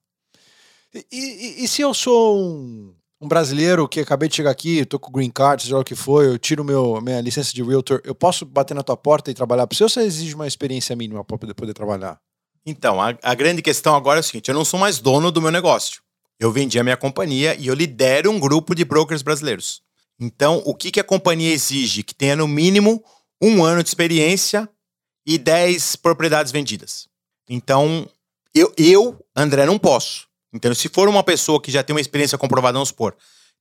E, 0.93 1.05
e- 1.11 1.63
e 1.63 1.67
se 1.67 1.81
eu 1.81 1.91
sou 1.91 2.37
um, 2.39 2.93
um 3.19 3.27
brasileiro 3.27 3.87
que 3.87 3.99
acabei 3.99 4.29
de 4.29 4.35
chegar 4.35 4.51
aqui, 4.51 4.85
tô 4.85 4.99
com 4.99 5.11
green 5.11 5.31
card, 5.31 5.63
seja 5.63 5.79
o 5.79 5.83
que 5.83 5.95
for, 5.95 6.23
eu 6.23 6.37
tiro 6.37 6.63
meu, 6.63 7.01
minha 7.01 7.19
licença 7.19 7.51
de 7.51 7.63
realtor, 7.63 7.99
eu 8.03 8.13
posso 8.13 8.45
bater 8.45 8.75
na 8.75 8.83
tua 8.83 8.95
porta 8.95 9.31
e 9.31 9.33
trabalhar 9.33 9.65
para 9.65 9.75
você 9.75 9.83
ou 9.83 9.89
você 9.89 10.01
exige 10.01 10.35
uma 10.35 10.45
experiência 10.47 10.95
mínima 10.95 11.23
para 11.25 11.35
poder, 11.37 11.53
poder 11.55 11.73
trabalhar? 11.73 12.19
Então, 12.63 13.01
a, 13.01 13.17
a 13.23 13.33
grande 13.33 13.63
questão 13.63 13.95
agora 13.95 14.19
é 14.19 14.21
o 14.21 14.23
seguinte: 14.23 14.49
eu 14.49 14.55
não 14.55 14.63
sou 14.63 14.79
mais 14.79 14.99
dono 14.99 15.31
do 15.31 15.41
meu 15.41 15.49
negócio. 15.51 16.01
Eu 16.39 16.51
vendi 16.51 16.77
a 16.77 16.83
minha 16.83 16.97
companhia 16.97 17.55
e 17.55 17.65
eu 17.65 17.73
lidero 17.73 18.29
um 18.29 18.39
grupo 18.39 18.75
de 18.75 18.85
brokers 18.85 19.23
brasileiros. 19.23 19.81
Então, 20.19 20.61
o 20.65 20.75
que, 20.75 20.91
que 20.91 20.99
a 20.99 21.03
companhia 21.03 21.51
exige? 21.51 22.03
Que 22.03 22.13
tenha 22.13 22.35
no 22.35 22.47
mínimo 22.47 23.03
um 23.41 23.63
ano 23.63 23.81
de 23.81 23.89
experiência 23.89 24.69
e 25.25 25.39
10 25.39 25.95
propriedades 25.95 26.51
vendidas. 26.51 27.07
Então, 27.53 28.07
eu, 28.55 28.73
eu, 28.77 29.19
André, 29.35 29.65
não 29.65 29.77
posso. 29.77 30.25
Então, 30.53 30.73
se 30.73 30.87
for 30.87 31.09
uma 31.09 31.21
pessoa 31.21 31.61
que 31.61 31.69
já 31.69 31.83
tem 31.83 31.93
uma 31.93 31.99
experiência 31.99 32.37
comprovada, 32.37 32.75
vamos 32.75 32.87
supor, 32.87 33.13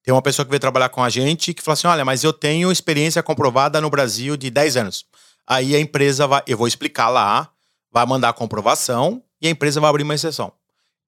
tem 0.04 0.14
uma 0.14 0.22
pessoa 0.22 0.46
que 0.46 0.50
veio 0.50 0.60
trabalhar 0.60 0.90
com 0.90 1.02
a 1.02 1.10
gente 1.10 1.52
que 1.52 1.60
fala 1.60 1.72
assim: 1.72 1.88
olha, 1.88 2.04
mas 2.04 2.22
eu 2.22 2.32
tenho 2.32 2.70
experiência 2.70 3.20
comprovada 3.20 3.80
no 3.80 3.90
Brasil 3.90 4.36
de 4.36 4.48
10 4.48 4.76
anos. 4.76 5.04
Aí 5.44 5.74
a 5.74 5.80
empresa 5.80 6.24
vai, 6.28 6.40
eu 6.46 6.56
vou 6.56 6.68
explicar 6.68 7.08
lá, 7.08 7.50
vai 7.90 8.06
mandar 8.06 8.28
a 8.28 8.32
comprovação 8.32 9.20
e 9.42 9.48
a 9.48 9.50
empresa 9.50 9.80
vai 9.80 9.90
abrir 9.90 10.04
uma 10.04 10.14
exceção. 10.14 10.52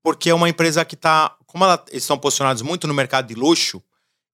Porque 0.03 0.31
é 0.31 0.35
uma 0.35 0.49
empresa 0.49 0.85
que 0.85 0.97
está, 0.97 1.37
como 1.47 1.63
ela- 1.63 1.85
eles 1.89 2.03
estão 2.03 2.19
posicionados 2.19 2.63
muito 2.63 2.89
no 2.89 2.95
mercado 2.95 3.29
de 3.29 3.35
luxo, 3.37 3.81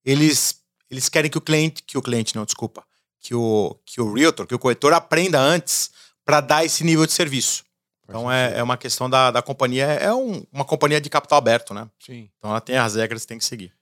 eles, 0.03 0.63
eles 0.91 1.11
querem 1.11 1.31
que 1.31 1.37
o 1.37 1.43
cliente, 1.43 1.83
que 1.83 1.99
o 1.99 2.03
cliente 2.03 2.35
não, 2.35 2.47
desculpa, 2.47 2.83
que 3.21 3.35
o, 3.35 3.79
que 3.85 4.01
o 4.01 4.15
realtor, 4.15 4.47
que 4.47 4.55
o 4.55 4.59
corretor 4.59 4.95
aprenda 4.95 5.39
antes 5.39 5.91
para 6.25 6.41
dar 6.41 6.65
esse 6.65 6.83
nível 6.83 7.05
de 7.05 7.13
serviço. 7.13 7.68
Então 8.09 8.31
é, 8.31 8.59
é 8.59 8.63
uma 8.63 8.77
questão 8.77 9.09
da, 9.11 9.31
da 9.31 9.43
companhia, 9.43 9.85
é 9.85 10.13
um- 10.15 10.43
uma 10.53 10.65
companhia 10.65 11.01
de 11.01 11.11
capital 11.11 11.39
aberto, 11.39 11.75
né? 11.75 11.89
Sim. 12.05 12.29
Então 12.39 12.51
ela 12.51 12.61
tem 12.61 12.77
as 12.77 12.95
regras 12.95 13.23
que 13.23 13.29
tem 13.29 13.39
que 13.39 13.45
seguir. 13.45 13.73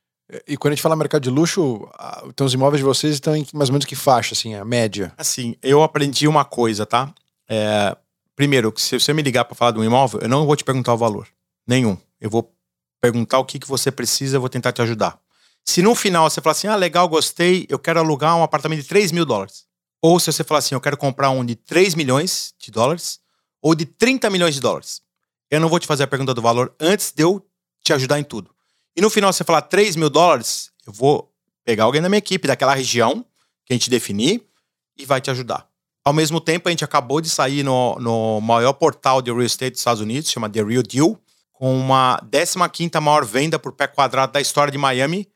E 0.48 0.56
quando 0.56 0.72
a 0.72 0.74
gente 0.74 0.82
fala 0.82 0.96
mercado 0.96 1.22
de 1.22 1.30
luxo, 1.30 1.88
então 2.26 2.44
os 2.46 2.52
imóveis 2.52 2.80
de 2.80 2.84
vocês 2.84 3.14
estão 3.14 3.36
em 3.36 3.46
mais 3.54 3.68
ou 3.68 3.74
menos 3.74 3.84
que 3.84 3.94
faixa, 3.94 4.34
assim, 4.34 4.54
a 4.56 4.64
média? 4.64 5.12
Assim, 5.16 5.54
eu 5.62 5.82
aprendi 5.84 6.26
uma 6.26 6.44
coisa, 6.44 6.84
tá? 6.84 7.14
É, 7.48 7.96
primeiro, 8.34 8.74
se 8.76 8.98
você 8.98 9.12
me 9.12 9.22
ligar 9.22 9.44
para 9.44 9.54
falar 9.54 9.70
de 9.70 9.78
um 9.78 9.84
imóvel, 9.84 10.20
eu 10.20 10.28
não 10.28 10.44
vou 10.44 10.56
te 10.56 10.64
perguntar 10.64 10.92
o 10.94 10.98
valor. 10.98 11.28
Nenhum. 11.64 11.96
Eu 12.20 12.28
vou 12.28 12.52
perguntar 13.00 13.38
o 13.38 13.44
que, 13.44 13.60
que 13.60 13.68
você 13.68 13.92
precisa, 13.92 14.36
eu 14.36 14.40
vou 14.40 14.50
tentar 14.50 14.72
te 14.72 14.82
ajudar. 14.82 15.16
Se 15.64 15.80
no 15.80 15.94
final 15.94 16.28
você 16.28 16.40
falar 16.40 16.52
assim, 16.52 16.66
ah, 16.66 16.74
legal, 16.74 17.08
gostei, 17.08 17.64
eu 17.68 17.78
quero 17.78 18.00
alugar 18.00 18.36
um 18.36 18.42
apartamento 18.42 18.82
de 18.82 18.88
3 18.88 19.12
mil 19.12 19.24
dólares. 19.24 19.64
Ou 20.02 20.18
se 20.18 20.32
você 20.32 20.42
falar 20.42 20.58
assim, 20.58 20.74
eu 20.74 20.80
quero 20.80 20.96
comprar 20.96 21.30
um 21.30 21.44
de 21.44 21.54
3 21.54 21.94
milhões 21.94 22.52
de 22.58 22.72
dólares, 22.72 23.20
ou 23.62 23.74
de 23.74 23.84
30 23.84 24.30
milhões 24.30 24.54
de 24.54 24.60
dólares. 24.60 25.02
Eu 25.50 25.60
não 25.60 25.68
vou 25.68 25.78
te 25.78 25.86
fazer 25.86 26.04
a 26.04 26.06
pergunta 26.06 26.34
do 26.34 26.42
valor 26.42 26.74
antes 26.80 27.12
de 27.12 27.22
eu 27.22 27.44
te 27.82 27.92
ajudar 27.92 28.18
em 28.18 28.24
tudo. 28.24 28.50
E 28.96 29.00
no 29.00 29.10
final 29.10 29.32
você 29.32 29.44
falar 29.44 29.62
3 29.62 29.96
mil 29.96 30.10
dólares, 30.10 30.70
eu 30.86 30.92
vou 30.92 31.32
pegar 31.64 31.84
alguém 31.84 32.02
da 32.02 32.08
minha 32.08 32.18
equipe, 32.18 32.48
daquela 32.48 32.74
região 32.74 33.24
que 33.64 33.72
a 33.72 33.74
gente 33.74 33.90
definir, 33.90 34.42
e 34.96 35.04
vai 35.04 35.20
te 35.20 35.30
ajudar. 35.30 35.68
Ao 36.04 36.12
mesmo 36.12 36.40
tempo, 36.40 36.68
a 36.68 36.70
gente 36.70 36.84
acabou 36.84 37.20
de 37.20 37.28
sair 37.28 37.62
no, 37.64 37.96
no 37.96 38.40
maior 38.40 38.72
portal 38.72 39.20
de 39.20 39.30
real 39.30 39.42
estate 39.42 39.72
dos 39.72 39.80
Estados 39.80 40.00
Unidos, 40.00 40.30
chama 40.30 40.48
The 40.48 40.62
Real 40.62 40.82
Deal, 40.82 41.20
com 41.52 41.76
uma 41.76 42.20
15ª 42.30 43.00
maior 43.00 43.24
venda 43.24 43.58
por 43.58 43.72
pé 43.72 43.86
quadrado 43.88 44.32
da 44.32 44.40
história 44.40 44.70
de 44.70 44.78
Miami. 44.78 45.28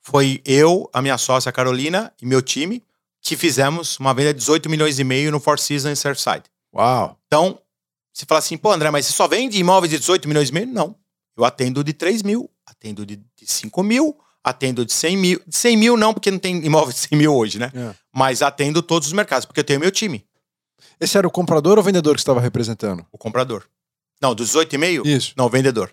Foi 0.00 0.40
eu, 0.44 0.88
a 0.92 1.02
minha 1.02 1.18
sócia 1.18 1.52
Carolina 1.52 2.12
e 2.20 2.26
meu 2.26 2.40
time 2.40 2.82
que 3.24 3.36
fizemos 3.36 3.98
uma 3.98 4.12
venda 4.12 4.34
de 4.34 4.38
18 4.40 4.68
milhões 4.68 4.98
e 4.98 5.04
meio 5.04 5.32
no 5.32 5.40
Four 5.40 5.58
Seasons 5.58 5.98
Surfside. 5.98 6.42
Uau! 6.74 7.18
Então, 7.26 7.58
você 8.14 8.24
fala 8.26 8.38
assim, 8.38 8.56
pô, 8.56 8.70
André, 8.72 8.90
mas 8.90 9.06
você 9.06 9.12
só 9.12 9.26
vende 9.26 9.58
imóveis 9.58 9.90
de 9.90 9.98
18 9.98 10.28
milhões 10.28 10.48
e 10.48 10.52
meio? 10.52 10.66
Não. 10.68 10.94
Eu 11.36 11.44
atendo 11.44 11.82
de 11.82 11.92
3 11.92 12.22
mil, 12.22 12.48
atendo 12.64 13.04
de, 13.04 13.16
de 13.16 13.44
5 13.44 13.82
mil, 13.82 14.16
atendo 14.42 14.86
de 14.86 14.92
100 14.92 15.16
mil. 15.16 15.42
De 15.44 15.56
100 15.56 15.76
mil 15.76 15.96
não, 15.96 16.14
porque 16.14 16.30
não 16.30 16.38
tem 16.38 16.64
imóvel 16.64 16.92
de 16.92 17.00
100 17.00 17.18
mil 17.18 17.34
hoje, 17.34 17.58
né? 17.58 17.72
É. 17.74 17.94
Mas 18.14 18.40
atendo 18.40 18.80
todos 18.80 19.08
os 19.08 19.12
mercados, 19.12 19.44
porque 19.44 19.58
eu 19.58 19.64
tenho 19.64 19.80
meu 19.80 19.90
time. 19.90 20.24
Esse 21.00 21.18
era 21.18 21.26
o 21.26 21.30
comprador 21.30 21.76
ou 21.76 21.80
o 21.80 21.84
vendedor 21.84 22.14
que 22.14 22.20
você 22.20 22.22
estava 22.22 22.40
representando? 22.40 23.04
O 23.10 23.18
comprador. 23.18 23.64
Não, 24.22 24.32
do 24.32 24.44
18,5? 24.44 25.04
Isso. 25.04 25.34
Não, 25.36 25.46
o 25.46 25.50
vendedor. 25.50 25.92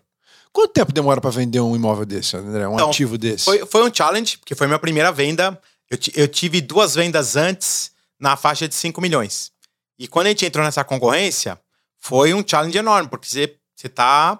Quanto 0.54 0.74
tempo 0.74 0.92
demora 0.92 1.20
para 1.20 1.32
vender 1.32 1.60
um 1.60 1.76
imóvel 1.76 2.06
desse, 2.06 2.38
André? 2.38 2.68
Um 2.68 2.76
Então, 2.76 2.90
ativo 2.90 3.18
desse? 3.18 3.46
Foi, 3.46 3.66
foi 3.66 3.90
um 3.90 3.94
challenge, 3.94 4.38
porque 4.38 4.54
foi 4.54 4.68
minha 4.68 4.78
primeira 4.80 5.12
venda. 5.12 5.60
Eu, 5.90 5.98
eu 6.16 6.28
tive 6.28 6.62
duas 6.62 6.94
vendas 6.94 7.36
antes 7.36 7.92
na 8.20 8.38
faixa 8.38 8.68
de 8.68 8.76
5 8.76 9.02
milhões. 9.02 9.52
E 9.98 10.08
quando 10.08 10.28
a 10.28 10.30
gente 10.30 10.46
entrou 10.46 10.64
nessa 10.64 10.84
concorrência, 10.84 11.60
foi 12.02 12.34
um 12.34 12.44
challenge 12.46 12.78
enorme, 12.78 13.08
porque 13.08 13.28
você 13.28 13.58
está 13.82 14.38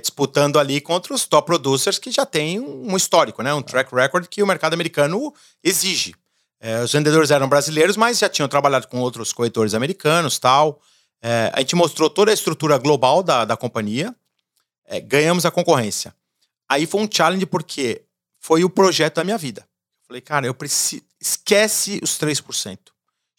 disputando 0.00 0.58
ali 0.58 0.80
contra 0.80 1.14
os 1.14 1.24
top 1.24 1.46
producers 1.46 2.00
que 2.00 2.10
já 2.10 2.26
têm 2.26 2.58
um 2.58 2.96
histórico, 2.96 3.44
né? 3.44 3.54
Um 3.54 3.62
track 3.62 3.94
record 3.94 4.26
que 4.26 4.42
o 4.42 4.46
mercado 4.46 4.74
americano 4.74 5.32
exige. 5.62 6.16
É, 6.60 6.82
os 6.82 6.92
vendedores 6.92 7.30
eram 7.30 7.48
brasileiros, 7.48 7.96
mas 7.96 8.18
já 8.18 8.28
tinham 8.28 8.48
trabalhado 8.48 8.88
com 8.88 8.98
outros 8.98 9.32
corretores 9.32 9.74
americanos 9.74 10.38
tal. 10.38 10.80
É, 11.22 11.52
a 11.54 11.60
gente 11.60 11.76
mostrou 11.76 12.10
toda 12.10 12.30
a 12.30 12.34
estrutura 12.34 12.76
global 12.78 13.22
da, 13.22 13.44
da 13.44 13.56
companhia. 13.56 14.14
É, 14.84 15.00
ganhamos 15.00 15.46
a 15.46 15.50
concorrência. 15.50 16.14
Aí 16.68 16.86
foi 16.86 17.00
um 17.00 17.08
challenge 17.10 17.46
porque 17.46 18.02
foi 18.40 18.64
o 18.64 18.70
projeto 18.70 19.16
da 19.16 19.24
minha 19.24 19.38
vida. 19.38 19.66
Falei, 20.06 20.20
cara, 20.20 20.46
eu 20.46 20.54
preciso. 20.54 21.02
Esquece 21.20 22.00
os 22.02 22.18
3%. 22.18 22.78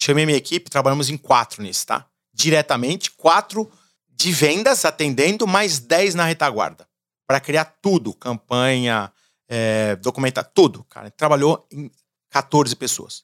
Chamei 0.01 0.25
minha 0.25 0.37
equipe, 0.37 0.69
trabalhamos 0.69 1.09
em 1.09 1.17
quatro 1.17 1.61
nisso, 1.61 1.87
tá? 1.87 2.05
Diretamente, 2.39 3.11
quatro 3.11 3.69
de 4.07 4.31
vendas 4.31 4.85
atendendo, 4.85 5.45
mais 5.45 5.77
10 5.79 6.15
na 6.15 6.23
retaguarda. 6.23 6.87
Para 7.27 7.41
criar 7.41 7.65
tudo, 7.81 8.13
campanha, 8.13 9.11
é, 9.49 9.97
documentar, 9.97 10.45
tudo. 10.53 10.85
Cara, 10.85 11.11
trabalhou 11.11 11.67
em 11.69 11.91
14 12.29 12.73
pessoas. 12.77 13.23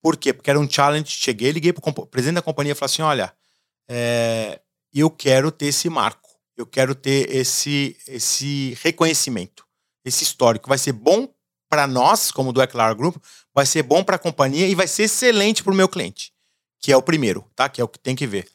Por 0.00 0.16
quê? 0.16 0.32
Porque 0.32 0.50
era 0.50 0.60
um 0.60 0.70
challenge. 0.70 1.10
Cheguei, 1.10 1.50
liguei 1.50 1.72
pro 1.72 1.82
compo- 1.82 2.06
presidente 2.06 2.36
da 2.36 2.42
companhia 2.42 2.72
e 2.72 2.74
falei 2.76 2.92
assim: 2.92 3.02
olha, 3.02 3.34
é, 3.88 4.60
eu 4.92 5.10
quero 5.10 5.50
ter 5.50 5.66
esse 5.66 5.88
marco. 5.90 6.30
Eu 6.56 6.64
quero 6.66 6.94
ter 6.94 7.34
esse, 7.34 7.96
esse 8.06 8.78
reconhecimento, 8.82 9.66
esse 10.04 10.22
histórico. 10.22 10.68
Vai 10.68 10.78
ser 10.78 10.92
bom 10.92 11.28
para 11.68 11.88
nós, 11.88 12.30
como 12.30 12.52
do 12.52 12.62
Eclar 12.62 12.94
Group, 12.94 13.16
vai 13.52 13.66
ser 13.66 13.82
bom 13.82 14.04
para 14.04 14.14
a 14.14 14.18
companhia 14.18 14.68
e 14.68 14.76
vai 14.76 14.86
ser 14.86 15.04
excelente 15.04 15.60
para 15.64 15.72
o 15.72 15.76
meu 15.76 15.88
cliente, 15.88 16.32
que 16.84 16.92
é 16.92 16.96
o 16.98 17.02
primeiro, 17.02 17.50
tá? 17.56 17.66
Que 17.66 17.80
é 17.80 17.84
o 17.84 17.88
que 17.88 17.98
tem 17.98 18.14
que 18.14 18.26
ver. 18.26 18.46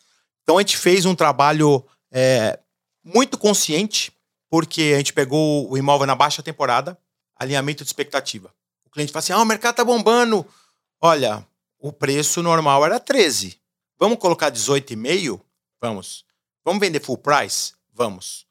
Então 0.43 0.59
a 0.59 0.61
gente 0.61 0.77
fez 0.77 1.03
um 1.03 1.15
trabalho 1.15 1.83
é, 2.11 2.59
muito 3.03 3.39
consciente, 3.39 4.15
porque 4.51 4.91
a 4.93 4.97
gente 4.99 5.13
pegou 5.13 5.67
o 5.67 5.75
imóvel 5.75 6.05
na 6.05 6.13
baixa 6.13 6.43
temporada, 6.43 6.95
alinhamento 7.35 7.83
de 7.83 7.89
expectativa. 7.89 8.53
O 8.85 8.91
cliente 8.91 9.11
fala 9.11 9.21
assim: 9.21 9.33
ah, 9.33 9.39
o 9.39 9.45
mercado 9.45 9.77
tá 9.77 9.83
bombando. 9.83 10.45
Olha, 11.01 11.43
o 11.79 11.91
preço 11.91 12.43
normal 12.43 12.85
era 12.85 12.99
13. 12.99 13.59
Vamos 13.97 14.19
colocar 14.19 14.51
18,5? 14.51 15.41
Vamos. 15.81 16.23
Vamos 16.63 16.79
vender 16.79 17.03
full 17.03 17.17
price? 17.17 17.73
Vamos. 17.91 18.45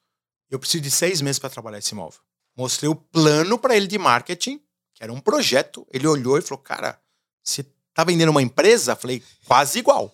Eu 0.51 0.59
preciso 0.59 0.83
de 0.83 0.91
seis 0.91 1.21
meses 1.21 1.39
para 1.39 1.51
trabalhar 1.51 1.79
esse 1.79 1.93
imóvel. 1.93 2.19
Mostrei 2.57 2.91
o 2.91 2.97
plano 2.97 3.57
para 3.57 3.77
ele 3.77 3.87
de 3.87 3.97
marketing, 3.97 4.61
que 4.93 5.05
era 5.05 5.13
um 5.13 5.21
projeto. 5.21 5.87
Ele 5.93 6.09
olhou 6.09 6.37
e 6.37 6.43
falou: 6.43 6.65
Cara, 6.65 7.01
você 7.45 7.65
tá 7.99 8.05
vendendo 8.05 8.29
uma 8.29 8.41
empresa? 8.43 8.95
Falei: 8.95 9.21
Quase 9.47 9.81
igual. 9.81 10.13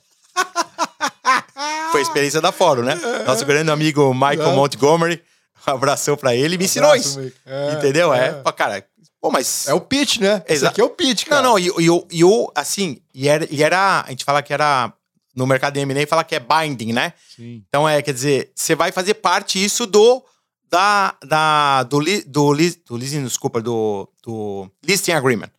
Foi 1.93 2.01
a 2.01 2.03
experiência 2.03 2.41
da 2.41 2.51
Fórum, 2.51 2.83
né? 2.83 2.95
Nosso 3.27 3.45
grande 3.45 3.71
amigo 3.71 4.13
Michael. 4.15 4.53
Montgomery, 4.53 5.23
um 5.69 5.71
abração 5.73 6.17
para 6.17 6.35
ele, 6.35 6.57
me 6.59 6.65
ensinou 6.65 6.95
isso. 6.97 7.21
É, 7.47 7.73
Entendeu? 7.75 8.13
É. 8.13 8.43
é. 8.45 8.53
Cara, 8.53 8.85
pô, 9.21 9.31
mas. 9.31 9.69
É 9.69 9.75
o 9.75 9.81
pitch, 9.81 10.19
né? 10.19 10.43
Esse 10.47 10.55
Exa- 10.65 10.69
aqui 10.71 10.81
é 10.81 10.85
o 10.85 10.89
pitch, 10.91 11.27
cara. 11.27 11.43
Não, 11.43 11.51
não, 11.53 11.59
e, 11.59 11.91
o- 11.91 12.07
e 12.11 12.25
o, 12.25 12.51
assim, 12.55 13.01
e 13.15 13.29
era, 13.29 13.47
e 13.51 13.63
era. 13.63 14.03
A 14.07 14.11
gente 14.11 14.25
fala 14.25 14.43
que 14.43 14.53
era. 14.53 14.93
No 15.37 15.47
mercado 15.49 15.75
de 15.75 15.81
M&A 15.81 16.07
fala 16.07 16.23
que 16.23 16.37
é 16.37 16.39
binding, 16.41 16.93
né? 16.93 17.13
Sim. 17.35 17.65
Então 17.69 17.89
é, 17.89 18.01
quer 18.01 18.15
dizer, 18.15 18.53
você 18.55 18.75
vai 18.77 18.93
fazer 18.93 19.15
parte 19.15 19.63
isso 19.63 19.87
do. 19.87 20.25
Da, 20.71 21.15
da, 21.25 21.83
do, 21.85 22.01
li, 22.01 22.23
do, 22.23 22.53
li, 22.53 22.71
do 22.87 22.97
leasing, 22.97 23.23
desculpa, 23.25 23.61
do, 23.61 24.09
do 24.25 24.69
listing 24.83 25.13
agreement. 25.13 25.51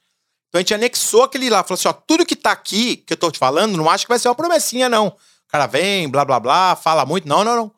Então 0.56 0.60
a 0.60 0.64
gente 0.64 0.74
anexou 0.74 1.24
aquele 1.24 1.50
lá, 1.50 1.64
falou 1.64 1.78
assim: 1.78 1.90
ó, 1.90 1.92
tudo 1.92 2.26
que 2.26 2.34
tá 2.36 2.54
aqui, 2.54 2.96
que 2.96 3.12
eu 3.12 3.18
tô 3.18 3.30
te 3.30 3.38
falando, 3.38 3.76
não 3.76 3.90
acho 3.90 4.06
que 4.06 4.10
vai 4.10 4.18
ser 4.18 4.30
uma 4.30 4.36
promessinha, 4.36 4.88
não. 4.88 5.08
O 5.08 5.14
cara 5.50 5.68
vem, 5.68 6.08
blá, 6.08 6.24
blá, 6.24 6.40
blá, 6.40 6.78
fala 6.78 7.06
muito. 7.06 7.28
Não, 7.28 7.44
não, 7.44 7.58
não. 7.58 7.72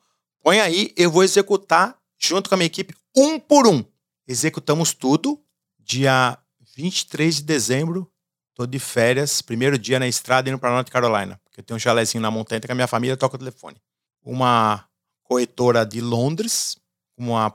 Põe 0.43 0.59
aí, 0.59 0.93
eu 0.95 1.09
vou 1.09 1.23
executar 1.23 1.97
junto 2.19 2.47
com 2.47 2.53
a 2.53 2.57
minha 2.57 2.67
equipe, 2.67 2.93
um 3.15 3.39
por 3.39 3.65
um. 3.65 3.83
Executamos 4.27 4.93
tudo. 4.93 5.41
Dia 5.79 6.37
23 6.75 7.37
de 7.37 7.43
dezembro, 7.43 8.11
tô 8.53 8.67
de 8.67 8.77
férias, 8.77 9.41
primeiro 9.41 9.79
dia 9.79 9.97
na 9.97 10.07
estrada 10.07 10.47
indo 10.47 10.59
pra 10.59 10.69
North 10.69 10.91
Carolina. 10.91 11.39
Porque 11.45 11.61
eu 11.61 11.63
tenho 11.63 11.77
um 11.77 11.79
chalezinho 11.79 12.21
na 12.21 12.29
montanha 12.29 12.61
que 12.61 12.71
a 12.71 12.75
minha 12.75 12.87
família 12.87 13.17
toca 13.17 13.37
o 13.37 13.39
telefone. 13.39 13.81
Uma 14.23 14.85
corretora 15.23 15.83
de 15.83 15.99
Londres, 15.99 16.77
uma. 17.17 17.51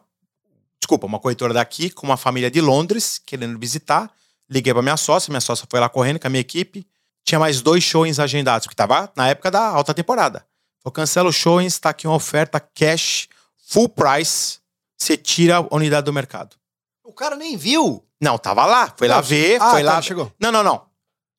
Desculpa, 0.80 1.06
uma 1.06 1.20
corretora 1.20 1.54
daqui 1.54 1.90
com 1.90 2.08
uma 2.08 2.16
família 2.16 2.50
de 2.50 2.60
Londres 2.60 3.20
querendo 3.24 3.56
visitar. 3.56 4.12
Liguei 4.50 4.72
pra 4.72 4.82
minha 4.82 4.96
sócia, 4.96 5.30
minha 5.30 5.40
sócia 5.40 5.66
foi 5.70 5.80
lá 5.80 5.88
correndo 5.88 6.18
com 6.18 6.26
a 6.26 6.30
minha 6.30 6.40
equipe. 6.40 6.86
Tinha 7.24 7.38
mais 7.38 7.60
dois 7.60 7.82
showings 7.84 8.18
agendados, 8.18 8.66
porque 8.66 8.76
tava 8.76 9.10
na 9.16 9.28
época 9.28 9.50
da 9.50 9.64
alta 9.66 9.94
temporada. 9.94 10.44
Falou, 10.82 10.92
cancela 10.92 11.28
os 11.28 11.36
showings, 11.36 11.78
tá 11.78 11.90
aqui 11.90 12.06
uma 12.06 12.16
oferta 12.16 12.58
cash, 12.58 13.28
full 13.68 13.88
price, 13.88 14.58
você 14.98 15.16
tira 15.16 15.56
a 15.58 15.74
unidade 15.74 16.04
do 16.04 16.12
mercado. 16.12 16.56
O 17.04 17.12
cara 17.12 17.36
nem 17.36 17.56
viu. 17.56 18.04
Não, 18.20 18.38
tava 18.38 18.64
lá, 18.66 18.92
foi 18.96 19.08
lá 19.08 19.16
Não, 19.16 19.22
ver, 19.22 19.60
ah, 19.60 19.70
foi 19.70 19.82
tá, 19.82 19.92
lá. 19.94 20.02
chegou. 20.02 20.32
Não, 20.38 20.50
não, 20.52 20.62
não. 20.62 20.82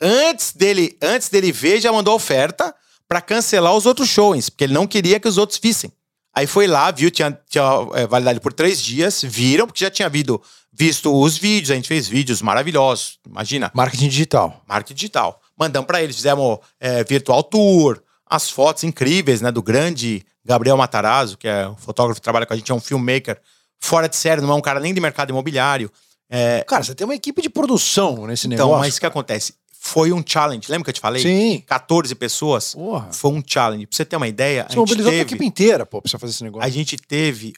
Antes 0.01 0.53
dele, 0.53 0.97
antes 1.01 1.29
dele 1.29 1.51
ver, 1.51 1.79
já 1.79 1.91
mandou 1.91 2.13
oferta 2.15 2.73
pra 3.07 3.21
cancelar 3.21 3.73
os 3.73 3.85
outros 3.85 4.09
showings, 4.09 4.49
porque 4.49 4.63
ele 4.65 4.73
não 4.73 4.87
queria 4.87 5.19
que 5.19 5.27
os 5.27 5.37
outros 5.37 5.59
vissem. 5.61 5.91
Aí 6.35 6.47
foi 6.47 6.65
lá, 6.67 6.89
viu, 6.91 7.11
tinha, 7.11 7.37
tinha 7.47 7.63
é, 7.93 8.07
validade 8.07 8.39
por 8.39 8.51
três 8.51 8.81
dias, 8.81 9.21
viram, 9.21 9.67
porque 9.67 9.83
já 9.83 9.91
tinha 9.91 10.09
visto, 10.09 10.41
visto 10.73 11.13
os 11.13 11.37
vídeos, 11.37 11.71
a 11.71 11.75
gente 11.75 11.87
fez 11.87 12.07
vídeos 12.07 12.41
maravilhosos, 12.41 13.19
imagina, 13.27 13.71
Marketing 13.73 14.07
digital. 14.09 14.61
marketing 14.67 14.95
digital. 14.95 15.39
Mandamos 15.57 15.85
pra 15.87 16.01
eles, 16.01 16.15
fizemos 16.15 16.57
é, 16.79 17.03
virtual 17.03 17.43
tour, 17.43 18.01
as 18.25 18.49
fotos 18.49 18.83
incríveis, 18.83 19.39
né, 19.41 19.51
do 19.51 19.61
grande 19.61 20.23
Gabriel 20.43 20.75
Matarazzo, 20.75 21.37
que 21.37 21.47
é 21.47 21.67
um 21.69 21.75
fotógrafo 21.75 22.19
que 22.19 22.23
trabalha 22.23 22.45
com 22.45 22.53
a 22.53 22.57
gente, 22.57 22.71
é 22.71 22.75
um 22.75 22.79
filmmaker 22.81 23.39
fora 23.79 24.09
de 24.09 24.15
série, 24.15 24.41
não 24.41 24.51
é 24.51 24.55
um 24.55 24.61
cara 24.61 24.79
nem 24.79 24.93
de 24.93 24.99
mercado 24.99 25.29
imobiliário. 25.29 25.91
É, 26.29 26.63
Cara, 26.67 26.83
você 26.83 26.95
tem 26.95 27.05
uma 27.05 27.13
equipe 27.13 27.41
de 27.41 27.49
produção 27.49 28.25
nesse 28.25 28.47
então, 28.47 28.57
negócio. 28.65 28.79
mas 28.79 28.97
o 28.97 28.99
que 28.99 29.05
acontece? 29.05 29.53
Foi 29.79 30.11
um 30.13 30.23
challenge. 30.25 30.71
Lembra 30.71 30.85
que 30.85 30.89
eu 30.89 30.93
te 30.93 31.01
falei? 31.01 31.21
Sim. 31.21 31.61
14 31.67 32.15
pessoas. 32.15 32.73
Porra. 32.73 33.09
Foi 33.11 33.31
um 33.31 33.43
challenge. 33.45 33.85
Pra 33.85 33.95
você 33.97 34.05
ter 34.05 34.15
uma 34.15 34.27
ideia, 34.27 34.61
a 34.61 34.63
Você 34.63 34.69
gente, 34.69 34.77
mobilizou 34.79 35.09
a 35.09 35.11
teve, 35.11 35.23
equipe 35.23 35.45
inteira, 35.45 35.85
pô, 35.85 36.01
pra 36.01 36.09
você 36.09 36.17
fazer 36.17 36.31
esse 36.31 36.43
negócio. 36.43 36.65
a 36.65 36.71
gente 36.71 36.95
teve 36.97 37.53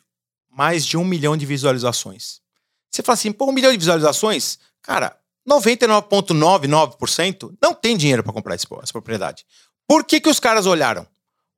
mais 0.51 0.83
de 0.85 0.97
um 0.97 1.05
milhão 1.05 1.37
de 1.37 1.45
visualizações. 1.45 2.39
Você 2.95 3.03
fala 3.03 3.13
assim, 3.15 3.33
pô, 3.33 3.49
um 3.49 3.51
milhão 3.51 3.73
de 3.73 3.77
visualizações? 3.77 4.57
Cara, 4.81 5.17
99,99% 5.47 7.53
não 7.61 7.73
tem 7.73 7.97
dinheiro 7.97 8.23
pra 8.23 8.31
comprar 8.31 8.55
essa 8.55 8.65
propriedade. 8.93 9.45
Por 9.85 10.05
que, 10.05 10.21
que 10.21 10.29
os 10.29 10.39
caras 10.39 10.65
olharam? 10.65 11.05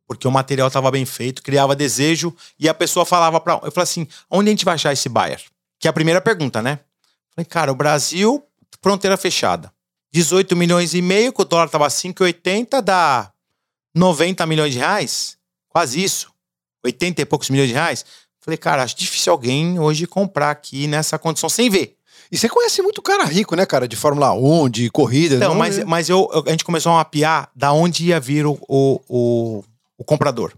Porque 0.07 0.27
o 0.27 0.31
material 0.31 0.67
estava 0.67 0.89
bem 0.89 1.05
feito, 1.05 1.43
criava 1.43 1.75
desejo 1.75 2.35
e 2.57 2.67
a 2.67 2.73
pessoa 2.73 3.05
falava 3.05 3.39
para. 3.39 3.53
Eu 3.63 3.71
falei 3.71 3.83
assim: 3.83 4.07
onde 4.31 4.49
a 4.49 4.51
gente 4.51 4.65
vai 4.65 4.73
achar 4.73 4.93
esse 4.93 5.07
buyer? 5.07 5.39
Que 5.79 5.87
é 5.87 5.91
a 5.91 5.93
primeira 5.93 6.19
pergunta, 6.19 6.59
né? 6.59 6.79
Falei, 7.35 7.45
cara, 7.45 7.71
o 7.71 7.75
Brasil, 7.75 8.43
fronteira 8.81 9.15
fechada. 9.15 9.71
18 10.11 10.55
milhões 10.55 10.95
e 10.95 11.03
meio, 11.03 11.31
que 11.31 11.41
o 11.41 11.45
dólar 11.45 11.69
tava 11.69 11.87
5,80, 11.87 12.81
dá 12.81 13.31
90 13.93 14.43
milhões 14.47 14.73
de 14.73 14.79
reais. 14.79 15.37
Quase 15.69 16.03
isso. 16.03 16.33
80 16.83 17.21
e 17.21 17.25
poucos 17.25 17.51
milhões 17.51 17.67
de 17.67 17.75
reais. 17.75 18.03
Falei, 18.47 18.57
cara, 18.57 18.83
acho 18.83 18.95
difícil 18.95 19.33
alguém 19.33 19.77
hoje 19.77 20.07
comprar 20.07 20.51
aqui 20.51 20.87
nessa 20.87 21.19
condição 21.19 21.49
sem 21.49 21.69
ver. 21.69 21.97
E 22.31 22.37
você 22.37 22.47
conhece 22.47 22.81
muito 22.81 23.01
cara 23.01 23.25
rico, 23.25 23.57
né, 23.57 23.65
cara? 23.65 23.89
De 23.89 23.97
Fórmula 23.97 24.31
1, 24.33 24.69
de 24.69 24.89
corrida. 24.89 25.35
Então, 25.35 25.49
não- 25.49 25.57
mas, 25.59 25.83
mas 25.83 26.07
eu, 26.07 26.29
a 26.45 26.49
gente 26.51 26.63
começou 26.63 26.93
a 26.93 26.95
mapear 26.95 27.49
da 27.53 27.73
onde 27.73 28.05
ia 28.05 28.21
vir 28.21 28.45
o, 28.45 28.57
o, 28.69 29.01
o, 29.09 29.63
o 29.97 30.03
comprador. 30.05 30.53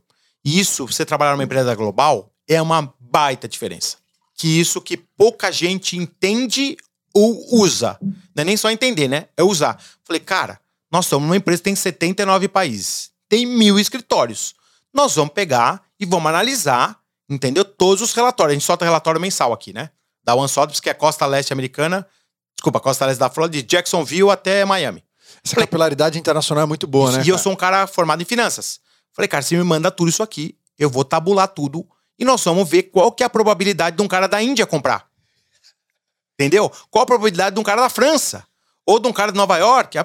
E 0.46 0.60
isso, 0.60 0.86
você 0.86 1.04
trabalhar 1.04 1.32
numa 1.32 1.44
empresa 1.44 1.74
global, 1.74 2.32
é 2.48 2.62
uma 2.62 2.94
baita 3.00 3.48
diferença. 3.48 3.98
Que 4.36 4.60
isso 4.60 4.80
que 4.82 4.96
pouca 4.96 5.52
gente 5.52 5.98
entende 5.98 6.78
ou 7.12 7.44
usa. 7.60 7.98
Não 8.36 8.42
é 8.42 8.46
nem 8.46 8.56
só 8.56 8.70
entender, 8.70 9.08
né? 9.08 9.26
É 9.36 9.42
usar. 9.42 9.82
Falei, 10.04 10.20
cara, 10.20 10.60
nós 10.92 11.06
estamos 11.06 11.26
numa 11.28 11.38
empresa 11.38 11.58
que 11.58 11.64
tem 11.64 11.76
79 11.76 12.48
países. 12.50 13.10
Tem 13.28 13.48
mil 13.48 13.80
escritórios. 13.80 14.54
Nós 14.94 15.16
vamos 15.16 15.34
pegar 15.34 15.82
e 16.00 16.06
vamos 16.06 16.28
analisar, 16.30 16.99
entendeu? 17.30 17.64
Todos 17.64 18.02
os 18.02 18.14
relatórios. 18.14 18.52
A 18.52 18.56
gente 18.56 18.66
solta 18.66 18.86
relatório 18.86 19.22
mensal 19.22 19.54
aqui, 19.54 19.72
né? 19.72 19.90
Da 20.24 20.36
One 20.36 20.50
Sotheby's, 20.50 20.80
que 20.80 20.90
é 20.90 20.92
a 20.92 20.96
costa 20.96 21.26
leste 21.26 21.54
americana. 21.54 22.08
Desculpa, 22.56 22.80
costa 22.80 23.06
leste 23.06 23.20
da 23.20 23.30
Flórida, 23.30 23.62
de 23.62 23.64
Jacksonville 23.64 24.30
até 24.30 24.66
Miami. 24.66 25.04
Essa 25.46 25.56
capilaridade 25.56 26.20
internacional 26.20 26.64
é 26.64 26.68
muito 26.68 26.88
boa, 26.88 27.12
né? 27.12 27.24
E 27.26 27.30
eu 27.30 27.38
sou 27.38 27.54
um 27.54 27.56
cara 27.56 27.88
formado 27.88 28.22
em 28.22 28.26
finanças. 28.26 28.80
Falei, 29.14 29.28
cara, 29.28 29.42
você 29.42 29.56
me 29.56 29.64
manda 29.64 29.90
tudo 29.90 30.10
isso 30.10 30.22
aqui, 30.22 30.58
eu 30.78 30.90
vou 30.90 31.06
tabular 31.06 31.48
tudo 31.48 31.88
e 32.18 32.26
nós 32.26 32.44
vamos 32.44 32.68
ver 32.68 32.84
qual 32.84 33.12
que 33.12 33.24
é 33.24 33.26
a 33.26 33.30
probabilidade 33.30 33.96
de 33.96 34.02
um 34.02 34.08
cara 34.08 34.28
da 34.28 34.42
Índia 34.42 34.66
comprar. 34.66 35.08
Entendeu? 36.34 36.72
Qual 36.90 37.04
a 37.04 37.06
probabilidade 37.06 37.54
de 37.54 37.60
um 37.60 37.64
cara 37.64 37.82
da 37.82 37.90
França? 37.90 38.46
Ou 38.86 39.00
de 39.00 39.08
um 39.08 39.14
cara 39.14 39.32
de 39.32 39.38
Nova 39.38 39.58
York, 39.58 39.98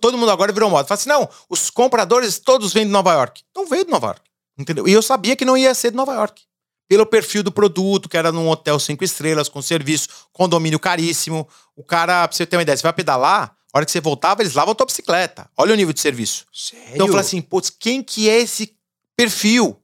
todo 0.00 0.18
mundo 0.18 0.30
agora 0.30 0.52
virou 0.52 0.68
moda. 0.68 0.86
Fala 0.86 0.98
assim, 0.98 1.08
não, 1.08 1.28
os 1.48 1.70
compradores 1.70 2.38
todos 2.38 2.72
vêm 2.72 2.84
de 2.84 2.90
Nova 2.90 3.12
York. 3.12 3.42
Não 3.54 3.66
veio 3.66 3.84
de 3.84 3.90
Nova 3.90 4.08
York, 4.08 4.22
entendeu? 4.58 4.88
E 4.88 4.92
eu 4.92 5.00
sabia 5.00 5.36
que 5.36 5.44
não 5.44 5.56
ia 5.56 5.72
ser 5.74 5.90
de 5.90 5.96
Nova 5.96 6.14
York. 6.14 6.42
Pelo 6.88 7.06
perfil 7.06 7.42
do 7.42 7.50
produto, 7.50 8.08
que 8.08 8.16
era 8.16 8.30
num 8.30 8.48
hotel 8.48 8.78
cinco 8.78 9.02
estrelas, 9.04 9.48
com 9.48 9.62
serviço, 9.62 10.08
condomínio 10.32 10.78
caríssimo. 10.78 11.48
O 11.74 11.82
cara, 11.82 12.26
pra 12.28 12.36
você 12.36 12.44
ter 12.44 12.56
uma 12.56 12.62
ideia, 12.62 12.76
você 12.76 12.82
vai 12.82 12.92
pedalar, 12.92 13.56
a 13.72 13.78
hora 13.78 13.86
que 13.86 13.92
você 13.92 14.00
voltava, 14.00 14.42
eles 14.42 14.54
lavam 14.54 14.72
a 14.72 14.74
tua 14.74 14.86
bicicleta. 14.86 15.48
Olha 15.56 15.72
o 15.72 15.76
nível 15.76 15.94
de 15.94 16.00
serviço. 16.00 16.46
Sério? 16.52 16.88
Então 16.92 17.06
eu 17.06 17.12
falei 17.12 17.26
assim, 17.26 17.40
putz, 17.40 17.70
quem 17.70 18.02
que 18.02 18.28
é 18.28 18.38
esse 18.38 18.76
perfil? 19.16 19.80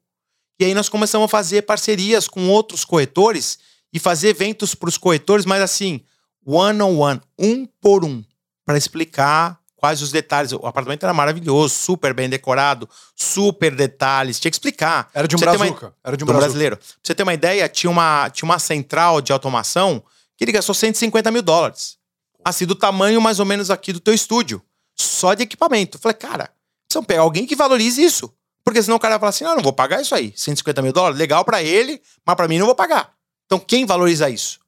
E 0.60 0.64
aí 0.64 0.74
nós 0.74 0.88
começamos 0.88 1.24
a 1.24 1.28
fazer 1.28 1.62
parcerias 1.62 2.28
com 2.28 2.48
outros 2.50 2.84
corretores 2.84 3.58
e 3.92 3.98
fazer 3.98 4.28
eventos 4.28 4.74
para 4.74 4.88
os 4.88 4.98
corretores, 4.98 5.46
mas 5.46 5.62
assim, 5.62 6.02
one 6.44 6.82
on 6.82 6.98
one, 6.98 7.20
um 7.38 7.64
por 7.80 8.04
um, 8.04 8.22
para 8.66 8.76
explicar 8.76 9.58
quais 9.78 10.02
os 10.02 10.10
detalhes. 10.12 10.52
O 10.52 10.66
apartamento 10.66 11.02
era 11.04 11.14
maravilhoso, 11.14 11.74
super 11.74 12.12
bem 12.12 12.28
decorado, 12.28 12.88
super 13.16 13.74
detalhes, 13.74 14.38
tinha 14.38 14.50
que 14.50 14.56
explicar. 14.56 15.08
Era 15.14 15.26
de 15.26 15.36
um 15.36 15.38
ter 15.38 15.46
uma- 15.48 15.56
brazuca. 15.56 15.94
Era 16.04 16.16
de 16.16 16.24
um 16.24 16.26
brazuca. 16.26 16.44
brasileiro. 16.46 16.76
Pra 16.76 16.86
você 17.02 17.14
ter 17.14 17.22
uma 17.22 17.32
ideia, 17.34 17.68
tinha 17.68 17.90
uma, 17.90 18.28
tinha 18.30 18.46
uma 18.46 18.58
central 18.58 19.20
de 19.22 19.32
automação 19.32 20.02
que 20.36 20.44
ele 20.44 20.52
gastou 20.52 20.74
150 20.74 21.30
mil 21.30 21.42
dólares. 21.42 21.96
Assim, 22.44 22.66
do 22.66 22.74
tamanho 22.74 23.20
mais 23.20 23.40
ou 23.40 23.46
menos 23.46 23.70
aqui 23.70 23.92
do 23.92 24.00
teu 24.00 24.12
estúdio. 24.14 24.62
Só 24.94 25.34
de 25.34 25.42
equipamento. 25.44 25.96
Eu 25.96 26.00
falei, 26.00 26.16
cara, 26.16 26.50
precisam 26.88 27.04
pegar 27.04 27.22
alguém 27.22 27.46
que 27.46 27.54
valorize 27.56 28.02
isso. 28.02 28.32
Porque 28.64 28.82
senão 28.82 28.96
o 28.96 29.00
cara 29.00 29.14
vai 29.14 29.20
falar 29.20 29.30
assim, 29.30 29.44
não, 29.44 29.56
não 29.56 29.62
vou 29.62 29.72
pagar 29.72 30.00
isso 30.02 30.14
aí. 30.14 30.32
150 30.36 30.82
mil 30.82 30.92
dólares, 30.92 31.18
legal 31.18 31.44
pra 31.44 31.62
ele, 31.62 32.00
mas 32.26 32.36
pra 32.36 32.46
mim 32.48 32.58
não 32.58 32.66
vou 32.66 32.74
pagar. 32.74 33.12
Então 33.46 33.58
quem 33.58 33.86
valoriza 33.86 34.28
isso? 34.28 34.58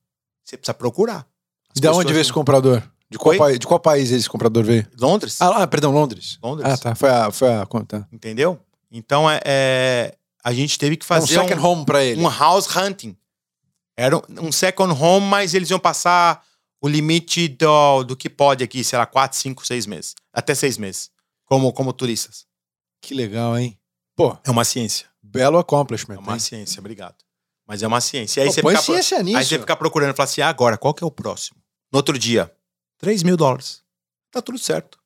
Você 0.45 0.57
precisa 0.57 0.73
procurar. 0.75 1.27
As 1.75 1.81
De 1.81 1.87
onde 1.89 2.13
veio 2.13 2.23
esse 2.23 2.33
comprador? 2.33 2.83
De 3.11 3.19
qual, 3.19 3.37
país, 3.37 3.59
de 3.59 3.67
qual 3.67 3.81
país 3.81 4.11
esse 4.13 4.29
comprador 4.29 4.63
veio? 4.65 4.87
Londres? 4.99 5.41
Ah, 5.41 5.63
ah, 5.63 5.67
perdão, 5.67 5.91
Londres. 5.91 6.39
Londres. 6.43 6.71
Ah, 6.71 6.77
tá. 6.77 6.95
Foi 6.95 7.09
a. 7.11 7.31
Foi 7.33 7.53
a 7.53 7.67
tá. 7.87 8.07
Entendeu? 8.13 8.61
Então 8.91 9.29
é, 9.31 9.41
é- 9.45 10.15
a 10.45 10.53
gente 10.53 10.79
teve 10.79 10.97
que 10.97 11.05
Um 11.05 11.09
fazer 11.09 11.35
second 11.35 11.61
home 11.61 11.85
pra 11.85 12.05
ele. 12.05 12.21
um 12.21 12.29
house 12.29 12.69
hunting. 12.77 13.17
Era 13.97 14.17
um- 14.17 14.23
um 14.43 14.53
second 14.53 14.93
home, 14.93 15.27
mas 15.27 15.55
eles 15.55 15.69
iam 15.71 15.79
passar 15.81 16.43
o 16.81 16.89
limite 16.89 17.49
do, 17.49 18.05
do 18.05 18.17
que 18.17 18.31
pode 18.31 18.63
aqui, 18.65 18.83
sei 18.85 18.99
lá, 18.99 19.05
4, 19.07 19.37
5, 19.39 19.67
6 19.67 19.87
meses. 19.87 20.15
Até 20.33 20.55
6 20.55 20.79
meses. 20.79 21.11
Como, 21.45 21.73
como 21.73 21.93
turistas. 21.93 22.47
Que 23.03 23.13
legal, 23.13 23.59
hein? 23.59 23.77
Pô, 24.17 24.37
É 24.45 24.51
uma 24.51 24.65
ciência. 24.65 25.07
belo 25.23 25.59
accomplishment. 25.59 26.15
É 26.15 26.19
uma 26.19 26.35
hein? 26.35 26.39
ciência, 26.39 26.79
obrigado. 26.81 27.17
Mas 27.67 27.83
é 27.83 27.87
uma 27.87 28.01
ciência. 28.01 28.41
E 28.41 28.43
aí, 28.43 28.49
Pô, 28.49 28.53
você 28.55 28.61
fica, 28.63 28.73
pro- 28.73 28.83
ciência 28.83 29.23
nisso. 29.23 29.37
aí 29.39 29.45
você 29.45 29.59
fica 29.59 29.77
procurando 29.77 30.13
e 30.13 30.17
fala 30.17 30.29
assim: 30.29 30.41
ah, 30.41 30.49
agora, 30.49 30.79
qual 30.79 30.95
que 30.95 31.05
é 31.05 31.07
o 31.07 31.11
próximo? 31.11 31.59
No 31.93 31.99
outro 31.99 32.19
dia, 32.19 32.51
3 33.01 33.23
mil 33.23 33.37
dólares. 33.37 33.83
Tá 34.31 34.43
tudo 34.43 34.59
certo. 34.59 34.99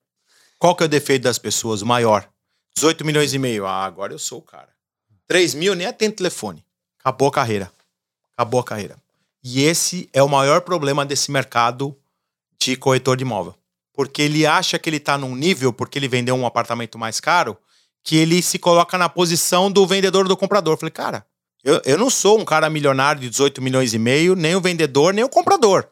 Qual 0.58 0.74
que 0.74 0.82
é 0.82 0.86
o 0.86 0.88
defeito 0.88 1.22
das 1.22 1.38
pessoas? 1.38 1.80
O 1.80 1.86
maior. 1.86 2.28
18 2.74 3.04
milhões 3.04 3.32
e 3.32 3.38
meio. 3.38 3.66
Ah, 3.66 3.84
agora 3.84 4.12
eu 4.12 4.18
sou 4.18 4.38
o 4.38 4.42
cara. 4.42 4.68
3 5.28 5.54
mil, 5.54 5.74
nem 5.74 5.86
atendo 5.86 6.16
telefone. 6.16 6.64
Acabou 6.98 7.28
a 7.28 7.32
carreira. 7.32 7.72
Acabou 8.36 8.60
a 8.60 8.64
carreira. 8.64 8.96
E 9.42 9.62
esse 9.62 10.08
é 10.12 10.22
o 10.22 10.28
maior 10.28 10.62
problema 10.62 11.06
desse 11.06 11.30
mercado 11.30 11.96
de 12.58 12.76
corretor 12.76 13.16
de 13.16 13.22
imóvel. 13.22 13.54
Porque 13.92 14.22
ele 14.22 14.44
acha 14.44 14.78
que 14.78 14.90
ele 14.90 14.98
tá 14.98 15.16
num 15.16 15.36
nível, 15.36 15.72
porque 15.72 15.98
ele 15.98 16.08
vendeu 16.08 16.34
um 16.34 16.46
apartamento 16.46 16.98
mais 16.98 17.20
caro, 17.20 17.56
que 18.02 18.16
ele 18.16 18.42
se 18.42 18.58
coloca 18.58 18.98
na 18.98 19.08
posição 19.08 19.70
do 19.70 19.86
vendedor 19.86 20.26
do 20.26 20.36
comprador. 20.36 20.74
Eu 20.74 20.78
falei, 20.78 20.90
cara, 20.90 21.24
eu, 21.62 21.80
eu 21.84 21.96
não 21.96 22.10
sou 22.10 22.40
um 22.40 22.44
cara 22.44 22.68
milionário 22.68 23.20
de 23.20 23.30
18 23.30 23.62
milhões 23.62 23.94
e 23.94 23.98
meio, 23.98 24.34
nem 24.34 24.56
o 24.56 24.60
vendedor, 24.60 25.14
nem 25.14 25.24
o 25.24 25.28
comprador. 25.28 25.88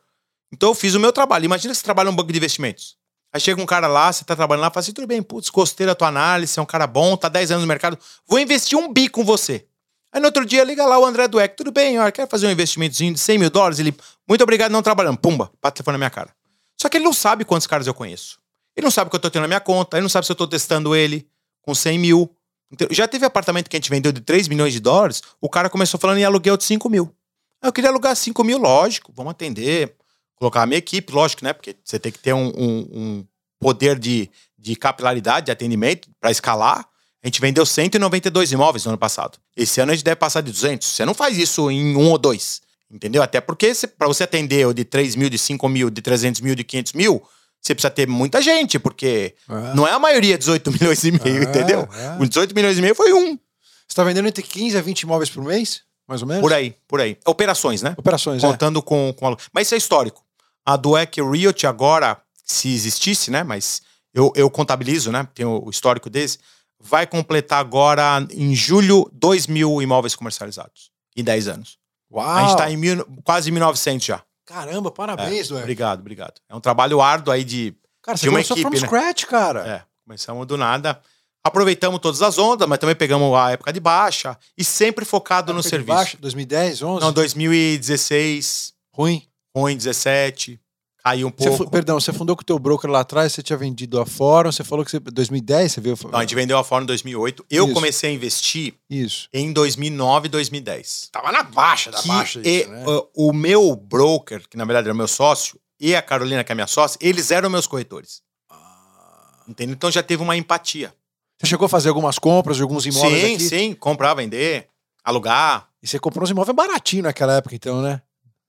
Então 0.52 0.68
eu 0.68 0.74
fiz 0.74 0.94
o 0.94 1.00
meu 1.00 1.12
trabalho. 1.12 1.44
Imagina 1.44 1.72
que 1.72 1.78
você 1.78 1.84
trabalha 1.84 2.10
num 2.10 2.16
banco 2.16 2.30
de 2.30 2.38
investimentos. 2.38 2.96
Aí 3.32 3.40
chega 3.40 3.60
um 3.60 3.66
cara 3.66 3.86
lá, 3.86 4.12
você 4.12 4.24
tá 4.24 4.36
trabalhando 4.36 4.62
lá, 4.62 4.70
fala 4.70 4.80
assim, 4.80 4.92
tudo 4.92 5.06
bem, 5.06 5.22
putz, 5.22 5.48
gostei 5.48 5.86
da 5.86 5.94
tua 5.94 6.08
análise, 6.08 6.58
é 6.58 6.62
um 6.62 6.66
cara 6.66 6.86
bom, 6.86 7.16
tá 7.16 7.30
10 7.30 7.52
anos 7.52 7.62
no 7.62 7.66
mercado, 7.66 7.98
vou 8.28 8.38
investir 8.38 8.78
um 8.78 8.92
bi 8.92 9.08
com 9.08 9.24
você. 9.24 9.66
Aí 10.12 10.20
no 10.20 10.26
outro 10.26 10.44
dia 10.44 10.62
liga 10.62 10.84
lá 10.84 10.98
o 10.98 11.06
André 11.06 11.26
Dueck, 11.26 11.56
tudo 11.56 11.72
bem, 11.72 11.98
ó, 11.98 12.10
quer 12.10 12.28
fazer 12.28 12.46
um 12.46 12.50
investimentozinho 12.50 13.14
de 13.14 13.18
100 13.18 13.38
mil 13.38 13.48
dólares? 13.48 13.78
Ele, 13.78 13.96
muito 14.28 14.42
obrigado, 14.42 14.70
não 14.70 14.82
trabalhando. 14.82 15.16
Pumba, 15.16 15.50
bate 15.62 15.72
o 15.72 15.76
telefone 15.76 15.94
na 15.94 15.98
minha 15.98 16.10
cara. 16.10 16.30
Só 16.78 16.90
que 16.90 16.98
ele 16.98 17.04
não 17.04 17.14
sabe 17.14 17.46
quantos 17.46 17.66
caras 17.66 17.86
eu 17.86 17.94
conheço. 17.94 18.38
Ele 18.76 18.84
não 18.84 18.90
sabe 18.90 19.08
o 19.08 19.10
que 19.10 19.16
eu 19.16 19.20
tô 19.20 19.30
tendo 19.30 19.42
na 19.42 19.48
minha 19.48 19.60
conta, 19.60 19.96
ele 19.96 20.02
não 20.02 20.10
sabe 20.10 20.26
se 20.26 20.32
eu 20.32 20.36
tô 20.36 20.46
testando 20.46 20.94
ele 20.94 21.26
com 21.62 21.74
100 21.74 21.98
mil. 21.98 22.30
Então, 22.70 22.86
já 22.90 23.08
teve 23.08 23.24
apartamento 23.24 23.70
que 23.70 23.76
a 23.76 23.78
gente 23.78 23.88
vendeu 23.88 24.12
de 24.12 24.20
3 24.20 24.48
milhões 24.48 24.74
de 24.74 24.80
dólares, 24.80 25.22
o 25.40 25.48
cara 25.48 25.70
começou 25.70 25.98
falando 25.98 26.18
em 26.18 26.24
aluguel 26.24 26.58
de 26.58 26.64
5 26.64 26.90
mil. 26.90 27.14
Aí 27.62 27.68
Eu 27.68 27.72
queria 27.72 27.88
alugar 27.88 28.14
5 28.14 28.44
mil, 28.44 28.58
lógico, 28.58 29.10
vamos 29.14 29.30
atender, 29.30 29.96
colocar 30.42 30.62
a 30.62 30.66
minha 30.66 30.78
equipe, 30.78 31.12
lógico, 31.12 31.44
né? 31.44 31.52
Porque 31.52 31.76
você 31.84 31.98
tem 32.00 32.10
que 32.10 32.18
ter 32.18 32.32
um, 32.32 32.48
um- 32.48 32.88
um 32.92 33.24
poder 33.60 33.96
de, 33.96 34.28
de 34.58 34.74
capilaridade, 34.74 35.46
de 35.46 35.52
atendimento 35.52 36.08
para 36.20 36.32
escalar. 36.32 36.84
A 37.22 37.26
gente 37.28 37.40
vendeu 37.40 37.64
192 37.64 38.50
imóveis 38.50 38.84
no 38.84 38.90
ano 38.90 38.98
passado. 38.98 39.38
Esse 39.56 39.80
ano 39.80 39.92
a 39.92 39.94
gente 39.94 40.04
deve 40.04 40.16
passar 40.16 40.40
de 40.40 40.50
200. 40.50 40.88
Você 40.88 41.04
não 41.04 41.14
faz 41.14 41.38
isso 41.38 41.70
em 41.70 41.94
um 41.96 42.10
ou 42.10 42.18
dois, 42.18 42.60
entendeu? 42.90 43.22
Até 43.22 43.40
porque 43.40 43.72
para 43.96 44.08
você 44.08 44.24
atender 44.24 44.74
de 44.74 44.84
3 44.84 45.14
mil, 45.14 45.30
de 45.30 45.38
5 45.38 45.68
mil, 45.68 45.88
de 45.90 46.02
300 46.02 46.40
mil, 46.40 46.56
de 46.56 46.64
500 46.64 46.92
mil, 46.94 47.22
você 47.60 47.72
precisa 47.76 47.90
ter 47.92 48.08
muita 48.08 48.42
gente, 48.42 48.80
porque 48.80 49.36
É. 49.48 49.74
não 49.74 49.86
é 49.86 49.92
a 49.92 49.98
maioria 50.00 50.36
18 50.36 50.72
milhões 50.72 51.04
e 51.04 51.12
meio, 51.12 51.42
É, 51.44 51.44
entendeu? 51.44 51.88
é. 51.94 52.20
O 52.20 52.26
18 52.26 52.52
milhões 52.52 52.76
e 52.76 52.82
meio 52.82 52.96
foi 52.96 53.12
um. 53.12 53.38
Você 53.86 53.94
tá 53.94 54.02
vendendo 54.02 54.26
entre 54.26 54.42
15 54.42 54.76
a 54.76 54.80
20 54.82 55.02
imóveis 55.02 55.30
por 55.30 55.44
mês? 55.44 55.82
Mais 56.08 56.20
ou 56.20 56.26
menos? 56.26 56.42
Por 56.42 56.52
aí, 56.52 56.74
por 56.88 57.00
aí. 57.00 57.16
Operações, 57.24 57.80
né? 57.82 57.94
Operações, 57.96 58.42
é. 58.42 58.46
contando 58.48 58.82
com, 58.82 59.14
com 59.16 59.26
alu- 59.28 59.38
Mas 59.52 59.68
isso 59.68 59.76
é 59.76 59.78
histórico. 59.78 60.20
A 60.64 60.76
Dueck 60.76 61.20
Realty 61.20 61.66
agora, 61.66 62.20
se 62.44 62.72
existisse, 62.72 63.30
né? 63.30 63.42
Mas 63.42 63.82
eu, 64.14 64.32
eu 64.36 64.50
contabilizo, 64.50 65.10
né? 65.10 65.26
Tenho 65.34 65.62
o 65.64 65.70
histórico 65.70 66.08
desse. 66.10 66.38
Vai 66.80 67.06
completar 67.06 67.60
agora, 67.60 68.26
em 68.30 68.54
julho, 68.54 69.08
2 69.12 69.46
mil 69.46 69.80
imóveis 69.80 70.14
comercializados. 70.14 70.90
Em 71.16 71.22
10 71.22 71.48
anos. 71.48 71.78
Uau! 72.10 72.26
A 72.28 72.42
gente 72.42 72.56
tá 72.56 72.70
em 72.70 72.76
mil, 72.76 73.06
quase 73.24 73.50
1900 73.50 74.04
já. 74.04 74.22
Caramba, 74.44 74.90
parabéns, 74.90 75.50
É, 75.50 75.54
obrigado, 75.54 76.00
obrigado. 76.00 76.34
É 76.48 76.54
um 76.54 76.60
trabalho 76.60 77.00
árduo 77.00 77.32
aí 77.32 77.44
de... 77.44 77.74
Cara, 78.02 78.18
você 78.18 78.22
de 78.24 78.28
uma 78.28 78.34
começou 78.38 78.56
equipe, 78.56 78.76
from 78.76 78.80
né? 78.80 78.86
scratch, 78.86 79.24
cara. 79.26 79.66
É, 79.66 79.82
começamos 80.04 80.46
do 80.46 80.56
nada. 80.56 81.00
Aproveitamos 81.44 82.00
todas 82.00 82.20
as 82.22 82.38
ondas, 82.38 82.68
mas 82.68 82.78
também 82.78 82.94
pegamos 82.94 83.34
a 83.34 83.52
época 83.52 83.72
de 83.72 83.80
baixa. 83.80 84.36
E 84.58 84.64
sempre 84.64 85.04
focado 85.04 85.52
no 85.52 85.62
serviço. 85.62 85.96
baixo, 85.96 86.16
2010, 86.18 86.82
11? 86.82 87.00
Não, 87.00 87.12
2016, 87.12 88.74
Ruim. 88.94 89.22
Ruim 89.56 89.76
17, 89.76 90.58
caiu 91.04 91.28
um 91.28 91.30
Você 91.36 91.48
pouco. 91.48 91.64
fu- 91.64 91.70
perdão, 91.70 91.98
você 92.00 92.12
fundou 92.12 92.36
com 92.36 92.42
o 92.42 92.44
teu 92.44 92.58
broker 92.58 92.90
lá 92.90 93.00
atrás, 93.00 93.32
você 93.32 93.42
tinha 93.42 93.56
vendido 93.56 94.00
a 94.00 94.06
Fórum, 94.06 94.50
você 94.52 94.62
falou 94.64 94.84
que 94.84 94.90
você... 94.90 94.98
2010, 95.00 95.72
você 95.72 95.80
viu? 95.80 95.98
Não, 96.10 96.18
a 96.18 96.22
gente 96.22 96.34
vendeu 96.34 96.56
a 96.58 96.64
Fórum 96.64 96.84
em 96.84 96.86
2008. 96.86 97.44
Eu 97.50 97.64
Isso. 97.66 97.74
comecei 97.74 98.10
a 98.10 98.12
investir 98.14 98.74
Isso. 98.88 99.28
em 99.32 99.52
2009 99.52 100.26
e 100.26 100.30
2010. 100.30 101.08
Tava 101.12 101.32
na 101.32 101.42
baixa 101.42 101.90
da 101.90 102.00
Que 102.00 102.08
baixa 102.08 102.40
e- 102.44 102.60
isso, 102.62 102.70
né? 102.70 102.84
uh, 102.86 103.08
o 103.14 103.32
meu 103.32 103.74
broker, 103.76 104.42
que 104.48 104.56
na 104.56 104.64
verdade 104.64 104.88
era 104.88 104.94
meu 104.94 105.08
sócio, 105.08 105.58
e 105.80 105.94
a 105.96 106.00
Carolina, 106.02 106.44
que 106.44 106.52
é 106.52 106.54
minha 106.54 106.66
sócia, 106.68 106.96
eles 107.00 107.30
eram 107.32 107.50
meus 107.50 107.66
corretores. 107.66 108.22
Ah. 108.48 109.42
Entendeu? 109.48 109.74
Então 109.74 109.90
já 109.90 110.02
teve 110.02 110.22
uma 110.22 110.36
empatia. 110.36 110.94
Você 111.40 111.48
chegou 111.48 111.66
a 111.66 111.68
fazer 111.68 111.88
algumas 111.88 112.18
compras 112.20 112.56
de 112.56 112.62
alguns 112.62 112.86
imóveis 112.86 113.20
sim, 113.26 113.34
aqui? 113.34 113.44
sim. 113.48 113.74
Comprar, 113.74 114.14
vender, 114.14 114.68
alugar. 115.02 115.68
E 115.82 115.88
você 115.88 115.98
comprou 115.98 116.22
uns 116.22 116.30
imóveis 116.30 116.54
baratinho 116.54 117.02
naquela 117.02 117.34
época, 117.34 117.56
então, 117.56 117.82
né? 117.82 118.00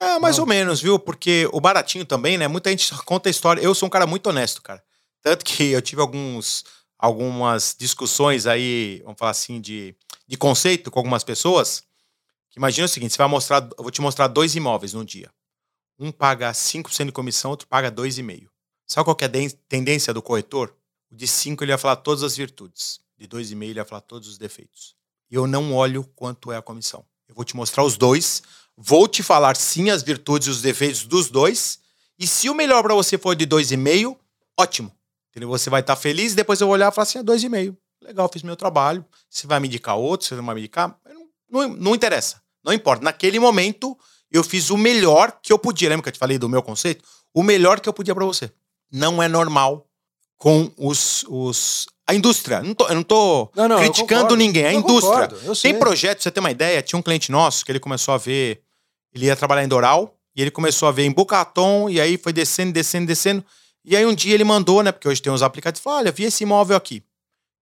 É, 0.04 0.20
mais 0.20 0.38
Não. 0.38 0.44
ou 0.44 0.48
menos, 0.50 0.82
viu? 0.82 1.00
Porque 1.00 1.48
o 1.52 1.62
baratinho 1.62 2.06
também, 2.06 2.38
né? 2.38 2.48
Muita 2.48 2.70
gente 2.70 2.94
conta 3.06 3.30
a 3.30 3.32
história. 3.32 3.62
Eu 3.62 3.74
sou 3.74 3.88
um 3.88 3.90
cara 3.90 4.06
muito 4.06 4.28
honesto, 4.28 4.62
cara. 4.62 4.84
Tanto 5.22 5.46
que 5.46 5.72
eu 5.72 5.82
tive 5.82 6.02
alguns, 6.02 6.66
algumas 6.98 7.76
discussões 7.80 8.46
aí, 8.46 9.02
vamos 9.04 9.18
falar 9.18 9.32
assim, 9.32 9.62
de, 9.62 9.96
de 10.28 10.38
conceito 10.38 10.92
com 10.92 11.00
algumas 11.00 11.24
pessoas. 11.24 11.84
Imagina 12.56 12.86
o 12.86 12.90
seguinte: 12.90 13.14
você 13.14 13.18
vai 13.18 13.28
mostrar, 13.28 13.62
eu 13.78 13.84
vou 13.84 13.92
te 13.92 14.02
mostrar 14.02 14.28
dois 14.28 14.56
imóveis 14.56 14.94
num 14.94 15.04
dia. 15.06 15.32
Um 15.98 16.12
paga 16.12 16.52
5% 16.52 17.06
de 17.06 17.12
comissão, 17.12 17.52
outro 17.52 17.68
paga 17.68 17.92
2,5%. 17.92 18.48
Sabe 18.86 19.06
qual 19.06 19.16
que 19.16 19.24
é 19.24 19.28
a 19.28 19.50
tendência 19.70 20.14
do 20.14 20.22
corretor? 20.22 20.76
O 21.10 21.16
de 21.16 21.28
5 21.28 21.64
ele 21.64 21.72
vai 21.72 21.78
falar 21.80 21.96
todas 21.98 22.24
as 22.24 22.36
virtudes. 22.36 23.00
De 23.18 23.28
2,5 23.28 23.64
ele 23.64 23.74
vai 23.76 23.86
falar 23.86 24.02
todos 24.02 24.28
os 24.28 24.38
defeitos. 24.38 24.96
E 25.32 25.36
eu 25.36 25.48
não 25.48 25.74
olho 25.74 26.04
quanto 26.16 26.52
é 26.52 26.58
a 26.58 26.62
comissão. 26.62 27.06
Eu 27.28 27.36
vou 27.36 27.46
te 27.46 27.56
mostrar 27.56 27.84
os 27.84 27.98
dois, 27.98 28.44
vou 28.78 29.08
te 29.08 29.24
falar 29.24 29.56
sim 29.56 29.90
as 29.90 30.04
virtudes 30.04 30.48
e 30.48 30.52
os 30.52 30.62
defeitos 30.62 31.06
dos 31.06 31.30
dois. 31.30 31.80
E 32.18 32.28
se 32.28 32.50
o 32.50 32.56
melhor 32.56 32.82
para 32.84 32.94
você 32.94 33.18
for 33.18 33.36
de 33.36 33.46
2,5, 33.46 34.18
ótimo. 34.60 34.92
Entendeu? 35.30 35.50
Você 35.50 35.70
vai 35.70 35.82
estar 35.82 35.96
feliz, 35.96 36.36
depois 36.36 36.62
eu 36.62 36.68
vou 36.68 36.76
olhar 36.76 36.92
e 36.92 36.96
falar 36.96 37.04
assim: 37.04 37.20
é 37.20 37.24
2,5. 37.24 37.76
Legal, 38.02 38.30
fiz 38.32 38.44
meu 38.44 38.56
trabalho. 38.56 39.04
Se 39.30 39.48
vai 39.48 39.60
me 39.60 39.68
indicar 39.68 39.98
outro, 39.98 40.28
se 40.28 40.36
não 40.36 40.46
vai 40.46 40.56
me 40.56 40.62
indicar, 40.62 40.96
não, 41.06 41.28
não, 41.50 41.70
não 41.76 41.96
interessa. 41.96 42.42
Não 42.64 42.74
importa. 42.74 43.04
Naquele 43.04 43.40
momento, 43.40 43.98
eu 44.32 44.44
fiz 44.44 44.70
o 44.70 44.78
melhor 44.78 45.40
que 45.42 45.52
eu 45.52 45.58
podia. 45.58 45.90
Lembra 45.90 46.04
que 46.04 46.10
eu 46.10 46.14
te 46.14 46.20
falei 46.20 46.38
do 46.38 46.50
meu 46.50 46.62
conceito? 46.62 47.04
O 47.34 47.42
melhor 47.42 47.80
que 47.80 47.90
eu 47.90 47.94
podia 47.94 48.14
para 48.14 48.26
você. 48.26 48.52
Não 48.92 49.22
é 49.22 49.28
normal 49.28 49.88
com 50.38 50.72
os. 50.78 51.26
os 51.28 51.88
a 52.14 52.18
indústria. 52.18 52.62
Não 52.62 52.74
tô, 52.74 52.88
eu 52.88 52.96
não 52.96 53.04
tô 53.04 53.50
Não, 53.56 53.68
não, 53.68 53.78
criticando 53.78 54.36
ninguém. 54.36 54.66
A 54.66 54.74
Eu 54.74 54.80
indústria. 54.80 55.28
concordo. 55.28 55.56
Tem 55.62 55.78
projeto, 55.78 56.18
pra 56.18 56.24
você 56.24 56.32
ter 56.32 56.40
uma 56.40 56.52
ideia, 56.52 56.82
tinha 56.82 56.98
um 56.98 57.02
cliente 57.02 57.32
nosso 57.32 57.66
que 57.66 57.72
ele 57.72 57.80
começou 57.80 58.14
a 58.14 58.18
ver. 58.18 58.62
Ele 59.14 59.26
ia 59.26 59.36
trabalhar 59.36 59.64
em 59.64 59.68
Doral 59.68 60.16
e 60.36 60.42
ele 60.42 60.50
começou 60.52 60.88
a 60.88 60.92
ver 60.92 61.04
em 61.04 61.12
Bucaton 61.12 61.90
e 61.90 62.02
aí 62.02 62.18
foi 62.18 62.34
descendo, 62.34 62.72
descendo, 62.72 63.06
descendo. 63.08 63.44
E 63.86 63.96
aí 63.96 64.06
um 64.06 64.14
dia 64.16 64.34
ele 64.34 64.44
mandou, 64.44 64.82
né? 64.82 64.92
Porque 64.92 65.08
hoje 65.08 65.22
tem 65.22 65.32
uns 65.32 65.42
aplicativos, 65.42 65.84
falou, 65.84 66.00
olha, 66.00 66.12
vi 66.12 66.24
esse 66.24 66.44
imóvel 66.44 66.78
aqui. 66.78 67.04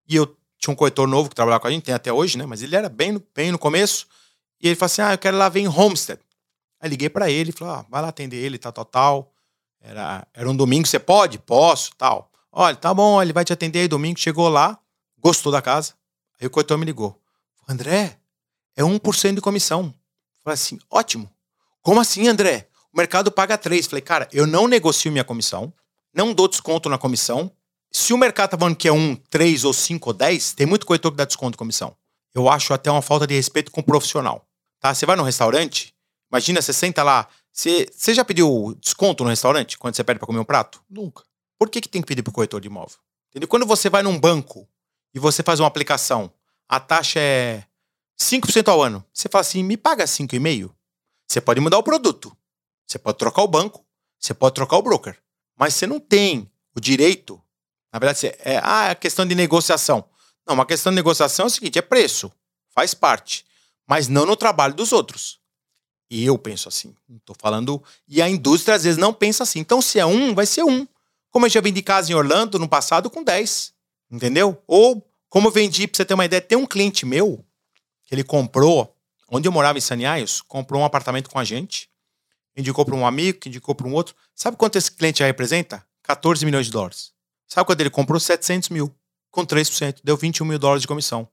E 0.08 0.16
eu 0.16 0.26
tinha 0.58 0.72
um 0.72 0.76
corretor 0.76 1.08
novo 1.08 1.28
que 1.30 1.36
trabalhava 1.36 1.60
com 1.62 1.68
a 1.68 1.72
gente, 1.72 1.84
tem 1.84 1.96
até 1.96 2.14
hoje, 2.14 2.38
né? 2.38 2.46
Mas 2.46 2.62
ele 2.62 2.76
era 2.76 2.88
bem 2.88 3.12
no, 3.14 3.24
bem 3.36 3.52
no 3.52 3.58
começo. 3.58 4.06
E 4.62 4.68
ele 4.68 4.76
falou 4.76 4.86
assim: 4.88 5.02
ah, 5.02 5.14
eu 5.14 5.18
quero 5.18 5.36
lá 5.38 5.50
ver 5.50 5.62
em 5.62 5.68
Homestead. 5.68 6.22
Aí 6.80 6.90
liguei 6.90 7.10
para 7.10 7.30
ele 7.30 7.52
falei: 7.52 7.74
ah, 7.74 7.86
vai 7.90 8.02
lá 8.02 8.10
atender 8.10 8.38
ele, 8.38 8.58
tal, 8.58 8.72
tal, 8.72 8.86
tal. 8.86 9.34
Era, 9.84 10.26
era 10.34 10.50
um 10.50 10.56
domingo, 10.56 10.88
você 10.88 11.00
pode? 11.00 11.40
Posso, 11.40 11.92
tal. 11.98 12.31
Olha, 12.52 12.76
tá 12.76 12.94
bom, 12.94 13.22
ele 13.22 13.32
vai 13.32 13.46
te 13.46 13.54
atender 13.54 13.80
aí 13.80 13.88
domingo. 13.88 14.20
Chegou 14.20 14.50
lá, 14.50 14.78
gostou 15.18 15.52
da 15.52 15.62
casa. 15.62 15.94
Aí 16.40 16.48
o 16.48 16.50
corretor 16.50 16.78
me 16.78 16.86
ligou. 16.86 17.20
André, 17.68 18.20
é 18.76 18.84
1% 18.84 19.36
de 19.36 19.42
comissão. 19.42 19.94
Falei 20.44 20.56
assim, 20.56 20.80
ótimo. 20.90 21.32
Como 21.82 22.02
assim, 22.02 22.28
André? 22.28 22.68
O 22.94 22.98
mercado 22.98 23.32
paga 23.32 23.58
3. 23.58 23.88
Falei, 23.88 24.02
cara, 24.02 24.28
eu 24.34 24.46
não 24.46 24.68
negocio 24.68 25.12
minha 25.12 25.24
comissão, 25.24 25.74
não 26.14 26.34
dou 26.34 26.48
desconto 26.48 26.90
na 26.90 26.98
comissão. 26.98 27.52
Se 27.92 28.14
o 28.14 28.18
mercado 28.18 28.52
tá 28.52 28.58
falando 28.58 28.76
que 28.76 28.88
é 28.88 28.92
1, 28.92 29.16
3 29.30 29.64
ou 29.66 29.74
5 29.74 30.10
ou 30.10 30.14
10, 30.14 30.54
tem 30.54 30.66
muito 30.66 30.86
corretor 30.86 31.12
que 31.12 31.18
dá 31.18 31.26
desconto 31.26 31.52
de 31.52 31.58
comissão. 31.58 31.96
Eu 32.34 32.50
acho 32.50 32.74
até 32.74 32.90
uma 32.90 33.02
falta 33.02 33.28
de 33.28 33.36
respeito 33.36 33.72
com 33.72 33.82
o 33.82 33.84
profissional. 33.84 34.48
Tá? 34.80 34.94
Você 34.94 35.06
vai 35.06 35.16
no 35.16 35.24
restaurante, 35.24 35.94
imagina, 36.32 36.62
você 36.62 36.74
senta 36.74 37.04
lá. 37.04 37.28
Você, 37.52 37.88
você 37.92 38.14
já 38.14 38.24
pediu 38.24 38.76
desconto 38.80 39.24
no 39.24 39.30
restaurante 39.30 39.78
quando 39.78 39.96
você 39.96 40.04
pede 40.04 40.20
para 40.20 40.26
comer 40.26 40.40
um 40.40 40.46
prato? 40.46 40.82
Nunca. 40.90 41.24
Por 41.62 41.70
que, 41.70 41.80
que 41.80 41.88
tem 41.88 42.02
que 42.02 42.08
pedir 42.08 42.24
pro 42.24 42.34
corretor 42.34 42.60
de 42.60 42.66
imóvel? 42.66 42.98
Entendeu? 43.30 43.48
Quando 43.48 43.68
você 43.68 43.88
vai 43.88 44.02
num 44.02 44.20
banco 44.20 44.68
e 45.14 45.20
você 45.20 45.44
faz 45.44 45.60
uma 45.60 45.68
aplicação, 45.68 46.34
a 46.68 46.80
taxa 46.80 47.20
é 47.20 47.64
5% 48.20 48.68
ao 48.68 48.82
ano. 48.82 49.06
Você 49.14 49.30
fala 49.30 49.42
assim, 49.42 49.62
me 49.62 49.78
paga 49.78 50.06
5,5%. 50.06 50.72
Você 51.28 51.40
pode 51.40 51.62
mudar 51.62 51.78
o 51.78 51.84
produto. 51.84 52.36
Você 52.88 52.98
pode 52.98 53.20
trocar 53.20 53.44
o 53.44 53.48
banco. 53.48 53.86
Você 54.20 54.34
pode 54.34 54.56
trocar 54.56 54.78
o 54.78 54.82
broker. 54.82 55.16
Mas 55.56 55.76
você 55.76 55.86
não 55.86 56.00
tem 56.00 56.52
o 56.76 56.80
direito. 56.80 57.40
Na 57.94 58.00
verdade, 58.00 58.36
é 58.40 58.60
ah, 58.64 58.90
é 58.90 58.96
questão 58.96 59.24
de 59.24 59.36
negociação. 59.36 60.04
Não, 60.48 60.56
uma 60.56 60.66
questão 60.66 60.92
de 60.92 60.96
negociação 60.96 61.44
é 61.44 61.48
o 61.48 61.52
seguinte: 61.52 61.78
é 61.78 61.84
preço. 61.84 62.32
Faz 62.74 62.96
parte. 62.96 63.46
Mas 63.86 64.08
não 64.08 64.26
no 64.26 64.36
trabalho 64.36 64.74
dos 64.74 64.92
outros. 64.92 65.40
E 66.10 66.26
eu 66.26 66.40
penso 66.40 66.68
assim. 66.68 66.96
Não 67.08 67.20
tô 67.20 67.36
falando. 67.36 67.84
E 68.08 68.20
a 68.20 68.28
indústria 68.28 68.74
às 68.74 68.84
vezes 68.84 68.98
não 68.98 69.14
pensa 69.14 69.44
assim. 69.44 69.60
Então, 69.60 69.80
se 69.80 70.00
é 70.00 70.06
um, 70.08 70.34
vai 70.34 70.48
ser 70.48 70.64
um. 70.64 70.88
Como 71.32 71.46
eu 71.46 71.50
já 71.50 71.62
vendi 71.62 71.82
casa 71.82 72.12
em 72.12 72.16
Orlando 72.16 72.60
no 72.60 72.68
passado 72.68 73.10
com 73.10 73.24
10. 73.24 73.74
Entendeu? 74.12 74.62
Ou, 74.68 75.10
como 75.30 75.48
eu 75.48 75.52
vendi, 75.52 75.88
pra 75.88 75.98
você 75.98 76.06
ter 76.06 76.14
uma 76.14 76.26
ideia, 76.26 76.42
tem 76.42 76.58
um 76.58 76.66
cliente 76.66 77.06
meu 77.06 77.44
que 78.04 78.14
ele 78.14 78.24
comprou, 78.24 78.96
onde 79.30 79.48
eu 79.48 79.52
morava 79.52 79.78
em 79.78 79.82
Saniaios, 79.82 80.42
comprou 80.42 80.82
um 80.82 80.86
apartamento 80.86 81.30
com 81.30 81.40
a 81.40 81.46
gente, 81.46 81.90
indicou 82.56 82.84
para 82.84 82.94
um 82.94 83.06
amigo, 83.06 83.40
que 83.40 83.48
indicou 83.48 83.74
para 83.74 83.88
um 83.88 83.94
outro. 83.94 84.14
Sabe 84.36 84.58
quanto 84.58 84.78
esse 84.78 84.92
cliente 84.92 85.20
já 85.20 85.26
representa? 85.26 85.86
14 86.04 86.46
milhões 86.46 86.66
de 86.66 86.72
dólares. 86.74 87.14
Sabe 87.48 87.66
quando 87.66 87.80
ele 87.80 87.90
comprou? 87.90 88.20
700 88.20 88.68
mil, 88.68 88.94
com 89.30 89.46
3%. 89.46 90.02
Deu 90.04 90.18
21 90.18 90.46
mil 90.46 90.60
dólares 90.60 90.82
de 90.82 90.88
comissão. 90.88 91.28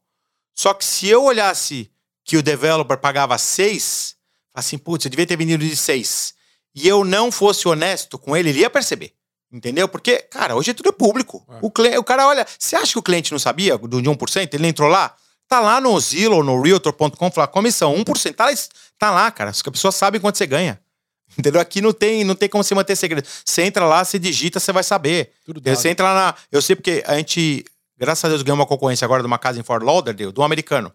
Só 0.55 0.73
que 0.73 0.85
se 0.85 1.09
eu 1.09 1.25
olhasse 1.25 1.91
que 2.25 2.37
o 2.37 2.43
developer 2.43 2.99
pagava 2.99 3.37
6, 3.37 4.17
assim, 4.55 4.79
putz, 4.79 5.05
eu 5.05 5.11
devia 5.11 5.27
ter 5.27 5.37
vendido 5.37 5.65
de 5.65 5.77
6, 5.77 6.35
e 6.75 6.87
eu 6.87 7.05
não 7.05 7.33
fosse 7.33 7.67
honesto 7.67 8.19
com 8.19 8.37
ele, 8.37 8.51
ele 8.51 8.61
ia 8.61 8.71
perceber. 8.71 9.18
Entendeu? 9.51 9.89
Porque, 9.89 10.19
cara, 10.19 10.55
hoje 10.55 10.75
tudo 10.75 10.91
é 10.91 10.93
público. 10.93 11.45
É. 11.49 11.59
O, 11.63 11.71
cliente, 11.71 11.99
o 11.99 12.05
cara 12.05 12.27
olha. 12.27 12.47
Você 12.59 12.77
acha 12.77 12.93
que 12.93 12.99
o 12.99 13.03
cliente 13.03 13.33
não 13.33 13.39
sabia 13.39 13.79
do 13.79 14.03
de 14.03 14.09
1%? 14.09 14.53
Ele 14.53 14.67
entrou 14.67 14.89
lá? 14.89 15.15
Tá 15.49 15.61
lá 15.61 15.81
no 15.81 15.99
Zillow, 15.99 16.45
no 16.45 16.61
Realtor.com, 16.61 17.31
fala 17.31 17.47
comissão, 17.47 17.95
1%. 17.95 18.35
Tá 18.35 18.45
lá, 18.45 18.53
tá 18.99 19.11
lá, 19.11 19.31
cara. 19.31 19.51
As 19.51 19.63
pessoas 19.63 19.95
sabem 19.95 20.21
quanto 20.21 20.37
você 20.37 20.47
ganha. 20.47 20.79
Entendeu? 21.39 21.61
Aqui 21.61 21.81
não 21.81 21.93
tem, 21.93 22.25
não 22.25 22.35
tem 22.35 22.49
como 22.49 22.63
você 22.63 22.75
manter 22.75 22.97
segredo. 22.97 23.27
Você 23.45 23.63
entra 23.63 23.87
lá, 23.87 24.05
você 24.05 24.19
digita, 24.19 24.61
você 24.61 24.73
vai 24.73 24.83
saber. 24.83 25.33
Tudo 25.47 25.63
Você 25.65 25.89
entra 25.89 26.13
lá 26.13 26.15
na. 26.15 26.35
Eu 26.53 26.61
sei 26.61 26.77
porque 26.77 27.03
a 27.07 27.17
gente, 27.17 27.65
graças 27.97 28.25
a 28.25 28.29
Deus, 28.29 28.43
ganhou 28.43 28.57
uma 28.57 28.67
concorrência 28.67 29.07
agora 29.07 29.23
de 29.23 29.27
uma 29.27 29.39
casa 29.39 29.59
em 29.59 29.63
Fort 29.63 29.83
Lauderdale, 29.83 30.33
do 30.33 30.43
americano. 30.43 30.93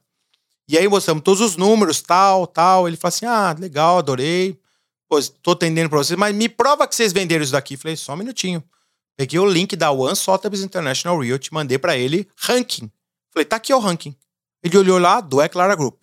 E 0.67 0.77
aí 0.77 0.88
mostramos 0.88 1.23
todos 1.23 1.41
os 1.41 1.57
números, 1.57 2.01
tal, 2.01 2.45
tal. 2.45 2.88
Ele 2.88 2.95
fala 2.95 3.09
assim: 3.09 3.25
ah, 3.25 3.55
legal, 3.57 3.97
adorei. 3.97 4.59
Pô, 5.14 5.22
tô 5.44 5.56
pra 5.56 5.88
vocês, 5.90 6.18
mas 6.18 6.34
me 6.34 6.49
prova 6.49 6.88
que 6.88 6.95
vocês 6.95 7.14
venderam 7.14 7.44
isso 7.44 7.52
daqui. 7.52 7.77
Falei, 7.77 7.95
só 7.95 8.14
um 8.14 8.18
minutinho. 8.18 8.64
Peguei 9.15 9.40
o 9.40 9.45
link 9.45 9.76
da 9.76 9.91
One 9.91 10.15
Sotheby's 10.15 10.64
International 10.64 11.19
Realty, 11.19 11.53
mandei 11.53 11.77
para 11.77 11.95
ele 11.95 12.27
ranking. 12.35 12.91
Falei, 13.31 13.45
tá 13.45 13.57
aqui 13.57 13.72
o 13.72 13.77
ranking. 13.77 14.15
Ele 14.64 14.76
olhou 14.76 14.98
lá 14.98 15.22
do 15.22 15.40
Eclara 15.40 15.76
Group. 15.76 16.02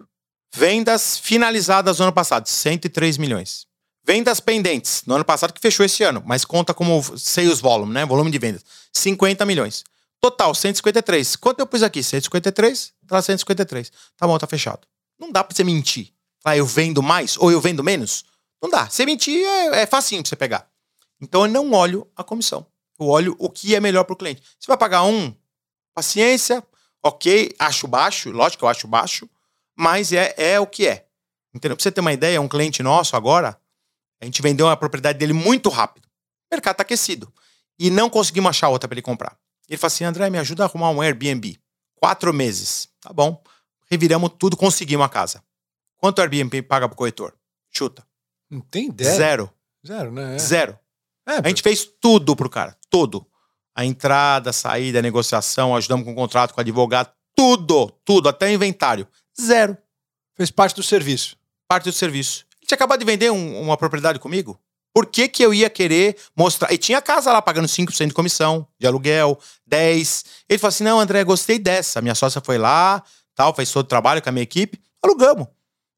Vendas 0.55 1.19
finalizadas 1.19 1.99
no 1.99 2.05
ano 2.05 2.13
passado, 2.13 2.47
103 2.47 3.19
milhões. 3.19 3.67
Vendas 4.07 4.39
pendentes, 4.39 5.03
no 5.05 5.17
ano 5.17 5.25
passado 5.25 5.53
que 5.53 5.61
fechou 5.61 5.85
esse 5.85 6.05
ano, 6.05 6.23
mas 6.25 6.45
conta 6.45 6.73
como 6.73 7.03
sales 7.19 7.59
volume, 7.59 7.93
né? 7.93 8.07
Volume 8.07 8.31
de 8.31 8.39
vendas, 8.39 8.65
50 8.93 9.45
milhões. 9.45 9.85
Total, 10.21 10.55
153. 10.55 11.35
Quanto 11.35 11.59
eu 11.59 11.67
pus 11.67 11.83
aqui? 11.83 12.01
153? 12.01 12.93
Tá 13.09 13.21
153. 13.21 13.91
Tá 14.17 14.27
bom, 14.27 14.39
tá 14.39 14.47
fechado. 14.47 14.87
Não 15.19 15.33
dá 15.33 15.43
pra 15.43 15.57
você 15.57 15.65
mentir. 15.65 16.13
Ah, 16.45 16.57
eu 16.57 16.65
vendo 16.65 17.03
mais 17.03 17.37
ou 17.39 17.51
eu 17.51 17.61
vendo 17.61 17.83
menos? 17.83 18.30
Não 18.63 18.69
dá. 18.71 18.89
Você 18.89 19.07
mentir 19.07 19.45
é, 19.45 19.83
é 19.83 19.87
facinho 19.87 20.23
pra 20.23 20.29
você 20.29 20.37
pegar. 20.37 20.69
Então 21.21 21.43
eu 21.43 21.49
não 21.51 21.73
olho 21.73 22.11
a 22.17 22.25
comissão. 22.25 22.67
Eu 22.99 23.07
olho 23.07 23.37
o 23.39 23.49
que 23.49 23.75
é 23.75 23.81
melhor 23.81 24.05
pro 24.05 24.17
cliente. 24.17 24.43
Você 24.59 24.67
vai 24.67 24.77
pagar 24.77 25.05
um, 25.05 25.35
paciência, 25.95 26.63
ok, 27.03 27.55
acho 27.59 27.87
baixo, 27.87 28.31
lógico 28.31 28.61
que 28.61 28.65
eu 28.65 28.69
acho 28.69 28.87
baixo, 28.87 29.29
mas 29.77 30.13
é, 30.13 30.35
é 30.37 30.61
o 30.61 30.67
que 30.67 30.87
é. 30.87 31.07
Entendeu? 31.55 31.77
Pra 31.77 31.83
você 31.83 31.91
ter 31.91 32.01
uma 32.01 32.13
ideia, 32.13 32.41
um 32.41 32.49
cliente 32.49 32.83
nosso 32.83 33.17
agora, 33.17 33.61
a 34.21 34.25
gente 34.25 34.43
vendeu 34.43 34.67
uma 34.67 34.77
propriedade 34.77 35.19
dele 35.19 35.33
muito 35.33 35.69
rápido. 35.69 36.07
O 36.07 36.55
mercado 36.55 36.77
tá 36.77 36.83
aquecido. 36.83 37.33
E 37.79 37.91
não 37.91 38.11
conseguimos 38.11 38.51
achar 38.51 38.69
outra 38.69 38.87
para 38.87 38.95
ele 38.95 39.03
comprar. 39.03 39.37
Ele 39.69 39.79
falou 39.79 39.89
assim: 39.89 40.05
André, 40.05 40.29
me 40.29 40.39
ajuda 40.39 40.65
a 40.65 40.67
arrumar 40.67 40.91
um 40.91 41.01
Airbnb. 41.01 41.59
Quatro 41.95 42.33
meses. 42.33 42.89
Tá 43.01 43.13
bom. 43.13 43.43
Reviramos 43.91 44.33
tudo, 44.39 44.57
conseguimos 44.57 45.07
a 45.07 45.09
casa. 45.09 45.43
Quanto 45.97 46.19
o 46.19 46.23
Airbnb 46.23 46.63
paga 46.63 46.89
pro 46.89 46.97
corretor? 46.97 47.35
Chuta. 47.71 48.07
Não 48.51 48.61
tem 48.61 48.89
ideia. 48.89 49.15
Zero. 49.15 49.51
Zero, 49.87 50.11
né? 50.11 50.35
É. 50.35 50.39
Zero. 50.39 50.79
É, 51.27 51.35
a 51.37 51.49
gente 51.49 51.63
fez 51.63 51.89
tudo 52.01 52.35
pro 52.35 52.51
cara. 52.51 52.77
Tudo 52.91 53.27
a 53.75 53.85
entrada, 53.85 54.51
a 54.51 54.53
saída, 54.53 54.99
a 54.99 55.03
negociação, 55.03 55.75
ajudamos 55.75 56.05
com 56.05 56.13
o 56.13 56.15
contrato, 56.15 56.53
com 56.53 56.61
o 56.61 56.63
advogado, 56.63 57.11
tudo, 57.35 57.91
tudo, 58.05 58.29
até 58.29 58.53
inventário. 58.53 59.07
Zero. 59.41 59.77
Fez 60.37 60.51
parte 60.51 60.77
do 60.77 60.83
serviço. 60.83 61.37
Parte 61.69 61.85
do 61.85 61.93
serviço. 61.93 62.45
Ele 62.61 62.67
tinha 62.67 62.77
acabado 62.77 63.01
de 63.01 63.07
vender 63.07 63.31
um, 63.31 63.61
uma 63.61 63.77
propriedade 63.77 64.19
comigo. 64.19 64.61
Por 64.93 65.07
que, 65.07 65.29
que 65.29 65.43
eu 65.43 65.55
ia 65.55 65.71
querer 65.71 66.17
mostrar? 66.37 66.73
E 66.73 66.79
tinha 66.79 67.01
casa 67.01 67.33
lá 67.33 67.41
pagando 67.41 67.69
5% 67.69 68.09
de 68.09 68.13
comissão, 68.13 68.67
de 68.79 68.87
aluguel, 68.87 69.39
10%. 69.71 70.27
Ele 70.49 70.59
falou 70.59 70.69
assim: 70.69 70.85
não, 70.85 70.99
André, 70.99 71.23
gostei 71.23 71.59
dessa. 71.59 72.03
Minha 72.03 72.15
sócia 72.15 72.43
foi 72.45 72.59
lá, 72.59 73.03
tal, 73.35 73.55
fez 73.55 73.71
todo 73.71 73.85
o 73.85 73.89
trabalho 73.89 74.21
com 74.21 74.29
a 74.29 74.33
minha 74.33 74.43
equipe, 74.43 74.81
alugamos. 75.03 75.47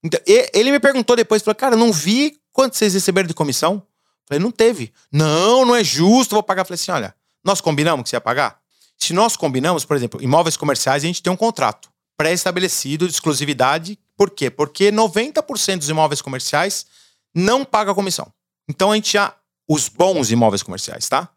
Então, 0.04 0.20
ele 0.26 0.70
me 0.70 0.78
perguntou 0.78 1.16
depois, 1.16 1.42
falou, 1.42 1.54
cara, 1.54 1.74
não 1.74 1.92
vi 1.92 2.38
quanto 2.52 2.76
vocês 2.76 2.94
receberam 2.94 3.26
de 3.26 3.34
comissão. 3.34 3.82
Falei, 4.28 4.42
não 4.42 4.50
teve. 4.50 4.92
Não, 5.10 5.64
não 5.64 5.74
é 5.74 5.82
justo, 5.82 6.34
vou 6.34 6.42
pagar. 6.42 6.64
Falei 6.64 6.74
assim: 6.74 6.92
olha, 6.92 7.14
nós 7.44 7.60
combinamos 7.60 8.04
que 8.04 8.10
você 8.10 8.16
ia 8.16 8.20
pagar? 8.20 8.60
Se 8.98 9.12
nós 9.12 9.36
combinamos, 9.36 9.84
por 9.84 9.96
exemplo, 9.96 10.22
imóveis 10.22 10.56
comerciais, 10.56 11.02
a 11.02 11.06
gente 11.06 11.22
tem 11.22 11.32
um 11.32 11.36
contrato 11.36 11.90
pré-estabelecido 12.16 13.06
de 13.06 13.12
exclusividade. 13.12 13.98
Por 14.16 14.30
quê? 14.30 14.48
Porque 14.48 14.92
90% 14.92 15.78
dos 15.78 15.88
imóveis 15.88 16.22
comerciais 16.22 16.86
não 17.34 17.64
paga 17.64 17.94
comissão. 17.94 18.32
Então 18.68 18.92
a 18.92 18.94
gente 18.94 19.12
já. 19.12 19.34
Os 19.68 19.88
bons 19.88 20.30
imóveis 20.30 20.62
comerciais, 20.62 21.08
tá? 21.08 21.28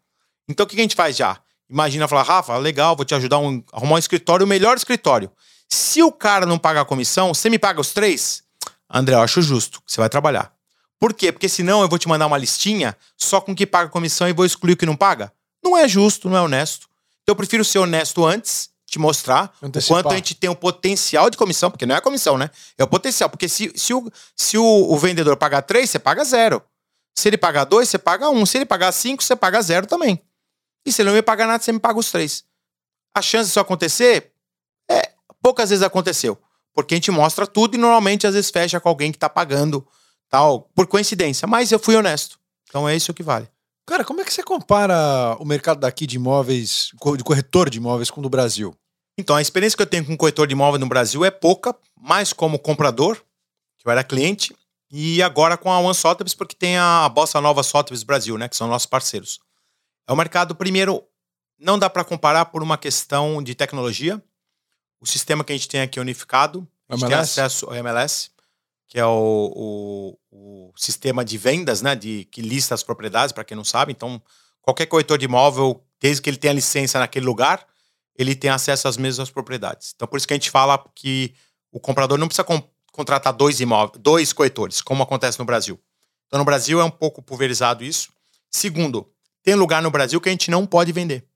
Então 0.48 0.66
o 0.66 0.68
que 0.68 0.76
a 0.76 0.82
gente 0.82 0.96
faz 0.96 1.16
já? 1.16 1.40
Imagina 1.68 2.06
falar, 2.06 2.22
Rafa, 2.22 2.56
legal, 2.58 2.94
vou 2.94 3.04
te 3.04 3.14
ajudar 3.14 3.36
a 3.36 3.76
arrumar 3.76 3.94
um 3.94 3.98
escritório, 3.98 4.44
o 4.44 4.48
melhor 4.48 4.76
escritório. 4.76 5.30
Se 5.68 6.02
o 6.02 6.12
cara 6.12 6.46
não 6.46 6.58
paga 6.58 6.80
a 6.80 6.84
comissão, 6.84 7.34
você 7.34 7.50
me 7.50 7.58
paga 7.58 7.80
os 7.80 7.92
três? 7.92 8.42
André, 8.88 9.14
eu 9.14 9.20
acho 9.20 9.42
justo, 9.42 9.82
você 9.86 10.00
vai 10.00 10.08
trabalhar. 10.08 10.55
Por 10.98 11.12
quê? 11.12 11.30
Porque 11.30 11.48
senão 11.48 11.82
eu 11.82 11.88
vou 11.88 11.98
te 11.98 12.08
mandar 12.08 12.26
uma 12.26 12.38
listinha 12.38 12.96
só 13.16 13.40
com 13.40 13.52
o 13.52 13.54
que 13.54 13.66
paga 13.66 13.90
comissão 13.90 14.28
e 14.28 14.32
vou 14.32 14.46
excluir 14.46 14.72
o 14.72 14.76
que 14.76 14.86
não 14.86 14.96
paga. 14.96 15.32
Não 15.62 15.76
é 15.76 15.86
justo, 15.86 16.28
não 16.28 16.36
é 16.36 16.40
honesto. 16.40 16.88
Então 17.22 17.32
eu 17.32 17.36
prefiro 17.36 17.64
ser 17.64 17.78
honesto 17.78 18.24
antes, 18.24 18.70
te 18.86 18.98
mostrar 18.98 19.52
Antecipar. 19.62 19.98
o 19.98 20.02
quanto 20.02 20.12
a 20.12 20.16
gente 20.16 20.34
tem 20.34 20.48
o 20.48 20.54
potencial 20.54 21.28
de 21.28 21.36
comissão, 21.36 21.70
porque 21.70 21.84
não 21.84 21.94
é 21.94 21.98
a 21.98 22.00
comissão, 22.00 22.38
né? 22.38 22.50
É 22.78 22.84
o 22.84 22.88
potencial. 22.88 23.28
Porque 23.28 23.48
se, 23.48 23.72
se, 23.74 23.92
o, 23.92 24.10
se 24.34 24.56
o, 24.56 24.64
o 24.64 24.96
vendedor 24.96 25.36
pagar 25.36 25.62
três, 25.62 25.90
você 25.90 25.98
paga 25.98 26.24
zero. 26.24 26.62
Se 27.14 27.28
ele 27.28 27.36
pagar 27.36 27.64
dois, 27.64 27.88
você 27.88 27.98
paga 27.98 28.30
um. 28.30 28.46
Se 28.46 28.58
ele 28.58 28.64
pagar 28.64 28.92
cinco, 28.92 29.22
você 29.24 29.34
paga 29.34 29.60
zero 29.60 29.86
também. 29.86 30.22
E 30.86 30.92
se 30.92 31.02
ele 31.02 31.08
não 31.08 31.16
me 31.16 31.22
pagar 31.22 31.46
nada, 31.46 31.62
você 31.62 31.72
me 31.72 31.80
paga 31.80 31.98
os 31.98 32.10
três. 32.10 32.44
A 33.14 33.20
chance 33.20 33.48
disso 33.48 33.58
acontecer 33.58 34.32
é 34.88 35.10
poucas 35.42 35.70
vezes 35.70 35.82
aconteceu. 35.82 36.38
Porque 36.72 36.94
a 36.94 36.96
gente 36.96 37.10
mostra 37.10 37.46
tudo 37.46 37.74
e 37.74 37.78
normalmente 37.78 38.26
às 38.26 38.34
vezes 38.34 38.50
fecha 38.50 38.78
com 38.78 38.88
alguém 38.88 39.10
que 39.10 39.18
tá 39.18 39.28
pagando 39.28 39.86
tal, 40.28 40.70
por 40.74 40.86
coincidência. 40.86 41.46
Mas 41.46 41.72
eu 41.72 41.78
fui 41.78 41.96
honesto. 41.96 42.38
Então 42.68 42.88
é 42.88 42.96
isso 42.96 43.14
que 43.14 43.22
vale. 43.22 43.48
Cara, 43.86 44.04
como 44.04 44.20
é 44.20 44.24
que 44.24 44.34
você 44.34 44.42
compara 44.42 45.36
o 45.38 45.44
mercado 45.44 45.78
daqui 45.78 46.06
de 46.06 46.16
imóveis, 46.16 46.90
de 47.16 47.22
corretor 47.22 47.70
de 47.70 47.78
imóveis 47.78 48.10
com 48.10 48.20
o 48.20 48.22
do 48.22 48.28
Brasil? 48.28 48.76
Então, 49.18 49.36
a 49.36 49.40
experiência 49.40 49.76
que 49.76 49.82
eu 49.82 49.86
tenho 49.86 50.04
com 50.04 50.16
corretor 50.16 50.46
de 50.46 50.52
imóvel 50.52 50.78
no 50.78 50.88
Brasil 50.88 51.24
é 51.24 51.30
pouca, 51.30 51.74
mais 51.96 52.32
como 52.32 52.58
comprador, 52.58 53.16
que 53.78 53.86
eu 53.86 53.92
era 53.92 54.04
cliente, 54.04 54.54
e 54.90 55.22
agora 55.22 55.56
com 55.56 55.70
a 55.70 55.78
One 55.78 55.94
Sotheby's, 55.94 56.34
porque 56.34 56.54
tem 56.54 56.76
a 56.76 57.08
Bossa 57.08 57.40
Nova 57.40 57.62
Sotheby's 57.62 58.02
Brasil, 58.02 58.36
né, 58.36 58.48
que 58.48 58.56
são 58.56 58.68
nossos 58.68 58.86
parceiros. 58.86 59.40
É 60.06 60.12
um 60.12 60.16
mercado, 60.16 60.54
primeiro, 60.54 61.02
não 61.58 61.78
dá 61.78 61.88
para 61.88 62.04
comparar 62.04 62.46
por 62.46 62.62
uma 62.62 62.76
questão 62.76 63.42
de 63.42 63.54
tecnologia. 63.54 64.22
O 65.00 65.06
sistema 65.06 65.42
que 65.42 65.52
a 65.52 65.56
gente 65.56 65.68
tem 65.68 65.80
aqui 65.80 65.98
é 65.98 66.02
unificado. 66.02 66.66
A 66.88 66.94
gente 66.94 67.04
MLS? 67.06 67.34
tem 67.34 67.44
acesso 67.44 67.66
ao 67.66 67.74
MLS, 67.74 68.30
que 68.88 68.98
é 68.98 69.04
o, 69.06 69.52
o, 70.30 70.68
o 70.68 70.72
sistema 70.76 71.24
de 71.24 71.36
vendas, 71.36 71.82
né? 71.82 71.94
De, 71.94 72.24
que 72.26 72.40
lista 72.40 72.74
as 72.74 72.82
propriedades, 72.82 73.32
para 73.32 73.44
quem 73.44 73.56
não 73.56 73.64
sabe. 73.64 73.92
Então, 73.92 74.22
qualquer 74.62 74.86
corretor 74.86 75.18
de 75.18 75.24
imóvel, 75.24 75.84
desde 76.00 76.22
que 76.22 76.30
ele 76.30 76.36
tenha 76.36 76.52
licença 76.52 76.98
naquele 76.98 77.26
lugar, 77.26 77.66
ele 78.16 78.34
tem 78.34 78.50
acesso 78.50 78.88
às 78.88 78.96
mesmas 78.96 79.30
propriedades. 79.30 79.92
Então, 79.94 80.08
por 80.08 80.16
isso 80.16 80.26
que 80.26 80.32
a 80.32 80.36
gente 80.36 80.50
fala 80.50 80.82
que 80.94 81.34
o 81.70 81.80
comprador 81.80 82.16
não 82.16 82.28
precisa 82.28 82.44
con- 82.44 82.62
contratar 82.92 83.32
dois 83.32 83.60
imóveis, 83.60 84.00
dois 84.00 84.32
corretores, 84.32 84.80
como 84.80 85.02
acontece 85.02 85.38
no 85.38 85.44
Brasil. 85.44 85.78
Então, 86.26 86.38
no 86.38 86.44
Brasil 86.44 86.80
é 86.80 86.84
um 86.84 86.90
pouco 86.90 87.20
pulverizado 87.20 87.84
isso. 87.84 88.10
Segundo, 88.50 89.10
tem 89.42 89.54
lugar 89.54 89.82
no 89.82 89.90
Brasil 89.90 90.20
que 90.20 90.28
a 90.28 90.32
gente 90.32 90.50
não 90.50 90.66
pode 90.66 90.92
vender. 90.92 91.26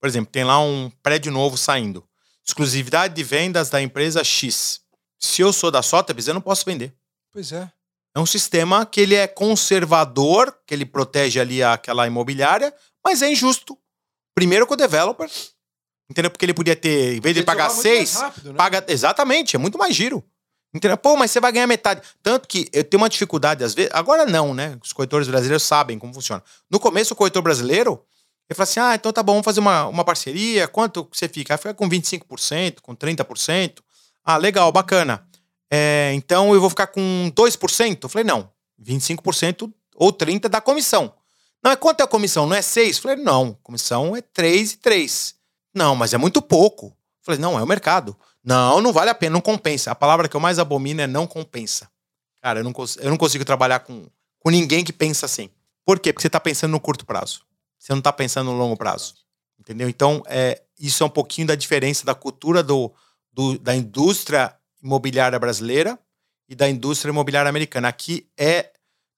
Por 0.00 0.08
exemplo, 0.08 0.32
tem 0.32 0.44
lá 0.44 0.58
um 0.58 0.90
prédio 1.02 1.30
novo 1.30 1.58
saindo. 1.58 2.08
Exclusividade 2.46 3.14
de 3.14 3.22
vendas 3.22 3.68
da 3.68 3.82
empresa 3.82 4.24
X. 4.24 4.80
Se 5.18 5.42
eu 5.42 5.52
sou 5.52 5.70
da 5.70 5.82
Sotheby's, 5.82 6.26
eu 6.26 6.34
não 6.34 6.40
posso 6.40 6.64
vender. 6.64 6.94
Pois 7.32 7.52
é. 7.52 7.70
É 8.14 8.18
um 8.18 8.26
sistema 8.26 8.84
que 8.84 9.00
ele 9.00 9.14
é 9.14 9.26
conservador, 9.26 10.56
que 10.66 10.74
ele 10.74 10.84
protege 10.84 11.38
ali 11.38 11.62
aquela 11.62 12.06
imobiliária, 12.06 12.74
mas 13.04 13.22
é 13.22 13.30
injusto. 13.30 13.78
Primeiro 14.34 14.66
com 14.66 14.74
o 14.74 14.76
developer, 14.76 15.30
entendeu? 16.10 16.30
Porque 16.30 16.44
ele 16.44 16.54
podia 16.54 16.74
ter, 16.74 17.16
em 17.16 17.20
vez 17.20 17.34
de 17.34 17.40
Ele 17.40 17.46
pagar 17.46 17.70
seis, 17.70 18.14
rápido, 18.14 18.52
né? 18.52 18.56
paga 18.56 18.84
exatamente, 18.88 19.54
é 19.54 19.58
muito 19.58 19.78
mais 19.78 19.94
giro. 19.94 20.24
Entendeu? 20.72 20.96
Pô, 20.96 21.16
mas 21.16 21.30
você 21.30 21.40
vai 21.40 21.50
ganhar 21.50 21.66
metade. 21.66 22.00
Tanto 22.22 22.46
que 22.46 22.68
eu 22.72 22.84
tenho 22.84 23.02
uma 23.02 23.08
dificuldade 23.08 23.64
às 23.64 23.74
vezes, 23.74 23.90
agora 23.92 24.24
não, 24.24 24.54
né? 24.54 24.78
Os 24.82 24.92
corretores 24.92 25.26
brasileiros 25.26 25.64
sabem 25.64 25.98
como 25.98 26.14
funciona. 26.14 26.42
No 26.70 26.78
começo 26.78 27.12
o 27.12 27.16
corretor 27.16 27.42
brasileiro, 27.42 28.04
ele 28.48 28.56
fala 28.56 28.64
assim: 28.64 28.80
"Ah, 28.80 28.94
então 28.94 29.12
tá 29.12 29.22
bom, 29.22 29.32
vamos 29.32 29.44
fazer 29.44 29.58
uma, 29.58 29.86
uma 29.86 30.04
parceria. 30.04 30.68
Quanto 30.68 31.08
você 31.12 31.28
fica?" 31.28 31.54
Aí 31.54 31.58
fica 31.58 31.74
com 31.74 31.88
25%, 31.88 32.80
com 32.82 32.94
30%. 32.94 33.78
Ah, 34.24 34.36
legal, 34.36 34.70
bacana. 34.70 35.26
É, 35.70 36.12
então 36.14 36.52
eu 36.54 36.60
vou 36.60 36.70
ficar 36.70 36.88
com 36.88 37.30
2%? 37.34 37.98
Eu 38.04 38.08
falei: 38.08 38.24
"Não, 38.24 38.50
25% 38.78 39.72
ou 39.94 40.12
30% 40.12 40.48
da 40.48 40.60
comissão. 40.60 41.12
Não, 41.62 41.70
é 41.70 41.76
quanto 41.76 42.00
é 42.00 42.04
a 42.04 42.08
comissão? 42.08 42.46
Não 42.46 42.56
é 42.56 42.62
6? 42.62 42.96
Eu 42.96 43.02
falei, 43.02 43.16
não, 43.22 43.52
comissão 43.62 44.16
é 44.16 44.22
3 44.22 44.72
e 44.72 44.76
3. 44.78 45.34
Não, 45.74 45.94
mas 45.94 46.14
é 46.14 46.18
muito 46.18 46.40
pouco. 46.40 46.86
Eu 46.86 46.92
falei, 47.22 47.38
não, 47.38 47.58
é 47.58 47.62
o 47.62 47.66
mercado. 47.66 48.16
Não, 48.42 48.80
não 48.80 48.94
vale 48.94 49.10
a 49.10 49.14
pena, 49.14 49.34
não 49.34 49.42
compensa. 49.42 49.90
A 49.90 49.94
palavra 49.94 50.26
que 50.26 50.34
eu 50.34 50.40
mais 50.40 50.58
abomino 50.58 51.02
é 51.02 51.06
não 51.06 51.26
compensa. 51.26 51.90
Cara, 52.42 52.60
eu 52.60 52.64
não, 52.64 52.72
eu 52.98 53.10
não 53.10 53.18
consigo 53.18 53.44
trabalhar 53.44 53.80
com, 53.80 54.06
com 54.38 54.48
ninguém 54.48 54.82
que 54.82 54.92
pensa 54.92 55.26
assim. 55.26 55.50
Por 55.84 56.00
quê? 56.00 56.14
Porque 56.14 56.22
você 56.22 56.28
está 56.28 56.40
pensando 56.40 56.70
no 56.70 56.80
curto 56.80 57.04
prazo. 57.04 57.42
Você 57.78 57.92
não 57.92 57.98
está 57.98 58.10
pensando 58.12 58.50
no 58.50 58.56
longo 58.56 58.76
prazo. 58.78 59.14
Entendeu? 59.58 59.86
Então, 59.90 60.22
é, 60.26 60.62
isso 60.78 61.02
é 61.02 61.06
um 61.06 61.10
pouquinho 61.10 61.48
da 61.48 61.54
diferença 61.54 62.06
da 62.06 62.14
cultura 62.14 62.62
do, 62.62 62.90
do- 63.30 63.58
da 63.58 63.76
indústria 63.76 64.54
imobiliária 64.82 65.38
brasileira 65.38 65.98
e 66.48 66.54
da 66.54 66.68
indústria 66.68 67.10
imobiliária 67.10 67.48
americana. 67.48 67.88
Aqui 67.88 68.26
é 68.38 68.70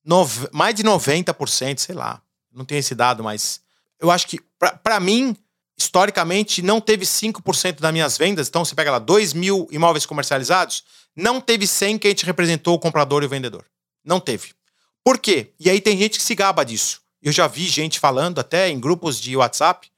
nove- 0.04 0.48
mais 0.52 0.74
de 0.74 0.82
90%, 0.82 1.78
sei 1.80 1.94
lá. 1.94 2.20
Não 2.52 2.64
tenho 2.64 2.78
esse 2.80 2.94
dado, 2.94 3.22
mas 3.24 3.60
eu 4.00 4.10
acho 4.10 4.26
que, 4.26 4.40
para 4.82 5.00
mim, 5.00 5.36
historicamente, 5.78 6.60
não 6.62 6.80
teve 6.80 7.04
5% 7.06 7.80
das 7.80 7.92
minhas 7.92 8.18
vendas. 8.18 8.48
Então, 8.48 8.64
você 8.64 8.74
pega 8.74 8.90
lá 8.90 8.98
2 8.98 9.32
mil 9.32 9.66
imóveis 9.70 10.04
comercializados, 10.06 10.84
não 11.16 11.40
teve 11.40 11.66
100 11.66 11.98
que 11.98 12.06
a 12.06 12.10
gente 12.10 12.26
representou 12.26 12.74
o 12.74 12.78
comprador 12.78 13.22
e 13.22 13.26
o 13.26 13.28
vendedor. 13.28 13.64
Não 14.04 14.20
teve. 14.20 14.52
Por 15.04 15.18
quê? 15.18 15.52
E 15.58 15.68
aí 15.70 15.80
tem 15.80 15.96
gente 15.98 16.18
que 16.18 16.24
se 16.24 16.34
gaba 16.34 16.64
disso. 16.64 17.00
Eu 17.22 17.32
já 17.32 17.46
vi 17.46 17.66
gente 17.66 17.98
falando 17.98 18.38
até 18.40 18.68
em 18.68 18.78
grupos 18.80 19.20
de 19.20 19.36
WhatsApp. 19.36 19.90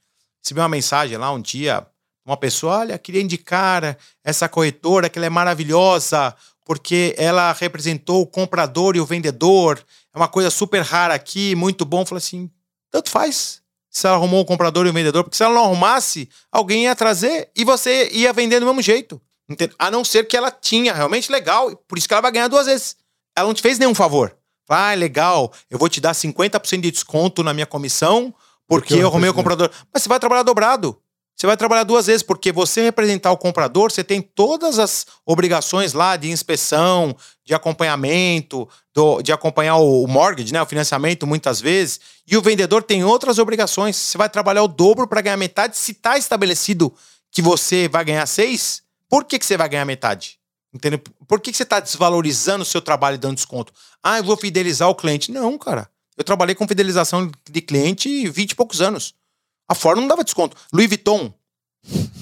Recebi 0.43 0.61
uma 0.61 0.69
mensagem 0.69 1.17
lá 1.17 1.33
um 1.33 1.41
dia, 1.41 1.87
uma 2.25 2.37
pessoa, 2.37 2.79
olha, 2.79 2.99
queria 2.99 3.21
indicar 3.21 3.99
essa 4.23 4.49
corretora 4.49 5.09
que 5.09 5.19
ela 5.19 5.27
é 5.27 5.31
maravilhosa, 5.31 6.35
porque 6.65 7.15
ela 7.19 7.53
representou 7.53 8.23
o 8.23 8.27
comprador 8.27 8.97
e 8.97 9.01
o 9.01 9.05
vendedor. 9.05 9.85
É 10.13 10.17
uma 10.17 10.29
coisa 10.29 10.51
super 10.51 10.81
rara 10.81 11.15
aqui, 11.15 11.55
muito 11.55 11.85
bom. 11.85 12.07
Falei 12.07 12.19
assim, 12.19 12.51
tanto 12.91 13.11
faz. 13.11 13.63
Se 13.91 14.07
ela 14.07 14.17
arrumou 14.17 14.41
o 14.41 14.45
comprador 14.45 14.87
e 14.87 14.89
o 14.89 14.93
vendedor, 14.93 15.23
porque 15.23 15.37
se 15.37 15.45
ela 15.45 15.55
não 15.55 15.65
arrumasse, 15.65 16.29
alguém 16.51 16.85
ia 16.85 16.97
trazer 16.97 17.51
e 17.55 17.65
você 17.65 18.09
ia 18.11 18.33
vender 18.33 18.59
do 18.59 18.67
mesmo 18.67 18.81
jeito. 18.83 19.21
Entende? 19.49 19.75
A 19.79 19.91
não 19.91 20.03
ser 20.03 20.27
que 20.27 20.37
ela 20.37 20.51
tinha 20.51 20.95
realmente 20.95 21.31
legal, 21.31 21.77
por 21.87 21.99
isso 21.99 22.09
que 22.09 22.15
ela 22.15 22.23
vai 22.23 22.33
ganhar 22.33 22.49
duas 22.49 22.67
vezes. 22.67 22.97
Ela 23.37 23.47
não 23.47 23.55
te 23.55 23.63
fez 23.63 23.79
nenhum 23.79 23.95
favor. 23.95 24.35
Ah, 24.67 24.95
legal, 24.95 25.53
eu 25.71 25.79
vou 25.79 25.91
te 25.91 26.01
dar 26.01 26.13
50% 26.13 26.81
de 26.81 26.91
desconto 26.91 27.43
na 27.43 27.53
minha 27.53 27.67
comissão 27.67 28.35
porque, 28.67 28.89
Porque 28.89 29.03
eu 29.03 29.09
arrumei 29.09 29.29
o 29.31 29.35
comprador. 29.35 29.71
Mas 29.93 30.03
você 30.03 30.09
vai 30.09 30.19
trabalhar 30.19 30.43
dobrado. 30.43 30.99
Você 31.37 31.47
vai 31.49 31.57
trabalhar 31.57 31.83
duas 31.83 32.07
vezes, 32.07 32.23
porque 32.23 32.53
você 32.53 32.83
representar 32.83 33.33
o 33.33 33.37
comprador, 33.37 33.91
você 33.91 34.05
tem 34.05 34.23
todas 34.23 34.79
as 34.79 35.05
obrigações 35.27 35.93
lá 35.93 36.17
de 36.17 36.31
inspeção, 36.31 37.15
de 37.45 37.53
acompanhamento, 37.55 38.69
do- 38.95 39.21
de 39.21 39.33
acompanhar 39.33 39.77
o, 39.77 40.07
mortgage, 40.07 40.53
né, 40.53 40.63
o 40.63 40.67
financiamento, 40.67 41.27
muitas 41.27 41.61
vezes. 41.61 42.01
E 42.27 42.37
o 42.37 42.43
vendedor 42.43 42.83
tem 42.83 43.03
outras 43.05 43.39
obrigações. 43.39 43.97
Você 43.97 44.17
vai 44.17 44.29
trabalhar 44.29 44.63
o 44.63 44.69
dobro 44.69 45.07
para 45.09 45.21
ganhar 45.21 45.37
metade. 45.37 45.77
Se 45.77 45.93
está 45.93 46.17
estabelecido 46.17 46.95
que 47.31 47.43
você 47.43 47.89
vai 47.89 48.05
ganhar 48.05 48.27
seis, 48.27 48.83
por 49.09 49.25
que, 49.25 49.39
que 49.39 49.45
você 49.45 49.57
vai 49.57 49.69
ganhar 49.69 49.85
metade? 49.85 50.39
Entendeu? 50.73 51.01
Por 51.27 51.41
que, 51.41 51.51
que 51.51 51.57
você 51.57 51.63
está 51.65 51.81
desvalorizando 51.81 52.63
o 52.63 52.67
seu 52.67 52.81
trabalho 52.81 53.17
e 53.17 53.19
dando 53.19 53.37
desconto? 53.37 53.73
Ah, 54.03 54.19
eu 54.19 54.25
vou 54.25 54.37
fidelizar 54.37 54.89
o 54.89 54.95
cliente. 54.95 55.33
Não, 55.33 55.59
cara. 55.59 55.89
Eu 56.17 56.23
trabalhei 56.23 56.55
com 56.55 56.67
fidelização 56.67 57.31
de 57.51 57.61
cliente 57.61 58.29
20 58.29 58.53
e 58.53 58.55
poucos 58.55 58.81
anos. 58.81 59.15
A 59.69 59.75
Ford 59.75 59.99
não 59.99 60.07
dava 60.09 60.25
desconto. 60.25 60.57
Louis 60.73 60.89
Vuitton, 60.89 61.33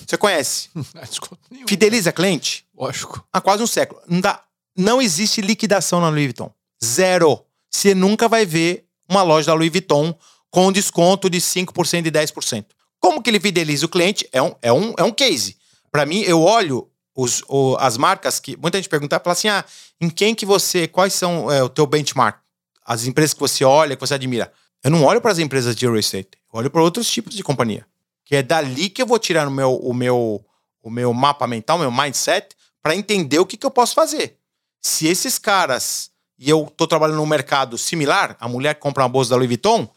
você 0.06 0.16
conhece? 0.16 0.68
Não 0.74 0.84
é 1.02 1.04
desconto 1.06 1.40
nenhum. 1.50 1.68
Fideliza 1.68 2.10
cliente 2.12 2.66
Lógico. 2.76 3.24
há 3.32 3.40
quase 3.40 3.62
um 3.62 3.66
século. 3.66 4.00
Não, 4.08 4.20
dá, 4.20 4.42
não 4.76 5.00
existe 5.00 5.40
liquidação 5.40 6.00
na 6.00 6.08
Louis 6.08 6.24
Vuitton. 6.26 6.52
Zero. 6.84 7.44
Você 7.70 7.94
nunca 7.94 8.28
vai 8.28 8.44
ver 8.44 8.86
uma 9.08 9.22
loja 9.22 9.46
da 9.48 9.54
Louis 9.54 9.70
Vuitton 9.70 10.14
com 10.50 10.70
desconto 10.72 11.30
de 11.30 11.38
5% 11.38 12.06
e 12.06 12.10
10%. 12.10 12.66
Como 13.00 13.22
que 13.22 13.30
ele 13.30 13.40
fideliza 13.40 13.86
o 13.86 13.88
cliente? 13.88 14.28
É 14.32 14.42
um, 14.42 14.54
é 14.60 14.72
um, 14.72 14.94
é 14.98 15.02
um 15.04 15.12
case. 15.12 15.56
Para 15.90 16.04
mim, 16.06 16.20
eu 16.22 16.42
olho 16.42 16.88
os, 17.16 17.42
o- 17.48 17.76
as 17.80 17.96
marcas 17.96 18.38
que. 18.40 18.56
Muita 18.56 18.78
gente 18.78 18.88
pergunta, 18.88 19.18
fala 19.20 19.32
assim: 19.32 19.48
ah, 19.48 19.64
em 20.00 20.08
quem 20.10 20.34
que 20.34 20.44
você. 20.46 20.86
Quais 20.88 21.12
são 21.14 21.50
é, 21.50 21.62
o 21.62 21.68
teu 21.68 21.86
benchmark? 21.86 22.38
As 22.84 23.04
empresas 23.06 23.32
que 23.34 23.40
você 23.40 23.64
olha, 23.64 23.96
que 23.96 24.00
você 24.00 24.14
admira. 24.14 24.52
Eu 24.84 24.90
não 24.90 25.04
olho 25.04 25.20
para 25.20 25.30
as 25.32 25.38
empresas 25.38 25.74
de 25.76 25.84
real 25.86 25.96
estate, 25.98 26.30
olho 26.58 26.70
para 26.70 26.82
outros 26.82 27.10
tipos 27.10 27.34
de 27.34 27.42
companhia. 27.42 27.86
Que 28.24 28.36
é 28.36 28.42
dali 28.42 28.88
que 28.88 29.02
eu 29.02 29.06
vou 29.06 29.18
tirar 29.18 29.48
o 29.48 29.50
meu, 29.50 29.74
o 29.74 29.92
meu, 29.92 30.44
o 30.82 30.90
meu 30.90 31.12
mapa 31.12 31.46
mental, 31.46 31.76
o 31.78 31.80
meu 31.80 31.90
mindset, 31.90 32.54
para 32.82 32.94
entender 32.94 33.38
o 33.38 33.46
que, 33.46 33.56
que 33.56 33.66
eu 33.66 33.70
posso 33.70 33.94
fazer. 33.94 34.38
Se 34.80 35.06
esses 35.06 35.38
caras, 35.38 36.10
e 36.38 36.50
eu 36.50 36.72
tô 36.76 36.86
trabalhando 36.86 37.16
num 37.16 37.26
mercado 37.26 37.78
similar, 37.78 38.36
a 38.38 38.48
mulher 38.48 38.74
que 38.74 38.80
compra 38.80 39.02
uma 39.02 39.08
bolsa 39.08 39.30
da 39.30 39.36
Louis 39.36 39.48
Vuitton, 39.48 39.88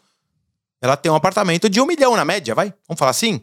ela 0.80 0.96
tem 0.96 1.10
um 1.10 1.14
apartamento 1.14 1.68
de 1.68 1.80
um 1.80 1.86
milhão 1.86 2.16
na 2.16 2.24
média, 2.24 2.54
vai? 2.54 2.72
Vamos 2.86 2.98
falar 2.98 3.10
assim? 3.10 3.40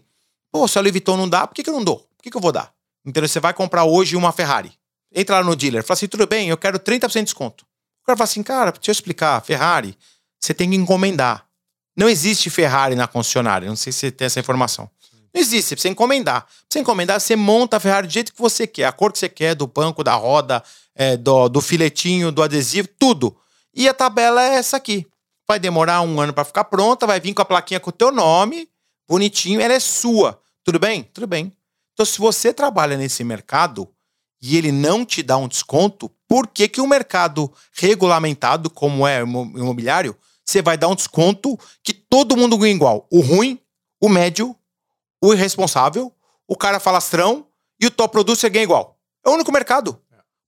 Pô, 0.52 0.68
se 0.68 0.78
a 0.78 0.82
Louis 0.82 0.92
Vuitton 0.92 1.18
não 1.18 1.28
dá, 1.28 1.46
por 1.48 1.54
que, 1.54 1.64
que 1.64 1.70
eu 1.70 1.74
não 1.74 1.84
dou? 1.84 2.00
Por 2.16 2.24
que, 2.24 2.32
que 2.32 2.38
eu 2.38 2.42
vou 2.42 2.52
dar? 2.52 2.74
Então 3.06 3.26
você 3.26 3.40
vai 3.40 3.54
comprar 3.54 3.84
hoje 3.84 4.16
uma 4.16 4.32
Ferrari. 4.32 4.72
Entra 5.14 5.38
lá 5.40 5.44
no 5.44 5.56
dealer, 5.56 5.84
fala 5.84 5.96
assim: 5.96 6.08
tudo 6.08 6.26
bem, 6.26 6.50
eu 6.50 6.58
quero 6.58 6.80
30% 6.80 7.12
de 7.14 7.24
desconto. 7.24 7.66
O 8.02 8.06
cara 8.06 8.18
fala 8.18 8.26
assim, 8.26 8.44
cara, 8.44 8.72
deixa 8.72 8.92
eu 8.92 8.94
explicar, 8.94 9.42
Ferrari, 9.42 9.98
você 10.40 10.54
tem 10.54 10.70
que 10.70 10.76
encomendar. 10.76 11.48
Não 11.96 12.10
existe 12.10 12.50
Ferrari 12.50 12.96
na 12.96 13.08
concessionária, 13.08 13.68
não 13.68 13.76
sei 13.76 13.94
se 13.94 14.00
você 14.00 14.12
tem 14.12 14.26
essa 14.26 14.40
informação. 14.40 14.90
Não 15.34 15.42
existe, 15.42 15.70
você 15.70 15.76
precisa 15.76 15.92
encomendar. 15.92 16.46
Você 16.70 16.80
encomendar, 16.80 17.20
você 17.20 17.36
monta 17.36 17.78
a 17.78 17.80
Ferrari 17.80 18.08
do 18.08 18.14
jeito 18.14 18.34
que 18.34 18.42
você 18.42 18.68
quer, 18.68 18.86
a 18.86 18.92
cor 18.92 19.12
que 19.12 19.20
você 19.20 19.30
quer, 19.30 19.56
do 19.56 19.66
banco, 19.66 20.04
da 20.04 20.14
roda, 20.14 20.64
é, 20.96 21.18
do, 21.18 21.50
do 21.50 21.62
filetinho, 21.62 22.32
do 22.32 22.44
adesivo, 22.44 22.88
tudo. 23.00 23.36
E 23.74 23.88
a 23.88 23.94
tabela 23.94 24.44
é 24.44 24.56
essa 24.56 24.78
aqui. 24.78 25.08
Vai 25.48 25.60
demorar 25.60 26.02
um 26.02 26.22
ano 26.22 26.34
para 26.34 26.44
ficar 26.44 26.64
pronta, 26.66 27.08
vai 27.08 27.20
vir 27.20 27.34
com 27.34 27.42
a 27.42 27.46
plaquinha 27.46 27.80
com 27.80 27.90
o 27.90 27.94
teu 27.94 28.12
nome, 28.12 28.70
bonitinho, 29.08 29.60
ela 29.60 29.74
é 29.74 29.80
sua. 29.80 30.40
Tudo 30.64 30.80
bem? 30.80 31.04
Tudo 31.04 31.28
bem. 31.28 31.52
Então, 31.94 32.06
se 32.06 32.20
você 32.20 32.54
trabalha 32.54 32.96
nesse 32.96 33.24
mercado 33.24 33.88
e 34.42 34.58
ele 34.58 34.72
não 34.72 35.06
te 35.06 35.22
dá 35.22 35.38
um 35.38 35.48
desconto, 35.48 36.10
por 36.28 36.48
que, 36.48 36.68
que 36.68 36.82
o 36.82 36.88
mercado 36.88 37.52
regulamentado, 37.74 38.70
como 38.70 39.08
é 39.08 39.22
o 39.22 39.28
imo- 39.28 39.54
imobiliário, 39.58 40.16
você 40.46 40.62
vai 40.62 40.78
dar 40.78 40.88
um 40.88 40.96
desconto 40.96 41.58
que 41.84 41.94
todo 41.94 42.38
mundo 42.38 42.58
ganha 42.58 42.74
igual? 42.74 43.08
O 43.12 43.22
ruim, 43.22 43.60
o 44.02 44.10
médio, 44.10 44.56
o 45.22 45.34
irresponsável, 45.34 46.14
o 46.48 46.56
cara 46.56 46.80
falastrão 46.80 47.48
e 47.80 47.88
o 47.88 47.92
top 47.92 48.12
producer 48.12 48.50
ganha 48.50 48.64
igual. 48.64 49.00
É 49.26 49.30
o 49.30 49.34
único 49.34 49.52
mercado. 49.52 50.00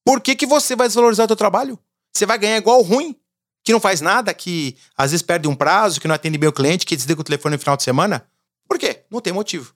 Por 0.05 0.21
que, 0.21 0.35
que 0.35 0.45
você 0.45 0.75
vai 0.75 0.87
desvalorizar 0.87 1.23
o 1.23 1.27
teu 1.27 1.35
trabalho? 1.35 1.79
Você 2.13 2.25
vai 2.25 2.37
ganhar 2.37 2.57
igual 2.57 2.79
o 2.79 2.83
ruim, 2.83 3.15
que 3.63 3.71
não 3.73 3.79
faz 3.79 4.01
nada, 4.01 4.33
que 4.33 4.77
às 4.95 5.11
vezes 5.11 5.23
perde 5.23 5.47
um 5.47 5.55
prazo, 5.55 5.99
que 5.99 6.07
não 6.07 6.13
atende 6.13 6.37
bem 6.37 6.47
o 6.47 6.53
cliente, 6.53 6.85
que 6.85 6.95
desliga 6.95 7.21
o 7.21 7.23
telefone 7.23 7.55
no 7.55 7.59
final 7.59 7.75
de 7.75 7.83
semana? 7.83 8.25
Por 8.67 8.77
quê? 8.77 9.03
Não 9.09 9.19
tem 9.19 9.33
motivo. 9.33 9.73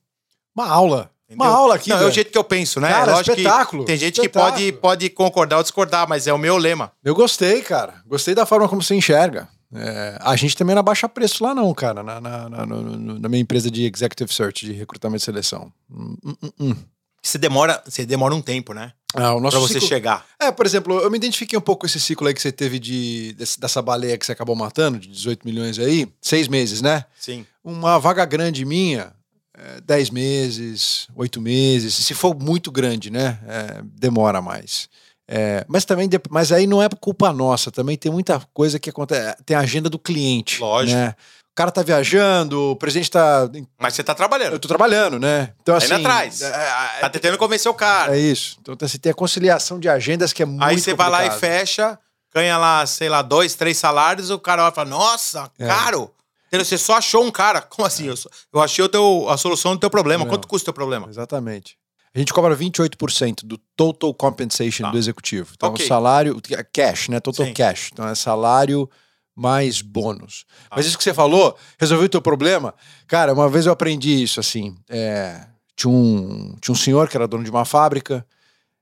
Uma 0.56 0.68
aula. 0.68 1.12
Entendeu? 1.26 1.46
Uma 1.46 1.56
aula 1.56 1.76
aqui. 1.76 1.90
Não, 1.90 2.00
é 2.02 2.06
o 2.06 2.12
jeito 2.12 2.32
que 2.32 2.38
eu 2.38 2.44
penso, 2.44 2.80
né? 2.80 2.90
Cara, 2.90 3.12
Lógico 3.14 3.36
que 3.36 3.42
espetáculo, 3.42 3.86
tem 3.86 3.98
gente 3.98 4.20
espetáculo. 4.20 4.56
que 4.56 4.72
pode, 4.72 4.80
pode 4.80 5.10
concordar 5.10 5.58
ou 5.58 5.64
discordar, 5.64 6.08
mas 6.08 6.28
é 6.28 6.34
o 6.34 6.38
meu 6.38 6.58
lema. 6.58 6.92
Eu 7.04 7.16
gostei, 7.16 7.62
cara. 7.62 8.02
Gostei 8.06 8.36
da 8.36 8.46
forma 8.46 8.68
como 8.68 8.82
você 8.82 8.96
enxerga. 8.96 9.48
É, 9.74 10.18
a 10.22 10.36
gente 10.36 10.56
também 10.58 10.74
não 10.76 10.80
abaixa 10.80 11.08
preço 11.08 11.44
lá, 11.44 11.54
não, 11.54 11.72
cara, 11.74 12.02
na, 12.02 12.20
na, 12.20 12.50
na, 12.50 12.66
na 12.66 13.30
minha 13.30 13.42
empresa 13.42 13.70
de 13.70 13.86
executive 13.86 14.34
search, 14.34 14.66
de 14.66 14.74
recrutamento 14.74 15.22
e 15.22 15.26
seleção. 15.26 15.72
Hum, 15.92 16.16
hum, 16.26 16.34
hum, 16.44 16.52
hum. 16.60 16.76
Você 17.22 17.38
demora, 17.38 17.84
você 17.86 18.06
demora 18.06 18.34
um 18.34 18.42
tempo, 18.42 18.74
né? 18.74 18.94
Ah, 19.14 19.36
Pra 19.40 19.60
você 19.60 19.74
ciclo- 19.74 19.88
chegar. 19.90 20.26
É, 20.40 20.52
por 20.52 20.66
exemplo, 20.66 21.00
eu 21.00 21.12
me 21.12 21.18
identifiquei 21.18 21.58
um 21.58 21.62
pouco 21.62 21.82
com 21.82 21.86
esse 21.88 22.00
ciclo 22.00 22.28
aí 22.28 22.34
que 22.34 22.42
você 22.42 22.52
teve 22.52 22.80
de, 22.80 23.36
dessa 23.60 23.82
baleia 23.82 24.18
que 24.18 24.26
você 24.26 24.32
acabou 24.32 24.56
matando, 24.56 24.98
de 25.00 25.08
18 25.08 25.46
milhões 25.46 25.78
aí, 25.80 26.08
seis 26.22 26.48
meses, 26.48 26.82
né? 26.82 27.06
Sim. 27.20 27.46
Uma 27.64 28.00
vaga 28.00 28.24
grande 28.26 28.64
minha, 28.66 29.12
é, 29.54 29.82
10 29.82 30.10
meses, 30.12 31.08
8 31.16 31.42
meses. 31.42 31.94
Se 31.96 32.14
for 32.14 32.34
muito 32.40 32.72
grande, 32.72 33.10
né? 33.10 33.40
é, 33.48 33.82
demora 33.84 34.42
mais. 34.42 34.88
É, 35.32 35.64
mas 35.68 35.86
também, 35.86 36.10
mas 36.32 36.52
aí 36.52 36.66
não 36.66 36.82
é 36.82 36.90
culpa 36.90 37.32
nossa, 37.32 37.70
também 37.72 37.96
tem 37.96 38.12
muita 38.12 38.42
coisa 38.52 38.80
que 38.80 38.90
acontece. 38.90 39.38
Tem 39.46 39.56
a 39.56 39.60
agenda 39.60 39.88
do 39.88 40.00
cliente. 40.00 40.60
Lógico. 40.60 40.98
Né? 41.00 41.14
O 41.52 41.56
cara 41.56 41.70
tá 41.70 41.84
viajando, 41.84 42.72
o 42.72 42.76
presidente 42.76 43.12
tá. 43.12 43.48
Mas 43.78 43.94
você 43.94 44.04
tá 44.04 44.16
trabalhando. 44.16 44.54
Eu 44.54 44.60
tô 44.60 44.68
trabalhando, 44.68 45.20
né? 45.20 45.54
Então, 45.62 45.78
Tá 45.78 45.86
assim. 45.86 45.94
atrás. 45.94 46.42
É, 46.42 47.00
Tá 47.02 47.10
tentando 47.10 47.38
convencer 47.38 47.70
o 47.70 47.76
cara. 47.76 48.16
é 48.16 48.20
isso. 48.20 48.58
Então, 48.62 48.76
assim, 48.82 48.98
tem 48.98 49.12
a 49.12 49.16
conciliação 49.16 49.80
de 49.80 49.88
agendas 49.88 50.34
que 50.34 50.42
é 50.42 50.46
muito 50.46 50.64
Aí 50.64 50.80
você 50.80 50.94
vai 50.96 51.10
lá 51.10 51.26
e 51.28 51.32
fecha, 51.32 52.00
ganha 52.34 52.58
lá, 52.58 52.84
sei 52.88 53.08
lá, 53.10 53.22
dois, 53.22 53.54
três 53.56 53.78
salários, 53.78 54.30
o 54.32 54.40
cara 54.40 54.64
vai 54.64 54.72
falar, 54.72 54.90
nossa, 54.90 55.52
É. 55.60 55.68
caro. 55.68 56.10
Você 56.52 56.78
só 56.80 56.98
achou 56.98 57.24
um 57.24 57.30
cara. 57.30 57.62
Como 57.62 57.86
assim? 57.86 58.08
Eu, 58.08 58.18
só- 58.18 58.30
eu 58.52 58.60
achei 58.62 58.84
o 58.84 58.90
teu, 58.90 59.28
a 59.30 59.38
solução 59.38 59.76
do 59.76 59.80
teu 59.80 59.90
problema. 59.92 60.24
Não. 60.24 60.32
Quanto 60.32 60.48
custa 60.48 60.64
o 60.64 60.68
teu 60.68 60.74
problema? 60.74 61.08
Exatamente. 61.08 61.78
A 62.14 62.20
gente 62.20 62.34
cobra 62.34 62.56
28% 62.56 63.46
do 63.46 63.58
total 63.76 64.14
compensation 64.14 64.84
Tá. 64.84 64.92
do 64.92 64.98
executivo. 64.98 65.52
Então, 65.56 65.70
Ok. 65.70 65.86
o 65.86 65.88
salário, 65.88 66.42
cash, 66.74 67.08
né? 67.10 67.20
Total 67.20 67.46
Sim. 67.46 67.54
cash. 67.54 67.90
Então, 67.94 68.08
é 68.08 68.16
salário 68.16 68.90
mais 69.36 69.82
bônus. 69.82 70.46
Tá. 70.70 70.76
Mas 70.76 70.86
isso 70.88 70.98
que 70.98 71.04
você 71.04 71.14
falou, 71.14 71.56
resolveu 71.80 72.08
o 72.08 72.10
teu 72.10 72.22
problema? 72.22 72.74
Cara, 73.08 73.34
uma 73.34 73.48
vez 73.48 73.66
eu 73.68 73.72
aprendi 73.72 74.22
isso, 74.24 74.40
assim. 74.40 74.76
é, 74.90 75.46
tinha, 75.76 75.90
um, 75.94 76.56
tinha 76.60 76.74
um 76.74 76.78
senhor 76.78 77.08
que 77.08 77.16
era 77.16 77.28
dono 77.28 77.44
de 77.44 77.50
uma 77.50 77.64
fábrica 77.64 78.26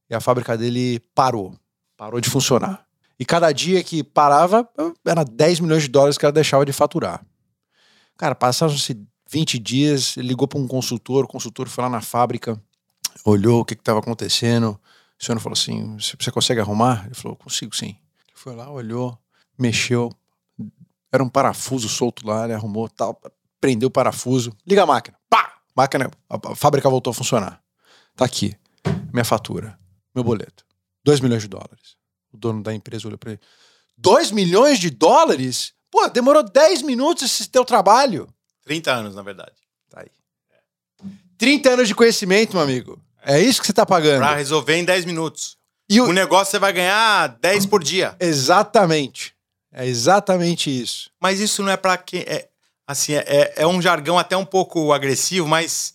e 0.09 0.15
a 0.15 0.19
fábrica 0.21 0.57
dele 0.57 0.99
parou. 1.13 1.53
Parou 1.95 2.19
de 2.19 2.29
funcionar. 2.29 2.85
E 3.19 3.25
cada 3.25 3.51
dia 3.51 3.83
que 3.83 4.03
parava, 4.03 4.67
era 5.05 5.23
10 5.23 5.59
milhões 5.59 5.83
de 5.83 5.89
dólares 5.89 6.17
que 6.17 6.25
ela 6.25 6.31
deixava 6.31 6.65
de 6.65 6.71
faturar. 6.73 7.23
Cara, 8.17 8.33
passaram-se 8.33 8.97
20 9.29 9.59
dias, 9.59 10.15
ele 10.17 10.29
ligou 10.29 10.47
para 10.47 10.57
um 10.59 10.67
consultor, 10.67 11.25
o 11.25 11.27
consultor 11.27 11.67
foi 11.67 11.83
lá 11.83 11.89
na 11.89 12.01
fábrica, 12.01 12.59
olhou 13.25 13.61
o 13.61 13.65
que 13.65 13.73
estava 13.73 13.99
acontecendo. 13.99 14.79
O 15.19 15.23
senhor 15.23 15.39
falou 15.39 15.53
assim: 15.53 15.97
"Você- 15.97 16.31
consegue 16.31 16.59
arrumar? 16.61 17.05
Ele 17.05 17.15
falou: 17.15 17.35
consigo 17.35 17.75
sim. 17.75 17.97
Ele 18.27 18.35
foi 18.35 18.55
lá, 18.55 18.69
olhou, 18.69 19.17
mexeu, 19.57 20.11
era 21.11 21.23
um 21.23 21.29
parafuso 21.29 21.89
solto 21.89 22.25
lá, 22.27 22.43
ele 22.45 22.53
arrumou 22.53 22.87
tal, 22.89 23.19
prendeu 23.59 23.87
o 23.87 23.91
parafuso, 23.91 24.55
liga 24.65 24.83
a 24.83 24.85
máquina, 24.85 25.17
pá! 25.29 25.59
Máquina, 25.75 26.09
a, 26.29 26.51
a 26.51 26.55
fábrica 26.55 26.89
voltou 26.89 27.11
a 27.11 27.13
funcionar. 27.13 27.61
Tá 28.15 28.25
aqui, 28.25 28.55
minha 29.13 29.23
fatura, 29.25 29.79
meu 30.13 30.23
boleto, 30.23 30.65
2 31.03 31.19
milhões 31.19 31.43
de 31.43 31.47
dólares. 31.47 31.95
O 32.31 32.37
dono 32.37 32.61
da 32.63 32.73
empresa 32.73 33.07
olhou 33.07 33.17
para 33.17 33.31
ele: 33.31 33.41
2 33.97 34.31
milhões 34.31 34.79
de 34.79 34.89
dólares? 34.89 35.73
Pô, 35.89 36.07
demorou 36.09 36.43
10 36.43 36.81
minutos 36.81 37.23
esse 37.23 37.47
teu 37.49 37.63
trabalho. 37.63 38.27
30 38.65 38.91
anos, 38.91 39.15
na 39.15 39.21
verdade. 39.21 39.55
Tá 39.89 40.01
aí. 40.01 40.11
30 41.37 41.69
anos 41.69 41.87
de 41.87 41.95
conhecimento, 41.95 42.53
meu 42.53 42.61
amigo. 42.61 42.99
É 43.27 43.39
isso 43.41 43.59
que 43.61 43.67
você 43.67 43.73
tá 43.73 43.85
pagando. 43.85 44.19
Pra 44.19 44.35
resolver 44.35 44.75
em 44.75 44.85
10 44.85 45.03
minutos. 45.05 45.57
E 45.89 45.99
o- 46.01 46.05
O 46.09 46.13
negócio 46.13 46.51
você 46.51 46.59
vai 46.59 46.71
ganhar 46.73 47.27
10 47.39 47.65
por 47.65 47.83
dia. 47.83 48.15
Exatamente. 48.19 49.35
É 49.71 49.85
exatamente 49.85 50.69
isso. 50.69 51.11
Mas 51.21 51.39
isso 51.39 51.61
não 51.61 51.71
é 51.71 51.77
pra 51.77 51.97
quem. 51.97 52.21
É, 52.21 52.47
assim, 52.87 53.13
é- 53.13 53.23
é, 53.27 53.53
é 53.57 53.67
um 53.67 53.81
jargão 53.81 54.17
até 54.17 54.35
um 54.35 54.45
pouco 54.45 54.91
agressivo, 54.93 55.47
mas 55.47 55.93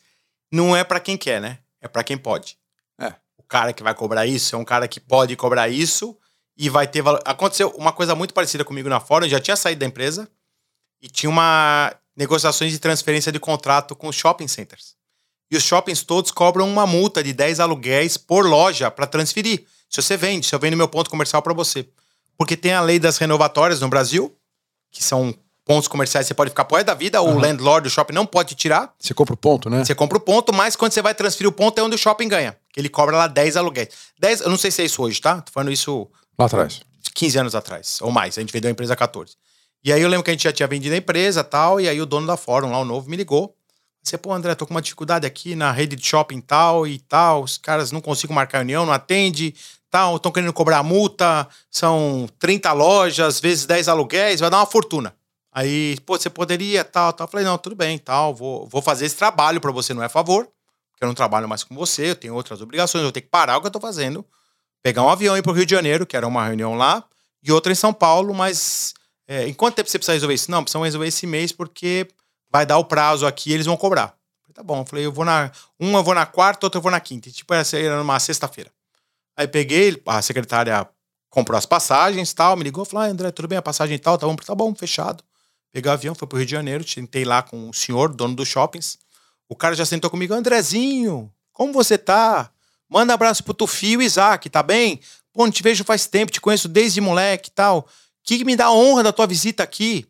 não 0.53 0.77
é 0.77 0.85
pra 0.85 1.01
quem 1.01 1.17
quer, 1.17 1.41
né? 1.41 1.59
É 1.81 1.89
pra 1.89 2.05
quem 2.05 2.17
pode. 2.19 2.57
É. 3.01 3.15
O 3.39 3.43
cara 3.43 3.73
que 3.73 3.83
vai 3.83 3.95
cobrar 3.95 4.27
isso 4.27 4.55
é 4.55 4.59
um 4.59 4.65
cara 4.65 4.87
que 4.87 5.01
pode 5.01 5.35
cobrar 5.37 5.69
isso 5.69 6.17
e 6.57 6.69
vai 6.69 6.87
ter 6.87 7.03
valor. 7.03 7.21
Aconteceu 7.25 7.71
uma 7.71 7.93
coisa 7.93 8.15
muito 8.15 8.33
parecida 8.35 8.65
comigo 8.65 8.89
na 8.89 9.01
Fórum, 9.01 9.25
eu 9.27 9.31
já 9.31 9.41
tinha 9.41 9.57
saído 9.57 9.81
da 9.81 9.87
empresa 9.87 10.29
e 11.01 11.09
tinha 11.09 11.29
uma 11.31 11.95
negociações 12.17 12.71
de 12.71 12.79
transferência 12.79 13.33
de 13.33 13.41
contrato 13.41 13.97
com 13.97 14.13
shopping 14.13 14.47
centers. 14.47 14.95
E 15.53 15.57
os 15.57 15.63
shoppings 15.63 16.03
todos 16.03 16.31
cobram 16.31 16.67
uma 16.67 16.87
multa 16.87 17.23
de 17.23 17.35
10 17.35 17.61
aluguéis 17.61 18.17
por 18.17 18.47
loja 18.47 18.91
para 18.91 19.07
transferir. 19.07 19.67
Se 19.87 20.01
você 20.01 20.17
vende, 20.17 20.47
se 20.47 20.55
eu 20.55 20.59
vendo 20.59 20.79
meu 20.79 20.89
ponto 20.89 21.11
comercial 21.11 21.43
para 21.43 21.53
você. 21.53 21.87
Porque 22.39 22.57
tem 22.57 22.73
a 22.73 22.81
lei 22.81 22.99
das 22.99 23.19
renovatórias 23.19 23.79
no 23.79 23.89
Brasil, 23.89 24.35
que 24.91 25.05
são 25.05 25.35
pontos 25.63 25.89
comerciais, 25.89 26.27
você 26.27 26.33
pode 26.33 26.49
ficar 26.49 26.65
pro 26.65 26.77
resto 26.77 26.87
da 26.87 26.95
vida, 26.95 27.21
o 27.21 27.29
Aham. 27.29 27.39
landlord 27.39 27.87
do 27.87 27.93
shopping 27.93 28.15
não 28.15 28.25
pode 28.25 28.55
tirar. 28.55 28.95
Você 28.99 29.13
compra 29.13 29.35
o 29.35 29.37
ponto, 29.37 29.69
né? 29.69 29.85
Você 29.85 29.95
compra 29.95 30.17
o 30.17 30.21
ponto, 30.23 30.55
mas 30.55 30.75
quando 30.75 30.93
você 30.93 31.03
vai 31.03 31.15
transferir 31.15 31.51
o 31.51 31.53
ponto 31.53 31.79
é 31.79 31.83
onde 31.83 31.97
o 31.97 31.99
shopping 31.99 32.29
ganha. 32.29 32.57
Que 32.73 32.81
ele 32.81 32.89
cobra 32.89 33.15
lá 33.15 33.27
10 33.27 33.59
aluguéis. 33.59 33.91
10, 34.19 34.41
eu 34.41 34.49
não 34.49 34.57
sei 34.57 34.71
se 34.71 34.81
é 34.81 34.87
isso 34.87 35.03
hoje, 35.03 35.21
tá? 35.21 35.43
Tô 35.43 35.53
falando 35.53 35.71
isso 35.71 36.09
Lá 36.39 36.47
atrás. 36.47 36.81
15 37.15 37.39
anos 37.39 37.55
atrás, 37.55 37.99
ou 38.01 38.11
mais. 38.11 38.39
A 38.39 38.41
gente 38.41 38.55
vendeu 38.55 38.71
a 38.71 38.73
empresa 38.73 38.95
há 38.95 38.97
14. 38.97 39.35
E 39.85 39.93
aí 39.93 40.01
eu 40.01 40.09
lembro 40.09 40.25
que 40.25 40.31
a 40.31 40.33
gente 40.33 40.45
já 40.45 40.53
tinha 40.53 40.67
vendido 40.67 40.95
a 40.95 40.99
empresa 40.99 41.45
tal, 41.45 41.79
e 41.79 41.91
aí 41.91 42.01
o 42.01 42.07
dono 42.07 42.27
da 42.27 42.39
Fórum 42.39 42.71
lá, 42.71 42.79
o 42.79 42.87
novo, 42.87 43.11
me 43.11 43.19
ligou. 43.19 43.55
Você, 44.03 44.19
pô, 44.19 44.33
André, 44.33 44.55
tô 44.55 44.67
com 44.67 44.75
uma 44.75 44.83
dificuldade 44.83 45.27
aqui 45.27 45.55
na 45.55 45.71
rede 45.71 45.95
de 45.95 46.05
shopping 46.05 46.41
tal 46.41 46.87
e 46.87 46.99
tal, 46.99 47.45
os 47.45 47.57
caras 47.57 47.93
não 47.93 48.01
conseguem 48.01 48.35
marcar 48.35 48.59
reunião, 48.59 48.85
não 48.85 48.93
atende, 48.93 49.55
tal, 49.89 50.17
estão 50.17 50.33
querendo 50.33 50.53
cobrar 50.53 50.83
multa, 50.83 51.47
são 51.71 52.29
30 52.39 52.73
lojas, 52.73 53.39
vezes 53.39 53.65
10 53.65 53.89
aluguéis, 53.89 54.41
vai 54.41 54.51
dar 54.51 54.59
uma 54.59 54.67
fortuna. 54.67 55.15
Aí, 55.53 56.01
pô, 56.05 56.19
você 56.19 56.29
poderia, 56.29 56.83
tal, 56.83 57.13
tal. 57.13 57.27
Eu 57.27 57.31
falei, 57.31 57.47
não, 57.47 57.57
tudo 57.59 57.77
bem, 57.77 57.97
tal, 57.97 58.35
vou, 58.35 58.67
vou 58.67 58.83
fazer 58.83 59.07
esse 59.07 59.17
trabalho 59.17 59.61
pra 59.61 59.71
você, 59.71 59.95
não 59.95 60.03
é 60.03 60.09
favor, 60.09 60.49
porque 60.91 61.05
eu 61.05 61.07
não 61.07 61.15
trabalho 61.15 61.49
mais 61.49 61.63
com 61.63 61.75
você, 61.75 62.11
eu 62.11 62.17
tenho 62.17 62.35
outras 62.35 62.61
obrigações, 62.61 63.03
eu 63.03 63.07
vou 63.07 63.13
ter 63.13 63.21
que 63.21 63.29
parar 63.29 63.59
o 63.59 63.61
que 63.61 63.69
eu 63.69 63.71
tô 63.71 63.79
fazendo, 63.79 64.25
pegar 64.83 65.05
um 65.05 65.09
avião 65.09 65.37
e 65.37 65.39
ir 65.39 65.43
pro 65.43 65.53
Rio 65.53 65.67
de 65.67 65.75
Janeiro, 65.75 66.07
que 66.07 66.17
era 66.17 66.27
uma 66.27 66.45
reunião 66.45 66.75
lá, 66.75 67.05
e 67.41 67.53
outra 67.53 67.71
em 67.71 67.77
São 67.77 67.93
Paulo, 67.93 68.35
mas 68.35 68.95
é, 69.29 69.47
em 69.47 69.55
quanto 69.55 69.77
tempo 69.77 69.89
você 69.89 69.99
precisa 69.99 70.15
resolver 70.15 70.35
isso? 70.35 70.51
Não, 70.51 70.65
precisa 70.65 70.83
resolver 70.83 71.07
esse 71.07 71.27
mês 71.27 71.53
porque 71.53 72.09
vai 72.53 72.67
dar 72.67 72.77
o 72.77 72.85
prazo 72.85 73.27
aqui 73.27 73.53
eles 73.53 73.67
vão 73.67 73.77
cobrar. 73.77 74.15
Falei, 74.43 74.55
tá 74.55 74.63
bom, 74.63 74.81
eu 74.81 74.85
falei, 74.85 75.07
eu 75.07 75.13
vou 75.13 75.25
na. 75.25 75.51
Um 75.81 75.97
eu 75.97 76.05
vou 76.05 76.15
na 76.15 76.27
quarta, 76.27 76.67
outro 76.67 76.79
eu 76.79 76.83
vou 76.83 76.93
na 76.93 77.01
quinta. 77.01 77.29
E, 77.29 77.33
tipo, 77.33 77.55
era 77.55 77.97
numa 77.97 78.21
sexta-feira. 78.21 78.71
Aí 79.37 79.49
peguei, 79.49 80.01
a 80.07 80.21
secretária 80.21 80.87
comprou 81.31 81.57
as 81.57 81.65
passagens 81.65 82.31
e 82.31 82.35
tal, 82.35 82.55
me 82.57 82.63
ligou, 82.63 82.85
falou, 82.85 83.07
ah, 83.07 83.11
André, 83.11 83.31
tudo 83.31 83.49
bem, 83.49 83.57
a 83.57 83.63
passagem 83.63 83.97
e 83.97 83.99
tal, 83.99 84.19
tá 84.19 84.27
bom, 84.27 84.37
tá 84.37 84.55
bom, 84.55 84.75
fechado. 84.75 85.25
Peguei 85.73 85.91
o 85.91 85.95
avião, 85.95 86.15
fui 86.15 86.29
pro 86.29 86.37
Rio 86.37 86.45
de 86.45 86.53
Janeiro, 86.53 86.85
tentei 86.85 87.25
lá 87.25 87.43
com 87.43 87.71
o 87.71 87.73
senhor, 87.73 88.13
dono 88.13 88.37
dos 88.37 88.47
shoppings. 88.47 88.99
O 89.49 89.57
cara 89.57 89.75
já 89.75 89.87
sentou 89.87 90.11
comigo, 90.11 90.35
Andrezinho, 90.35 91.33
como 91.51 91.73
você 91.73 91.97
tá? 91.97 92.51
Manda 92.87 93.15
abraço 93.15 93.43
pro 93.43 93.55
Tufi 93.55 93.97
e 93.97 94.05
Isaac, 94.05 94.51
tá 94.51 94.63
bem? 94.63 95.01
Pô, 95.33 95.45
não 95.45 95.51
te 95.51 95.63
vejo 95.63 95.83
faz 95.83 96.07
tempo, 96.07 96.31
te 96.31 96.43
conheço 96.43 96.69
desde 96.69 97.01
moleque 97.01 97.49
e 97.49 97.53
tal. 97.53 97.89
Que 98.23 98.45
me 98.45 98.55
dá 98.55 98.71
honra 98.71 99.03
da 99.03 99.13
tua 99.13 99.27
visita 99.27 99.63
aqui? 99.63 100.07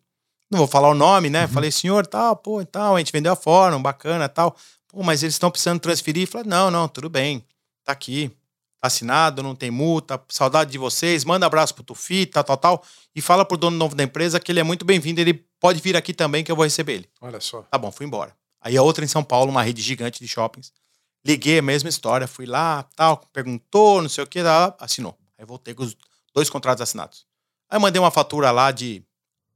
Não 0.53 0.59
vou 0.59 0.69
falar 0.69 0.91
o 0.91 0.95
nome, 0.95 1.31
né? 1.31 1.49
Falei, 1.49 1.73
senhor, 1.73 2.07
tal, 2.07 2.37
pô, 2.37 2.61
e 2.61 2.67
tal, 2.67 2.95
a 2.95 2.99
gente 2.99 3.11
vendeu 3.11 3.33
a 3.33 3.37
fórum, 3.37 3.81
bacana, 3.81 4.29
tal. 4.29 4.55
Pô, 4.87 5.03
mas 5.03 5.23
eles 5.23 5.35
estão 5.35 5.51
precisando 5.51 5.81
transferir. 5.81 6.29
Falei, 6.29 6.47
não, 6.47 6.71
não, 6.71 6.87
tudo 6.87 7.09
bem, 7.09 7.43
tá 7.83 7.93
aqui. 7.93 8.31
Tá 8.79 8.89
assinado, 8.89 9.43
não 9.43 9.55
tem 9.55 9.71
multa, 9.71 10.21
saudade 10.29 10.73
de 10.73 10.77
vocês, 10.77 11.25
manda 11.25 11.47
abraço 11.47 11.73
pro 11.73 11.85
Tufi, 11.85 12.27
tal, 12.27 12.45
tal, 12.45 12.57
tal. 12.57 12.85
E 13.15 13.23
fala 13.23 13.45
pro 13.45 13.57
dono 13.57 13.79
novo 13.79 13.95
da 13.95 14.03
empresa 14.03 14.39
que 14.41 14.53
ele 14.53 14.61
é 14.61 14.63
muito 14.63 14.85
bem-vindo, 14.85 15.21
ele 15.21 15.35
pode 15.59 15.81
vir 15.81 15.97
aqui 15.97 16.13
também 16.13 16.43
que 16.43 16.53
eu 16.53 16.57
vou 16.57 16.65
receber 16.65 16.95
ele. 16.95 17.09
Olha 17.21 17.41
só. 17.41 17.63
Tá 17.63 17.79
bom, 17.79 17.91
fui 17.91 18.05
embora. 18.05 18.37
Aí 18.61 18.77
a 18.77 18.83
outra 18.83 19.05
em 19.05 19.09
São 19.09 19.25
Paulo, 19.25 19.51
uma 19.51 19.63
rede 19.63 19.81
gigante 19.81 20.19
de 20.19 20.29
shoppings. 20.29 20.73
Liguei, 21.25 21.61
a 21.61 21.63
mesma 21.63 21.89
história. 21.89 22.27
Fui 22.27 22.45
lá, 22.45 22.83
tal, 22.97 23.25
perguntou, 23.33 24.03
não 24.03 24.09
sei 24.09 24.25
o 24.25 24.27
que, 24.27 24.43
tal, 24.43 24.77
assinou. 24.79 25.17
Aí 25.39 25.47
voltei 25.47 25.73
com 25.73 25.85
os 25.85 25.97
dois 26.35 26.51
contratos 26.51 26.83
assinados. 26.83 27.25
Aí 27.71 27.79
mandei 27.79 28.01
uma 28.01 28.11
fatura 28.11 28.51
lá 28.51 28.71
de. 28.71 29.03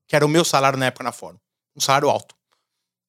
Que 0.07 0.17
era 0.17 0.25
o 0.25 0.29
meu 0.29 0.45
salário 0.45 0.79
na 0.79 0.87
época 0.87 1.05
na 1.05 1.13
Fórum. 1.13 1.39
Um 1.75 1.81
salário 1.81 2.09
alto. 2.09 2.35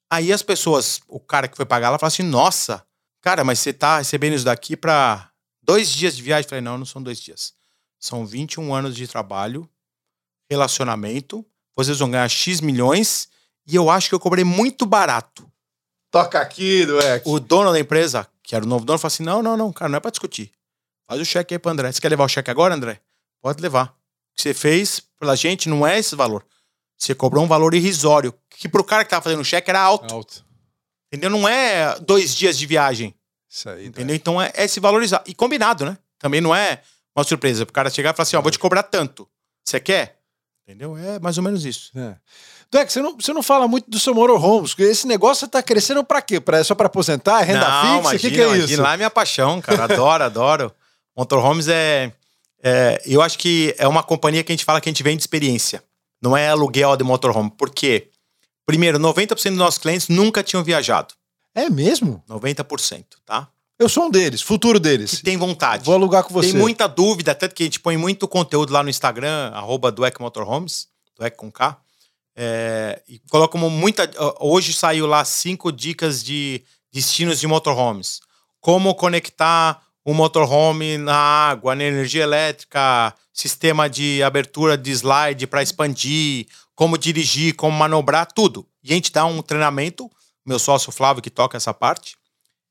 Aí 0.10 0.32
as 0.32 0.41
pessoas, 0.41 1.02
o 1.07 1.19
cara 1.19 1.48
que 1.48 1.57
foi 1.57 1.65
pagar 1.65 1.90
lá, 1.90 1.99
falou 1.99 2.07
assim: 2.07 2.24
nossa, 2.24 2.86
cara, 3.22 3.44
mas 3.44 3.60
você 3.60 3.74
tá 3.74 3.98
recebendo 3.98 4.34
isso 4.34 4.45
daqui 4.45 4.76
pra 4.78 5.30
dois 5.61 5.91
dias 5.91 6.15
de 6.15 6.24
viagem? 6.24 6.45
Eu 6.45 6.49
falei: 6.49 6.61
não, 6.61 6.78
não 6.78 6.86
são 6.86 7.02
dois 7.02 7.19
dias. 7.19 7.53
São 7.99 8.26
21 8.26 8.74
anos 8.74 8.95
de 8.95 9.07
trabalho, 9.07 9.69
relacionamento. 10.49 11.45
Vocês 11.76 11.99
vão 11.99 12.10
ganhar 12.10 12.28
X 12.30 12.61
milhões 12.61 13.30
e 13.68 13.76
eu 13.76 13.90
acho 13.90 14.10
que 14.10 14.15
eu 14.15 14.19
cobrei 14.19 14.44
muito 14.44 14.86
barato. 14.86 15.52
Toca 16.10 16.40
aqui, 16.40 16.86
Dueck. 16.86 17.28
O 17.28 17.40
dono 17.40 17.72
da 17.72 17.80
empresa, 17.80 18.28
que 18.41 18.56
era 18.56 18.64
o 18.64 18.68
novo 18.68 18.86
dono, 18.86 18.98
falou 18.98 19.14
assim: 19.14 19.24
não, 19.24 19.44
não, 19.44 19.57
não, 19.57 19.74
cara, 19.74 19.90
não 19.90 19.98
é 19.98 19.99
pra 19.99 20.11
discutir. 20.11 20.52
Faz 21.07 21.22
o 21.22 21.26
cheque 21.26 21.53
aí 21.53 21.60
pro 21.60 21.72
André. 21.72 21.91
Você 21.91 22.02
quer 22.02 22.10
levar 22.10 22.26
o 22.26 22.30
cheque 22.30 22.49
agora, 22.49 22.74
André? 22.74 23.02
Pode 23.41 23.61
levar. 23.61 23.88
O 23.88 24.36
que 24.36 24.41
você 24.41 24.53
fez 24.53 25.02
pela 25.19 25.36
gente 25.36 25.69
não 25.69 25.86
é 25.86 25.99
esse 25.99 26.15
valor. 26.15 26.45
Você 26.98 27.14
cobrou 27.14 27.44
um 27.44 27.48
valor 27.48 27.74
irrisório, 27.74 28.34
que 28.49 28.68
pro 28.68 28.84
cara 28.84 29.03
que 29.03 29.10
tava 29.10 29.22
fazendo 29.22 29.41
o 29.41 29.45
cheque 29.45 29.69
era 29.69 29.80
alto. 29.80 30.14
Alto. 30.14 30.45
Entendeu? 31.11 31.30
Não 31.30 31.48
é 31.48 31.98
dois 31.99 32.36
dias 32.36 32.57
de 32.57 32.65
viagem. 32.65 33.14
Isso 33.49 33.69
aí. 33.69 33.86
Entendeu? 33.86 34.15
Então 34.15 34.41
é, 34.41 34.52
é 34.53 34.68
se 34.68 34.80
valorizar. 34.80 35.24
E 35.26 35.34
combinado, 35.34 35.86
né? 35.86 35.98
Também 36.19 36.41
não 36.41 36.53
é 36.56 36.82
uma 37.15 37.24
surpresa. 37.24 37.64
O 37.64 37.72
cara 37.72 37.90
chegar 37.90 38.14
e 38.14 38.14
falar 38.14 38.24
assim: 38.24 38.36
ó, 38.36 38.41
vou 38.41 38.52
te 38.52 38.60
cobrar 38.60 38.84
tanto. 38.84 39.28
Você 39.64 39.80
quer? 39.80 40.18
Entendeu? 40.68 40.98
É 40.98 41.19
mais 41.19 41.38
ou 41.38 41.44
menos 41.44 41.64
isso. 41.65 41.91
É. 41.98 42.15
Dweck, 42.69 42.91
você 42.91 43.02
não, 43.02 43.15
você 43.15 43.32
não 43.32 43.41
fala 43.41 43.68
muito 43.68 43.90
do 43.90 43.98
seu 43.98 44.14
motorhomes, 44.14 44.72
porque 44.72 44.84
esse 44.84 45.07
negócio 45.07 45.48
tá 45.48 45.64
crescendo 45.64 46.03
pra 46.03 46.22
quê? 46.22 46.41
Pra, 46.41 46.61
só 46.64 46.76
pra 46.76 46.88
aposentar? 46.88 47.41
É 47.41 47.45
renda 47.45 47.69
Não, 47.69 48.03
fixa? 48.03 48.15
O 48.15 48.19
que, 48.19 48.32
que 48.32 48.41
é 48.41 48.45
imagina. 48.45 48.65
isso? 48.65 48.82
Lá 48.82 48.94
é 48.94 48.98
minha 48.98 49.10
paixão, 49.10 49.61
cara. 49.61 49.86
Adoro, 49.86 50.24
adoro. 50.26 50.76
Motorhomes 51.15 51.69
é, 51.69 52.11
é. 52.61 53.02
Eu 53.06 53.22
acho 53.22 53.38
que 53.40 53.74
é 53.78 53.88
uma 53.88 54.03
companhia 54.03 54.44
que 54.44 54.52
a 54.52 54.56
gente 54.56 54.65
fala 54.65 54.82
que 54.82 54.90
a 54.90 54.91
gente 54.91 55.03
vende 55.03 55.22
experiência. 55.24 55.82
Não 56.22 56.35
é 56.35 56.49
aluguel 56.49 56.95
de 56.98 57.03
motorhome. 57.03 57.52
Por 57.52 57.69
quê? 57.69 58.10
Primeiro, 58.65 58.99
90% 58.99 59.49
dos 59.49 59.57
nossos 59.57 59.77
clientes 59.80 60.10
nunca 60.10 60.44
tinham 60.44 60.64
viajado. 60.64 61.14
É 61.56 61.69
mesmo? 61.69 62.23
90%, 62.30 63.06
tá? 63.26 63.49
Eu 63.80 63.88
sou 63.88 64.06
um 64.06 64.10
deles, 64.10 64.41
futuro 64.41 64.80
deles. 64.80 65.11
Que 65.15 65.23
tem 65.23 65.38
vontade. 65.38 65.85
Vou 65.85 65.94
alugar 65.94 66.23
com 66.23 66.34
você. 66.34 66.52
Tem 66.52 66.60
muita 66.60 66.88
dúvida, 66.88 67.35
tanto 67.35 67.53
que 67.53 67.64
a 67.64 67.65
gente 67.65 67.80
põe 67.80 67.95
muito 67.95 68.27
conteúdo 68.27 68.73
lá 68.73 68.81
no 68.81 68.89
Instagram, 68.89 69.52
arroba 69.53 69.91
Duec 69.91 70.19
Motorhomes, 70.19 70.88
Duec 71.15 71.38
com 71.38 71.52
K. 71.52 71.80
É, 72.35 73.02
e 73.07 73.19
coloca 73.30 73.52
como 73.52 73.69
muita. 73.69 74.10
Hoje 74.39 74.73
saiu 74.73 75.06
lá 75.06 75.23
cinco 75.23 75.72
dicas 75.72 76.23
de 76.23 76.64
destinos 76.91 77.39
de 77.39 77.48
motorhomes. 77.48 78.19
Como 78.60 78.94
conectar 78.95 79.81
o 80.07 80.13
motorhome 80.13 80.97
na 80.97 81.17
água, 81.17 81.75
na 81.75 81.84
energia 81.84 82.23
elétrica, 82.23 83.13
sistema 83.34 83.89
de 83.89 84.23
abertura 84.23 84.77
de 84.77 84.89
slide 84.89 85.45
para 85.47 85.61
expandir, 85.61 86.47
como 86.73 86.97
dirigir, 86.97 87.53
como 87.57 87.77
manobrar, 87.77 88.25
tudo. 88.25 88.65
E 88.81 88.93
a 88.93 88.95
gente 88.95 89.11
dá 89.11 89.25
um 89.25 89.41
treinamento, 89.41 90.09
meu 90.45 90.59
sócio 90.59 90.93
Flávio 90.93 91.21
que 91.21 91.29
toca 91.29 91.57
essa 91.57 91.73
parte, 91.73 92.15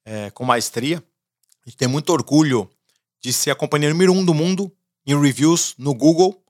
é, 0.03 0.31
com 0.31 0.47
maestria. 0.47 1.05
Gente 1.67 1.77
tem 1.77 1.87
muito 1.87 2.11
orgulho 2.11 2.71
de 3.21 3.35
ser 3.35 3.51
a 3.51 3.55
companhia 3.55 3.91
número 3.91 4.15
um 4.15 4.25
do 4.25 4.33
mundo 4.33 4.73
em 5.07 5.15
reviews 5.21 5.75
no 5.77 5.93
Google, 5.93 6.43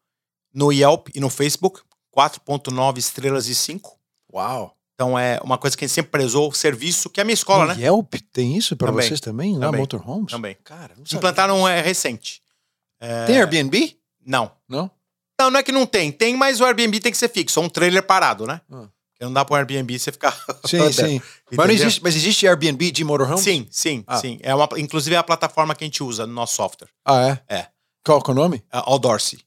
no 0.54 0.70
Yelp 0.70 1.08
e 1.16 1.18
no 1.18 1.28
Facebook. 1.28 1.80
4.9 2.16 2.98
estrelas 2.98 3.48
e 3.48 3.56
5. 3.56 3.98
Uau. 4.32 4.76
Então 4.97 5.18
é 5.18 5.39
uma 5.44 5.59
coisa 5.59 5.77
que 5.77 5.85
a 5.85 5.89
gente 5.89 5.94
sempre 5.94 6.10
prezou, 6.10 6.51
serviço, 6.52 7.10
que 7.10 7.20
é 7.20 7.23
a 7.23 7.24
minha 7.24 7.35
escola, 7.35 7.66
no 7.66 7.74
né? 7.74 7.82
Yelp 7.85 8.14
tem 8.32 8.56
isso 8.56 8.74
pra 8.74 8.89
Também. 8.89 9.06
vocês 9.06 9.20
também? 9.20 9.55
Lá, 9.59 9.66
Também. 9.66 9.81
motorhomes? 9.82 10.31
Também. 10.32 10.56
Cara, 10.64 10.94
não 10.97 11.05
sabia. 11.05 11.18
Implantaram 11.18 11.68
é 11.68 11.82
recente. 11.82 12.40
É, 12.98 13.27
Tem 13.27 13.36
Airbnb? 13.39 13.94
Não. 14.24 14.51
Não? 14.66 14.90
Não, 15.39 15.51
não 15.51 15.60
é 15.60 15.62
que 15.62 15.70
não 15.70 15.85
tem. 15.85 16.10
Tem, 16.10 16.35
mas 16.35 16.60
o 16.62 16.64
Airbnb 16.64 16.98
tem 16.98 17.12
que 17.12 17.18
ser 17.18 17.28
fixo. 17.28 17.60
É 17.60 17.62
um 17.62 17.68
trailer 17.68 18.02
parado, 18.02 18.47
né? 18.47 18.59
Ah. 18.73 18.89
Não 19.20 19.32
dá 19.32 19.44
para 19.44 19.55
um 19.55 19.56
Airbnb 19.59 19.98
você 19.98 20.10
ficar. 20.10 20.35
Sim, 20.64 20.90
sim. 20.93 21.20
Mas, 21.52 21.70
existe, 21.70 22.02
mas 22.02 22.16
existe 22.16 22.47
Airbnb 22.48 22.90
de 22.90 23.05
motorhomes? 23.05 23.44
Sim, 23.44 23.66
sim, 23.70 24.02
Ah. 24.06 24.16
sim. 24.18 24.39
É 24.43 24.55
uma, 24.55 24.66
inclusive 24.78 25.14
é 25.14 25.18
a 25.18 25.23
plataforma 25.23 25.74
que 25.74 25.85
a 25.85 25.86
gente 25.86 26.02
usa 26.02 26.27
no 26.27 26.32
nosso 26.32 26.55
software. 26.56 26.89
Ah, 27.05 27.39
é? 27.48 27.55
É. 27.55 27.66
Qual 28.05 28.23
é 28.27 28.31
o 28.31 28.35
nome? 28.35 28.62
É 28.73 28.78
All 28.78 28.98
Dorsey. 28.98 29.40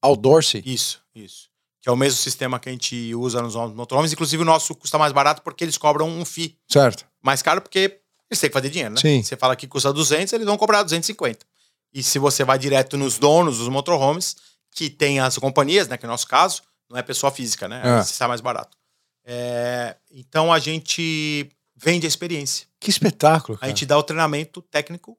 Outdoorsy? 0.00 0.62
Isso, 0.64 1.00
isso. 1.14 1.48
Que 1.82 1.88
é 1.88 1.92
o 1.92 1.96
mesmo 1.96 2.16
sistema 2.18 2.58
que 2.60 2.68
a 2.68 2.72
gente 2.72 3.12
usa 3.14 3.42
nos 3.42 3.54
motorhomes. 3.74 4.12
Inclusive 4.12 4.40
o 4.42 4.46
nosso 4.46 4.74
custa 4.74 4.96
mais 4.98 5.12
barato 5.12 5.42
porque 5.42 5.64
eles 5.64 5.76
cobram 5.76 6.08
um 6.08 6.24
FII 6.24 6.56
Certo. 6.68 7.04
mais 7.20 7.42
caro 7.42 7.60
porque 7.60 7.98
eles 8.30 8.40
têm 8.40 8.48
que 8.48 8.54
fazer 8.54 8.70
dinheiro, 8.70 8.94
né? 8.94 9.00
Sim. 9.00 9.22
Você 9.22 9.36
fala 9.36 9.54
que 9.56 9.66
custa 9.66 9.92
200, 9.92 10.32
eles 10.32 10.46
vão 10.46 10.56
cobrar 10.56 10.82
250. 10.84 11.44
E 11.92 12.02
se 12.02 12.18
você 12.18 12.44
vai 12.44 12.58
direto 12.58 12.96
nos 12.96 13.18
donos 13.18 13.58
dos 13.58 13.68
motorhomes, 13.68 14.36
que 14.70 14.88
tem 14.88 15.18
as 15.20 15.36
companhias, 15.36 15.88
né? 15.88 15.98
Que 15.98 16.06
no 16.06 16.12
nosso 16.12 16.26
caso, 16.28 16.62
não 16.88 16.96
é 16.96 17.02
pessoa 17.02 17.30
física, 17.32 17.66
né? 17.68 17.82
É. 17.84 18.00
Esse 18.00 18.14
sai 18.14 18.28
mais 18.28 18.40
barato. 18.40 18.76
É, 19.24 19.96
então 20.10 20.52
a 20.52 20.58
gente 20.58 21.48
vende 21.76 22.06
a 22.06 22.08
experiência. 22.08 22.66
Que 22.80 22.90
espetáculo, 22.90 23.56
A 23.56 23.60
cara. 23.60 23.70
gente 23.70 23.84
dá 23.86 23.98
o 23.98 24.02
treinamento 24.02 24.62
técnico, 24.62 25.18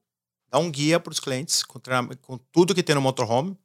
dá 0.50 0.60
um 0.60 0.70
guia 0.72 1.00
para 1.00 1.12
os 1.12 1.20
clientes 1.20 1.64
com, 1.64 1.80
treinamento- 1.80 2.18
com 2.22 2.38
tudo 2.52 2.74
que 2.76 2.84
tem 2.84 2.96
no 2.96 3.02
motorhome, 3.02 3.58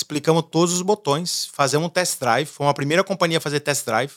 explicamos 0.00 0.44
todos 0.50 0.74
os 0.74 0.82
botões, 0.82 1.48
fazemos 1.52 1.86
um 1.86 1.90
test 1.90 2.18
drive. 2.20 2.46
Fomos 2.46 2.70
a 2.70 2.74
primeira 2.74 3.04
companhia 3.04 3.38
a 3.38 3.40
fazer 3.40 3.60
test 3.60 3.84
drive. 3.86 4.12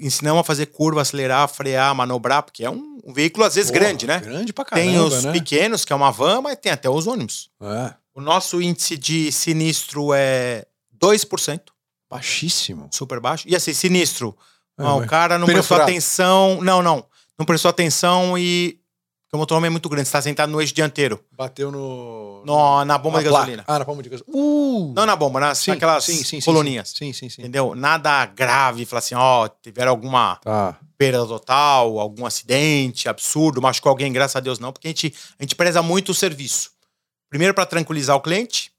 Ensinamos 0.00 0.40
a 0.40 0.44
fazer 0.44 0.66
curva, 0.66 1.02
acelerar, 1.02 1.48
frear, 1.48 1.92
manobrar, 1.94 2.42
porque 2.44 2.64
é 2.64 2.70
um, 2.70 3.00
um 3.04 3.12
veículo 3.12 3.44
às 3.44 3.56
vezes 3.56 3.70
Porra, 3.70 3.84
grande, 3.84 4.06
né? 4.06 4.20
Grande 4.20 4.52
pra 4.52 4.64
caramba, 4.64 4.86
tem 4.88 5.00
os 5.00 5.24
né? 5.24 5.32
pequenos, 5.32 5.84
que 5.84 5.92
é 5.92 5.96
uma 5.96 6.12
van, 6.12 6.42
mas 6.42 6.56
tem 6.56 6.70
até 6.70 6.88
os 6.88 7.06
ônibus. 7.08 7.50
É. 7.60 7.94
O 8.14 8.20
nosso 8.20 8.62
índice 8.62 8.96
de 8.96 9.32
sinistro 9.32 10.14
é 10.14 10.64
2%, 10.96 11.60
Baixíssimo. 12.08 12.88
super 12.92 13.18
baixo. 13.18 13.48
E 13.48 13.56
assim, 13.56 13.74
sinistro, 13.74 14.36
É, 14.78 14.84
ah, 14.84 14.94
o 14.94 15.06
cara 15.06 15.38
não 15.38 15.46
prestou 15.46 15.76
atenção. 15.76 16.60
Não, 16.62 16.80
não. 16.80 17.04
Não 17.38 17.44
prestou 17.44 17.68
atenção 17.68 18.38
e. 18.38 18.78
O 19.34 19.36
motorhome 19.36 19.66
é 19.66 19.70
muito 19.70 19.88
grande, 19.88 20.04
você 20.06 20.10
está 20.10 20.22
sentado 20.22 20.50
no 20.52 20.60
eixo 20.60 20.72
dianteiro. 20.72 21.18
Bateu 21.32 21.72
no... 21.72 22.44
No- 22.46 22.84
na 22.84 22.96
bomba 22.96 23.16
na 23.18 23.22
de 23.24 23.28
placa. 23.28 23.44
gasolina. 23.46 23.64
Ah, 23.66 23.78
na 23.80 23.84
bomba 23.84 24.00
de 24.00 24.08
gasolina. 24.08 24.36
Uh! 24.38 24.92
Não 24.94 25.04
na 25.06 25.16
bomba, 25.16 25.40
nas, 25.40 25.58
sim, 25.58 25.72
naquelas 25.72 26.04
sim, 26.04 26.22
sim, 26.22 26.40
coluninhas. 26.40 26.90
Sim, 26.96 27.12
sim, 27.12 27.28
sim. 27.28 27.42
Entendeu? 27.42 27.74
Nada 27.74 28.24
grave, 28.26 28.84
falar 28.86 29.00
assim, 29.00 29.16
ó, 29.16 29.48
tiveram 29.48 29.90
alguma 29.90 30.36
Tá. 30.36 30.78
perda 30.96 31.26
total, 31.26 31.98
algum 31.98 32.24
acidente 32.24 33.08
absurdo, 33.08 33.60
machucou 33.60 33.90
alguém, 33.90 34.12
graças 34.12 34.36
a 34.36 34.40
Deus 34.40 34.60
não, 34.60 34.72
porque 34.72 34.86
a 34.86 34.90
gente, 34.90 35.12
a 35.36 35.42
gente 35.42 35.56
preza 35.56 35.82
muito 35.82 36.10
o 36.12 36.14
serviço. 36.14 36.70
Primeiro, 37.28 37.52
para 37.54 37.66
tranquilizar 37.66 38.14
o 38.14 38.20
cliente. 38.20 38.70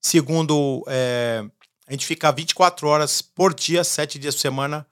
Segundo, 0.00 0.84
é, 0.86 1.44
a 1.88 1.90
gente 1.90 2.06
fica 2.06 2.30
24 2.30 2.86
horas 2.86 3.20
por 3.20 3.52
dia, 3.52 3.82
7 3.82 4.20
dias 4.20 4.36
por 4.36 4.40
semana, 4.40 4.86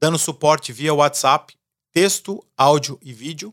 dando 0.00 0.16
suporte 0.16 0.72
via 0.72 0.94
WhatsApp, 0.94 1.54
texto, 1.92 2.40
áudio 2.56 2.96
e 3.02 3.12
vídeo. 3.12 3.52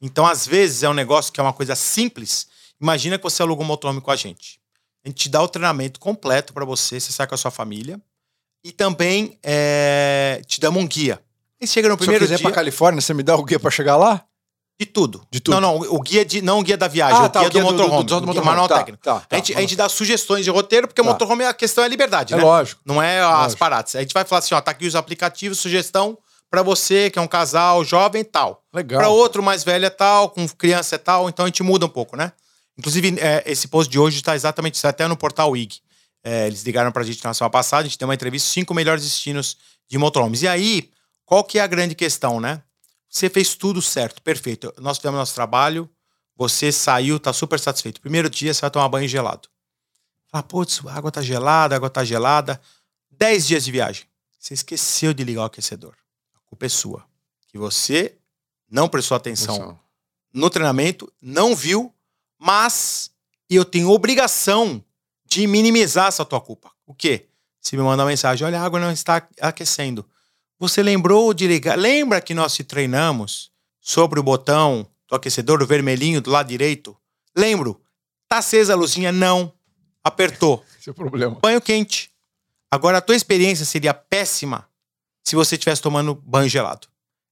Então, 0.00 0.26
às 0.26 0.46
vezes, 0.46 0.82
é 0.82 0.88
um 0.88 0.94
negócio 0.94 1.32
que 1.32 1.40
é 1.40 1.42
uma 1.42 1.52
coisa 1.52 1.74
simples. 1.74 2.46
Imagina 2.80 3.16
que 3.18 3.24
você 3.24 3.42
aluga 3.42 3.62
um 3.62 3.66
motorhome 3.66 4.00
com 4.00 4.10
a 4.10 4.16
gente. 4.16 4.60
A 5.04 5.08
gente 5.08 5.18
te 5.22 5.28
dá 5.28 5.42
o 5.42 5.48
treinamento 5.48 5.98
completo 5.98 6.52
para 6.52 6.64
você, 6.64 7.00
você 7.00 7.12
sai 7.12 7.26
com 7.26 7.34
a 7.34 7.38
sua 7.38 7.50
família. 7.50 8.00
E 8.64 8.72
também 8.72 9.38
é, 9.42 10.42
te 10.46 10.60
damos 10.60 10.82
um 10.82 10.86
guia. 10.86 11.20
E 11.60 11.66
chega 11.66 11.88
no 11.88 11.94
Se 11.94 11.96
eu 11.96 11.98
primeiro 11.98 12.24
quiser 12.24 12.36
dia 12.36 12.42
pra 12.44 12.52
Califórnia, 12.54 13.00
você 13.00 13.14
me 13.14 13.22
dá 13.22 13.34
o 13.36 13.44
guia 13.44 13.58
pra 13.58 13.70
chegar 13.70 13.96
lá? 13.96 14.24
de 14.80 14.86
tudo. 14.86 15.26
De 15.28 15.40
tudo. 15.40 15.60
Não, 15.60 15.80
não, 15.80 15.92
o 15.92 16.00
guia 16.00 16.24
de 16.24 16.40
não 16.40 16.60
o 16.60 16.62
guia 16.62 16.76
da 16.76 16.86
viagem, 16.86 17.18
Ah, 17.18 17.24
o 17.24 17.28
tá, 17.28 17.40
guia 17.40 17.48
o 17.48 17.50
guia 17.50 17.62
do 17.62 17.66
do- 17.66 17.72
do- 17.72 17.78
motorhome, 17.82 18.04
do- 18.04 18.08
do 18.08 18.16
o 18.16 18.20
guia 18.20 18.26
motorhome. 18.28 18.46
manual 18.46 18.68
Tá, 18.68 18.76
técnico. 18.78 19.02
tá, 19.02 19.18
tá. 19.18 19.26
a, 19.28 19.34
gente, 19.34 19.54
a 19.56 19.60
gente 19.60 19.74
dá 19.74 19.88
sugestões 19.88 20.44
de 20.44 20.52
roteiro, 20.52 20.86
porque 20.86 21.02
Tá. 21.02 21.08
o 21.08 21.10
motorhome 21.10 21.44
a 21.44 21.52
questão 21.52 21.82
é 21.82 21.88
a 21.88 21.90
liberdade, 21.90 22.32
É 22.32 22.36
né? 22.36 22.42
lógico. 22.44 22.80
Não 22.84 23.02
é 23.02 23.18
as 23.20 23.28
Lógico. 23.40 23.58
paradas. 23.58 23.96
A 23.96 24.00
gente 24.02 24.14
vai 24.14 24.24
falar 24.24 24.38
assim, 24.38 24.54
ó, 24.54 24.60
tá 24.60 24.70
aqui 24.70 24.86
os 24.86 24.94
aplicativos, 24.94 25.58
sugestão 25.58 26.16
pra 26.50 26.62
você 26.62 27.10
que 27.10 27.18
é 27.18 27.22
um 27.22 27.28
casal 27.28 27.84
jovem 27.84 28.24
tal. 28.24 28.64
Legal. 28.72 29.00
Pra 29.00 29.08
outro 29.08 29.42
mais 29.42 29.64
velho 29.64 29.84
é 29.86 29.90
tal, 29.90 30.30
com 30.30 30.48
criança 30.48 30.94
é 30.96 30.98
tal, 30.98 31.28
então 31.28 31.44
a 31.44 31.48
gente 31.48 31.62
muda 31.62 31.86
um 31.86 31.88
pouco, 31.88 32.16
né? 32.16 32.32
Inclusive, 32.76 33.18
é, 33.18 33.42
esse 33.44 33.66
post 33.68 33.90
de 33.90 33.98
hoje 33.98 34.22
tá 34.22 34.36
exatamente 34.36 34.74
isso, 34.74 34.86
até 34.86 35.06
no 35.08 35.16
portal 35.16 35.56
IG. 35.56 35.80
É, 36.22 36.46
eles 36.46 36.62
ligaram 36.62 36.92
pra 36.92 37.02
gente 37.02 37.22
na 37.24 37.34
semana 37.34 37.50
passada, 37.50 37.82
a 37.82 37.84
gente 37.84 37.98
deu 37.98 38.06
uma 38.06 38.14
entrevista, 38.14 38.48
cinco 38.48 38.74
melhores 38.74 39.02
destinos 39.02 39.56
de 39.88 39.98
motorhomes. 39.98 40.42
E 40.42 40.48
aí, 40.48 40.90
qual 41.24 41.42
que 41.42 41.58
é 41.58 41.62
a 41.62 41.66
grande 41.66 41.94
questão, 41.94 42.40
né? 42.40 42.62
Você 43.08 43.28
fez 43.28 43.54
tudo 43.54 43.80
certo, 43.80 44.22
perfeito. 44.22 44.72
Nós 44.78 44.98
fizemos 44.98 45.18
nosso 45.18 45.34
trabalho, 45.34 45.88
você 46.36 46.70
saiu, 46.70 47.18
tá 47.18 47.32
super 47.32 47.58
satisfeito. 47.58 48.00
Primeiro 48.00 48.30
dia, 48.30 48.52
você 48.52 48.60
vai 48.60 48.70
tomar 48.70 48.88
banho 48.88 49.08
gelado. 49.08 49.48
Fala, 50.30 50.42
putz, 50.42 50.80
a 50.86 50.92
água 50.92 51.10
tá 51.10 51.22
gelada, 51.22 51.74
a 51.74 51.76
água 51.76 51.90
tá 51.90 52.04
gelada. 52.04 52.60
Dez 53.10 53.46
dias 53.46 53.64
de 53.64 53.72
viagem. 53.72 54.04
Você 54.38 54.54
esqueceu 54.54 55.12
de 55.12 55.24
ligar 55.24 55.42
o 55.42 55.44
aquecedor. 55.44 55.94
Culpa 56.48 56.66
é 56.66 56.68
sua. 56.68 57.06
Que 57.46 57.58
você 57.58 58.16
não 58.70 58.88
prestou 58.88 59.16
atenção 59.16 59.78
no 60.32 60.50
treinamento, 60.50 61.10
não 61.20 61.54
viu, 61.54 61.92
mas 62.38 63.10
eu 63.48 63.64
tenho 63.64 63.90
obrigação 63.90 64.84
de 65.24 65.46
minimizar 65.46 66.08
essa 66.08 66.24
tua 66.24 66.40
culpa. 66.40 66.70
O 66.86 66.94
quê? 66.94 67.26
Se 67.60 67.76
me 67.76 67.82
mandar 67.82 68.04
uma 68.04 68.10
mensagem, 68.10 68.46
olha, 68.46 68.60
a 68.60 68.64
água 68.64 68.78
não 68.78 68.92
está 68.92 69.26
aquecendo. 69.40 70.08
Você 70.58 70.82
lembrou 70.82 71.32
de 71.32 71.46
ligar? 71.46 71.78
Lembra 71.78 72.20
que 72.20 72.34
nós 72.34 72.54
te 72.54 72.64
treinamos 72.64 73.50
sobre 73.80 74.18
o 74.18 74.22
botão 74.22 74.86
do 75.08 75.14
aquecedor, 75.14 75.62
o 75.62 75.66
vermelhinho 75.66 76.20
do 76.20 76.30
lado 76.30 76.48
direito? 76.48 76.96
Lembro. 77.36 77.80
Tá 78.28 78.38
acesa 78.38 78.74
a 78.74 78.76
luzinha? 78.76 79.10
Não. 79.10 79.52
Apertou. 80.04 80.64
Esse 80.78 80.88
é 80.88 80.92
o 80.92 80.94
problema. 80.94 81.38
Banho 81.40 81.60
quente. 81.60 82.10
Agora, 82.70 82.98
a 82.98 83.00
tua 83.00 83.16
experiência 83.16 83.64
seria 83.64 83.94
péssima 83.94 84.67
se 85.28 85.36
você 85.36 85.54
estivesse 85.54 85.82
tomando 85.82 86.14
banho 86.14 86.48
gelado. 86.48 86.88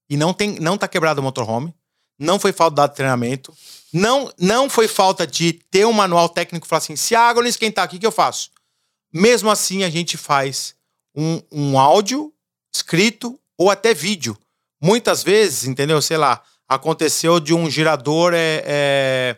E 0.08 0.16
não, 0.16 0.32
tem, 0.32 0.58
não 0.60 0.78
tá 0.78 0.86
quebrado 0.86 1.20
o 1.20 1.24
motorhome, 1.24 1.74
não 2.18 2.38
foi 2.38 2.52
falta 2.52 2.86
de 2.88 2.94
treinamento, 2.94 3.52
não, 3.92 4.32
não 4.38 4.70
foi 4.70 4.86
falta 4.86 5.26
de 5.26 5.52
ter 5.70 5.86
um 5.86 5.92
manual 5.92 6.28
técnico 6.28 6.66
e 6.66 6.68
falar 6.68 6.78
assim: 6.78 6.96
se 6.96 7.14
a 7.14 7.20
água 7.20 7.42
não 7.42 7.48
esquentar, 7.48 7.86
o 7.86 7.88
que, 7.88 7.98
que 7.98 8.06
eu 8.06 8.12
faço? 8.12 8.50
Mesmo 9.12 9.50
assim, 9.50 9.82
a 9.82 9.90
gente 9.90 10.16
faz 10.16 10.74
um, 11.14 11.40
um 11.50 11.78
áudio 11.78 12.32
escrito 12.74 13.38
ou 13.56 13.70
até 13.70 13.94
vídeo. 13.94 14.36
Muitas 14.80 15.22
vezes, 15.22 15.64
entendeu? 15.64 16.00
Sei 16.02 16.16
lá, 16.16 16.42
aconteceu 16.68 17.40
de 17.40 17.54
um 17.54 17.70
girador 17.70 18.32
é, 18.34 18.62
é, 18.66 19.36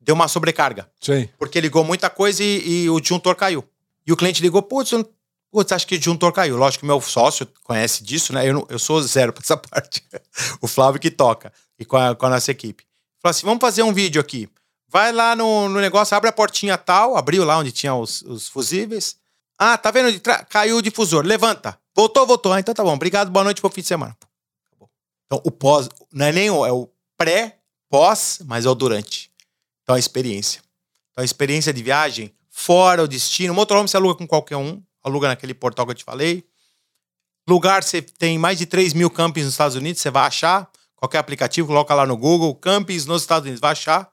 deu 0.00 0.14
uma 0.14 0.28
sobrecarga 0.28 0.88
Sim. 1.00 1.28
porque 1.38 1.60
ligou 1.60 1.82
muita 1.84 2.08
coisa 2.08 2.42
e, 2.42 2.84
e 2.84 2.90
o 2.90 3.00
disjuntor 3.00 3.34
caiu. 3.34 3.64
E 4.06 4.12
o 4.12 4.16
cliente 4.16 4.40
ligou, 4.40 4.62
putz, 4.62 4.92
eu 4.92 5.00
não- 5.00 5.08
putz, 5.50 5.72
acho 5.72 5.86
que 5.86 5.94
o 5.94 5.98
disjuntor 5.98 6.32
caiu. 6.32 6.56
Lógico 6.56 6.80
que 6.82 6.86
meu 6.86 7.00
sócio 7.00 7.46
conhece 7.64 8.02
disso, 8.02 8.32
né? 8.32 8.48
Eu, 8.48 8.54
não- 8.54 8.66
eu 8.68 8.78
sou 8.78 9.00
zero 9.02 9.32
pra 9.32 9.42
essa 9.42 9.56
parte. 9.58 10.02
o 10.60 10.66
Flávio 10.68 11.00
que 11.00 11.10
toca, 11.10 11.52
e 11.78 11.84
com 11.84 11.96
a, 11.96 12.14
com 12.14 12.26
a 12.26 12.30
nossa 12.30 12.50
equipe. 12.50 12.84
Falou 13.20 13.30
assim, 13.30 13.46
vamos 13.46 13.60
fazer 13.60 13.82
um 13.82 13.92
vídeo 13.92 14.20
aqui. 14.20 14.48
Vai 14.90 15.12
lá 15.12 15.36
no, 15.36 15.68
no 15.68 15.80
negócio, 15.80 16.16
abre 16.16 16.30
a 16.30 16.32
portinha 16.32 16.78
tal, 16.78 17.16
abriu 17.16 17.44
lá 17.44 17.58
onde 17.58 17.72
tinha 17.72 17.94
os, 17.94 18.22
os 18.22 18.48
fusíveis, 18.48 19.16
Ah, 19.58 19.76
tá 19.76 19.90
vendo? 19.90 20.18
Caiu 20.48 20.76
o 20.78 20.82
difusor. 20.82 21.24
Levanta. 21.26 21.78
Voltou, 21.94 22.26
voltou. 22.26 22.52
Ah, 22.52 22.60
então 22.60 22.72
tá 22.72 22.82
bom. 22.84 22.94
Obrigado, 22.94 23.30
boa 23.30 23.44
noite, 23.44 23.60
bom 23.60 23.68
fim 23.68 23.80
de 23.82 23.88
semana. 23.88 24.16
Então, 25.26 25.42
o 25.44 25.50
pós 25.50 25.88
não 26.12 26.26
é 26.26 26.32
nem 26.32 26.48
o, 26.50 26.64
é 26.64 26.72
o 26.72 26.88
pré, 27.18 27.58
pós, 27.90 28.38
mas 28.46 28.64
é 28.64 28.68
o 28.70 28.74
durante. 28.74 29.30
Então, 29.82 29.94
a 29.96 29.98
experiência. 29.98 30.62
Então, 31.12 31.22
a 31.22 31.24
experiência 31.24 31.72
de 31.72 31.82
viagem, 31.82 32.32
fora 32.48 33.02
o 33.02 33.08
destino. 33.08 33.52
O 33.52 33.56
motorhome 33.56 33.88
você 33.88 33.96
aluga 33.96 34.14
com 34.16 34.26
qualquer 34.26 34.56
um. 34.56 34.82
Aluga 35.08 35.28
naquele 35.28 35.54
portal 35.54 35.86
que 35.86 35.92
eu 35.92 35.96
te 35.96 36.04
falei. 36.04 36.44
Lugar, 37.48 37.82
você 37.82 38.02
tem 38.02 38.38
mais 38.38 38.58
de 38.58 38.66
3 38.66 38.92
mil 38.92 39.10
campings 39.10 39.46
nos 39.46 39.54
Estados 39.54 39.76
Unidos, 39.76 40.02
você 40.02 40.10
vai 40.10 40.26
achar. 40.26 40.70
Qualquer 40.94 41.18
aplicativo, 41.18 41.68
coloca 41.68 41.94
lá 41.94 42.06
no 42.06 42.16
Google, 42.16 42.54
campings 42.54 43.06
nos 43.06 43.22
Estados 43.22 43.44
Unidos, 43.46 43.60
vai 43.60 43.72
achar. 43.72 44.10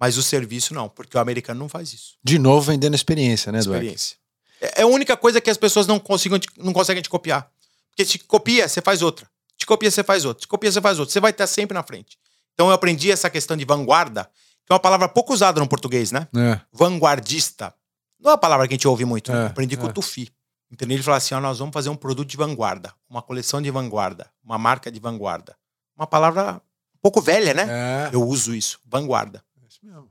Mas 0.00 0.16
o 0.16 0.22
serviço 0.22 0.74
não, 0.74 0.88
porque 0.88 1.16
o 1.16 1.20
americano 1.20 1.60
não 1.60 1.68
faz 1.68 1.92
isso. 1.92 2.16
De 2.24 2.38
novo, 2.38 2.72
vendendo 2.72 2.94
experiência, 2.94 3.52
né, 3.52 3.60
Eduardo? 3.60 3.84
Experiência. 3.84 4.16
É 4.60 4.80
é 4.80 4.82
a 4.82 4.86
única 4.86 5.16
coisa 5.16 5.40
que 5.40 5.50
as 5.50 5.56
pessoas 5.56 5.86
não, 5.86 5.98
consigam 5.98 6.38
não 6.56 6.72
conseguem 6.72 7.02
te 7.02 7.08
copiar. 7.08 7.50
Porque 7.90 8.04
te 8.04 8.18
copia, 8.18 8.68
você 8.68 8.80
faz 8.80 9.02
outra. 9.02 9.28
Te 9.56 9.66
copia, 9.66 9.90
você 9.90 10.02
faz 10.02 10.24
outra. 10.24 10.40
Te 10.40 10.48
copia, 10.48 10.72
você 10.72 10.80
faz 10.80 10.98
outra. 10.98 11.12
Você 11.12 11.20
vai 11.20 11.30
estar 11.30 11.46
sempre 11.46 11.74
na 11.74 11.82
frente. 11.82 12.18
Então 12.54 12.68
eu 12.68 12.72
aprendi 12.72 13.10
essa 13.10 13.28
questão 13.28 13.56
de 13.56 13.64
vanguarda, 13.64 14.24
que 14.64 14.72
é 14.72 14.74
uma 14.74 14.80
palavra 14.80 15.08
pouco 15.08 15.32
usada 15.32 15.60
no 15.60 15.68
português, 15.68 16.10
né? 16.10 16.28
É. 16.36 16.60
Vanguardista. 16.72 17.74
Não 18.22 18.30
é 18.30 18.34
uma 18.34 18.38
palavra 18.38 18.68
que 18.68 18.74
a 18.74 18.76
gente 18.76 18.86
ouve 18.88 19.04
muito. 19.04 19.32
né? 19.32 19.44
É, 19.44 19.46
aprendi 19.46 19.76
com 19.76 19.86
é. 19.86 19.90
o 19.90 19.92
Tufi. 19.92 20.30
Entendeu? 20.70 20.96
Ele 20.96 21.02
falou 21.02 21.18
assim: 21.18 21.34
ó, 21.34 21.40
nós 21.40 21.58
vamos 21.58 21.72
fazer 21.72 21.90
um 21.90 21.96
produto 21.96 22.28
de 22.28 22.36
vanguarda, 22.36 22.94
uma 23.10 23.20
coleção 23.20 23.60
de 23.60 23.70
vanguarda, 23.70 24.30
uma 24.42 24.56
marca 24.56 24.90
de 24.90 24.98
vanguarda. 24.98 25.56
Uma 25.96 26.06
palavra 26.06 26.62
um 26.94 26.98
pouco 27.02 27.20
velha, 27.20 27.52
né? 27.52 27.66
É. 27.68 28.14
Eu 28.14 28.22
uso 28.22 28.54
isso, 28.54 28.80
vanguarda. 28.86 29.44
É 29.62 29.66
isso 29.66 29.80
mesmo. 29.82 30.10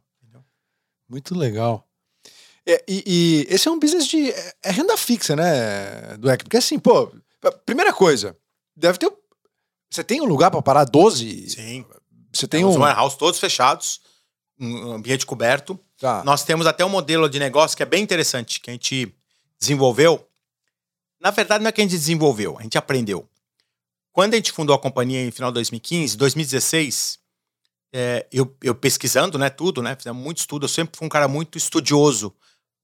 Muito 1.10 1.36
legal. 1.36 1.86
É, 2.66 2.82
e, 2.88 3.04
e 3.06 3.54
esse 3.54 3.68
é 3.68 3.72
um 3.72 3.80
business 3.80 4.08
de. 4.08 4.32
É, 4.32 4.54
é 4.64 4.72
renda 4.72 4.96
fixa, 4.96 5.36
né, 5.36 6.16
Dueck? 6.18 6.44
Porque 6.44 6.58
assim, 6.58 6.80
pô, 6.80 7.12
primeira 7.66 7.92
coisa, 7.92 8.38
deve 8.76 8.98
ter. 8.98 9.12
Você 9.90 10.04
tem 10.06 10.22
um 10.22 10.26
lugar 10.26 10.50
para 10.52 10.62
parar 10.62 10.86
12? 10.86 11.50
Sim. 11.50 11.86
Você 12.32 12.48
tem 12.48 12.62
Temos 12.62 12.78
um. 12.78 12.80
warehouse 12.80 13.18
todos 13.18 13.40
fechados, 13.40 14.00
um 14.58 14.94
ambiente 14.94 15.26
coberto. 15.26 15.78
Tá. 16.02 16.24
Nós 16.24 16.44
temos 16.44 16.66
até 16.66 16.84
um 16.84 16.90
modelo 16.90 17.30
de 17.30 17.38
negócio 17.38 17.78
que 17.78 17.84
é 17.84 17.86
bem 17.86 18.02
interessante, 18.02 18.60
que 18.60 18.72
a 18.72 18.74
gente 18.74 19.14
desenvolveu. 19.60 20.28
Na 21.20 21.30
verdade, 21.30 21.64
não 21.64 21.70
é 21.70 21.72
que 21.72 21.80
a 21.80 21.84
gente 21.84 21.92
desenvolveu, 21.92 22.58
a 22.58 22.64
gente 22.64 22.76
aprendeu. 22.76 23.30
Quando 24.12 24.34
a 24.34 24.38
gente 24.38 24.52
fundou 24.52 24.76
a 24.76 24.80
companhia 24.80 25.24
em 25.24 25.30
final 25.30 25.52
de 25.52 25.56
2015, 25.56 26.18
2016, 26.18 27.20
é, 27.94 28.26
eu, 28.32 28.52
eu 28.64 28.74
pesquisando 28.74 29.38
né, 29.38 29.52
tudo, 29.52 29.84
né, 29.84 29.96
fizemos 29.96 30.22
muito 30.22 30.40
estudo, 30.40 30.64
eu 30.66 30.68
sempre 30.70 30.98
fui 30.98 31.06
um 31.06 31.10
cara 31.10 31.28
muito 31.28 31.56
estudioso, 31.56 32.34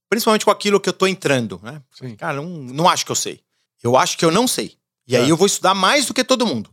principalmente 0.07 0.45
com 0.45 0.51
aquilo 0.51 0.79
que 0.79 0.87
eu 0.87 0.93
tô 0.93 1.07
entrando. 1.07 1.59
Né? 1.63 1.81
Sim. 1.91 2.15
Cara, 2.15 2.37
não, 2.37 2.45
não 2.45 2.87
acho 2.87 3.03
que 3.03 3.11
eu 3.11 3.15
sei. 3.15 3.41
Eu 3.81 3.97
acho 3.97 4.15
que 4.15 4.23
eu 4.23 4.31
não 4.31 4.47
sei. 4.47 4.77
E 5.07 5.15
aí 5.15 5.27
É. 5.27 5.31
eu 5.31 5.35
vou 5.37 5.47
estudar 5.47 5.73
mais 5.73 6.05
do 6.05 6.13
que 6.13 6.23
todo 6.23 6.45
mundo. 6.45 6.69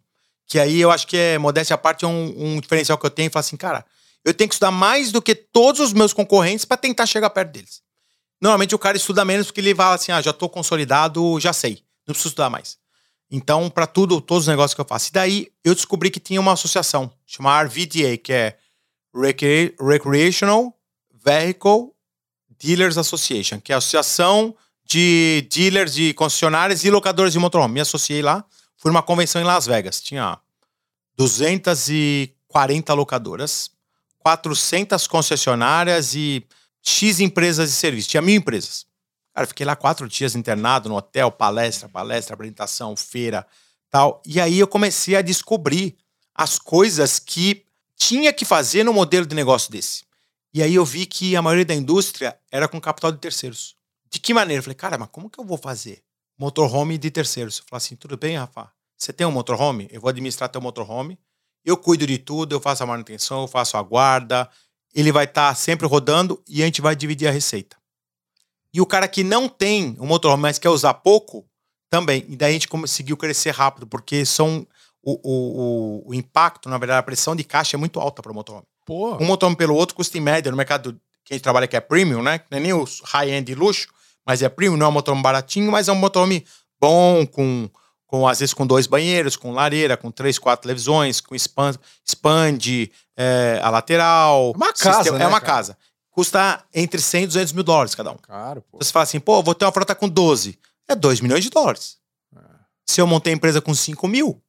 Que 0.47 0.59
aí 0.59 0.79
eu 0.79 0.91
acho 0.91 1.07
que 1.07 1.16
é, 1.16 1.39
modéstia 1.39 1.75
à 1.75 1.79
parte, 1.79 2.05
é 2.05 2.09
um, 2.09 2.57
um 2.57 2.61
diferencial 2.61 2.99
que 2.99 3.07
eu 3.07 3.11
tenho. 3.11 3.29
E 3.29 3.31
falar 3.31 3.41
assim, 3.41 3.57
cara, 3.57 3.85
eu 4.25 4.33
tenho 4.35 4.49
que 4.49 4.55
estudar 4.55 4.71
mais 4.71 5.13
do 5.13 5.21
que 5.21 5.35
todos 5.35 5.81
os 5.81 5.93
meus 5.93 6.13
concorrentes 6.13 6.65
para 6.65 6.77
tentar 6.77 7.07
chegar 7.07 7.31
perto 7.31 7.53
deles. 7.53 7.83
Normalmente 8.41 8.75
o 8.75 8.79
cara 8.79 8.97
estuda 8.97 9.25
menos 9.25 9.47
porque 9.47 9.61
ele 9.61 9.75
fala 9.75 9.95
assim, 9.95 10.13
ah, 10.13 10.21
já 10.21 10.33
tô 10.33 10.49
consolidado, 10.49 11.39
já 11.41 11.53
sei. 11.53 11.83
Não 12.07 12.13
preciso 12.13 12.29
estudar 12.31 12.51
mais. 12.51 12.77
Então, 13.31 13.71
para 13.71 13.87
tudo, 13.87 14.21
todos 14.21 14.45
os 14.45 14.49
negócios 14.49 14.75
que 14.75 14.81
eu 14.81 14.85
faço. 14.85 15.09
E 15.09 15.13
daí 15.13 15.49
eu 15.65 15.75
descobri 15.75 16.11
que 16.11 16.21
tinha 16.21 16.41
uma 16.41 16.53
associação 16.53 17.11
chamada 17.27 17.67
RVDA, 17.69 18.17
que 18.23 18.33
é 18.33 18.57
Recre- 19.15 19.75
Recreational 19.81 20.77
Vehicle 21.25 21.91
Dealers 22.59 22.99
Association, 22.99 23.61
que 23.61 23.73
é 23.73 23.75
a 23.75 23.79
associação 23.79 24.55
de 24.87 25.47
dealers, 25.51 25.95
de 25.95 26.13
concessionárias 26.13 26.85
e 26.85 26.91
locadores 26.91 27.33
de 27.33 27.39
motorhome. 27.39 27.75
Me 27.75 27.81
associei 27.81 28.21
lá, 28.21 28.45
fui 28.77 28.91
numa 28.91 29.03
convenção 29.03 29.41
em 29.41 29.45
Las 29.45 29.67
Vegas. 29.67 30.01
Tinha 30.03 30.39
240 31.17 32.93
locadoras, 32.95 33.71
400 34.25 35.07
concessionárias 35.07 36.15
e 36.15 36.47
X 36.83 37.21
empresas 37.21 37.69
de 37.69 37.77
serviço. 37.77 38.09
Tinha 38.09 38.23
mil 38.23 38.35
empresas. 38.35 38.87
Cara, 39.35 39.47
fiquei 39.47 39.67
lá 39.67 39.77
quatro 39.77 40.09
dias 40.09 40.35
internado 40.35 40.89
no 40.89 40.97
hotel, 40.97 41.31
palestra, 41.31 41.89
palestra, 41.89 42.35
apresentação, 42.35 42.97
feira, 42.97 43.47
tal. 43.91 44.23
E 44.25 44.41
aí 44.41 44.59
eu 44.59 44.67
comecei 44.67 45.15
a 45.15 45.23
descobrir 45.23 45.97
as 46.35 46.59
coisas 46.59 47.19
que 47.19 47.67
tinha 47.97 48.33
que 48.33 48.45
fazer 48.45 48.83
no 48.83 48.95
modelo 48.95 49.27
de 49.27 49.35
negócio 49.35 49.71
desse. 49.71 50.05
E 50.55 50.63
aí 50.63 50.75
eu 50.75 50.85
vi 50.85 51.05
que 51.05 51.37
a 51.37 51.43
maioria 51.43 51.65
da 51.65 51.75
indústria 51.75 52.39
era 52.51 52.67
com 52.67 52.81
capital 52.81 53.13
de 53.13 53.19
terceiros. 53.19 53.77
De 54.11 54.21
que 54.21 54.33
maneira? 54.33 54.61
Eu 54.61 54.63
falei, 54.63 54.77
cara, 54.77 54.97
mas 54.97 55.09
como 55.11 55.29
que 55.29 55.39
eu 55.39 55.45
vou 55.45 55.59
fazer? 55.59 56.03
Motorhome 56.39 56.97
de 56.97 57.11
terceiros. 57.11 57.59
Eu 57.59 57.65
falei 57.69 57.79
assim, 57.79 57.97
tudo 57.97 58.17
bem, 58.17 58.37
Rafa? 58.37 58.73
Você 58.97 59.13
tem 59.13 59.27
um 59.27 59.33
motorhome? 59.33 59.89
Eu 59.91 60.01
vou 60.01 60.09
administrar 60.09 60.49
teu 60.49 60.61
motorhome. 60.61 61.19
Eu 61.65 61.77
cuido 61.77 62.07
de 62.07 62.19
tudo, 62.19 62.55
eu 62.55 62.61
faço 62.61 62.82
a 62.82 62.86
manutenção, 62.86 63.43
eu 63.43 63.49
faço 63.49 63.77
a 63.77 63.82
guarda. 63.82 64.49
Ele 64.95 65.11
vai 65.11 65.24
estar 65.24 65.55
sempre 65.57 65.86
rodando 65.86 66.43
e 66.49 66.62
a 66.62 66.66
gente 66.66 66.81
vai 66.81 66.95
dividir 66.95 67.27
a 67.27 67.31
receita. 67.31 67.77
E 68.73 68.81
o 68.81 68.86
cara 68.86 69.09
que 69.09 69.24
não 69.24 69.49
tem 69.49 69.97
um 70.01 70.07
motorhome, 70.07 70.43
mas 70.43 70.59
quer 70.59 70.69
usar 70.69 70.95
pouco, 70.95 71.47
também. 71.95 72.24
E 72.28 72.35
daí 72.35 72.51
a 72.51 72.53
gente 72.53 72.66
conseguiu 72.66 73.16
crescer 73.16 73.53
rápido, 73.53 73.86
porque 73.86 74.27
são 74.27 74.66
o, 75.01 75.12
o, 75.23 76.09
o, 76.11 76.15
impacto, 76.15 76.69
na 76.69 76.77
verdade, 76.77 76.99
a 76.99 77.03
pressão 77.05 77.36
de 77.36 77.45
caixa 77.45 77.77
é 77.77 77.78
muito 77.78 78.01
alta 78.01 78.20
para 78.20 78.32
o 78.32 78.35
motorhome. 78.35 78.66
Pô. 78.85 79.16
Um 79.19 79.24
motorhome 79.24 79.57
pelo 79.57 79.77
outro 79.77 79.95
custa 79.95 80.19
em 80.19 80.20
média 80.20 80.51
no 80.51 80.57
mercado 80.57 80.99
que 81.24 81.32
a 81.32 81.36
gente 81.36 81.45
trabalha 81.45 81.69
que 81.69 81.77
é 81.77 81.81
premium, 81.81 82.20
né? 82.20 82.41
Que 82.41 82.47
Não 82.51 82.59
é 82.59 82.61
nem 82.61 82.73
o 82.73 82.85
high-end 83.05 83.55
luxo, 83.55 83.86
mas 84.27 84.43
é 84.43 84.49
premium, 84.49 84.77
não 84.77 84.86
é 84.86 84.89
um 84.89 84.93
motorhome 84.93 85.23
baratinho, 85.23 85.70
mas 85.70 85.86
é 85.86 85.93
um 85.93 85.97
motorhome 85.97 86.45
bom, 86.81 87.24
com, 87.27 87.70
com 88.15 88.28
às 88.28 88.39
vezes 88.39 88.55
com 88.55 88.65
dois 88.65 88.86
banheiros, 88.86 89.35
com 89.35 89.51
lareira, 89.51 89.97
com 89.97 90.09
três, 90.09 90.39
quatro 90.39 90.62
televisões, 90.62 91.20
com 91.20 91.35
expand, 91.35 91.74
expande 92.05 92.93
é, 93.16 93.59
a 93.61 93.69
lateral. 93.70 94.53
Uma 94.55 94.73
casa, 94.73 95.11
né, 95.19 95.24
É 95.24 95.27
uma 95.27 95.41
cara? 95.41 95.53
casa. 95.53 95.78
Custa 96.12 96.65
entre 96.73 97.01
100 97.01 97.24
e 97.24 97.27
200 97.27 97.53
mil 97.53 97.65
dólares 97.65 97.93
cada 97.93 98.12
um. 98.12 98.16
Caro, 98.16 98.62
pô. 98.70 98.78
Você 98.81 98.93
fala 98.93 99.03
assim, 99.03 99.19
pô, 99.19 99.43
vou 99.43 99.53
ter 99.53 99.65
uma 99.65 99.73
frota 99.73 99.97
com 99.97 100.09
12. 100.09 100.57
É 100.89 100.95
2 100.95 101.20
milhões 101.20 101.43
de 101.43 101.51
dólares. 101.51 101.97
Se 102.86 103.01
eu 103.01 103.07
montei 103.07 103.32
a 103.32 103.36
empresa 103.36 103.61
com 103.61 103.74
5 103.74 104.07
mil, 104.07 104.41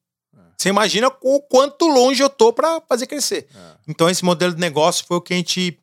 você 0.55 0.69
imagina 0.69 1.11
o 1.23 1.41
quanto 1.41 1.87
longe 1.87 2.21
eu 2.21 2.29
tô 2.29 2.53
para 2.53 2.79
fazer 2.87 3.07
crescer. 3.07 3.47
É. 3.55 3.59
Então, 3.87 4.07
esse 4.07 4.23
modelo 4.23 4.53
de 4.53 4.59
negócio 4.59 5.05
foi 5.07 5.17
o 5.17 5.21
que 5.21 5.33
a 5.33 5.37
gente 5.37 5.79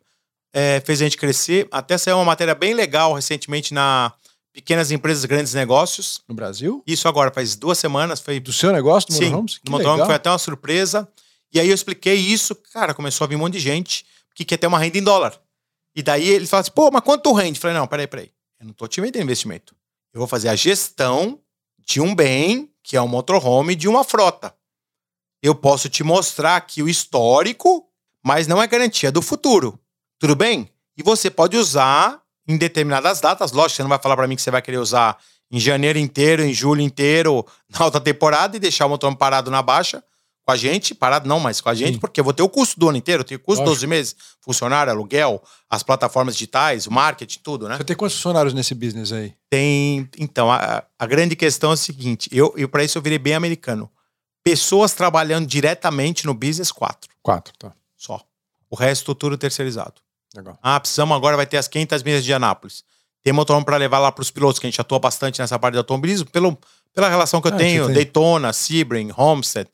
é, 0.53 0.81
fez 0.87 1.01
a 1.01 1.05
gente 1.05 1.17
crescer. 1.17 1.67
Até 1.73 1.99
saiu 1.99 2.19
uma 2.19 2.27
matéria 2.27 2.55
bem 2.55 2.75
legal 2.75 3.13
recentemente 3.13 3.75
na 3.75 4.13
Pequenas 4.53 4.91
Empresas, 4.91 5.25
Grandes 5.25 5.55
Negócios. 5.55 6.21
No 6.29 6.35
Brasil? 6.35 6.83
Isso 6.87 7.09
agora 7.09 7.33
faz 7.33 7.57
duas 7.57 7.79
semanas. 7.79 8.21
Foi 8.21 8.39
Do 8.39 8.53
seu 8.53 8.73
negócio, 8.73 9.09
do 9.09 9.15
Sim, 9.15 9.25
Motorhomes? 9.25 9.59
Que 9.59 9.65
no 9.67 9.73
motorhome 9.73 9.95
legal. 9.97 10.07
foi 10.07 10.15
até 10.15 10.31
uma 10.31 10.39
surpresa. 10.39 11.09
E 11.53 11.61
aí 11.61 11.69
eu 11.69 11.75
expliquei 11.75 12.15
isso, 12.15 12.55
cara, 12.55 12.95
começou 12.95 13.25
a 13.25 13.29
vir 13.29 13.37
um 13.37 13.41
monte 13.41 13.55
de 13.55 13.61
gente 13.61 14.07
que 14.35 14.45
quer 14.45 14.57
ter 14.57 14.67
uma 14.67 14.79
renda 14.79 14.99
em 14.99 15.03
dólar. 15.03 15.39
E 15.95 16.03
daí 16.03 16.27
ele 16.29 16.47
fala 16.47 16.63
assim, 16.63 16.71
pô, 16.71 16.91
mas 16.91 17.03
quanto 17.03 17.33
rende? 17.33 17.59
Eu 17.59 17.63
falei, 17.63 17.77
não, 17.77 17.87
peraí, 17.87 18.07
peraí. 18.07 18.31
Eu 18.59 18.67
não 18.67 18.73
tô 18.73 18.87
te 18.87 19.01
vendendo 19.01 19.23
investimento. 19.25 19.75
Eu 20.13 20.19
vou 20.19 20.29
fazer 20.29 20.49
a 20.49 20.55
gestão 20.55 21.39
de 21.79 22.01
um 22.01 22.15
bem, 22.15 22.71
que 22.83 22.97
é 22.97 23.03
um 23.03 23.09
motorhome, 23.09 23.75
de 23.75 23.89
uma 23.89 24.05
frota. 24.05 24.55
Eu 25.43 25.55
posso 25.55 25.89
te 25.89 26.03
mostrar 26.05 26.57
aqui 26.57 26.83
o 26.83 26.89
histórico, 26.89 27.87
mas 28.23 28.47
não 28.47 28.63
é 28.63 28.67
garantia 28.67 29.11
do 29.11 29.21
futuro. 29.21 29.79
Tudo 30.19 30.37
bem? 30.37 30.71
E 30.97 31.03
você 31.03 31.29
pode 31.31 31.57
usar 31.57 32.22
em 32.47 32.57
determinadas 32.57 33.21
datas. 33.21 33.53
Lógico, 33.53 33.77
você 33.77 33.83
não 33.83 33.89
vai 33.89 33.99
falar 33.99 34.17
para 34.17 34.27
mim 34.27 34.37
que 34.37 34.43
você 34.43 34.51
vai 34.51 34.63
querer 34.63 34.79
usar 34.79 35.19
em 35.51 35.61
janeiro 35.61 35.99
inteiro, 35.99 36.43
em 36.43 36.53
julho 36.53 36.81
inteiro, 36.81 37.47
na 37.69 37.85
alta 37.85 38.01
temporada 38.01 38.57
e 38.57 38.61
deixar 38.61 38.87
o 38.87 38.89
motorhome 38.89 39.19
parado 39.19 39.51
na 39.51 39.63
baixa 39.63 40.03
com 40.45 40.51
a 40.51 40.57
gente, 40.57 40.95
parado 40.95 41.29
não, 41.29 41.39
mas 41.39 41.61
com 41.61 41.69
a 41.69 41.75
gente, 41.75 41.95
Sim. 41.95 42.01
porque 42.01 42.19
eu 42.19 42.25
vou 42.25 42.33
ter 42.33 42.43
o 42.43 42.49
custo 42.49 42.79
do 42.79 42.89
ano 42.89 42.99
inteiro, 42.99 43.21
eu 43.21 43.25
tenho 43.25 43.39
o 43.39 43.43
custo 43.43 43.61
Lógico. 43.61 43.77
12 43.77 43.87
meses, 43.87 44.17
funcionário, 44.41 44.93
aluguel, 44.93 45.43
as 45.71 45.83
plataformas 45.83 46.35
digitais, 46.35 46.87
o 46.87 46.93
marketing, 46.93 47.39
tudo, 47.41 47.69
né? 47.69 47.77
Você 47.77 47.85
tem 47.85 47.97
quantos 47.97 48.17
funcionários 48.17 48.53
nesse 48.53 48.75
business 48.75 49.13
aí? 49.13 49.35
Tem. 49.49 50.09
Então, 50.19 50.51
a, 50.51 50.85
a 50.99 51.07
grande 51.07 51.37
questão 51.37 51.71
é 51.71 51.75
o 51.75 51.77
seguinte: 51.77 52.29
eu, 52.33 52.53
eu 52.57 52.69
para 52.69 52.83
isso 52.83 52.99
eu 52.99 53.03
virei 53.03 53.19
bem 53.19 53.35
americano. 53.35 53.89
Pessoas 54.45 54.93
trabalhando 54.93 55.47
diretamente 55.47 56.27
no 56.27 56.35
business, 56.35 56.73
quatro 56.73 57.09
Quatro, 57.23 57.55
tá. 57.57 57.73
só. 57.97 58.21
O 58.69 58.75
resto, 58.75 59.15
tudo 59.15 59.39
terceirizado. 59.39 59.95
Legal. 60.35 60.59
Ah, 60.63 60.79
precisamos 60.81 61.17
agora, 61.17 61.37
vai 61.37 61.47
ter 61.47 61.57
as 61.59 61.69
500 61.69 62.03
milhas 62.03 62.25
de 62.25 62.33
Anápolis. 62.33 62.85
Tem 63.23 63.33
motorhome 63.33 63.65
para 63.65 63.77
levar 63.77 63.99
lá 63.99 64.11
para 64.11 64.23
os 64.23 64.31
pilotos, 64.31 64.59
que 64.59 64.67
a 64.67 64.71
gente 64.71 64.81
atua 64.81 64.99
bastante 64.99 65.41
nessa 65.41 65.59
parte 65.59 65.75
de 65.75 65.79
automobilismo, 65.79 66.29
pelo, 66.31 66.59
pela 66.93 67.09
relação 67.09 67.41
que 67.41 67.49
eu 67.49 67.55
Ah, 67.55 67.57
tenho, 67.57 67.87
tem. 67.87 67.95
Daytona, 67.95 68.53
Sebring, 68.53 69.13
Homestead. 69.17 69.69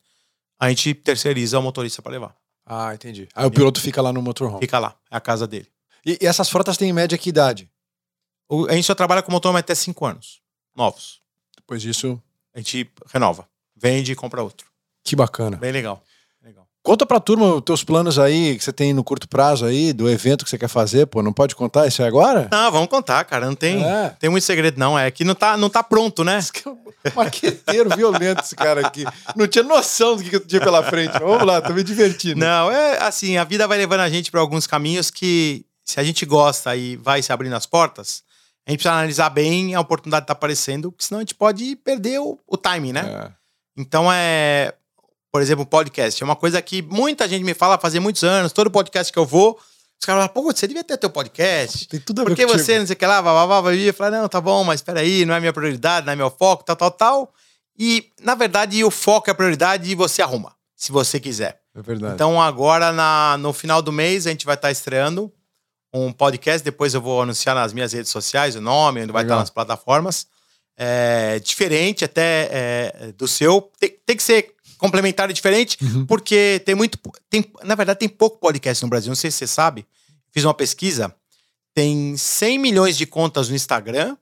A 0.59 0.69
gente 0.69 0.93
terceiriza 0.95 1.59
o 1.59 1.63
motorista 1.63 2.03
para 2.03 2.13
levar. 2.13 2.37
Ah, 2.67 2.93
entendi. 2.95 3.29
Aí 3.35 3.47
o 3.47 3.51
piloto 3.51 3.81
fica 3.81 4.03
lá 4.03 4.13
no 4.13 4.21
motorhome. 4.21 4.59
Fica 4.61 4.79
lá, 4.79 4.95
é 5.11 5.17
a 5.17 5.21
casa 5.21 5.47
dele. 5.47 5.67
E, 6.05 6.19
e 6.21 6.27
essas 6.27 6.51
frotas 6.51 6.77
têm 6.77 6.91
em 6.91 6.93
média 6.93 7.17
que 7.17 7.29
idade? 7.31 7.71
O- 8.49 8.67
a 8.67 8.73
gente 8.73 8.85
só 8.85 8.95
trabalha 8.95 9.23
com 9.23 9.33
motorhome 9.33 9.61
até 9.61 9.75
5 9.75 10.05
anos, 10.05 10.41
novos. 10.77 11.21
Depois 11.57 11.81
disso, 11.81 12.21
A 12.55 12.59
gente 12.59 12.91
renova, 13.13 13.49
vende 13.77 14.13
e 14.13 14.15
compra 14.17 14.43
outro. 14.43 14.67
que 15.05 15.15
bacana. 15.17 15.57
Bem 15.57 15.73
legal. 15.73 16.03
Conta 16.89 17.05
pra 17.05 17.21
turma 17.21 17.55
os 17.57 17.61
teus 17.61 17.85
planos 17.85 18.19
aí 18.19 18.57
que 18.57 18.65
você 18.65 18.73
tem 18.73 18.95
no 18.95 19.05
curto 19.05 19.29
prazo 19.29 19.67
aí, 19.67 19.93
do 19.93 20.09
evento 20.09 20.43
que 20.43 20.49
você 20.51 20.57
quer 20.57 20.69
fazer, 20.69 21.07
pô. 21.07 21.23
Não 21.23 21.35
pode 21.35 21.55
contar 21.55 21.87
isso 21.87 22.01
aí 22.01 22.09
agora? 22.09 22.49
Não, 22.51 22.73
vamos 22.73 22.89
contar, 22.89 23.23
cara. 23.25 23.45
Não 23.45 23.55
tem, 23.55 23.85
É. 23.85 24.17
tem 24.19 24.31
muito 24.31 24.45
segredo, 24.45 24.79
não. 24.79 24.99
É 24.99 25.11
que 25.11 25.23
não 25.23 25.35
tá, 25.35 25.55
não 25.55 25.69
tá 25.69 25.83
pronto, 25.83 26.25
né? 26.25 26.39
É 26.65 26.69
um 26.71 27.13
Marqueteiro 27.15 27.95
violento 27.95 28.43
esse 28.43 28.57
cara 28.57 28.87
aqui. 28.87 29.05
Não 29.37 29.47
tinha 29.47 29.63
noção 29.63 30.17
do 30.17 30.25
que 30.25 30.35
eu 30.35 30.41
tinha 30.41 30.63
pela 30.63 30.83
frente. 30.83 31.13
Vamos 31.19 31.47
lá, 31.47 31.61
tô 31.61 31.75
me 31.75 31.85
divertindo. 31.85 32.41
Não, 32.41 32.71
é 32.71 33.03
assim, 33.03 33.37
a 33.37 33.45
vida 33.45 33.69
vai 33.69 33.77
levando 33.77 34.01
a 34.01 34.09
gente 34.09 34.31
para 34.31 34.41
alguns 34.41 34.67
caminhos 34.67 35.11
que, 35.11 35.67
se 35.85 36.01
a 36.01 36.03
gente 36.03 36.25
gosta 36.25 36.75
e 36.75 36.97
vai 36.97 37.23
se 37.23 37.31
abrindo 37.31 37.55
as 37.55 37.67
portas, 37.67 38.23
a 38.67 38.71
gente 38.71 38.79
precisa 38.79 38.95
analisar 38.95 39.29
bem 39.29 39.75
a 39.75 39.81
oportunidade 39.81 40.23
que 40.23 40.29
tá 40.29 40.33
aparecendo, 40.33 40.91
porque 40.91 41.05
senão 41.05 41.19
a 41.19 41.23
gente 41.23 41.35
pode 41.35 41.77
perder 41.77 42.19
o, 42.19 42.39
o 42.47 42.57
timing, 42.57 42.93
né? 42.93 43.01
É. 43.27 43.31
Então 43.77 44.11
é, 44.11 44.73
por 45.31 45.43
exemplo, 45.43 45.67
podcast. 45.67 46.23
É 46.23 46.25
uma 46.25 46.37
coisa 46.37 46.61
que 46.63 46.83
muita 46.83 47.29
gente 47.29 47.45
me 47.45 47.55
fala 47.55 47.79
fazia 47.79 48.01
muitos 48.01 48.25
anos, 48.25 48.53
todo 48.53 48.71
podcast 48.71 49.13
que 49.13 49.19
eu 49.19 49.27
vou, 49.27 49.59
os 50.01 50.07
caras 50.07 50.27
falam, 50.27 50.29
pô, 50.29 50.43
você 50.53 50.67
devia 50.67 50.85
ter 50.85 50.97
teu 50.97 51.11
podcast. 51.11 51.89
Tem 51.89 52.01
tudo 52.01 52.21
a 52.21 52.25
ver 52.25 52.31
Porque 52.31 52.47
contigo. 52.47 52.65
você, 52.65 52.79
não 52.79 52.87
sei 52.87 52.95
o 52.95 52.97
que 52.97 53.07
lá, 53.07 53.21
blá, 53.21 53.33
blá, 53.33 53.47
blá, 53.47 53.63
blá, 53.63 53.75
e 53.75 53.87
eu 53.87 53.95
falei, 53.95 54.21
não, 54.21 54.29
tá 54.29 54.41
bom, 54.41 54.63
mas 54.65 54.81
peraí, 54.81 55.25
não 55.25 55.35
é 55.35 55.41
minha 55.41 55.53
prioridade, 55.53 56.07
não 56.07 56.13
é 56.13 56.17
meu 56.17 56.31
foco, 56.31 56.65
tal, 56.65 56.77
tal, 56.77 56.91
tal. 56.91 57.35
E, 57.79 58.11
na 58.21 58.35
verdade, 58.35 58.83
o 58.85 58.91
foco 58.91 59.29
é 59.29 59.33
a 59.33 59.35
prioridade 59.35 59.91
e 59.91 59.95
você 59.95 60.23
arruma, 60.23 60.55
se 60.75 60.93
você 60.93 61.19
quiser. 61.21 61.61
É 61.75 61.83
verdade. 61.83 62.15
Então, 62.15 62.41
agora, 62.41 62.93
na, 62.93 63.37
no 63.39 63.53
final 63.53 63.81
do 63.83 63.93
mês, 63.93 64.27
a 64.27 64.31
gente 64.31 64.47
vai 64.47 64.55
estar 64.55 64.71
estreando 64.71 65.33
um 65.93 66.13
podcast. 66.13 66.65
Depois 66.65 66.95
eu 66.95 67.01
vou 67.01 67.23
anunciar 67.23 67.55
nas 67.55 67.73
minhas 67.73 67.93
redes 67.93 68.11
sociais 68.11 68.57
o 68.57 68.61
nome, 68.61 69.03
onde 69.03 69.13
vai 69.13 69.23
Legal. 69.23 69.37
estar 69.37 69.43
nas 69.43 69.51
plataformas. 69.51 70.27
É, 70.77 71.41
diferente 71.41 72.05
até 72.05 72.49
é, 72.51 73.13
do 73.17 73.27
seu. 73.27 73.71
Tem, 73.79 73.97
tem 74.07 74.17
que 74.17 74.23
ser 74.23 74.55
complementar 74.79 75.29
e 75.29 75.33
diferente, 75.33 75.77
Uhum. 75.83 76.07
porque 76.07 76.63
tem 76.65 76.75
muito. 76.75 76.99
Tem, 77.29 77.45
na 77.65 77.75
verdade, 77.75 77.99
tem 77.99 78.09
pouco 78.09 78.39
podcast 78.39 78.83
no 78.83 78.89
Brasil. 78.89 79.09
Não 79.11 79.17
sei 79.17 79.31
se 79.31 79.39
você 79.39 79.47
sabe. 79.47 79.87
Fiz 80.31 80.45
uma 80.45 80.55
pesquisa. 80.55 81.15
Tem 81.75 82.17
100 82.17 82.59
milhões 82.59 82.97
de 82.97 83.07
contas 83.07 83.49
no 83.49 83.55
Instagram. 83.57 84.17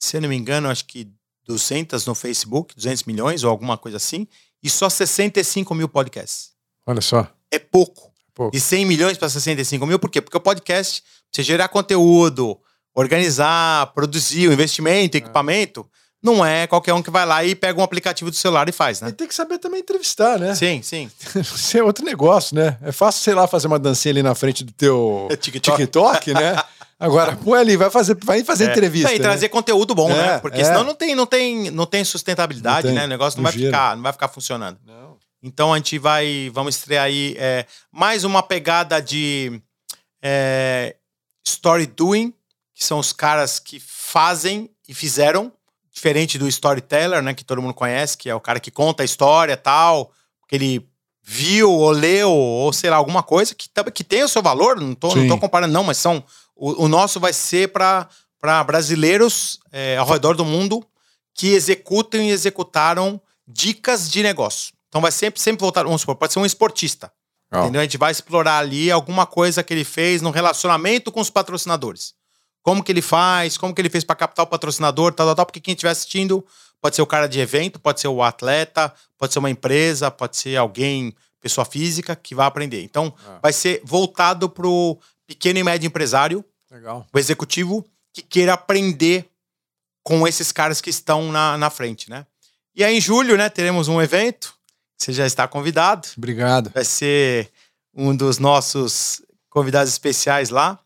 Se 0.00 0.16
eu 0.16 0.20
não 0.20 0.28
me 0.28 0.36
engano, 0.36 0.68
acho 0.70 0.84
que 0.86 1.08
200 1.44 2.06
no 2.06 2.14
Facebook, 2.14 2.74
200 2.74 3.04
milhões 3.04 3.42
ou 3.44 3.50
alguma 3.50 3.76
coisa 3.76 3.96
assim. 3.96 4.26
E 4.62 4.68
só 4.70 4.88
65 4.88 5.74
mil 5.74 5.88
podcasts 5.88 6.50
Olha 6.86 7.00
só. 7.00 7.30
é 7.50 7.58
pouco. 7.58 8.12
Pouco. 8.34 8.52
De 8.52 8.60
100 8.60 8.84
milhões 8.86 9.18
para 9.18 9.28
65 9.28 9.84
mil, 9.86 9.98
por 9.98 10.10
quê? 10.10 10.20
Porque 10.20 10.36
o 10.36 10.40
podcast, 10.40 11.02
você 11.32 11.42
gerar 11.42 11.68
conteúdo, 11.68 12.56
organizar, 12.94 13.92
produzir, 13.94 14.48
o 14.48 14.52
investimento, 14.52 15.16
equipamento, 15.16 15.88
não 16.22 16.44
é 16.44 16.66
qualquer 16.66 16.92
um 16.94 17.02
que 17.02 17.10
vai 17.10 17.24
lá 17.24 17.44
e 17.44 17.54
pega 17.54 17.78
um 17.80 17.82
aplicativo 17.82 18.30
do 18.30 18.36
celular 18.36 18.68
e 18.68 18.72
faz, 18.72 19.00
E 19.00 19.04
né? 19.04 19.12
tem 19.12 19.26
que 19.28 19.34
saber 19.34 19.58
também 19.58 19.80
entrevistar, 19.80 20.38
né? 20.38 20.54
Sim, 20.54 20.82
sim. 20.82 21.10
Isso 21.40 21.78
é 21.78 21.82
outro 21.82 22.04
negócio, 22.04 22.56
né? 22.56 22.76
É 22.82 22.90
fácil, 22.92 23.22
sei 23.22 23.34
lá, 23.34 23.46
fazer 23.46 23.66
uma 23.68 23.78
dancinha 23.78 24.12
ali 24.12 24.22
na 24.22 24.34
frente 24.34 24.64
do 24.64 24.72
teu 24.72 25.28
É 25.30 25.36
TikTok. 25.36 25.76
TikTok, 25.78 26.34
né? 26.34 26.56
Agora, 27.00 27.36
pô, 27.36 27.54
ali, 27.54 27.76
vai 27.76 27.90
fazer, 27.90 28.16
vai 28.24 28.42
fazer 28.42 28.66
É. 28.68 28.70
entrevista. 28.72 29.12
E 29.14 29.18
né? 29.18 29.22
trazer 29.22 29.48
conteúdo 29.50 29.94
bom, 29.94 30.10
É, 30.10 30.14
né? 30.14 30.38
Porque 30.40 30.60
é. 30.60 30.64
senão 30.64 30.82
não 30.82 30.94
tem, 30.96 31.14
não 31.14 31.26
tem, 31.26 31.70
não 31.70 31.86
tem 31.86 32.02
sustentabilidade, 32.04 32.88
Não 32.88 32.92
tem, 32.94 32.98
né? 33.00 33.04
O 33.04 33.08
negócio 33.08 33.36
não, 33.38 33.44
não 33.44 33.50
vai 33.52 33.58
gira. 33.58 33.70
ficar, 33.70 33.94
não 33.96 34.02
vai 34.02 34.12
ficar 34.12 34.26
funcionando. 34.28 34.78
Não. 34.84 35.16
Então 35.40 35.72
a 35.72 35.76
gente 35.76 35.96
vai, 36.00 36.50
vamos 36.52 36.74
estrear 36.74 37.04
aí 37.04 37.36
é, 37.38 37.64
mais 37.92 38.24
uma 38.24 38.42
pegada 38.42 39.00
de 39.00 39.62
é, 40.20 40.96
story 41.46 41.86
doing, 41.86 42.34
que 42.74 42.84
são 42.84 42.98
os 42.98 43.12
caras 43.12 43.60
que 43.60 43.78
fazem 43.80 44.68
e 44.88 44.92
fizeram, 44.92 45.52
diferente 45.98 46.38
do 46.38 46.48
storyteller, 46.48 47.20
né, 47.20 47.34
que 47.34 47.44
todo 47.44 47.60
mundo 47.60 47.74
conhece, 47.74 48.16
que 48.16 48.30
é 48.30 48.34
o 48.34 48.40
cara 48.40 48.60
que 48.60 48.70
conta 48.70 49.02
a 49.02 49.04
história, 49.04 49.56
tal, 49.56 50.12
que 50.48 50.54
ele 50.54 50.88
viu 51.22 51.70
ou 51.70 51.90
leu 51.90 52.30
ou 52.30 52.72
sei 52.72 52.88
lá 52.88 52.96
alguma 52.96 53.22
coisa 53.22 53.54
que 53.54 53.68
que 53.92 54.04
tem 54.04 54.22
o 54.22 54.28
seu 54.28 54.40
valor, 54.40 54.80
não 54.80 54.94
tô, 54.94 55.14
não 55.14 55.28
tô 55.28 55.36
comparando 55.36 55.74
não, 55.74 55.84
mas 55.84 55.98
são 55.98 56.24
o, 56.56 56.84
o 56.84 56.88
nosso 56.88 57.20
vai 57.20 57.32
ser 57.32 57.70
para 57.70 58.08
brasileiros 58.64 59.58
é, 59.70 59.96
ao 59.96 60.06
redor 60.06 60.34
do 60.36 60.44
mundo 60.44 60.86
que 61.34 61.48
executam 61.48 62.20
e 62.20 62.30
executaram 62.30 63.20
dicas 63.46 64.10
de 64.10 64.22
negócio. 64.22 64.72
Então 64.88 65.00
vai 65.00 65.12
sempre, 65.12 65.40
sempre 65.40 65.60
voltar, 65.60 65.84
vamos 65.84 66.00
supor, 66.00 66.16
pode 66.16 66.32
ser 66.32 66.38
um 66.38 66.46
esportista. 66.46 67.12
Ó, 67.52 67.62
Entendeu? 67.62 67.80
A 67.80 67.84
gente 67.84 67.98
vai 67.98 68.12
explorar 68.12 68.58
ali 68.58 68.90
alguma 68.90 69.26
coisa 69.26 69.62
que 69.62 69.74
ele 69.74 69.84
fez 69.84 70.22
no 70.22 70.30
relacionamento 70.30 71.12
com 71.12 71.20
os 71.20 71.30
patrocinadores. 71.30 72.14
Como 72.62 72.82
que 72.82 72.92
ele 72.92 73.02
faz, 73.02 73.56
como 73.56 73.74
que 73.74 73.80
ele 73.80 73.88
fez 73.90 74.04
para 74.04 74.16
captar 74.16 74.44
o 74.44 74.48
patrocinador, 74.48 75.12
tal, 75.12 75.26
tal, 75.26 75.34
tal, 75.36 75.46
porque 75.46 75.60
quem 75.60 75.72
estiver 75.72 75.90
assistindo 75.90 76.44
pode 76.80 76.96
ser 76.96 77.02
o 77.02 77.06
cara 77.06 77.26
de 77.28 77.40
evento, 77.40 77.80
pode 77.80 78.00
ser 78.00 78.08
o 78.08 78.22
atleta, 78.22 78.92
pode 79.16 79.32
ser 79.32 79.38
uma 79.38 79.50
empresa, 79.50 80.10
pode 80.10 80.36
ser 80.36 80.56
alguém, 80.56 81.14
pessoa 81.40 81.64
física, 81.64 82.14
que 82.14 82.34
vai 82.34 82.46
aprender. 82.46 82.82
Então, 82.82 83.12
Ah. 83.26 83.38
vai 83.42 83.52
ser 83.52 83.80
voltado 83.84 84.48
para 84.48 84.66
o 84.66 84.98
pequeno 85.26 85.58
e 85.58 85.64
médio 85.64 85.86
empresário, 85.86 86.44
Legal. 86.70 87.06
o 87.12 87.18
executivo, 87.18 87.84
que 88.12 88.22
queira 88.22 88.52
aprender 88.54 89.28
com 90.02 90.26
esses 90.26 90.50
caras 90.52 90.80
que 90.80 90.90
estão 90.90 91.30
na, 91.32 91.56
na 91.58 91.70
frente, 91.70 92.08
né? 92.10 92.26
E 92.74 92.82
aí, 92.84 92.96
em 92.96 93.00
julho, 93.00 93.36
né, 93.36 93.48
teremos 93.48 93.88
um 93.88 94.00
evento, 94.00 94.54
você 94.96 95.12
já 95.12 95.26
está 95.26 95.46
convidado 95.48 96.08
Obrigado. 96.16 96.70
vai 96.74 96.84
ser 96.84 97.50
um 97.94 98.14
dos 98.16 98.38
nossos 98.38 99.20
convidados 99.50 99.92
especiais 99.92 100.50
lá, 100.50 100.78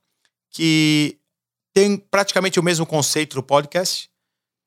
que 0.50 1.18
tem 1.72 1.96
praticamente 1.96 2.60
o 2.60 2.62
mesmo 2.62 2.84
conceito 2.86 3.34
do 3.34 3.42
podcast, 3.42 4.10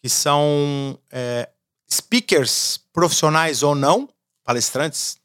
que 0.01 0.09
são 0.09 0.99
é, 1.11 1.49
speakers 1.91 2.79
profissionais 2.91 3.63
ou 3.63 3.75
não, 3.75 4.09
palestrantes, 4.43 5.17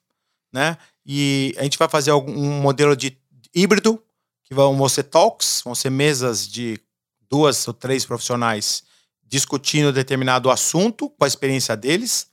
né? 0.52 0.76
E 1.04 1.54
a 1.58 1.62
gente 1.62 1.78
vai 1.78 1.88
fazer 1.88 2.10
algum, 2.10 2.32
um 2.32 2.60
modelo 2.60 2.94
de 2.96 3.16
híbrido, 3.54 4.02
que 4.44 4.54
vão 4.54 4.88
ser 4.88 5.04
talks, 5.04 5.62
vão 5.64 5.74
ser 5.74 5.90
mesas 5.90 6.46
de 6.46 6.80
duas 7.28 7.66
ou 7.68 7.74
três 7.74 8.04
profissionais 8.04 8.82
discutindo 9.30 9.92
determinado 9.92 10.50
assunto 10.50 11.08
com 11.10 11.24
a 11.24 11.28
experiência 11.28 11.76
deles. 11.76 12.26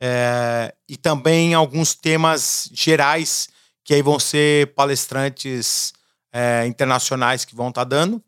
É, 0.00 0.72
e 0.88 0.96
também 0.96 1.54
alguns 1.54 1.94
temas 1.94 2.70
gerais 2.72 3.48
que 3.82 3.92
aí 3.92 4.00
vão 4.00 4.20
ser 4.20 4.72
palestrantes 4.74 5.92
é, 6.32 6.64
internacionais 6.66 7.44
que 7.44 7.56
vão 7.56 7.70
estar 7.70 7.82
dando. 7.82 8.22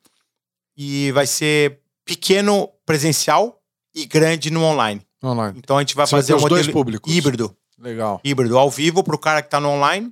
E 0.82 1.12
vai 1.12 1.26
ser 1.26 1.78
pequeno 2.06 2.70
presencial 2.86 3.60
e 3.94 4.06
grande 4.06 4.50
no 4.50 4.62
online. 4.62 5.06
Online. 5.22 5.58
Então 5.58 5.76
a 5.76 5.80
gente 5.80 5.94
vai 5.94 6.06
Você 6.06 6.12
vai 6.12 6.22
fazer 6.22 6.32
ter 6.32 6.34
um 6.34 6.42
os 6.42 6.48
dois 6.48 6.60
modelo 6.66 6.72
públicos. 6.72 7.14
híbrido. 7.14 7.54
Legal. 7.78 8.18
Híbrido 8.24 8.56
ao 8.58 8.70
vivo 8.70 9.04
para 9.04 9.14
o 9.14 9.18
cara 9.18 9.42
que 9.42 9.48
está 9.48 9.60
no 9.60 9.68
online, 9.68 10.10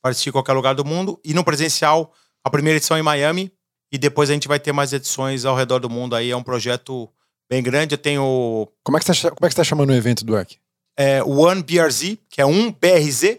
participar 0.00 0.30
em 0.30 0.32
qualquer 0.32 0.52
lugar 0.54 0.74
do 0.74 0.84
mundo. 0.86 1.20
E 1.22 1.34
no 1.34 1.44
presencial, 1.44 2.14
a 2.42 2.48
primeira 2.48 2.78
edição 2.78 2.96
em 2.96 3.02
Miami. 3.02 3.52
E 3.92 3.98
depois 3.98 4.30
a 4.30 4.32
gente 4.32 4.48
vai 4.48 4.58
ter 4.58 4.72
mais 4.72 4.92
edições 4.94 5.44
ao 5.44 5.54
redor 5.54 5.80
do 5.80 5.90
mundo. 5.90 6.16
Aí 6.16 6.30
é 6.30 6.36
um 6.36 6.42
projeto 6.42 7.08
bem 7.48 7.62
grande. 7.62 7.94
Eu 7.94 7.98
tenho 7.98 8.66
Como 8.82 8.96
é 8.96 9.00
que 9.00 9.04
você 9.06 9.12
tá, 9.22 9.30
como 9.30 9.46
é 9.46 9.48
que 9.48 9.52
você 9.54 9.56
tá 9.60 9.64
chamando 9.64 9.90
o 9.90 9.94
evento 9.94 10.24
do 10.24 10.36
EC? 10.38 10.56
é, 10.96 11.22
One 11.22 11.62
BRZ, 11.62 12.16
que 12.30 12.40
é 12.40 12.46
um 12.46 12.72
BRZ, 12.72 13.38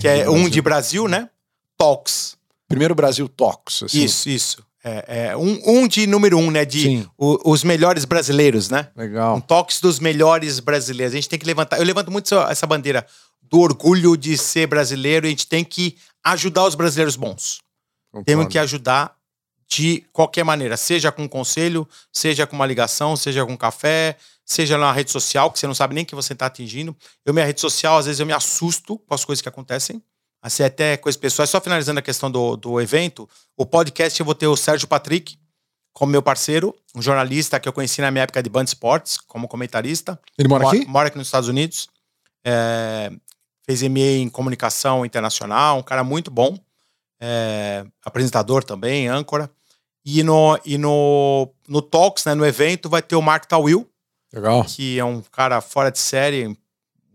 que 0.00 0.08
é 0.08 0.28
um 0.28 0.48
de 0.48 0.60
Brasil, 0.60 1.06
né? 1.06 1.30
Talks. 1.78 2.36
Primeiro 2.68 2.92
Brasil 2.94 3.28
Talks. 3.28 3.84
assim. 3.84 4.02
Isso, 4.02 4.28
isso. 4.28 4.66
É, 4.84 5.28
é 5.28 5.36
um, 5.36 5.60
um 5.64 5.88
de 5.88 6.06
número 6.06 6.36
um, 6.38 6.50
né? 6.50 6.64
De 6.64 7.08
o- 7.16 7.52
os 7.52 7.62
melhores 7.62 8.04
brasileiros, 8.04 8.68
né? 8.68 8.88
Um 8.96 9.00
Legal. 9.00 9.40
Talks 9.42 9.80
dos 9.80 9.98
melhores 10.00 10.58
brasileiros. 10.60 11.12
A 11.14 11.16
gente 11.16 11.28
tem 11.28 11.38
que 11.38 11.46
levantar. 11.46 11.78
Eu 11.78 11.84
levanto 11.84 12.10
muito 12.10 12.34
essa- 12.34 12.66
bandeira 12.66 13.06
do 13.42 13.60
orgulho 13.60 14.16
de 14.16 14.36
ser 14.36 14.66
brasileiro. 14.66 15.26
A 15.26 15.30
gente 15.30 15.46
tem 15.46 15.62
que 15.64 15.96
ajudar 16.24 16.64
os 16.66 16.74
brasileiros 16.74 17.14
bons. 17.16 17.60
Temos 18.12 18.26
Concordo. 18.26 18.48
que 18.50 18.58
ajudar 18.58 19.14
de 19.70 20.04
qualquer 20.12 20.44
maneira, 20.44 20.76
seja 20.76 21.10
com 21.10 21.26
conselho, 21.28 21.88
seja 22.12 22.46
com 22.46 22.54
uma 22.54 22.66
ligação, 22.66 23.16
seja 23.16 23.46
com 23.46 23.56
café, 23.56 24.16
seja 24.44 24.76
na 24.76 24.92
rede 24.92 25.10
social, 25.10 25.50
que 25.50 25.58
você 25.58 25.66
não 25.66 25.74
sabe 25.74 25.94
nem 25.94 26.04
que 26.04 26.14
você 26.14 26.34
está 26.34 26.46
atingindo. 26.46 26.94
Eu, 27.24 27.32
minha 27.32 27.46
rede 27.46 27.60
social, 27.60 27.96
às 27.96 28.04
vezes 28.06 28.20
eu 28.20 28.26
me 28.26 28.34
assusto 28.34 28.98
com 28.98 29.14
as 29.14 29.24
coisas 29.24 29.40
que 29.40 29.48
acontecem. 29.48 30.02
Assim, 30.42 30.64
até 30.64 30.96
coisas 30.96 31.18
pessoais. 31.18 31.48
Só 31.48 31.60
finalizando 31.60 32.00
a 32.00 32.02
questão 32.02 32.28
do, 32.30 32.56
do 32.56 32.80
evento, 32.80 33.28
o 33.56 33.64
podcast 33.64 34.18
eu 34.18 34.26
vou 34.26 34.34
ter 34.34 34.48
o 34.48 34.56
Sérgio 34.56 34.88
Patrick 34.88 35.38
como 35.92 36.10
meu 36.10 36.22
parceiro, 36.22 36.74
um 36.96 37.02
jornalista 37.02 37.60
que 37.60 37.68
eu 37.68 37.72
conheci 37.72 38.00
na 38.00 38.10
minha 38.10 38.24
época 38.24 38.42
de 38.42 38.50
Band 38.50 38.64
Sports, 38.64 39.18
como 39.18 39.46
comentarista. 39.46 40.18
Ele 40.38 40.48
mora 40.48 40.66
aqui? 40.66 40.86
Mora 40.86 41.08
aqui 41.08 41.18
nos 41.18 41.28
Estados 41.28 41.48
Unidos. 41.48 41.88
É, 42.44 43.12
fez 43.64 43.82
MA 43.82 44.00
em 44.00 44.28
comunicação 44.28 45.04
internacional, 45.04 45.78
um 45.78 45.82
cara 45.82 46.02
muito 46.02 46.30
bom. 46.30 46.58
É, 47.20 47.84
apresentador 48.04 48.64
também, 48.64 49.06
âncora. 49.06 49.50
E 50.04 50.22
no, 50.24 50.58
e 50.64 50.76
no, 50.76 51.48
no 51.68 51.80
Talks, 51.80 52.24
né, 52.24 52.34
no 52.34 52.44
evento, 52.44 52.88
vai 52.88 53.00
ter 53.00 53.14
o 53.14 53.22
Mark 53.22 53.44
Tawil, 53.44 53.88
Legal. 54.32 54.64
que 54.64 54.98
é 54.98 55.04
um 55.04 55.20
cara 55.20 55.60
fora 55.60 55.92
de 55.92 56.00
série, 56.00 56.58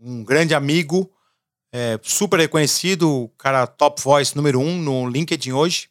um 0.00 0.24
grande 0.24 0.54
amigo, 0.54 1.10
é, 1.72 1.98
super 2.02 2.38
reconhecido, 2.38 3.30
cara 3.38 3.66
top 3.66 4.02
voice 4.02 4.34
número 4.34 4.60
um 4.60 4.80
no 4.80 5.08
LinkedIn 5.08 5.52
hoje. 5.52 5.88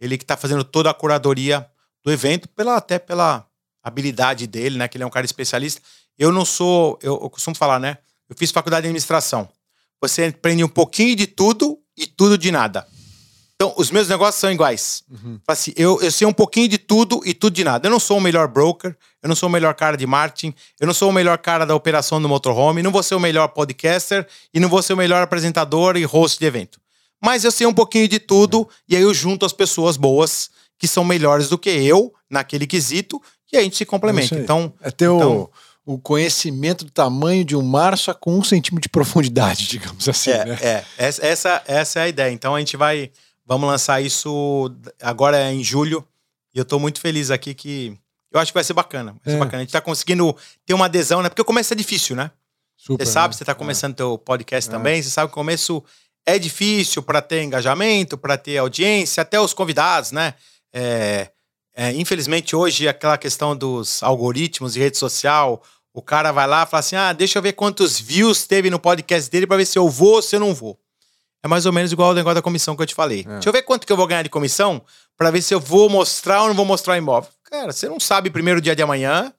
Ele 0.00 0.18
que 0.18 0.24
está 0.24 0.36
fazendo 0.36 0.64
toda 0.64 0.90
a 0.90 0.94
curadoria 0.94 1.66
do 2.04 2.10
evento, 2.10 2.48
pela, 2.48 2.76
até 2.76 2.98
pela 2.98 3.46
habilidade 3.82 4.46
dele, 4.46 4.76
né? 4.76 4.88
Que 4.88 4.96
ele 4.96 5.04
é 5.04 5.06
um 5.06 5.10
cara 5.10 5.24
especialista. 5.24 5.80
Eu 6.18 6.32
não 6.32 6.44
sou, 6.44 6.98
eu, 7.02 7.14
eu 7.22 7.30
costumo 7.30 7.56
falar, 7.56 7.78
né? 7.78 7.98
Eu 8.28 8.36
fiz 8.36 8.50
faculdade 8.50 8.82
de 8.82 8.88
administração. 8.88 9.48
você 10.00 10.24
aprende 10.24 10.64
um 10.64 10.68
pouquinho 10.68 11.14
de 11.14 11.26
tudo 11.26 11.78
e 11.96 12.06
tudo 12.06 12.36
de 12.36 12.50
nada. 12.50 12.86
Então, 13.62 13.72
os 13.76 13.92
meus 13.92 14.08
negócios 14.08 14.40
são 14.40 14.50
iguais. 14.50 15.04
Uhum. 15.08 15.38
Assim, 15.46 15.72
eu, 15.76 16.00
eu 16.02 16.10
sei 16.10 16.26
um 16.26 16.32
pouquinho 16.32 16.66
de 16.66 16.78
tudo 16.78 17.20
e 17.24 17.32
tudo 17.32 17.54
de 17.54 17.62
nada. 17.62 17.86
Eu 17.86 17.92
não 17.92 18.00
sou 18.00 18.18
o 18.18 18.20
melhor 18.20 18.48
broker, 18.48 18.96
eu 19.22 19.28
não 19.28 19.36
sou 19.36 19.48
o 19.48 19.52
melhor 19.52 19.72
cara 19.74 19.96
de 19.96 20.04
marketing, 20.04 20.52
eu 20.80 20.86
não 20.86 20.92
sou 20.92 21.10
o 21.10 21.12
melhor 21.12 21.38
cara 21.38 21.64
da 21.64 21.72
operação 21.72 22.20
do 22.20 22.28
motorhome, 22.28 22.82
não 22.82 22.90
vou 22.90 23.04
ser 23.04 23.14
o 23.14 23.20
melhor 23.20 23.46
podcaster 23.48 24.26
e 24.52 24.58
não 24.58 24.68
vou 24.68 24.82
ser 24.82 24.94
o 24.94 24.96
melhor 24.96 25.22
apresentador 25.22 25.96
e 25.96 26.02
host 26.02 26.40
de 26.40 26.44
evento. 26.44 26.80
Mas 27.22 27.44
eu 27.44 27.52
sei 27.52 27.64
um 27.64 27.72
pouquinho 27.72 28.08
de 28.08 28.18
tudo 28.18 28.68
e 28.88 28.96
aí 28.96 29.02
eu 29.02 29.14
junto 29.14 29.46
as 29.46 29.52
pessoas 29.52 29.96
boas 29.96 30.50
que 30.76 30.88
são 30.88 31.04
melhores 31.04 31.48
do 31.48 31.56
que 31.56 31.70
eu 31.70 32.12
naquele 32.28 32.66
quesito 32.66 33.22
e 33.52 33.56
a 33.56 33.62
gente 33.62 33.76
se 33.76 33.86
complementa. 33.86 34.34
É 34.34 34.40
então, 34.40 34.72
é 34.80 34.90
ter 34.90 35.04
então, 35.04 35.48
o, 35.86 35.98
conhecimento 35.98 36.84
do 36.84 36.90
tamanho 36.90 37.44
de 37.44 37.54
um 37.54 37.62
mar 37.62 37.96
só 37.96 38.12
com 38.12 38.36
um 38.36 38.42
centímetro 38.42 38.82
de 38.82 38.88
profundidade, 38.88 39.68
digamos 39.70 40.08
assim. 40.08 40.32
É, 40.32 40.44
né? 40.46 40.58
é. 40.60 40.84
Essa, 40.98 41.62
essa 41.64 42.00
é 42.00 42.02
a 42.02 42.08
ideia. 42.08 42.32
Então 42.32 42.56
a 42.56 42.58
gente 42.58 42.76
vai 42.76 43.08
Vamos 43.44 43.68
lançar 43.68 44.00
isso 44.00 44.70
agora 45.00 45.52
em 45.52 45.62
julho. 45.62 46.06
E 46.54 46.58
eu 46.58 46.64
tô 46.64 46.78
muito 46.78 47.00
feliz 47.00 47.30
aqui 47.30 47.54
que. 47.54 47.96
Eu 48.30 48.40
acho 48.40 48.52
que 48.52 48.56
vai 48.56 48.64
ser 48.64 48.72
bacana. 48.72 49.12
Vai 49.24 49.32
ser 49.32 49.36
é. 49.36 49.38
bacana. 49.38 49.58
A 49.58 49.60
gente 49.60 49.72
tá 49.72 49.80
conseguindo 49.80 50.34
ter 50.64 50.74
uma 50.74 50.86
adesão, 50.86 51.22
né? 51.22 51.28
Porque 51.28 51.42
o 51.42 51.44
começo 51.44 51.72
é 51.72 51.76
difícil, 51.76 52.16
né? 52.16 52.30
Super, 52.76 53.04
você 53.04 53.12
sabe, 53.12 53.34
né? 53.34 53.38
você 53.38 53.44
tá 53.44 53.54
começando 53.54 53.92
é. 53.92 53.96
teu 53.96 54.18
podcast 54.18 54.68
é. 54.68 54.72
também, 54.72 55.02
você 55.02 55.10
sabe 55.10 55.28
que 55.28 55.32
o 55.32 55.34
começo 55.34 55.84
é 56.26 56.38
difícil 56.38 57.02
para 57.02 57.20
ter 57.20 57.42
engajamento, 57.42 58.16
para 58.16 58.36
ter 58.36 58.58
audiência, 58.58 59.20
até 59.20 59.40
os 59.40 59.52
convidados, 59.54 60.12
né? 60.12 60.34
É, 60.72 61.30
é, 61.74 61.92
infelizmente, 61.92 62.54
hoje, 62.56 62.88
aquela 62.88 63.16
questão 63.16 63.56
dos 63.56 64.02
algoritmos 64.02 64.74
de 64.74 64.80
rede 64.80 64.98
social, 64.98 65.62
o 65.92 66.02
cara 66.02 66.32
vai 66.32 66.46
lá 66.46 66.62
e 66.62 66.66
fala 66.66 66.80
assim: 66.80 66.96
ah, 66.96 67.12
deixa 67.12 67.38
eu 67.38 67.42
ver 67.42 67.52
quantos 67.52 68.00
views 68.00 68.46
teve 68.46 68.70
no 68.70 68.78
podcast 68.78 69.30
dele 69.30 69.46
para 69.46 69.58
ver 69.58 69.66
se 69.66 69.78
eu 69.78 69.88
vou 69.88 70.14
ou 70.14 70.22
se 70.22 70.36
eu 70.36 70.40
não 70.40 70.54
vou. 70.54 70.78
É 71.42 71.48
mais 71.48 71.66
ou 71.66 71.72
menos 71.72 71.90
igual 71.90 72.10
ao 72.10 72.14
negócio 72.14 72.36
da 72.36 72.42
comissão 72.42 72.76
que 72.76 72.82
eu 72.82 72.86
te 72.86 72.94
falei. 72.94 73.20
É. 73.20 73.32
Deixa 73.34 73.48
eu 73.48 73.52
ver 73.52 73.62
quanto 73.62 73.86
que 73.86 73.92
eu 73.92 73.96
vou 73.96 74.06
ganhar 74.06 74.22
de 74.22 74.28
comissão 74.28 74.82
para 75.16 75.30
ver 75.30 75.42
se 75.42 75.52
eu 75.52 75.58
vou 75.58 75.88
mostrar 75.88 76.42
ou 76.42 76.48
não 76.48 76.54
vou 76.54 76.64
mostrar 76.64 76.94
o 76.94 76.96
imóvel. 76.96 77.30
Cara, 77.44 77.72
você 77.72 77.88
não 77.88 77.98
sabe 77.98 78.30
primeiro 78.30 78.60
dia 78.60 78.76
de 78.76 78.82
amanhã. 78.82 79.32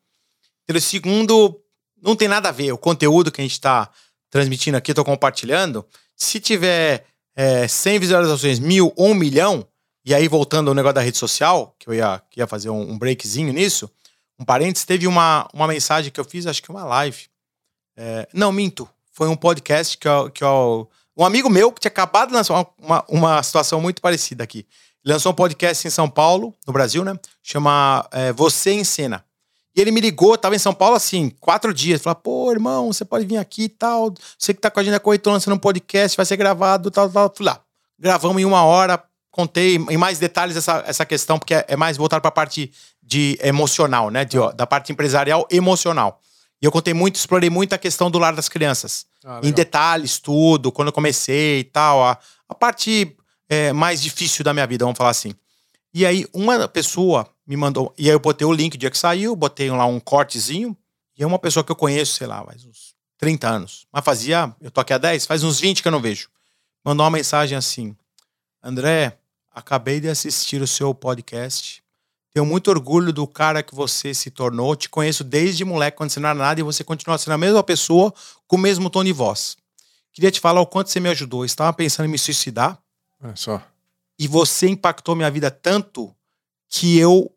Pelo 0.68 0.80
segundo, 0.82 1.60
não 2.02 2.16
tem 2.16 2.28
nada 2.28 2.50
a 2.50 2.52
ver. 2.52 2.72
O 2.72 2.78
conteúdo 2.78 3.32
que 3.32 3.42
a 3.42 3.44
gente 3.44 3.54
está 3.54 3.90
transmitindo 4.30 4.78
aqui, 4.78 4.92
estou 4.92 5.06
compartilhando. 5.06 5.86
Se 6.16 6.40
tiver 6.40 7.06
é, 7.36 7.68
100 7.68 8.00
visualizações, 8.00 8.60
mil 8.60 8.92
ou 8.96 9.10
um 9.10 9.14
milhão, 9.14 9.66
e 10.06 10.14
aí 10.14 10.28
voltando 10.28 10.68
ao 10.70 10.76
negócio 10.76 10.96
da 10.96 11.02
rede 11.02 11.18
social, 11.18 11.76
que 11.80 11.88
eu 11.88 11.94
ia, 11.94 12.22
que 12.30 12.40
ia 12.40 12.48
fazer 12.48 12.70
um, 12.70 12.92
um 12.92 12.98
breakzinho 12.98 13.54
nisso, 13.54 13.90
um 14.38 14.44
parênteses, 14.44 14.86
teve 14.86 15.08
uma, 15.08 15.48
uma 15.54 15.68
mensagem 15.68 16.12
que 16.12 16.20
eu 16.20 16.26
fiz, 16.26 16.46
acho 16.46 16.62
que 16.62 16.70
uma 16.70 16.84
live. 16.84 17.28
É, 17.96 18.28
não, 18.34 18.52
minto. 18.52 18.90
Foi 19.12 19.28
um 19.30 19.36
podcast 19.36 19.98
que 19.98 20.08
eu, 20.08 20.30
que 20.32 20.44
eu 20.44 20.90
um 21.16 21.26
amigo 21.26 21.50
meu 21.50 21.72
que 21.72 21.80
tinha 21.80 21.90
acabado 21.90 22.30
de 22.30 22.36
lançar 22.36 22.54
uma, 22.54 22.68
uma, 22.78 23.06
uma 23.08 23.44
situação 23.44 23.80
muito 23.80 24.02
parecida 24.02 24.44
aqui. 24.44 24.66
Lançou 25.06 25.32
um 25.32 25.36
podcast 25.36 25.86
em 25.86 25.92
São 25.92 26.10
Paulo, 26.10 26.54
no 26.66 26.74
Brasil, 26.74 27.04
né? 27.04 27.18
Chama 27.42 28.08
é, 28.12 28.32
Você 28.32 28.72
em 28.72 28.84
Cena. 28.84 29.24
E 29.76 29.82
ele 29.82 29.92
me 29.92 30.00
ligou, 30.00 30.38
tava 30.38 30.56
em 30.56 30.60
São 30.60 30.74
Paulo 30.74 30.96
assim, 30.96 31.30
quatro 31.40 31.74
dias. 31.74 32.02
Falou, 32.02 32.16
pô, 32.16 32.52
irmão, 32.52 32.94
você 32.94 33.04
pode 33.04 33.26
vir 33.26 33.38
aqui 33.38 33.64
e 33.64 33.70
tal. 33.70 34.14
Você 34.38 34.54
que 34.54 34.62
tá 34.62 34.70
com 34.70 34.80
a 34.80 34.84
gente 34.84 34.98
corretora 35.00 35.34
lançando 35.34 35.56
um 35.56 35.60
podcast, 35.60 36.16
vai 36.16 36.26
ser 36.26 36.38
gravado, 36.38 36.90
tal, 36.90 37.10
tal. 37.10 37.34
Fui 37.36 37.46
lá. 37.46 37.60
Gravamos 38.00 38.42
em 38.42 38.46
uma 38.46 38.64
hora, 38.64 39.04
contei 39.32 39.76
em 39.76 39.98
mais 39.98 40.20
detalhes 40.20 40.56
essa, 40.56 40.84
essa 40.86 41.06
questão, 41.06 41.40
porque 41.40 41.56
é, 41.56 41.66
é 41.70 41.76
mais 41.76 41.98
voltado 41.98 42.22
para 42.22 42.30
a 42.30 42.32
parte 42.32 42.72
de 43.02 43.38
emocional, 43.42 44.10
né? 44.10 44.24
De, 44.24 44.38
ó, 44.38 44.52
da 44.52 44.66
parte 44.66 44.92
empresarial 44.92 45.48
emocional. 45.52 46.22
E 46.62 46.66
eu 46.66 46.72
contei 46.72 46.94
muito, 46.94 47.16
explorei 47.16 47.50
muito 47.50 47.74
a 47.74 47.78
questão 47.78 48.10
do 48.10 48.20
lar 48.20 48.36
das 48.36 48.48
crianças. 48.48 49.06
Ah, 49.26 49.42
em 49.44 49.52
detalhes, 49.52 50.20
tudo, 50.20 50.72
quando 50.72 50.90
eu 50.90 50.94
comecei 50.94 51.60
e 51.60 51.64
tal. 51.64 52.04
A, 52.04 52.18
a 52.48 52.56
parte 52.56 53.16
é, 53.50 53.72
mais 53.74 54.02
difícil 54.02 54.44
da 54.44 54.54
minha 54.54 54.68
vida, 54.68 54.86
vamos 54.86 54.98
falar 54.98 55.12
assim. 55.12 55.34
E 55.94 56.06
aí, 56.06 56.26
uma 56.34 56.68
pessoa 56.68 57.28
me 57.46 57.56
mandou. 57.56 57.94
E 57.98 58.10
aí, 58.10 58.16
eu 58.16 58.20
botei 58.20 58.46
o 58.46 58.52
link 58.52 58.76
o 58.76 58.78
dia 58.78 58.90
que 58.90 58.98
saiu, 58.98 59.36
botei 59.36 59.70
lá 59.70 59.86
um 59.86 60.00
cortezinho. 60.00 60.76
E 61.18 61.24
é 61.24 61.28
uma 61.28 61.38
pessoa 61.38 61.64
que 61.64 61.72
eu 61.72 61.76
conheço, 61.76 62.14
sei 62.14 62.26
lá, 62.26 62.44
faz 62.44 62.66
uns 62.66 62.96
30 63.18 63.48
anos. 63.48 63.86
Mas 63.92 64.04
fazia. 64.04 64.56
Eu 64.60 64.72
tô 64.72 64.82
aqui 64.82 64.94
há 64.94 64.98
10, 64.98 65.26
faz 65.26 65.44
uns 65.44 65.60
20 65.60 65.82
que 65.82 65.88
eu 65.88 65.92
não 65.92 66.02
vejo. 66.02 66.30
Mandou 66.84 67.04
uma 67.04 67.12
mensagem 67.12 67.58
assim: 67.58 67.96
André, 68.62 69.18
acabei 69.52 70.00
de 70.00 70.10
assistir 70.10 70.62
o 70.62 70.68
seu 70.68 70.94
podcast 70.96 71.83
tenho 72.34 72.46
muito 72.46 72.70
orgulho 72.70 73.14
do 73.14 73.28
cara 73.28 73.62
que 73.62 73.76
você 73.76 74.14
se 74.14 74.32
tornou. 74.32 74.76
Te 74.76 74.90
conheço 74.90 75.24
desde 75.24 75.64
moleque, 75.64 75.98
quando 75.98 76.10
você 76.10 76.20
não 76.20 76.30
era 76.30 76.38
nada, 76.38 76.60
e 76.60 76.64
você 76.64 76.84
continua 76.84 77.18
sendo 77.18 77.34
a 77.34 77.38
mesma 77.38 77.64
pessoa, 77.64 78.12
com 78.48 78.56
o 78.56 78.60
mesmo 78.60 78.90
tom 78.90 79.04
de 79.04 79.14
voz. 79.14 79.56
Queria 80.12 80.32
te 80.32 80.40
falar 80.40 80.60
o 80.60 80.66
quanto 80.66 80.90
você 80.90 81.00
me 81.00 81.10
ajudou. 81.10 81.42
Eu 81.42 81.46
estava 81.46 81.72
pensando 81.72 82.08
em 82.08 82.10
me 82.10 82.18
suicidar. 82.18 82.80
É 83.24 83.36
só. 83.36 83.62
E 84.18 84.28
você 84.28 84.68
impactou 84.68 85.16
minha 85.16 85.30
vida 85.30 85.52
tanto 85.52 86.14
que 86.70 86.98
eu 86.98 87.32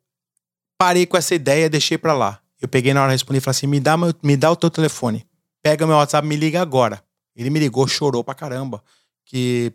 parei 0.78 1.04
com 1.06 1.16
essa 1.16 1.34
ideia 1.34 1.66
e 1.66 1.68
deixei 1.68 1.98
para 1.98 2.14
lá. 2.14 2.40
Eu 2.60 2.68
peguei 2.68 2.94
na 2.94 3.02
hora 3.02 3.10
de 3.10 3.14
responder 3.14 3.38
e 3.38 3.40
falei 3.40 3.56
assim: 3.56 3.66
me 3.66 3.80
dá, 3.80 3.96
meu, 3.96 4.14
me 4.22 4.36
dá 4.36 4.50
o 4.50 4.56
teu 4.56 4.70
telefone. 4.70 5.26
Pega 5.62 5.86
meu 5.86 5.96
WhatsApp, 5.96 6.26
me 6.26 6.36
liga 6.36 6.60
agora. 6.60 7.02
Ele 7.34 7.50
me 7.50 7.58
ligou, 7.58 7.86
chorou 7.86 8.24
pra 8.24 8.34
caramba. 8.34 8.82
Que 9.24 9.72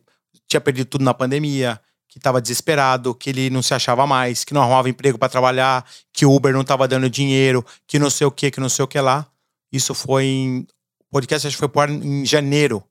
tinha 0.48 0.62
perdido 0.62 0.88
tudo 0.88 1.04
na 1.04 1.14
pandemia, 1.14 1.80
que 2.12 2.18
estava 2.18 2.42
desesperado, 2.42 3.16
que 3.16 3.30
ele 3.30 3.50
não 3.50 3.62
se 3.62 3.74
achava 3.74 4.06
mais, 4.06 4.44
que 4.44 4.54
não 4.54 4.62
arrumava 4.62 4.90
emprego 4.90 5.18
para 5.18 5.30
trabalhar, 5.30 5.86
que 6.12 6.26
o 6.26 6.36
Uber 6.36 6.52
não 6.52 6.60
estava 6.60 6.86
dando 6.86 7.10
dinheiro, 7.10 7.66
que 7.88 7.98
não 7.98 8.10
sei 8.10 8.28
o 8.28 8.32
que, 8.32 8.52
que 8.52 8.60
não 8.60 8.68
sei 8.68 8.84
o 8.84 8.88
que 8.88 9.00
lá. 9.00 9.26
Isso 9.72 9.96
foi 9.96 10.26
em. 10.26 10.68
O 11.00 11.12
podcast 11.14 11.48
acho 11.48 11.56
que 11.56 11.60
foi 11.60 11.70
por 11.70 11.90
em 11.90 12.26
janeiro. 12.26 12.84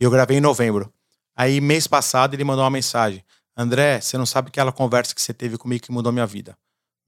E 0.00 0.04
eu 0.04 0.10
gravei 0.12 0.38
em 0.38 0.40
novembro. 0.40 0.92
Aí, 1.36 1.60
mês 1.60 1.88
passado, 1.88 2.34
ele 2.34 2.44
mandou 2.44 2.62
uma 2.62 2.70
mensagem: 2.70 3.24
André, 3.56 4.00
você 4.00 4.16
não 4.16 4.24
sabe 4.24 4.46
aquela 4.46 4.70
conversa 4.70 5.12
que 5.12 5.20
você 5.20 5.34
teve 5.34 5.58
comigo 5.58 5.84
que 5.84 5.90
mudou 5.90 6.12
minha 6.12 6.26
vida. 6.26 6.56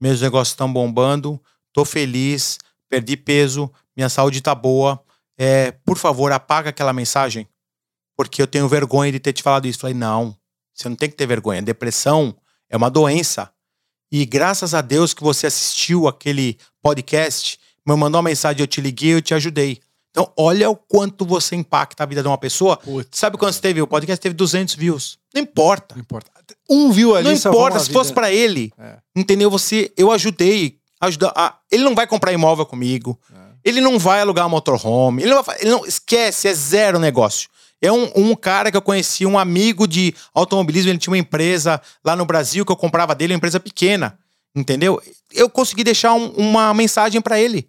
Meus 0.01 0.19
negócios 0.19 0.51
estão 0.51 0.71
bombando, 0.71 1.41
tô 1.71 1.85
feliz, 1.85 2.57
perdi 2.89 3.15
peso, 3.15 3.71
minha 3.95 4.09
saúde 4.09 4.41
tá 4.41 4.53
boa. 4.53 5.01
É, 5.37 5.71
por 5.71 5.97
favor, 5.97 6.33
apaga 6.33 6.69
aquela 6.69 6.91
mensagem, 6.91 7.47
porque 8.17 8.41
eu 8.41 8.47
tenho 8.47 8.67
vergonha 8.67 9.09
de 9.09 9.21
ter 9.21 9.31
te 9.31 9.41
falado 9.41 9.67
isso. 9.67 9.79
Falei, 9.79 9.95
não, 9.95 10.35
você 10.73 10.89
não 10.89 10.95
tem 10.95 11.09
que 11.09 11.15
ter 11.15 11.25
vergonha. 11.25 11.61
Depressão 11.61 12.35
é 12.69 12.77
uma 12.77 12.89
doença. 12.89 13.51
E 14.11 14.25
graças 14.25 14.73
a 14.73 14.81
Deus 14.81 15.13
que 15.13 15.23
você 15.23 15.47
assistiu 15.47 16.07
aquele 16.07 16.57
podcast, 16.81 17.59
me 17.85 17.95
mandou 17.95 18.19
uma 18.19 18.29
mensagem, 18.29 18.61
eu 18.61 18.67
te 18.67 18.81
liguei, 18.81 19.13
eu 19.13 19.21
te 19.21 19.33
ajudei. 19.33 19.79
Então, 20.11 20.31
olha 20.37 20.69
o 20.69 20.75
quanto 20.75 21.25
você 21.25 21.55
impacta 21.55 22.03
a 22.03 22.05
vida 22.05 22.21
de 22.21 22.27
uma 22.27 22.37
pessoa. 22.37 22.75
Putz, 22.75 23.17
Sabe 23.17 23.37
quantos 23.37 23.59
teve? 23.61 23.81
O 23.81 23.87
podcast 23.87 24.21
teve 24.21 24.35
200 24.35 24.75
views. 24.75 25.17
Não 25.33 25.41
importa. 25.41 25.95
Não 25.95 26.01
importa. 26.01 26.29
Um 26.69 26.91
view 26.91 27.15
ali. 27.15 27.29
Não 27.29 27.33
importa. 27.33 27.79
Se 27.79 27.91
fosse 27.91 28.11
para 28.11 28.31
ele, 28.31 28.73
é. 28.77 28.97
entendeu? 29.15 29.49
Você, 29.49 29.91
eu 29.95 30.11
ajudei. 30.11 30.77
Ajuda, 30.99 31.31
a, 31.33 31.57
ele 31.71 31.83
não 31.83 31.95
vai 31.95 32.05
comprar 32.05 32.33
imóvel 32.33 32.65
comigo. 32.65 33.17
É. 33.33 33.51
Ele 33.63 33.79
não 33.79 33.97
vai 33.97 34.19
alugar 34.19 34.45
um 34.45 34.49
motorhome. 34.49 35.23
Ele 35.23 35.33
não, 35.33 35.43
vai, 35.43 35.57
ele 35.61 35.69
não 35.69 35.85
esquece, 35.85 36.49
é 36.49 36.53
zero 36.53 36.99
negócio. 36.99 37.49
É 37.81 37.91
um, 37.91 38.11
um, 38.15 38.35
cara 38.35 38.69
que 38.69 38.77
eu 38.77 38.81
conheci, 38.81 39.25
um 39.25 39.39
amigo 39.39 39.87
de 39.87 40.13
automobilismo, 40.33 40.91
ele 40.91 40.99
tinha 40.99 41.11
uma 41.11 41.17
empresa 41.17 41.81
lá 42.05 42.15
no 42.15 42.25
Brasil 42.25 42.65
que 42.65 42.71
eu 42.71 42.75
comprava 42.75 43.15
dele, 43.15 43.33
uma 43.33 43.37
empresa 43.37 43.59
pequena, 43.59 44.19
entendeu? 44.55 45.01
Eu 45.33 45.49
consegui 45.49 45.83
deixar 45.83 46.13
um, 46.13 46.27
uma 46.31 46.73
mensagem 46.73 47.19
para 47.19 47.39
ele, 47.39 47.67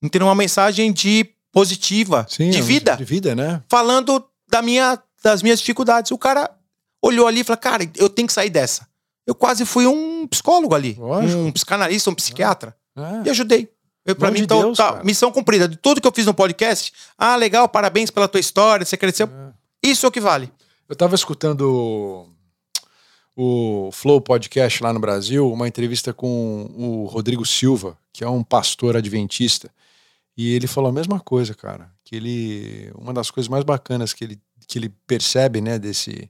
entendeu? 0.00 0.28
Uma 0.28 0.34
mensagem 0.34 0.92
de 0.92 1.26
positiva, 1.52 2.24
Sim, 2.28 2.50
de 2.50 2.62
vida. 2.62 2.96
De 2.96 3.04
vida, 3.04 3.34
né? 3.34 3.62
Falando 3.68 4.24
da 4.48 4.62
minha, 4.62 4.96
das 5.22 5.42
minhas 5.42 5.58
dificuldades. 5.58 6.12
O 6.12 6.18
cara 6.18 6.50
olhou 7.02 7.26
ali 7.26 7.40
e 7.40 7.44
falou, 7.44 7.58
cara, 7.58 7.90
eu 7.96 8.08
tenho 8.08 8.28
que 8.28 8.34
sair 8.34 8.50
dessa. 8.50 8.86
Eu 9.26 9.34
quase 9.34 9.64
fui 9.64 9.86
um 9.86 10.26
psicólogo 10.26 10.74
ali, 10.74 10.94
Lógico. 10.98 11.40
um 11.40 11.52
psicanalista, 11.52 12.10
um 12.10 12.14
psiquiatra. 12.14 12.74
É. 12.96 13.26
E 13.26 13.30
ajudei. 13.30 13.68
Pra 14.14 14.30
mim, 14.30 14.38
de 14.38 14.44
então, 14.44 14.62
Deus, 14.62 14.78
tá, 14.78 15.02
missão 15.04 15.30
cumprida. 15.30 15.68
De 15.68 15.76
tudo 15.76 16.00
que 16.00 16.06
eu 16.06 16.12
fiz 16.12 16.24
no 16.24 16.32
podcast, 16.32 16.92
ah, 17.16 17.36
legal, 17.36 17.68
parabéns 17.68 18.10
pela 18.10 18.26
tua 18.26 18.40
história, 18.40 18.86
você 18.86 18.96
cresceu. 18.96 19.26
É. 19.26 19.47
Isso 19.82 20.04
é 20.04 20.08
o 20.08 20.12
que 20.12 20.20
vale. 20.20 20.50
Eu 20.88 20.96
tava 20.96 21.14
escutando 21.14 22.26
o 23.36 23.90
Flow 23.92 24.20
Podcast 24.20 24.82
lá 24.82 24.92
no 24.92 24.98
Brasil, 24.98 25.50
uma 25.52 25.68
entrevista 25.68 26.12
com 26.12 26.68
o 26.76 27.04
Rodrigo 27.04 27.46
Silva, 27.46 27.96
que 28.12 28.24
é 28.24 28.28
um 28.28 28.42
pastor 28.42 28.96
adventista, 28.96 29.70
e 30.36 30.52
ele 30.54 30.66
falou 30.66 30.90
a 30.90 30.92
mesma 30.92 31.20
coisa, 31.20 31.54
cara, 31.54 31.88
que 32.02 32.16
ele 32.16 32.90
uma 32.96 33.12
das 33.12 33.30
coisas 33.30 33.48
mais 33.48 33.62
bacanas 33.62 34.12
que 34.12 34.24
ele, 34.24 34.40
que 34.66 34.78
ele 34.78 34.88
percebe, 35.06 35.60
né, 35.60 35.78
desse, 35.78 36.28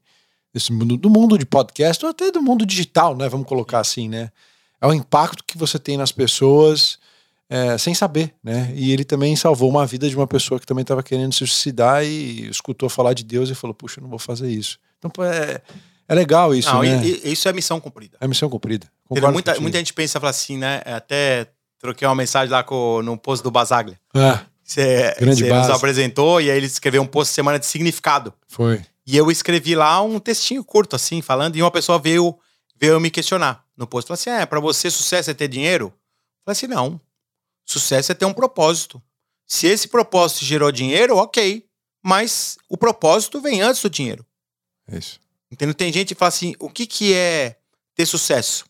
desse 0.53 0.71
mundo, 0.71 0.99
do 0.99 1.09
mundo 1.09 1.39
de 1.39 1.47
podcast, 1.47 2.05
ou 2.05 2.11
até 2.11 2.31
do 2.31 2.43
mundo 2.43 2.67
digital, 2.67 3.17
né, 3.17 3.27
vamos 3.29 3.47
colocar 3.47 3.81
assim, 3.81 4.07
né, 4.09 4.31
é 4.81 4.87
o 4.87 4.93
impacto 4.93 5.45
que 5.45 5.57
você 5.57 5.79
tem 5.79 5.97
nas 5.97 6.13
pessoas 6.13 6.99
é, 7.51 7.79
sem 7.79 7.95
saber, 7.95 8.35
né? 8.43 8.71
E 8.75 8.93
ele 8.93 9.05
também 9.05 9.35
salvou 9.35 9.71
uma 9.71 9.87
vida 9.87 10.09
de 10.09 10.15
uma 10.15 10.27
pessoa 10.27 10.61
que 10.61 10.67
também 10.67 10.83
estava 10.83 11.03
querendo 11.03 11.33
se 11.33 11.39
suicidar 11.39 12.05
e 12.05 12.49
escutou 12.49 12.89
falar 12.89 13.15
de 13.15 13.25
Deus 13.25 13.49
e 13.49 13.55
falou: 13.55 13.75
Puxa, 13.75 14.01
eu 14.01 14.03
não 14.03 14.11
vou 14.11 14.19
fazer 14.19 14.51
isso. 14.51 14.79
Então 14.99 15.11
é, 15.25 15.61
é 16.09 16.15
legal 16.15 16.55
isso, 16.55 16.73
não, 16.73 16.83
né? 16.83 17.07
isso 17.07 17.49
é 17.49 17.53
missão 17.53 17.81
cumprida. 17.81 18.19
É 18.21 18.27
missão 18.27 18.49
cumprida. 18.51 18.87
Muita, 19.33 19.59
muita 19.61 19.79
gente 19.79 19.95
pensa 19.95 20.21
fala 20.21 20.31
assim, 20.31 20.59
né? 20.59 20.83
É, 20.85 20.95
até 20.95 21.47
troquei 21.79 22.07
uma 22.07 22.15
mensagem 22.15 22.51
lá 22.51 22.63
com, 22.63 23.01
no 23.03 23.17
post 23.17 23.43
do 23.43 23.51
Basaglia. 23.51 23.99
É. 24.15 24.41
Você, 24.63 25.15
nos 25.21 25.71
apresentou 25.71 26.43
e 26.43 26.51
aí 26.51 26.57
ele 26.59 26.67
escreveu 26.67 27.01
um 27.01 27.07
post 27.07 27.33
semana 27.33 27.59
de 27.59 27.65
significado. 27.65 28.35
Foi. 28.47 28.83
E 29.07 29.17
eu 29.17 29.31
escrevi 29.31 29.75
lá 29.75 30.03
um 30.03 30.19
textinho 30.19 30.63
curto, 30.63 30.95
assim, 30.95 31.23
falando, 31.23 31.57
e 31.57 31.63
uma 31.63 31.71
pessoa 31.71 31.99
veio, 31.99 32.39
veio 32.79 33.01
me 33.01 33.11
questionar 33.11 33.65
no 33.75 33.87
post. 33.87 34.07
Falou 34.07 34.19
assim: 34.21 34.29
é, 34.29 34.45
pra 34.45 34.61
você 34.61 34.91
sucesso 34.91 35.31
é 35.31 35.35
ter 35.35 35.49
dinheiro? 35.49 35.87
Eu 35.87 36.45
falei 36.45 36.53
assim: 36.53 36.67
não. 36.67 37.01
Sucesso 37.69 38.13
é 38.13 38.15
ter 38.15 38.25
um 38.25 38.33
propósito. 38.33 39.01
Se 39.47 39.67
esse 39.67 39.89
propósito 39.89 40.43
gerou 40.43 40.73
dinheiro, 40.73 41.17
ok. 41.19 41.67
Mas 42.03 42.57
o 42.67 42.79
propósito 42.79 43.43
vem 43.43 43.61
antes 43.61 43.83
do 43.83 43.91
dinheiro. 43.91 44.25
Isso. 44.91 45.21
Entendeu? 45.51 45.75
Tem 45.75 45.93
gente 45.93 46.15
que 46.15 46.19
fala 46.19 46.31
assim: 46.31 46.55
o 46.59 46.71
que, 46.71 46.87
que 46.87 47.13
é 47.13 47.59
ter 47.95 48.07
sucesso? 48.07 48.65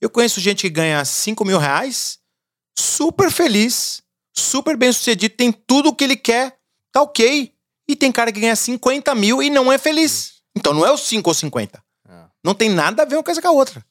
Eu 0.00 0.08
conheço 0.08 0.40
gente 0.40 0.62
que 0.62 0.70
ganha 0.70 1.04
5 1.04 1.44
mil 1.44 1.58
reais, 1.58 2.20
super 2.78 3.28
feliz, 3.28 4.02
super 4.32 4.76
bem 4.76 4.92
sucedido, 4.92 5.34
tem 5.34 5.50
tudo 5.50 5.88
o 5.88 5.94
que 5.94 6.04
ele 6.04 6.16
quer, 6.16 6.56
tá 6.92 7.02
ok. 7.02 7.52
E 7.88 7.96
tem 7.96 8.12
cara 8.12 8.30
que 8.30 8.40
ganha 8.40 8.54
50 8.54 9.14
mil 9.16 9.42
e 9.42 9.50
não 9.50 9.72
é 9.72 9.78
feliz. 9.78 10.34
Então 10.54 10.72
não 10.72 10.86
é 10.86 10.92
os 10.92 11.00
5 11.02 11.28
ou 11.28 11.34
50. 11.34 11.82
É. 12.08 12.24
Não 12.44 12.54
tem 12.54 12.68
nada 12.68 13.02
a 13.02 13.04
ver 13.04 13.16
uma 13.16 13.24
coisa 13.24 13.42
com 13.42 13.48
a 13.48 13.52
outra. 13.52 13.84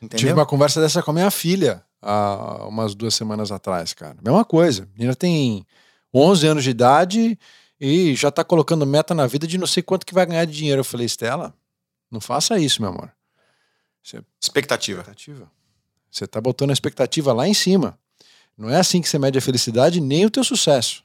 Tive 0.00 0.04
Entendeu? 0.16 0.34
uma 0.34 0.46
conversa 0.46 0.80
dessa 0.80 1.02
com 1.02 1.12
a 1.12 1.14
minha 1.14 1.30
filha 1.30 1.82
há 2.02 2.66
umas 2.66 2.94
duas 2.94 3.14
semanas 3.14 3.52
atrás, 3.52 3.94
cara. 3.94 4.16
Mesma 4.22 4.44
coisa. 4.44 4.82
A 4.82 4.98
menina 4.98 5.14
tem 5.14 5.64
11 6.12 6.46
anos 6.46 6.64
de 6.64 6.70
idade 6.70 7.38
e 7.80 8.14
já 8.14 8.30
tá 8.30 8.44
colocando 8.44 8.84
meta 8.84 9.14
na 9.14 9.26
vida 9.26 9.46
de 9.46 9.56
não 9.56 9.66
sei 9.66 9.82
quanto 9.82 10.04
que 10.04 10.12
vai 10.12 10.26
ganhar 10.26 10.44
de 10.44 10.52
dinheiro. 10.52 10.80
Eu 10.80 10.84
falei, 10.84 11.06
Estela, 11.06 11.54
não 12.10 12.20
faça 12.20 12.58
isso, 12.58 12.82
meu 12.82 12.90
amor. 12.90 13.12
Expectativa. 14.40 15.00
Expectativa. 15.00 15.50
Você 16.10 16.26
tá 16.26 16.40
botando 16.40 16.70
a 16.70 16.72
expectativa 16.74 17.32
lá 17.32 17.48
em 17.48 17.54
cima. 17.54 17.98
Não 18.58 18.68
é 18.68 18.76
assim 18.76 19.00
que 19.00 19.08
você 19.08 19.18
mede 19.18 19.38
a 19.38 19.40
felicidade 19.40 20.00
nem 20.00 20.26
o 20.26 20.30
teu 20.30 20.44
sucesso. 20.44 21.02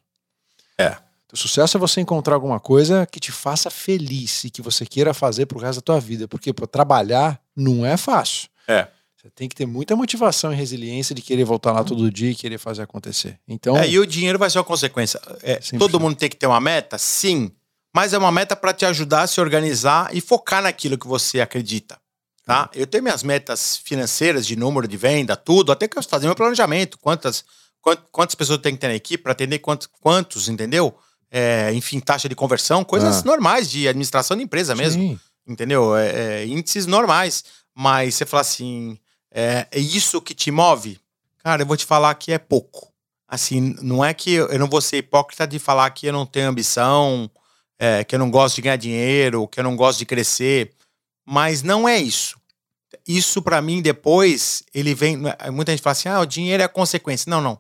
É. 0.78 0.98
O 1.32 1.38
sucesso 1.38 1.78
é 1.78 1.80
você 1.80 2.02
encontrar 2.02 2.36
alguma 2.36 2.60
coisa 2.60 3.06
que 3.06 3.19
te 3.19 3.32
faça 3.32 3.69
feliz 3.69 4.44
e 4.44 4.49
que 4.49 4.61
você 4.61 4.86
queira 4.86 5.14
fazer 5.14 5.45
pro 5.45 5.60
resto 5.60 5.80
da 5.80 5.82
tua 5.82 5.99
vida. 5.99 6.28
Porque 6.28 6.53
pô, 6.53 6.68
trabalhar 6.68 7.41
não 7.56 7.86
é 7.86 7.95
fácil. 7.98 8.49
É. 8.68 8.88
Você 9.28 9.32
tem 9.36 9.49
que 9.49 9.56
ter 9.56 9.66
muita 9.66 9.94
motivação 9.94 10.54
e 10.54 10.56
resiliência 10.56 11.14
de 11.14 11.22
querer 11.22 11.44
voltar 11.44 11.74
lá 11.74 11.84
todo 11.84 12.10
dia 12.10 12.32
e 12.32 12.36
querer 12.36 12.58
fazer 12.58 12.82
acontecer. 12.84 13.38
Então, 13.45 13.78
É, 13.78 13.88
e 13.90 13.99
o 13.99 14.06
dinheiro 14.08 14.40
vai 14.40 14.49
ser 14.49 14.58
uma 14.58 14.64
consequência. 14.64 15.20
É, 15.44 15.60
100%. 15.60 15.78
todo 15.80 15.99
mundo 15.99 16.16
tem 16.16 16.30
que 16.30 16.36
ter 16.38 16.48
uma 16.48 16.62
meta? 16.62 16.98
Sim. 16.98 17.52
Mas 17.94 18.14
é 18.14 18.18
uma 18.18 18.32
meta 18.32 18.56
para 18.56 18.74
te 18.74 18.86
ajudar 18.86 19.24
a 19.24 19.28
se 19.28 19.41
organizar 19.41 20.16
e 20.16 20.22
focar 20.22 20.62
naquilo 20.64 20.98
que 20.98 21.08
você 21.08 21.41
acredita. 21.41 21.98
Tá? 22.45 22.70
Eu 22.74 22.88
tenho 22.88 23.04
minhas 23.04 23.24
metas 23.24 23.76
financeiras 23.76 24.48
de 24.48 24.56
número 24.56 24.88
de 24.88 24.95
venda, 24.95 25.36
tudo, 25.36 25.72
até 25.74 25.88
que 25.90 25.98
eu 25.98 26.04
fazer 26.04 26.28
meu 26.28 26.36
planejamento. 26.36 26.98
Quantas, 26.99 27.44
quant- 27.82 27.99
quantas 28.10 28.36
pessoas 28.36 28.60
tem 28.60 28.74
que 28.76 28.80
ter 28.80 28.88
na 28.88 28.95
equipe 28.95 29.22
para 29.24 29.34
atender 29.34 29.60
quantos, 29.60 29.88
quantos, 29.99 30.48
entendeu? 30.48 30.95
É, 31.30 31.74
enfim, 31.74 31.99
taxa 31.99 32.30
de 32.30 32.36
conversão, 32.36 32.86
coisas 32.86 33.18
Ah. 33.18 33.24
normais 33.26 33.70
de 33.70 33.86
administração 33.90 34.38
de 34.38 34.44
empresa 34.44 34.74
mesmo 34.74 35.02
sim, 35.02 35.20
entendeu? 35.45 35.98
É, 35.98 36.44
é, 36.44 36.45
índices 36.45 36.86
normais. 36.86 37.44
Mas 37.76 38.16
você 38.16 38.26
fala 38.26 38.41
assim, 38.41 38.98
é, 39.38 39.68
é 39.72 39.80
isso 39.80 40.19
que 40.19 40.34
te 40.34 40.49
move? 40.49 40.99
Cara, 41.43 41.61
eu 41.61 41.65
vou 41.68 41.77
te 41.77 41.85
falar 41.85 42.15
que 42.15 42.31
é 42.31 42.39
pouco. 42.39 42.91
Assim, 43.27 43.76
não 43.84 44.03
é 44.03 44.11
que 44.11 44.31
eu 44.31 44.47
eu 44.47 44.57
não 44.57 44.68
vou 44.68 44.81
ser 44.81 44.97
hipócrita 44.97 45.45
de 45.45 45.59
falar 45.59 45.91
que 45.91 46.07
eu 46.07 46.14
não 46.14 46.26
tenho 46.26 46.49
ambição, 46.49 47.30
é, 47.77 48.03
que 48.03 48.15
eu 48.15 48.19
não 48.19 48.31
gosto 48.31 48.55
de 48.55 48.64
ganhar 48.64 48.77
dinheiro, 48.77 49.47
que 49.47 49.59
eu 49.59 49.64
não 49.64 49.76
gosto 49.76 49.99
de 49.99 50.07
crescer, 50.07 50.73
mas 51.23 51.61
não 51.61 51.88
é 51.88 51.99
isso. 51.99 52.35
Isso 53.07 53.39
pra 53.39 53.61
mim 53.61 53.80
depois 53.80 54.64
ele 54.73 54.95
vem. 54.95 55.18
Muita 55.51 55.72
gente 55.72 55.84
fala 55.84 55.91
assim: 55.91 56.09
ah, 56.09 56.19
o 56.19 56.26
dinheiro 56.26 56.64
é 56.64 56.65
a 56.65 56.69
consequência. 56.69 57.30
Não, 57.30 57.39
não. 57.39 57.59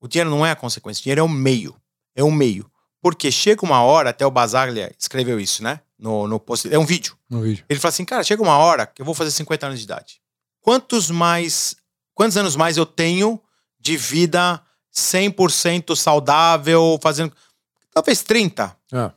O 0.00 0.06
dinheiro 0.06 0.28
não 0.28 0.44
é 0.44 0.50
a 0.50 0.56
consequência. 0.56 1.00
O 1.00 1.04
dinheiro 1.04 1.20
é 1.20 1.24
o 1.24 1.28
meio. 1.28 1.74
É 2.14 2.22
o 2.22 2.30
meio. 2.30 2.70
Porque 3.00 3.30
chega 3.30 3.64
uma 3.64 3.82
hora, 3.82 4.10
até 4.10 4.26
o 4.26 4.30
Basaglia 4.30 4.94
escreveu 4.98 5.40
isso, 5.40 5.62
né? 5.62 5.80
No, 5.98 6.28
no 6.28 6.38
post. 6.38 6.72
É 6.72 6.78
um 6.78 6.84
vídeo. 6.84 7.16
no 7.30 7.40
vídeo. 7.40 7.64
Ele 7.68 7.80
fala 7.80 7.90
assim, 7.90 8.04
cara, 8.04 8.22
chega 8.22 8.42
uma 8.42 8.58
hora 8.58 8.86
que 8.86 9.00
eu 9.00 9.06
vou 9.06 9.14
fazer 9.14 9.30
50 9.30 9.66
anos 9.66 9.78
de 9.78 9.84
idade. 9.84 10.23
Quantos 10.64 11.10
mais, 11.10 11.76
quantos 12.14 12.38
anos 12.38 12.56
mais 12.56 12.78
eu 12.78 12.86
tenho 12.86 13.38
de 13.78 13.98
vida 13.98 14.62
100% 14.94 15.94
saudável, 15.94 16.98
fazendo 17.02 17.34
talvez 17.92 18.22
30. 18.22 18.74
É, 18.90 19.12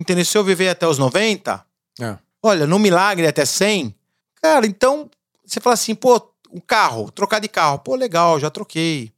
Entendeu? 0.00 0.24
Se 0.24 0.38
eu 0.38 0.44
viver 0.44 0.68
até 0.68 0.86
os 0.86 0.96
90, 0.96 1.66
é. 2.00 2.16
olha, 2.40 2.64
no 2.64 2.78
milagre 2.78 3.26
até 3.26 3.44
100, 3.44 3.92
cara, 4.40 4.68
então 4.68 5.10
você 5.44 5.58
fala 5.58 5.74
assim, 5.74 5.96
pô, 5.96 6.14
o 6.48 6.60
carro, 6.60 7.10
trocar 7.10 7.40
de 7.40 7.48
carro, 7.48 7.80
pô, 7.80 7.96
legal, 7.96 8.38
já 8.38 8.48
troquei. 8.48 9.12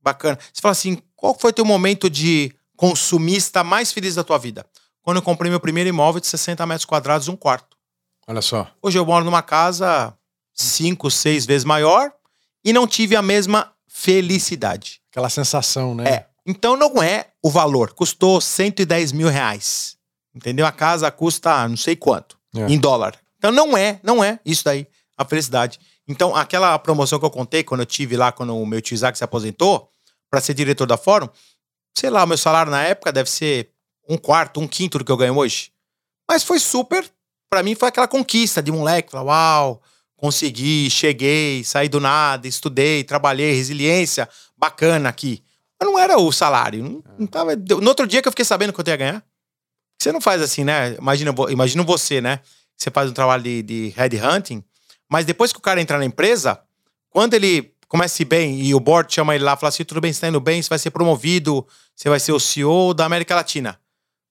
Bacana. 0.00 0.38
Você 0.52 0.60
fala 0.60 0.70
assim, 0.70 1.02
qual 1.16 1.36
foi 1.36 1.52
teu 1.52 1.64
momento 1.64 2.08
de 2.08 2.54
consumista 2.76 3.64
mais 3.64 3.90
feliz 3.90 4.14
da 4.14 4.22
tua 4.22 4.38
vida? 4.38 4.64
Quando 5.02 5.16
eu 5.16 5.22
comprei 5.22 5.50
meu 5.50 5.58
primeiro 5.58 5.88
imóvel 5.88 6.20
de 6.20 6.28
60 6.28 6.64
metros 6.66 6.84
quadrados, 6.84 7.26
um 7.26 7.34
quarto. 7.34 7.76
Olha 8.28 8.40
só. 8.40 8.70
Hoje 8.80 8.96
eu 8.96 9.04
moro 9.04 9.24
numa 9.24 9.42
casa 9.42 10.16
cinco, 10.56 11.10
seis 11.10 11.46
vezes 11.46 11.64
maior 11.64 12.12
e 12.64 12.72
não 12.72 12.86
tive 12.86 13.14
a 13.14 13.22
mesma 13.22 13.72
felicidade. 13.86 15.00
Aquela 15.10 15.28
sensação, 15.28 15.94
né? 15.94 16.08
É. 16.08 16.26
Então 16.44 16.76
não 16.76 17.02
é 17.02 17.28
o 17.42 17.50
valor. 17.50 17.92
Custou 17.92 18.40
110 18.40 19.12
mil 19.12 19.28
reais. 19.28 19.96
Entendeu? 20.34 20.66
A 20.66 20.72
casa 20.72 21.10
custa 21.10 21.68
não 21.68 21.76
sei 21.76 21.94
quanto. 21.94 22.38
É. 22.54 22.66
Em 22.66 22.78
dólar. 22.78 23.16
Então 23.38 23.52
não 23.52 23.76
é, 23.76 24.00
não 24.02 24.24
é 24.24 24.40
isso 24.44 24.64
daí, 24.64 24.86
a 25.16 25.24
felicidade. 25.24 25.78
Então, 26.08 26.34
aquela 26.34 26.78
promoção 26.78 27.18
que 27.18 27.24
eu 27.24 27.30
contei 27.30 27.64
quando 27.64 27.80
eu 27.80 27.86
tive 27.86 28.16
lá, 28.16 28.32
quando 28.32 28.56
o 28.56 28.64
meu 28.64 28.80
tio 28.80 28.94
Isaac 28.94 29.18
se 29.18 29.24
aposentou, 29.24 29.90
para 30.30 30.40
ser 30.40 30.54
diretor 30.54 30.86
da 30.86 30.96
Fórum, 30.96 31.28
sei 31.96 32.10
lá, 32.10 32.22
o 32.22 32.26
meu 32.26 32.38
salário 32.38 32.70
na 32.70 32.82
época 32.82 33.12
deve 33.12 33.28
ser 33.28 33.70
um 34.08 34.16
quarto, 34.16 34.60
um 34.60 34.68
quinto 34.68 34.98
do 34.98 35.04
que 35.04 35.10
eu 35.10 35.16
ganho 35.16 35.36
hoje. 35.36 35.72
Mas 36.28 36.44
foi 36.44 36.60
super, 36.60 37.04
Pra 37.48 37.62
mim 37.62 37.74
foi 37.74 37.88
aquela 37.88 38.08
conquista 38.08 38.62
de 38.62 38.72
moleque, 38.72 39.10
falar, 39.10 39.24
uau, 39.24 39.82
consegui, 40.16 40.88
cheguei, 40.90 41.62
saí 41.64 41.88
do 41.88 42.00
nada, 42.00 42.48
estudei, 42.48 43.04
trabalhei, 43.04 43.54
resiliência, 43.54 44.28
bacana 44.56 45.08
aqui. 45.08 45.42
Mas 45.78 45.88
não 45.88 45.98
era 45.98 46.18
o 46.18 46.32
salário, 46.32 46.82
não, 46.82 47.04
não 47.18 47.26
tava, 47.26 47.54
no 47.54 47.88
outro 47.88 48.06
dia 48.06 48.22
que 48.22 48.28
eu 48.28 48.32
fiquei 48.32 48.44
sabendo 48.44 48.72
que 48.72 48.80
eu 48.80 48.84
ia 48.86 48.96
ganhar, 48.96 49.24
você 49.98 50.12
não 50.12 50.20
faz 50.20 50.40
assim, 50.42 50.64
né? 50.64 50.94
Imagina, 50.94 51.34
imagina 51.50 51.82
você, 51.82 52.20
né? 52.20 52.40
Você 52.76 52.90
faz 52.90 53.10
um 53.10 53.14
trabalho 53.14 53.42
de, 53.42 53.62
de 53.62 53.94
headhunting, 53.96 54.62
mas 55.08 55.24
depois 55.24 55.52
que 55.52 55.58
o 55.58 55.62
cara 55.62 55.80
entrar 55.80 55.98
na 55.98 56.04
empresa, 56.04 56.60
quando 57.10 57.34
ele 57.34 57.74
começa 57.88 58.20
a 58.20 58.22
ir 58.22 58.26
bem 58.26 58.60
e 58.60 58.74
o 58.74 58.80
board 58.80 59.12
chama 59.12 59.34
ele 59.34 59.44
lá 59.44 59.54
e 59.54 59.56
fala 59.56 59.68
assim: 59.68 59.84
tudo 59.84 60.00
bem, 60.00 60.12
você 60.12 60.20
tá 60.20 60.28
indo 60.28 60.40
bem, 60.40 60.60
você 60.60 60.68
vai 60.68 60.78
ser 60.78 60.90
promovido, 60.90 61.66
você 61.94 62.08
vai 62.08 62.20
ser 62.20 62.32
o 62.32 62.40
CEO 62.40 62.92
da 62.92 63.04
América 63.04 63.34
Latina. 63.34 63.80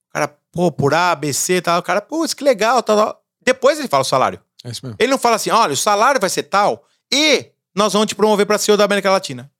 O 0.09 0.13
cara, 0.13 0.27
pô, 0.51 0.71
por 0.71 0.93
A, 0.93 1.15
B, 1.15 1.33
C, 1.33 1.61
tal. 1.61 1.79
O 1.79 1.83
cara, 1.83 2.01
putz, 2.01 2.33
que 2.33 2.43
legal, 2.43 2.83
tal, 2.83 2.95
tal. 2.95 3.23
Depois 3.43 3.79
ele 3.79 3.87
fala 3.87 4.01
o 4.01 4.05
salário. 4.05 4.39
É 4.65 4.71
isso 4.71 4.81
mesmo. 4.83 4.97
Ele 4.99 5.11
não 5.11 5.17
fala 5.17 5.35
assim: 5.35 5.51
olha, 5.51 5.73
o 5.73 5.77
salário 5.77 6.19
vai 6.19 6.29
ser 6.29 6.43
tal 6.43 6.85
e 7.13 7.51
nós 7.73 7.93
vamos 7.93 8.07
te 8.07 8.15
promover 8.15 8.45
para 8.45 8.57
CEO 8.57 8.75
da 8.75 8.83
América 8.83 9.11
Latina. 9.11 9.51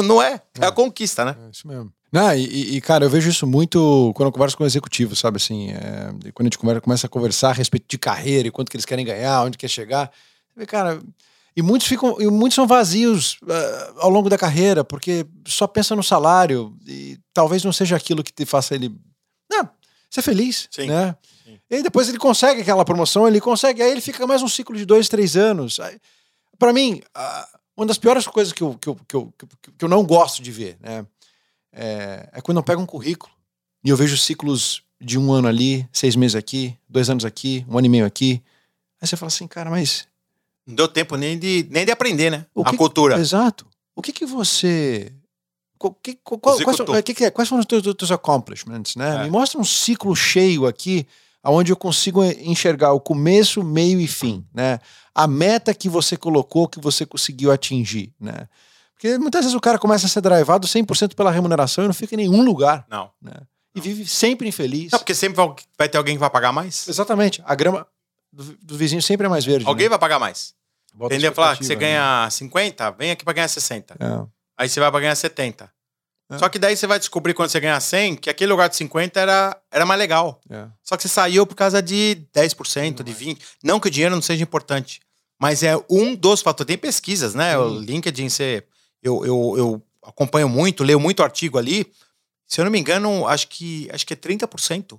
Não 0.00 0.20
é? 0.20 0.42
É 0.60 0.66
a 0.66 0.72
conquista, 0.72 1.24
né? 1.24 1.36
É 1.46 1.50
isso 1.50 1.66
mesmo. 1.66 1.92
Não, 2.12 2.32
e, 2.34 2.76
e, 2.76 2.80
cara, 2.80 3.04
eu 3.04 3.10
vejo 3.10 3.28
isso 3.28 3.46
muito 3.46 4.12
quando 4.14 4.28
eu 4.28 4.32
converso 4.32 4.56
com 4.56 4.64
executivos, 4.64 5.18
sabe? 5.18 5.36
Assim, 5.36 5.72
é, 5.72 6.12
quando 6.32 6.46
a 6.46 6.48
gente 6.48 6.58
conversa, 6.58 6.80
começa 6.80 7.06
a 7.06 7.10
conversar 7.10 7.50
a 7.50 7.52
respeito 7.52 7.86
de 7.88 7.98
carreira 7.98 8.46
e 8.46 8.50
quanto 8.50 8.70
que 8.70 8.76
eles 8.76 8.84
querem 8.84 9.04
ganhar, 9.04 9.42
onde 9.42 9.58
quer 9.58 9.68
chegar. 9.68 10.12
Cara, 10.68 11.00
e 11.56 11.62
muitos 11.62 11.88
ficam, 11.88 12.20
e 12.20 12.26
muitos 12.28 12.54
são 12.54 12.66
vazios 12.66 13.38
ah, 13.48 13.94
ao 13.98 14.10
longo 14.10 14.28
da 14.28 14.38
carreira, 14.38 14.84
porque 14.84 15.26
só 15.46 15.66
pensa 15.66 15.96
no 15.96 16.02
salário 16.02 16.76
e 16.86 17.18
talvez 17.32 17.64
não 17.64 17.72
seja 17.72 17.96
aquilo 17.96 18.22
que 18.22 18.32
te 18.32 18.44
faça 18.44 18.74
ele 18.74 18.94
ah, 19.52 19.68
ser 20.10 20.22
feliz, 20.22 20.68
Sim. 20.70 20.88
né? 20.88 21.16
E 21.70 21.76
aí 21.76 21.82
depois 21.82 22.08
ele 22.08 22.18
consegue 22.18 22.60
aquela 22.60 22.84
promoção, 22.84 23.26
ele 23.26 23.40
consegue, 23.40 23.82
aí 23.82 23.90
ele 23.90 24.00
fica 24.00 24.26
mais 24.26 24.42
um 24.42 24.48
ciclo 24.48 24.76
de 24.76 24.84
dois, 24.84 25.08
três 25.08 25.36
anos. 25.36 25.78
Pra 26.58 26.72
mim, 26.72 27.00
uma 27.76 27.86
das 27.86 27.98
piores 27.98 28.26
coisas 28.26 28.52
que 28.52 28.62
eu, 28.62 28.74
que, 28.78 28.88
eu, 28.88 28.96
que, 29.08 29.14
eu, 29.16 29.32
que 29.78 29.84
eu- 29.84 29.88
não 29.88 30.04
gosto 30.04 30.42
de 30.42 30.50
ver, 30.52 30.76
né? 30.80 31.04
É, 31.72 32.28
é 32.34 32.40
quando 32.40 32.58
eu 32.58 32.62
pego 32.62 32.80
um 32.80 32.86
currículo 32.86 33.32
e 33.82 33.88
eu 33.88 33.96
vejo 33.96 34.16
ciclos 34.16 34.82
de 35.00 35.18
um 35.18 35.32
ano 35.32 35.48
ali, 35.48 35.88
seis 35.92 36.14
meses 36.14 36.36
aqui, 36.36 36.76
dois 36.88 37.10
anos 37.10 37.24
aqui, 37.24 37.64
um 37.68 37.76
ano 37.76 37.86
e 37.86 37.90
meio 37.90 38.06
aqui. 38.06 38.42
Aí 39.00 39.08
você 39.08 39.16
fala 39.16 39.28
assim, 39.28 39.46
cara, 39.48 39.68
mas. 39.70 40.06
Não 40.66 40.74
deu 40.76 40.86
tempo 40.88 41.16
nem 41.16 41.38
de, 41.38 41.66
nem 41.70 41.84
de 41.84 41.90
aprender, 41.90 42.30
né? 42.30 42.46
O 42.54 42.62
a 42.62 42.70
que- 42.70 42.76
cultura. 42.76 43.18
Exato. 43.18 43.66
O 43.96 44.00
que 44.00 44.12
que 44.12 44.24
você. 44.24 45.12
que- 46.02 46.18
qual- 46.22 46.38
quais, 46.38 46.58
que 47.04 47.14
que 47.14 47.24
é? 47.24 47.30
Quais 47.30 47.48
foram 47.48 47.60
os 47.60 47.66
teus, 47.66 47.82
teus 47.94 48.10
accomplishments, 48.10 48.94
né? 48.96 49.16
É. 49.16 49.24
Me 49.24 49.30
mostra 49.30 49.60
um 49.60 49.64
ciclo 49.64 50.14
cheio 50.16 50.66
aqui, 50.66 51.06
onde 51.44 51.72
eu 51.72 51.76
consigo 51.76 52.24
enxergar 52.24 52.92
o 52.92 53.00
começo, 53.00 53.62
meio 53.62 54.00
e 54.00 54.06
fim, 54.06 54.46
né? 54.52 54.78
A 55.14 55.26
meta 55.26 55.72
que 55.74 55.88
você 55.88 56.16
colocou, 56.16 56.66
que 56.68 56.80
você 56.80 57.04
conseguiu 57.06 57.52
atingir, 57.52 58.12
né? 58.18 58.48
Porque 58.94 59.18
muitas 59.18 59.42
vezes 59.42 59.54
o 59.56 59.60
cara 59.60 59.78
começa 59.78 60.06
a 60.06 60.08
ser 60.08 60.20
drivado 60.20 60.66
100% 60.66 61.14
pela 61.14 61.30
remuneração 61.30 61.84
e 61.84 61.86
não 61.86 61.94
fica 61.94 62.14
em 62.14 62.18
nenhum 62.18 62.42
lugar, 62.42 62.86
Não. 62.88 63.10
né? 63.20 63.34
E 63.74 63.80
vive 63.80 64.06
sempre 64.06 64.48
infeliz. 64.48 64.92
Não, 64.92 64.98
porque 65.00 65.14
sempre 65.14 65.36
vai- 65.76 65.88
ter 65.88 65.98
alguém 65.98 66.14
que 66.14 66.20
vai 66.20 66.30
pagar 66.30 66.52
mais. 66.52 66.86
Exatamente. 66.88 67.42
A 67.44 67.54
grama 67.56 67.86
do, 68.32 68.56
do 68.62 68.76
vizinho 68.76 69.02
sempre 69.02 69.26
é 69.26 69.28
mais 69.28 69.44
verde. 69.44 69.66
Alguém 69.66 69.86
né? 69.86 69.90
vai 69.90 69.98
pagar 69.98 70.18
mais. 70.18 70.54
Bota 70.94 71.12
Entendeu? 71.14 71.32
Falar 71.34 71.56
que 71.56 71.64
você 71.64 71.72
expectativa, 71.72 71.98
né? 72.00 72.20
ganha 72.20 72.30
50, 72.30 72.90
vem 72.92 73.10
aqui 73.10 73.24
pra 73.24 73.32
ganhar 73.34 73.48
60. 73.48 73.94
É. 73.98 74.26
Aí 74.56 74.68
você 74.68 74.78
vai 74.78 74.90
pra 74.90 75.00
ganhar 75.00 75.14
70. 75.16 75.68
É. 76.30 76.38
Só 76.38 76.48
que 76.48 76.58
daí 76.58 76.76
você 76.76 76.86
vai 76.86 76.98
descobrir 76.98 77.34
quando 77.34 77.50
você 77.50 77.60
ganhar 77.60 77.78
100 77.78 78.16
que 78.16 78.30
aquele 78.30 78.50
lugar 78.50 78.68
de 78.68 78.76
50 78.76 79.20
era, 79.20 79.56
era 79.70 79.84
mais 79.84 79.98
legal. 79.98 80.40
É. 80.48 80.66
Só 80.82 80.96
que 80.96 81.02
você 81.02 81.08
saiu 81.08 81.46
por 81.46 81.54
causa 81.54 81.82
de 81.82 82.26
10%, 82.34 83.02
de 83.02 83.12
20%. 83.12 83.38
Não 83.62 83.78
que 83.78 83.88
o 83.88 83.90
dinheiro 83.90 84.14
não 84.14 84.22
seja 84.22 84.42
importante, 84.42 85.00
mas 85.38 85.62
é 85.62 85.74
um 85.90 86.14
dos 86.14 86.40
fatores. 86.40 86.68
Tem 86.68 86.78
pesquisas, 86.78 87.34
né? 87.34 87.58
O 87.58 87.78
LinkedIn, 87.78 88.28
você, 88.28 88.64
eu, 89.02 89.24
eu, 89.24 89.54
eu 89.56 89.82
acompanho 90.02 90.48
muito, 90.48 90.82
leio 90.82 90.98
muito 90.98 91.22
artigo 91.22 91.58
ali. 91.58 91.92
Se 92.46 92.60
eu 92.60 92.64
não 92.64 92.72
me 92.72 92.78
engano, 92.78 93.26
acho 93.26 93.48
que, 93.48 93.88
acho 93.92 94.06
que 94.06 94.14
é 94.14 94.16
30% 94.16 94.98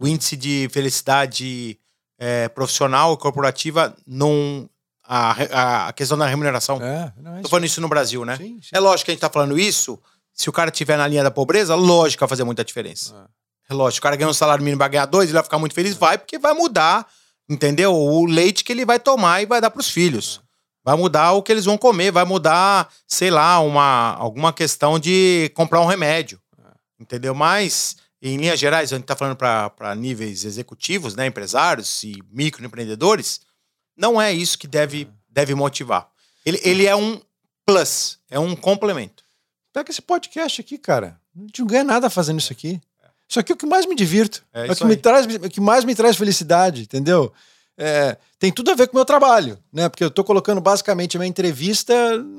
o 0.00 0.08
índice 0.08 0.34
de 0.34 0.68
felicidade 0.72 1.78
é, 2.18 2.48
profissional 2.48 3.12
e 3.12 3.18
corporativa 3.18 3.94
num. 4.06 4.68
A, 5.12 5.88
a, 5.88 5.92
questão 5.92 6.16
da 6.16 6.24
remuneração. 6.24 6.80
É, 6.80 7.12
não 7.16 7.38
é 7.38 7.42
falando 7.42 7.64
isso 7.64 7.80
no 7.80 7.88
Brasil, 7.88 8.24
né? 8.24 8.36
Sim, 8.36 8.60
sim. 8.62 8.68
É 8.72 8.78
lógico 8.78 9.06
que 9.06 9.10
a 9.10 9.14
gente 9.14 9.20
tá 9.20 9.28
falando 9.28 9.58
isso. 9.58 10.00
Se 10.32 10.48
o 10.48 10.52
cara 10.52 10.70
estiver 10.70 10.96
na 10.96 11.06
linha 11.06 11.22
da 11.22 11.30
pobreza, 11.30 11.74
lógico 11.74 12.18
que 12.18 12.22
vai 12.22 12.28
fazer 12.28 12.44
muita 12.44 12.64
diferença. 12.64 13.28
É 13.68 13.74
lógico. 13.74 14.00
O 14.00 14.02
cara 14.02 14.16
ganha 14.16 14.28
um 14.28 14.34
salário 14.34 14.64
mínimo 14.64 14.78
vai 14.78 14.88
ganhar 14.88 15.06
dois, 15.06 15.26
ele 15.26 15.34
vai 15.34 15.42
ficar 15.42 15.58
muito 15.58 15.74
feliz? 15.74 15.94
Vai, 15.94 16.18
porque 16.18 16.38
vai 16.38 16.52
mudar, 16.52 17.06
entendeu? 17.48 17.94
O 17.94 18.24
leite 18.26 18.64
que 18.64 18.72
ele 18.72 18.84
vai 18.84 18.98
tomar 18.98 19.42
e 19.42 19.46
vai 19.46 19.60
dar 19.60 19.70
pros 19.70 19.88
filhos. 19.88 20.40
Vai 20.82 20.96
mudar 20.96 21.32
o 21.32 21.42
que 21.42 21.52
eles 21.52 21.66
vão 21.66 21.76
comer, 21.76 22.10
vai 22.10 22.24
mudar, 22.24 22.90
sei 23.06 23.30
lá, 23.30 23.60
uma, 23.60 24.14
alguma 24.14 24.52
questão 24.52 24.98
de 24.98 25.50
comprar 25.54 25.80
um 25.80 25.86
remédio. 25.86 26.40
Entendeu? 26.98 27.34
Mas, 27.34 27.96
em 28.20 28.36
linhas 28.36 28.58
gerais, 28.58 28.92
a 28.92 28.96
gente 28.96 29.06
tá 29.06 29.14
falando 29.14 29.36
para 29.36 29.94
níveis 29.94 30.44
executivos, 30.44 31.14
né? 31.14 31.26
Empresários 31.26 32.02
e 32.02 32.22
microempreendedores, 32.30 33.40
não 33.96 34.20
é 34.20 34.32
isso 34.32 34.58
que 34.58 34.66
deve, 34.66 35.08
deve 35.28 35.54
motivar. 35.54 36.08
Ele, 36.44 36.60
ele 36.64 36.86
é 36.86 36.96
um 36.96 37.20
plus, 37.64 38.18
é 38.30 38.38
um 38.38 38.56
complemento. 38.56 39.22
Pega 39.72 39.90
esse 39.90 40.02
podcast 40.02 40.60
aqui, 40.60 40.78
cara. 40.78 41.18
A 41.36 41.40
gente 41.40 41.60
não 41.60 41.66
ganha 41.66 41.84
nada 41.84 42.10
fazendo 42.10 42.38
isso 42.40 42.52
aqui. 42.52 42.80
Isso 43.28 43.38
aqui 43.38 43.52
é 43.52 43.54
o 43.54 43.58
que 43.58 43.66
mais 43.66 43.86
me 43.86 43.94
divirto. 43.94 44.42
É 44.52 44.66
É, 44.66 44.72
o 44.72 44.76
que, 44.76 44.84
me 44.84 44.96
traz, 44.96 45.26
o 45.26 45.48
que 45.48 45.60
mais 45.60 45.84
me 45.84 45.94
traz 45.94 46.16
felicidade, 46.16 46.82
entendeu? 46.82 47.32
É, 47.78 48.18
tem 48.38 48.52
tudo 48.52 48.70
a 48.70 48.74
ver 48.74 48.88
com 48.88 48.92
o 48.94 48.96
meu 48.96 49.04
trabalho, 49.06 49.56
né? 49.72 49.88
Porque 49.88 50.04
eu 50.04 50.10
tô 50.10 50.22
colocando 50.22 50.60
basicamente 50.60 51.16
a 51.16 51.20
minha 51.20 51.28
entrevista 51.30 51.94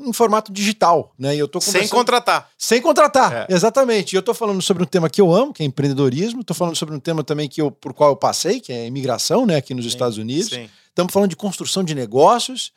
em 0.05 0.13
formato 0.13 0.51
digital, 0.51 1.13
né? 1.17 1.33
E 1.35 1.39
eu 1.39 1.47
tô 1.47 1.59
Sem 1.61 1.87
contratar. 1.87 2.49
Sem 2.57 2.79
contratar, 2.81 3.33
É. 3.33 3.47
exatamente. 3.49 4.13
E 4.13 4.17
eu 4.17 4.21
tô 4.21 4.33
falando 4.35 4.61
sobre 4.61 4.83
um 4.83 4.85
tema 4.85 5.09
que 5.09 5.19
eu 5.19 5.33
amo, 5.33 5.51
que 5.53 5.63
é 5.63 5.65
empreendedorismo. 5.65 6.43
Tô 6.43 6.53
falando 6.53 6.75
sobre 6.75 6.93
um 6.93 6.99
tema 6.99 7.23
também 7.23 7.47
que 7.49 7.61
eu, 7.61 7.71
por 7.71 7.93
qual 7.93 8.11
eu 8.11 8.15
passei, 8.15 8.59
que 8.59 8.71
é 8.71 8.85
imigração, 8.85 9.45
né? 9.45 9.55
Aqui 9.55 9.73
nos 9.73 9.85
Estados 9.85 10.17
Unidos. 10.17 10.49
Sim. 10.49 10.69
Estamos 10.89 11.11
falando 11.11 11.29
de 11.29 11.35
construção 11.37 11.83
de 11.83 11.95
negócios. 11.95 12.71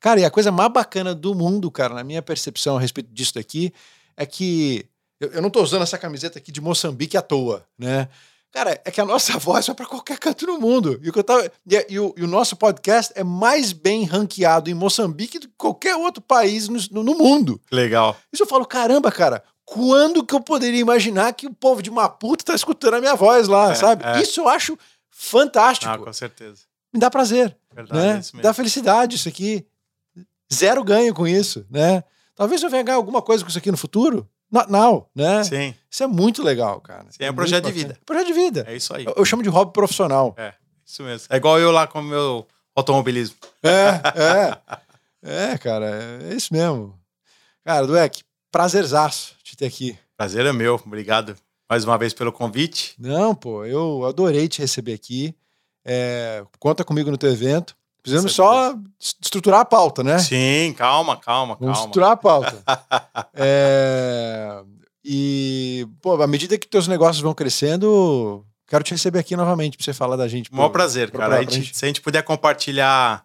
Cara, 0.00 0.20
e 0.20 0.24
a 0.24 0.30
coisa 0.30 0.52
mais 0.52 0.72
bacana 0.72 1.14
do 1.14 1.34
mundo, 1.34 1.70
cara, 1.70 1.92
na 1.94 2.04
minha 2.04 2.22
percepção 2.22 2.76
a 2.76 2.80
respeito 2.80 3.12
disso 3.12 3.34
daqui, 3.34 3.74
é 4.16 4.24
que 4.26 4.86
eu, 5.20 5.30
eu 5.32 5.42
não 5.42 5.50
tô 5.50 5.62
usando 5.62 5.82
essa 5.82 5.98
camiseta 5.98 6.38
aqui 6.38 6.50
de 6.52 6.60
Moçambique 6.60 7.16
à 7.16 7.22
toa, 7.22 7.64
né? 7.78 8.08
Cara, 8.52 8.80
é 8.84 8.90
que 8.90 9.00
a 9.00 9.04
nossa 9.04 9.36
voz 9.38 9.66
vai 9.66 9.74
para 9.76 9.86
qualquer 9.86 10.18
canto 10.18 10.46
no 10.46 10.58
mundo. 10.58 10.98
E, 11.02 11.10
o, 11.10 11.22
tava, 11.22 11.50
e, 11.66 11.86
e 11.90 11.98
o, 12.00 12.14
e 12.16 12.24
o 12.24 12.26
nosso 12.26 12.56
podcast 12.56 13.12
é 13.14 13.22
mais 13.22 13.72
bem 13.72 14.04
ranqueado 14.04 14.70
em 14.70 14.74
Moçambique 14.74 15.38
do 15.38 15.48
que 15.48 15.54
qualquer 15.58 15.94
outro 15.96 16.22
país 16.22 16.68
no, 16.68 17.02
no 17.02 17.14
mundo. 17.14 17.60
Legal. 17.70 18.16
Isso 18.32 18.44
eu 18.44 18.46
falo, 18.46 18.64
caramba, 18.64 19.12
cara, 19.12 19.42
quando 19.64 20.24
que 20.24 20.34
eu 20.34 20.40
poderia 20.40 20.80
imaginar 20.80 21.32
que 21.34 21.46
o 21.46 21.52
povo 21.52 21.82
de 21.82 21.90
Maputo 21.90 22.44
tá 22.44 22.54
escutando 22.54 22.94
a 22.94 23.00
minha 23.00 23.14
voz 23.14 23.46
lá, 23.48 23.72
É, 23.72 23.74
sabe? 23.74 24.04
é. 24.06 24.22
Isso 24.22 24.40
eu 24.40 24.48
acho 24.48 24.78
fantástico. 25.10 25.92
Ah, 25.92 25.98
com 25.98 26.12
certeza. 26.12 26.62
Me 26.94 27.00
dá 27.00 27.10
prazer 27.10 27.54
Verdade, 27.74 28.00
né? 28.00 28.16
é 28.16 28.20
isso 28.20 28.36
mesmo. 28.36 28.42
Dá 28.42 28.54
felicidade 28.54 29.16
isso 29.16 29.28
aqui. 29.28 29.66
Zero 30.52 30.82
ganho 30.84 31.12
com 31.12 31.26
isso, 31.26 31.66
né? 31.68 32.02
Talvez 32.36 32.62
eu 32.62 32.70
venha 32.70 32.82
ganhar 32.84 32.96
alguma 32.96 33.20
coisa 33.20 33.42
com 33.42 33.48
isso 33.48 33.58
aqui 33.58 33.70
no 33.70 33.76
futuro. 33.76 34.28
Not 34.52 34.70
now, 34.70 35.10
né? 35.12 35.42
Sim, 35.42 35.74
Isso 35.90 36.04
é 36.04 36.06
muito 36.06 36.40
legal, 36.40 36.80
cara. 36.80 37.06
Sim, 37.10 37.24
é 37.24 37.30
um 37.32 37.34
projeto 37.34 37.64
de 37.64 37.72
vida. 37.72 37.98
Projeto 38.06 38.26
de 38.28 38.32
vida. 38.32 38.64
é 38.68 38.76
isso 38.76 38.94
aí. 38.94 39.04
Eu, 39.04 39.14
eu 39.16 39.24
chamo 39.24 39.42
de 39.42 39.48
hobby 39.48 39.72
profissional. 39.72 40.34
É, 40.38 40.54
isso 40.84 41.02
mesmo. 41.02 41.26
É 41.30 41.36
igual 41.36 41.58
eu 41.58 41.72
lá 41.72 41.86
com 41.88 41.98
o 41.98 42.02
meu 42.04 42.46
automobilismo. 42.76 43.36
É, 43.62 44.00
é. 44.20 45.52
É, 45.52 45.58
cara, 45.58 46.20
é 46.22 46.34
isso 46.34 46.54
mesmo. 46.54 46.96
Cara, 47.64 47.84
Dueck, 47.84 48.22
prazerzaço 48.52 49.34
te 49.42 49.56
ter 49.56 49.66
aqui. 49.66 49.98
Prazer 50.16 50.46
é 50.46 50.52
meu. 50.52 50.80
Obrigado 50.86 51.34
mais 51.68 51.84
uma 51.84 51.98
vez 51.98 52.14
pelo 52.14 52.32
convite. 52.32 52.94
Não, 52.98 53.34
pô, 53.34 53.64
eu 53.64 54.04
adorei 54.04 54.46
te 54.46 54.60
receber 54.60 54.92
aqui. 54.92 55.34
É, 55.84 56.44
conta 56.60 56.84
comigo 56.84 57.10
no 57.10 57.18
teu 57.18 57.30
evento. 57.32 57.76
Precisamos 58.06 58.30
Com 58.32 58.36
só 58.36 58.74
estruturar 59.00 59.60
a 59.60 59.64
pauta, 59.64 60.04
né? 60.04 60.18
Sim, 60.20 60.72
calma, 60.78 61.16
calma, 61.16 61.56
Vamos 61.58 61.74
calma. 61.76 61.88
estruturar 61.88 62.10
a 62.12 62.16
pauta. 62.16 62.62
É, 63.34 64.62
e, 65.04 65.86
pô, 66.00 66.20
à 66.22 66.26
medida 66.26 66.56
que 66.58 66.66
teus 66.66 66.86
negócios 66.88 67.20
vão 67.22 67.34
crescendo, 67.34 68.44
quero 68.66 68.84
te 68.84 68.92
receber 68.92 69.18
aqui 69.18 69.36
novamente 69.36 69.76
pra 69.76 69.84
você 69.84 69.92
falar 69.92 70.16
da 70.16 70.28
gente. 70.28 70.52
Maior 70.54 70.68
prazer, 70.70 71.10
pra- 71.10 71.20
cara. 71.20 71.30
pra 71.36 71.40
A 71.40 71.50
gente- 71.50 71.76
se 71.76 71.84
a 71.84 71.88
gente 71.88 72.00
puder 72.00 72.22
compartilhar 72.22 73.24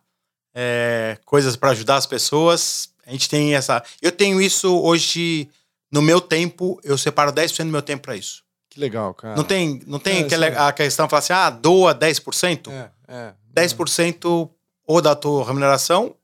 é, 0.55 1.17
coisas 1.25 1.55
para 1.55 1.69
ajudar 1.71 1.95
as 1.97 2.05
pessoas, 2.05 2.89
a 3.05 3.11
gente 3.11 3.29
tem 3.29 3.55
essa. 3.55 3.83
Eu 4.01 4.11
tenho 4.11 4.41
isso 4.41 4.79
hoje 4.81 5.49
no 5.91 6.01
meu 6.01 6.19
tempo, 6.19 6.79
eu 6.83 6.97
separo 6.97 7.31
10% 7.31 7.65
do 7.67 7.71
meu 7.71 7.81
tempo 7.81 8.03
para 8.03 8.15
isso. 8.15 8.43
Que 8.69 8.79
legal, 8.79 9.13
cara. 9.13 9.35
Não 9.35 9.43
tem, 9.43 9.81
não 9.87 9.99
tem 9.99 10.21
É, 10.21 10.25
aquela, 10.25 10.49
sim. 10.49 10.55
a 10.57 10.71
questão 10.71 11.05
de 11.05 11.09
falar 11.09 11.19
assim, 11.19 11.33
ah, 11.33 11.49
doa 11.49 11.93
10%. 11.95 12.69
É, 12.71 12.89
é. 13.07 13.33
10% 13.53 14.49
ou 14.91 15.01
da 15.01 15.15
tua 15.15 15.45
remuneração, 15.45 16.15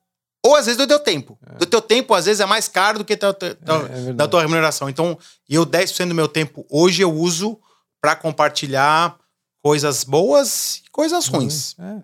ou 0.46 0.56
às 0.56 0.66
vezes 0.66 0.78
do 0.78 0.88
teu 0.88 1.00
tempo. 1.00 1.38
Do 1.58 1.66
teu 1.66 1.82
tempo, 1.82 2.14
às 2.14 2.26
vezes, 2.26 2.40
é 2.40 2.46
mais 2.46 2.68
caro 2.68 3.00
do 3.00 3.06
que 3.06 3.16
teu- 3.18 3.34
teu- 3.34 3.56
verdade. 3.56 4.14
da 4.14 4.28
tua 4.28 4.42
remuneração. 4.42 4.90
Então, 4.90 5.18
eu 5.50 5.66
10% 5.66 6.10
do 6.10 6.16
meu 6.16 6.28
tempo 6.28 6.66
hoje 6.70 7.02
eu 7.02 7.12
uso 7.14 7.58
para 8.02 8.16
compartilhar 8.16 9.16
coisas 9.64 10.04
boas 10.04 10.78
e 10.86 10.90
coisas 10.92 11.28
ruins. 11.28 11.76
É. 11.80 12.04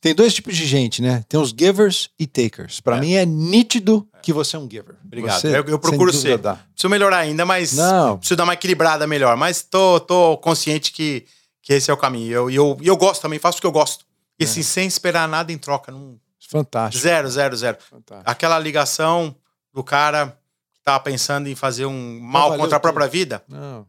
Tem 0.00 0.14
dois 0.14 0.34
tipos 0.34 0.56
de 0.56 0.66
gente, 0.66 1.00
né? 1.00 1.24
Tem 1.28 1.38
os 1.38 1.50
givers 1.56 2.10
e 2.18 2.26
takers. 2.26 2.80
Pra 2.80 2.96
É. 2.96 3.00
mim 3.00 3.14
é 3.14 3.24
nítido 3.24 4.06
que 4.20 4.32
você 4.32 4.56
é 4.56 4.58
um 4.58 4.68
giver. 4.68 4.96
Obrigado. 5.04 5.40
Você, 5.40 5.48
Eu- 5.56 5.64
eu 5.64 5.78
procuro 5.78 6.12
ser. 6.12 6.38
dá. 6.38 6.56
Preciso 6.56 6.88
melhorar 6.90 7.18
ainda, 7.18 7.46
mas 7.46 7.74
Não. 7.74 8.18
preciso 8.18 8.36
dar 8.36 8.44
uma 8.44 8.54
equilibrada 8.54 9.06
melhor. 9.06 9.36
Mas 9.36 9.62
tô, 9.62 10.00
tô 10.00 10.36
consciente 10.38 10.90
que, 10.90 11.24
que 11.62 11.72
esse 11.72 11.88
é 11.90 11.94
o 11.94 11.96
caminho. 11.96 12.26
E 12.28 12.32
eu, 12.32 12.50
eu, 12.50 12.78
e 12.82 12.88
eu 12.88 12.96
gosto 12.96 13.22
também, 13.22 13.38
faço 13.38 13.58
o 13.58 13.60
que 13.60 13.66
eu 13.66 13.72
gosto. 13.72 14.04
E 14.38 14.44
É. 14.44 14.46
assim, 14.46 14.62
sem 14.62 14.86
esperar 14.86 15.28
nada 15.28 15.52
em 15.52 15.58
troca. 15.58 15.90
Não, 15.92 16.18
Fantástico. 16.48 17.02
zero, 17.02 17.30
zero, 17.30 17.56
zero. 17.56 17.78
fantástico. 17.80 18.30
Aquela 18.30 18.58
ligação 18.58 19.34
do 19.72 19.82
cara 19.84 20.38
que 20.74 20.80
tava 20.82 21.00
pensando 21.00 21.48
em 21.48 21.54
fazer 21.54 21.86
um 21.86 22.20
mal 22.20 22.56
contra 22.56 22.76
a 22.76 22.80
própria 22.80 23.06
tudo. 23.06 23.12
vida, 23.12 23.42
Não. 23.48 23.86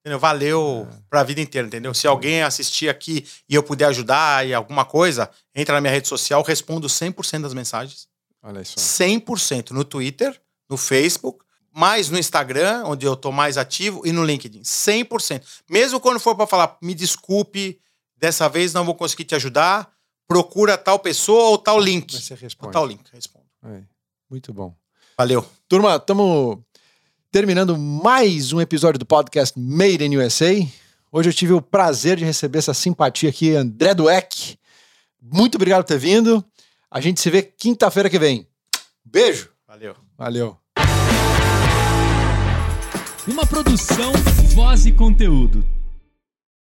entendeu? 0.00 0.18
valeu 0.18 0.88
É. 0.90 0.96
pra 1.10 1.22
vida 1.22 1.40
inteira, 1.40 1.66
entendeu? 1.66 1.92
Se 1.92 2.06
alguém 2.06 2.42
assistir 2.42 2.88
aqui 2.88 3.26
e 3.48 3.54
eu 3.54 3.62
puder 3.62 3.86
ajudar 3.86 4.46
e 4.46 4.54
alguma 4.54 4.84
coisa, 4.84 5.28
entra 5.54 5.74
na 5.74 5.80
minha 5.80 5.92
rede 5.92 6.08
social, 6.08 6.42
respondo 6.42 6.88
100% 6.88 7.42
das 7.42 7.52
mensagens. 7.54 8.08
Olha 8.42 8.64
só. 8.64 8.76
100% 8.80 9.72
no 9.72 9.84
Twitter, 9.84 10.40
no 10.70 10.76
Facebook, 10.78 11.44
mais 11.72 12.08
no 12.08 12.18
Instagram, 12.18 12.84
onde 12.86 13.04
eu 13.04 13.14
tô 13.14 13.30
mais 13.30 13.58
ativo, 13.58 14.00
e 14.06 14.12
no 14.12 14.24
LinkedIn. 14.24 14.62
100%. 14.64 15.42
Mesmo 15.68 16.00
quando 16.00 16.18
for 16.18 16.34
para 16.34 16.46
falar, 16.46 16.78
me 16.80 16.94
desculpe, 16.94 17.78
dessa 18.20 18.48
vez 18.48 18.74
não 18.74 18.84
vou 18.84 18.94
conseguir 18.94 19.24
te 19.24 19.34
ajudar, 19.34 19.90
procura 20.28 20.76
tal 20.76 20.98
pessoa 20.98 21.50
ou 21.50 21.58
tal 21.58 21.80
link. 21.80 22.12
Mas 22.12 22.24
você 22.24 22.34
Ou 22.34 22.38
responde. 22.38 22.72
tal 22.72 22.86
link, 22.86 23.02
respondo. 23.12 23.46
Aí. 23.62 23.82
Muito 24.28 24.52
bom. 24.52 24.74
Valeu. 25.16 25.44
Turma, 25.66 25.96
estamos 25.96 26.58
terminando 27.32 27.78
mais 27.78 28.52
um 28.52 28.60
episódio 28.60 28.98
do 28.98 29.06
podcast 29.06 29.58
Made 29.58 30.04
in 30.04 30.18
USA. 30.18 30.52
Hoje 31.10 31.30
eu 31.30 31.34
tive 31.34 31.54
o 31.54 31.62
prazer 31.62 32.18
de 32.18 32.24
receber 32.24 32.58
essa 32.58 32.74
simpatia 32.74 33.30
aqui, 33.30 33.54
André 33.56 33.94
Dueck. 33.94 34.58
Muito 35.20 35.54
obrigado 35.56 35.82
por 35.82 35.88
ter 35.88 35.98
vindo. 35.98 36.44
A 36.90 37.00
gente 37.00 37.20
se 37.20 37.30
vê 37.30 37.42
quinta-feira 37.42 38.10
que 38.10 38.18
vem. 38.18 38.46
Beijo. 39.04 39.50
Valeu. 39.66 39.96
Valeu. 40.16 40.56
Uma 43.26 43.46
produção, 43.46 44.12
voz 44.54 44.86
e 44.86 44.92
conteúdo. 44.92 45.64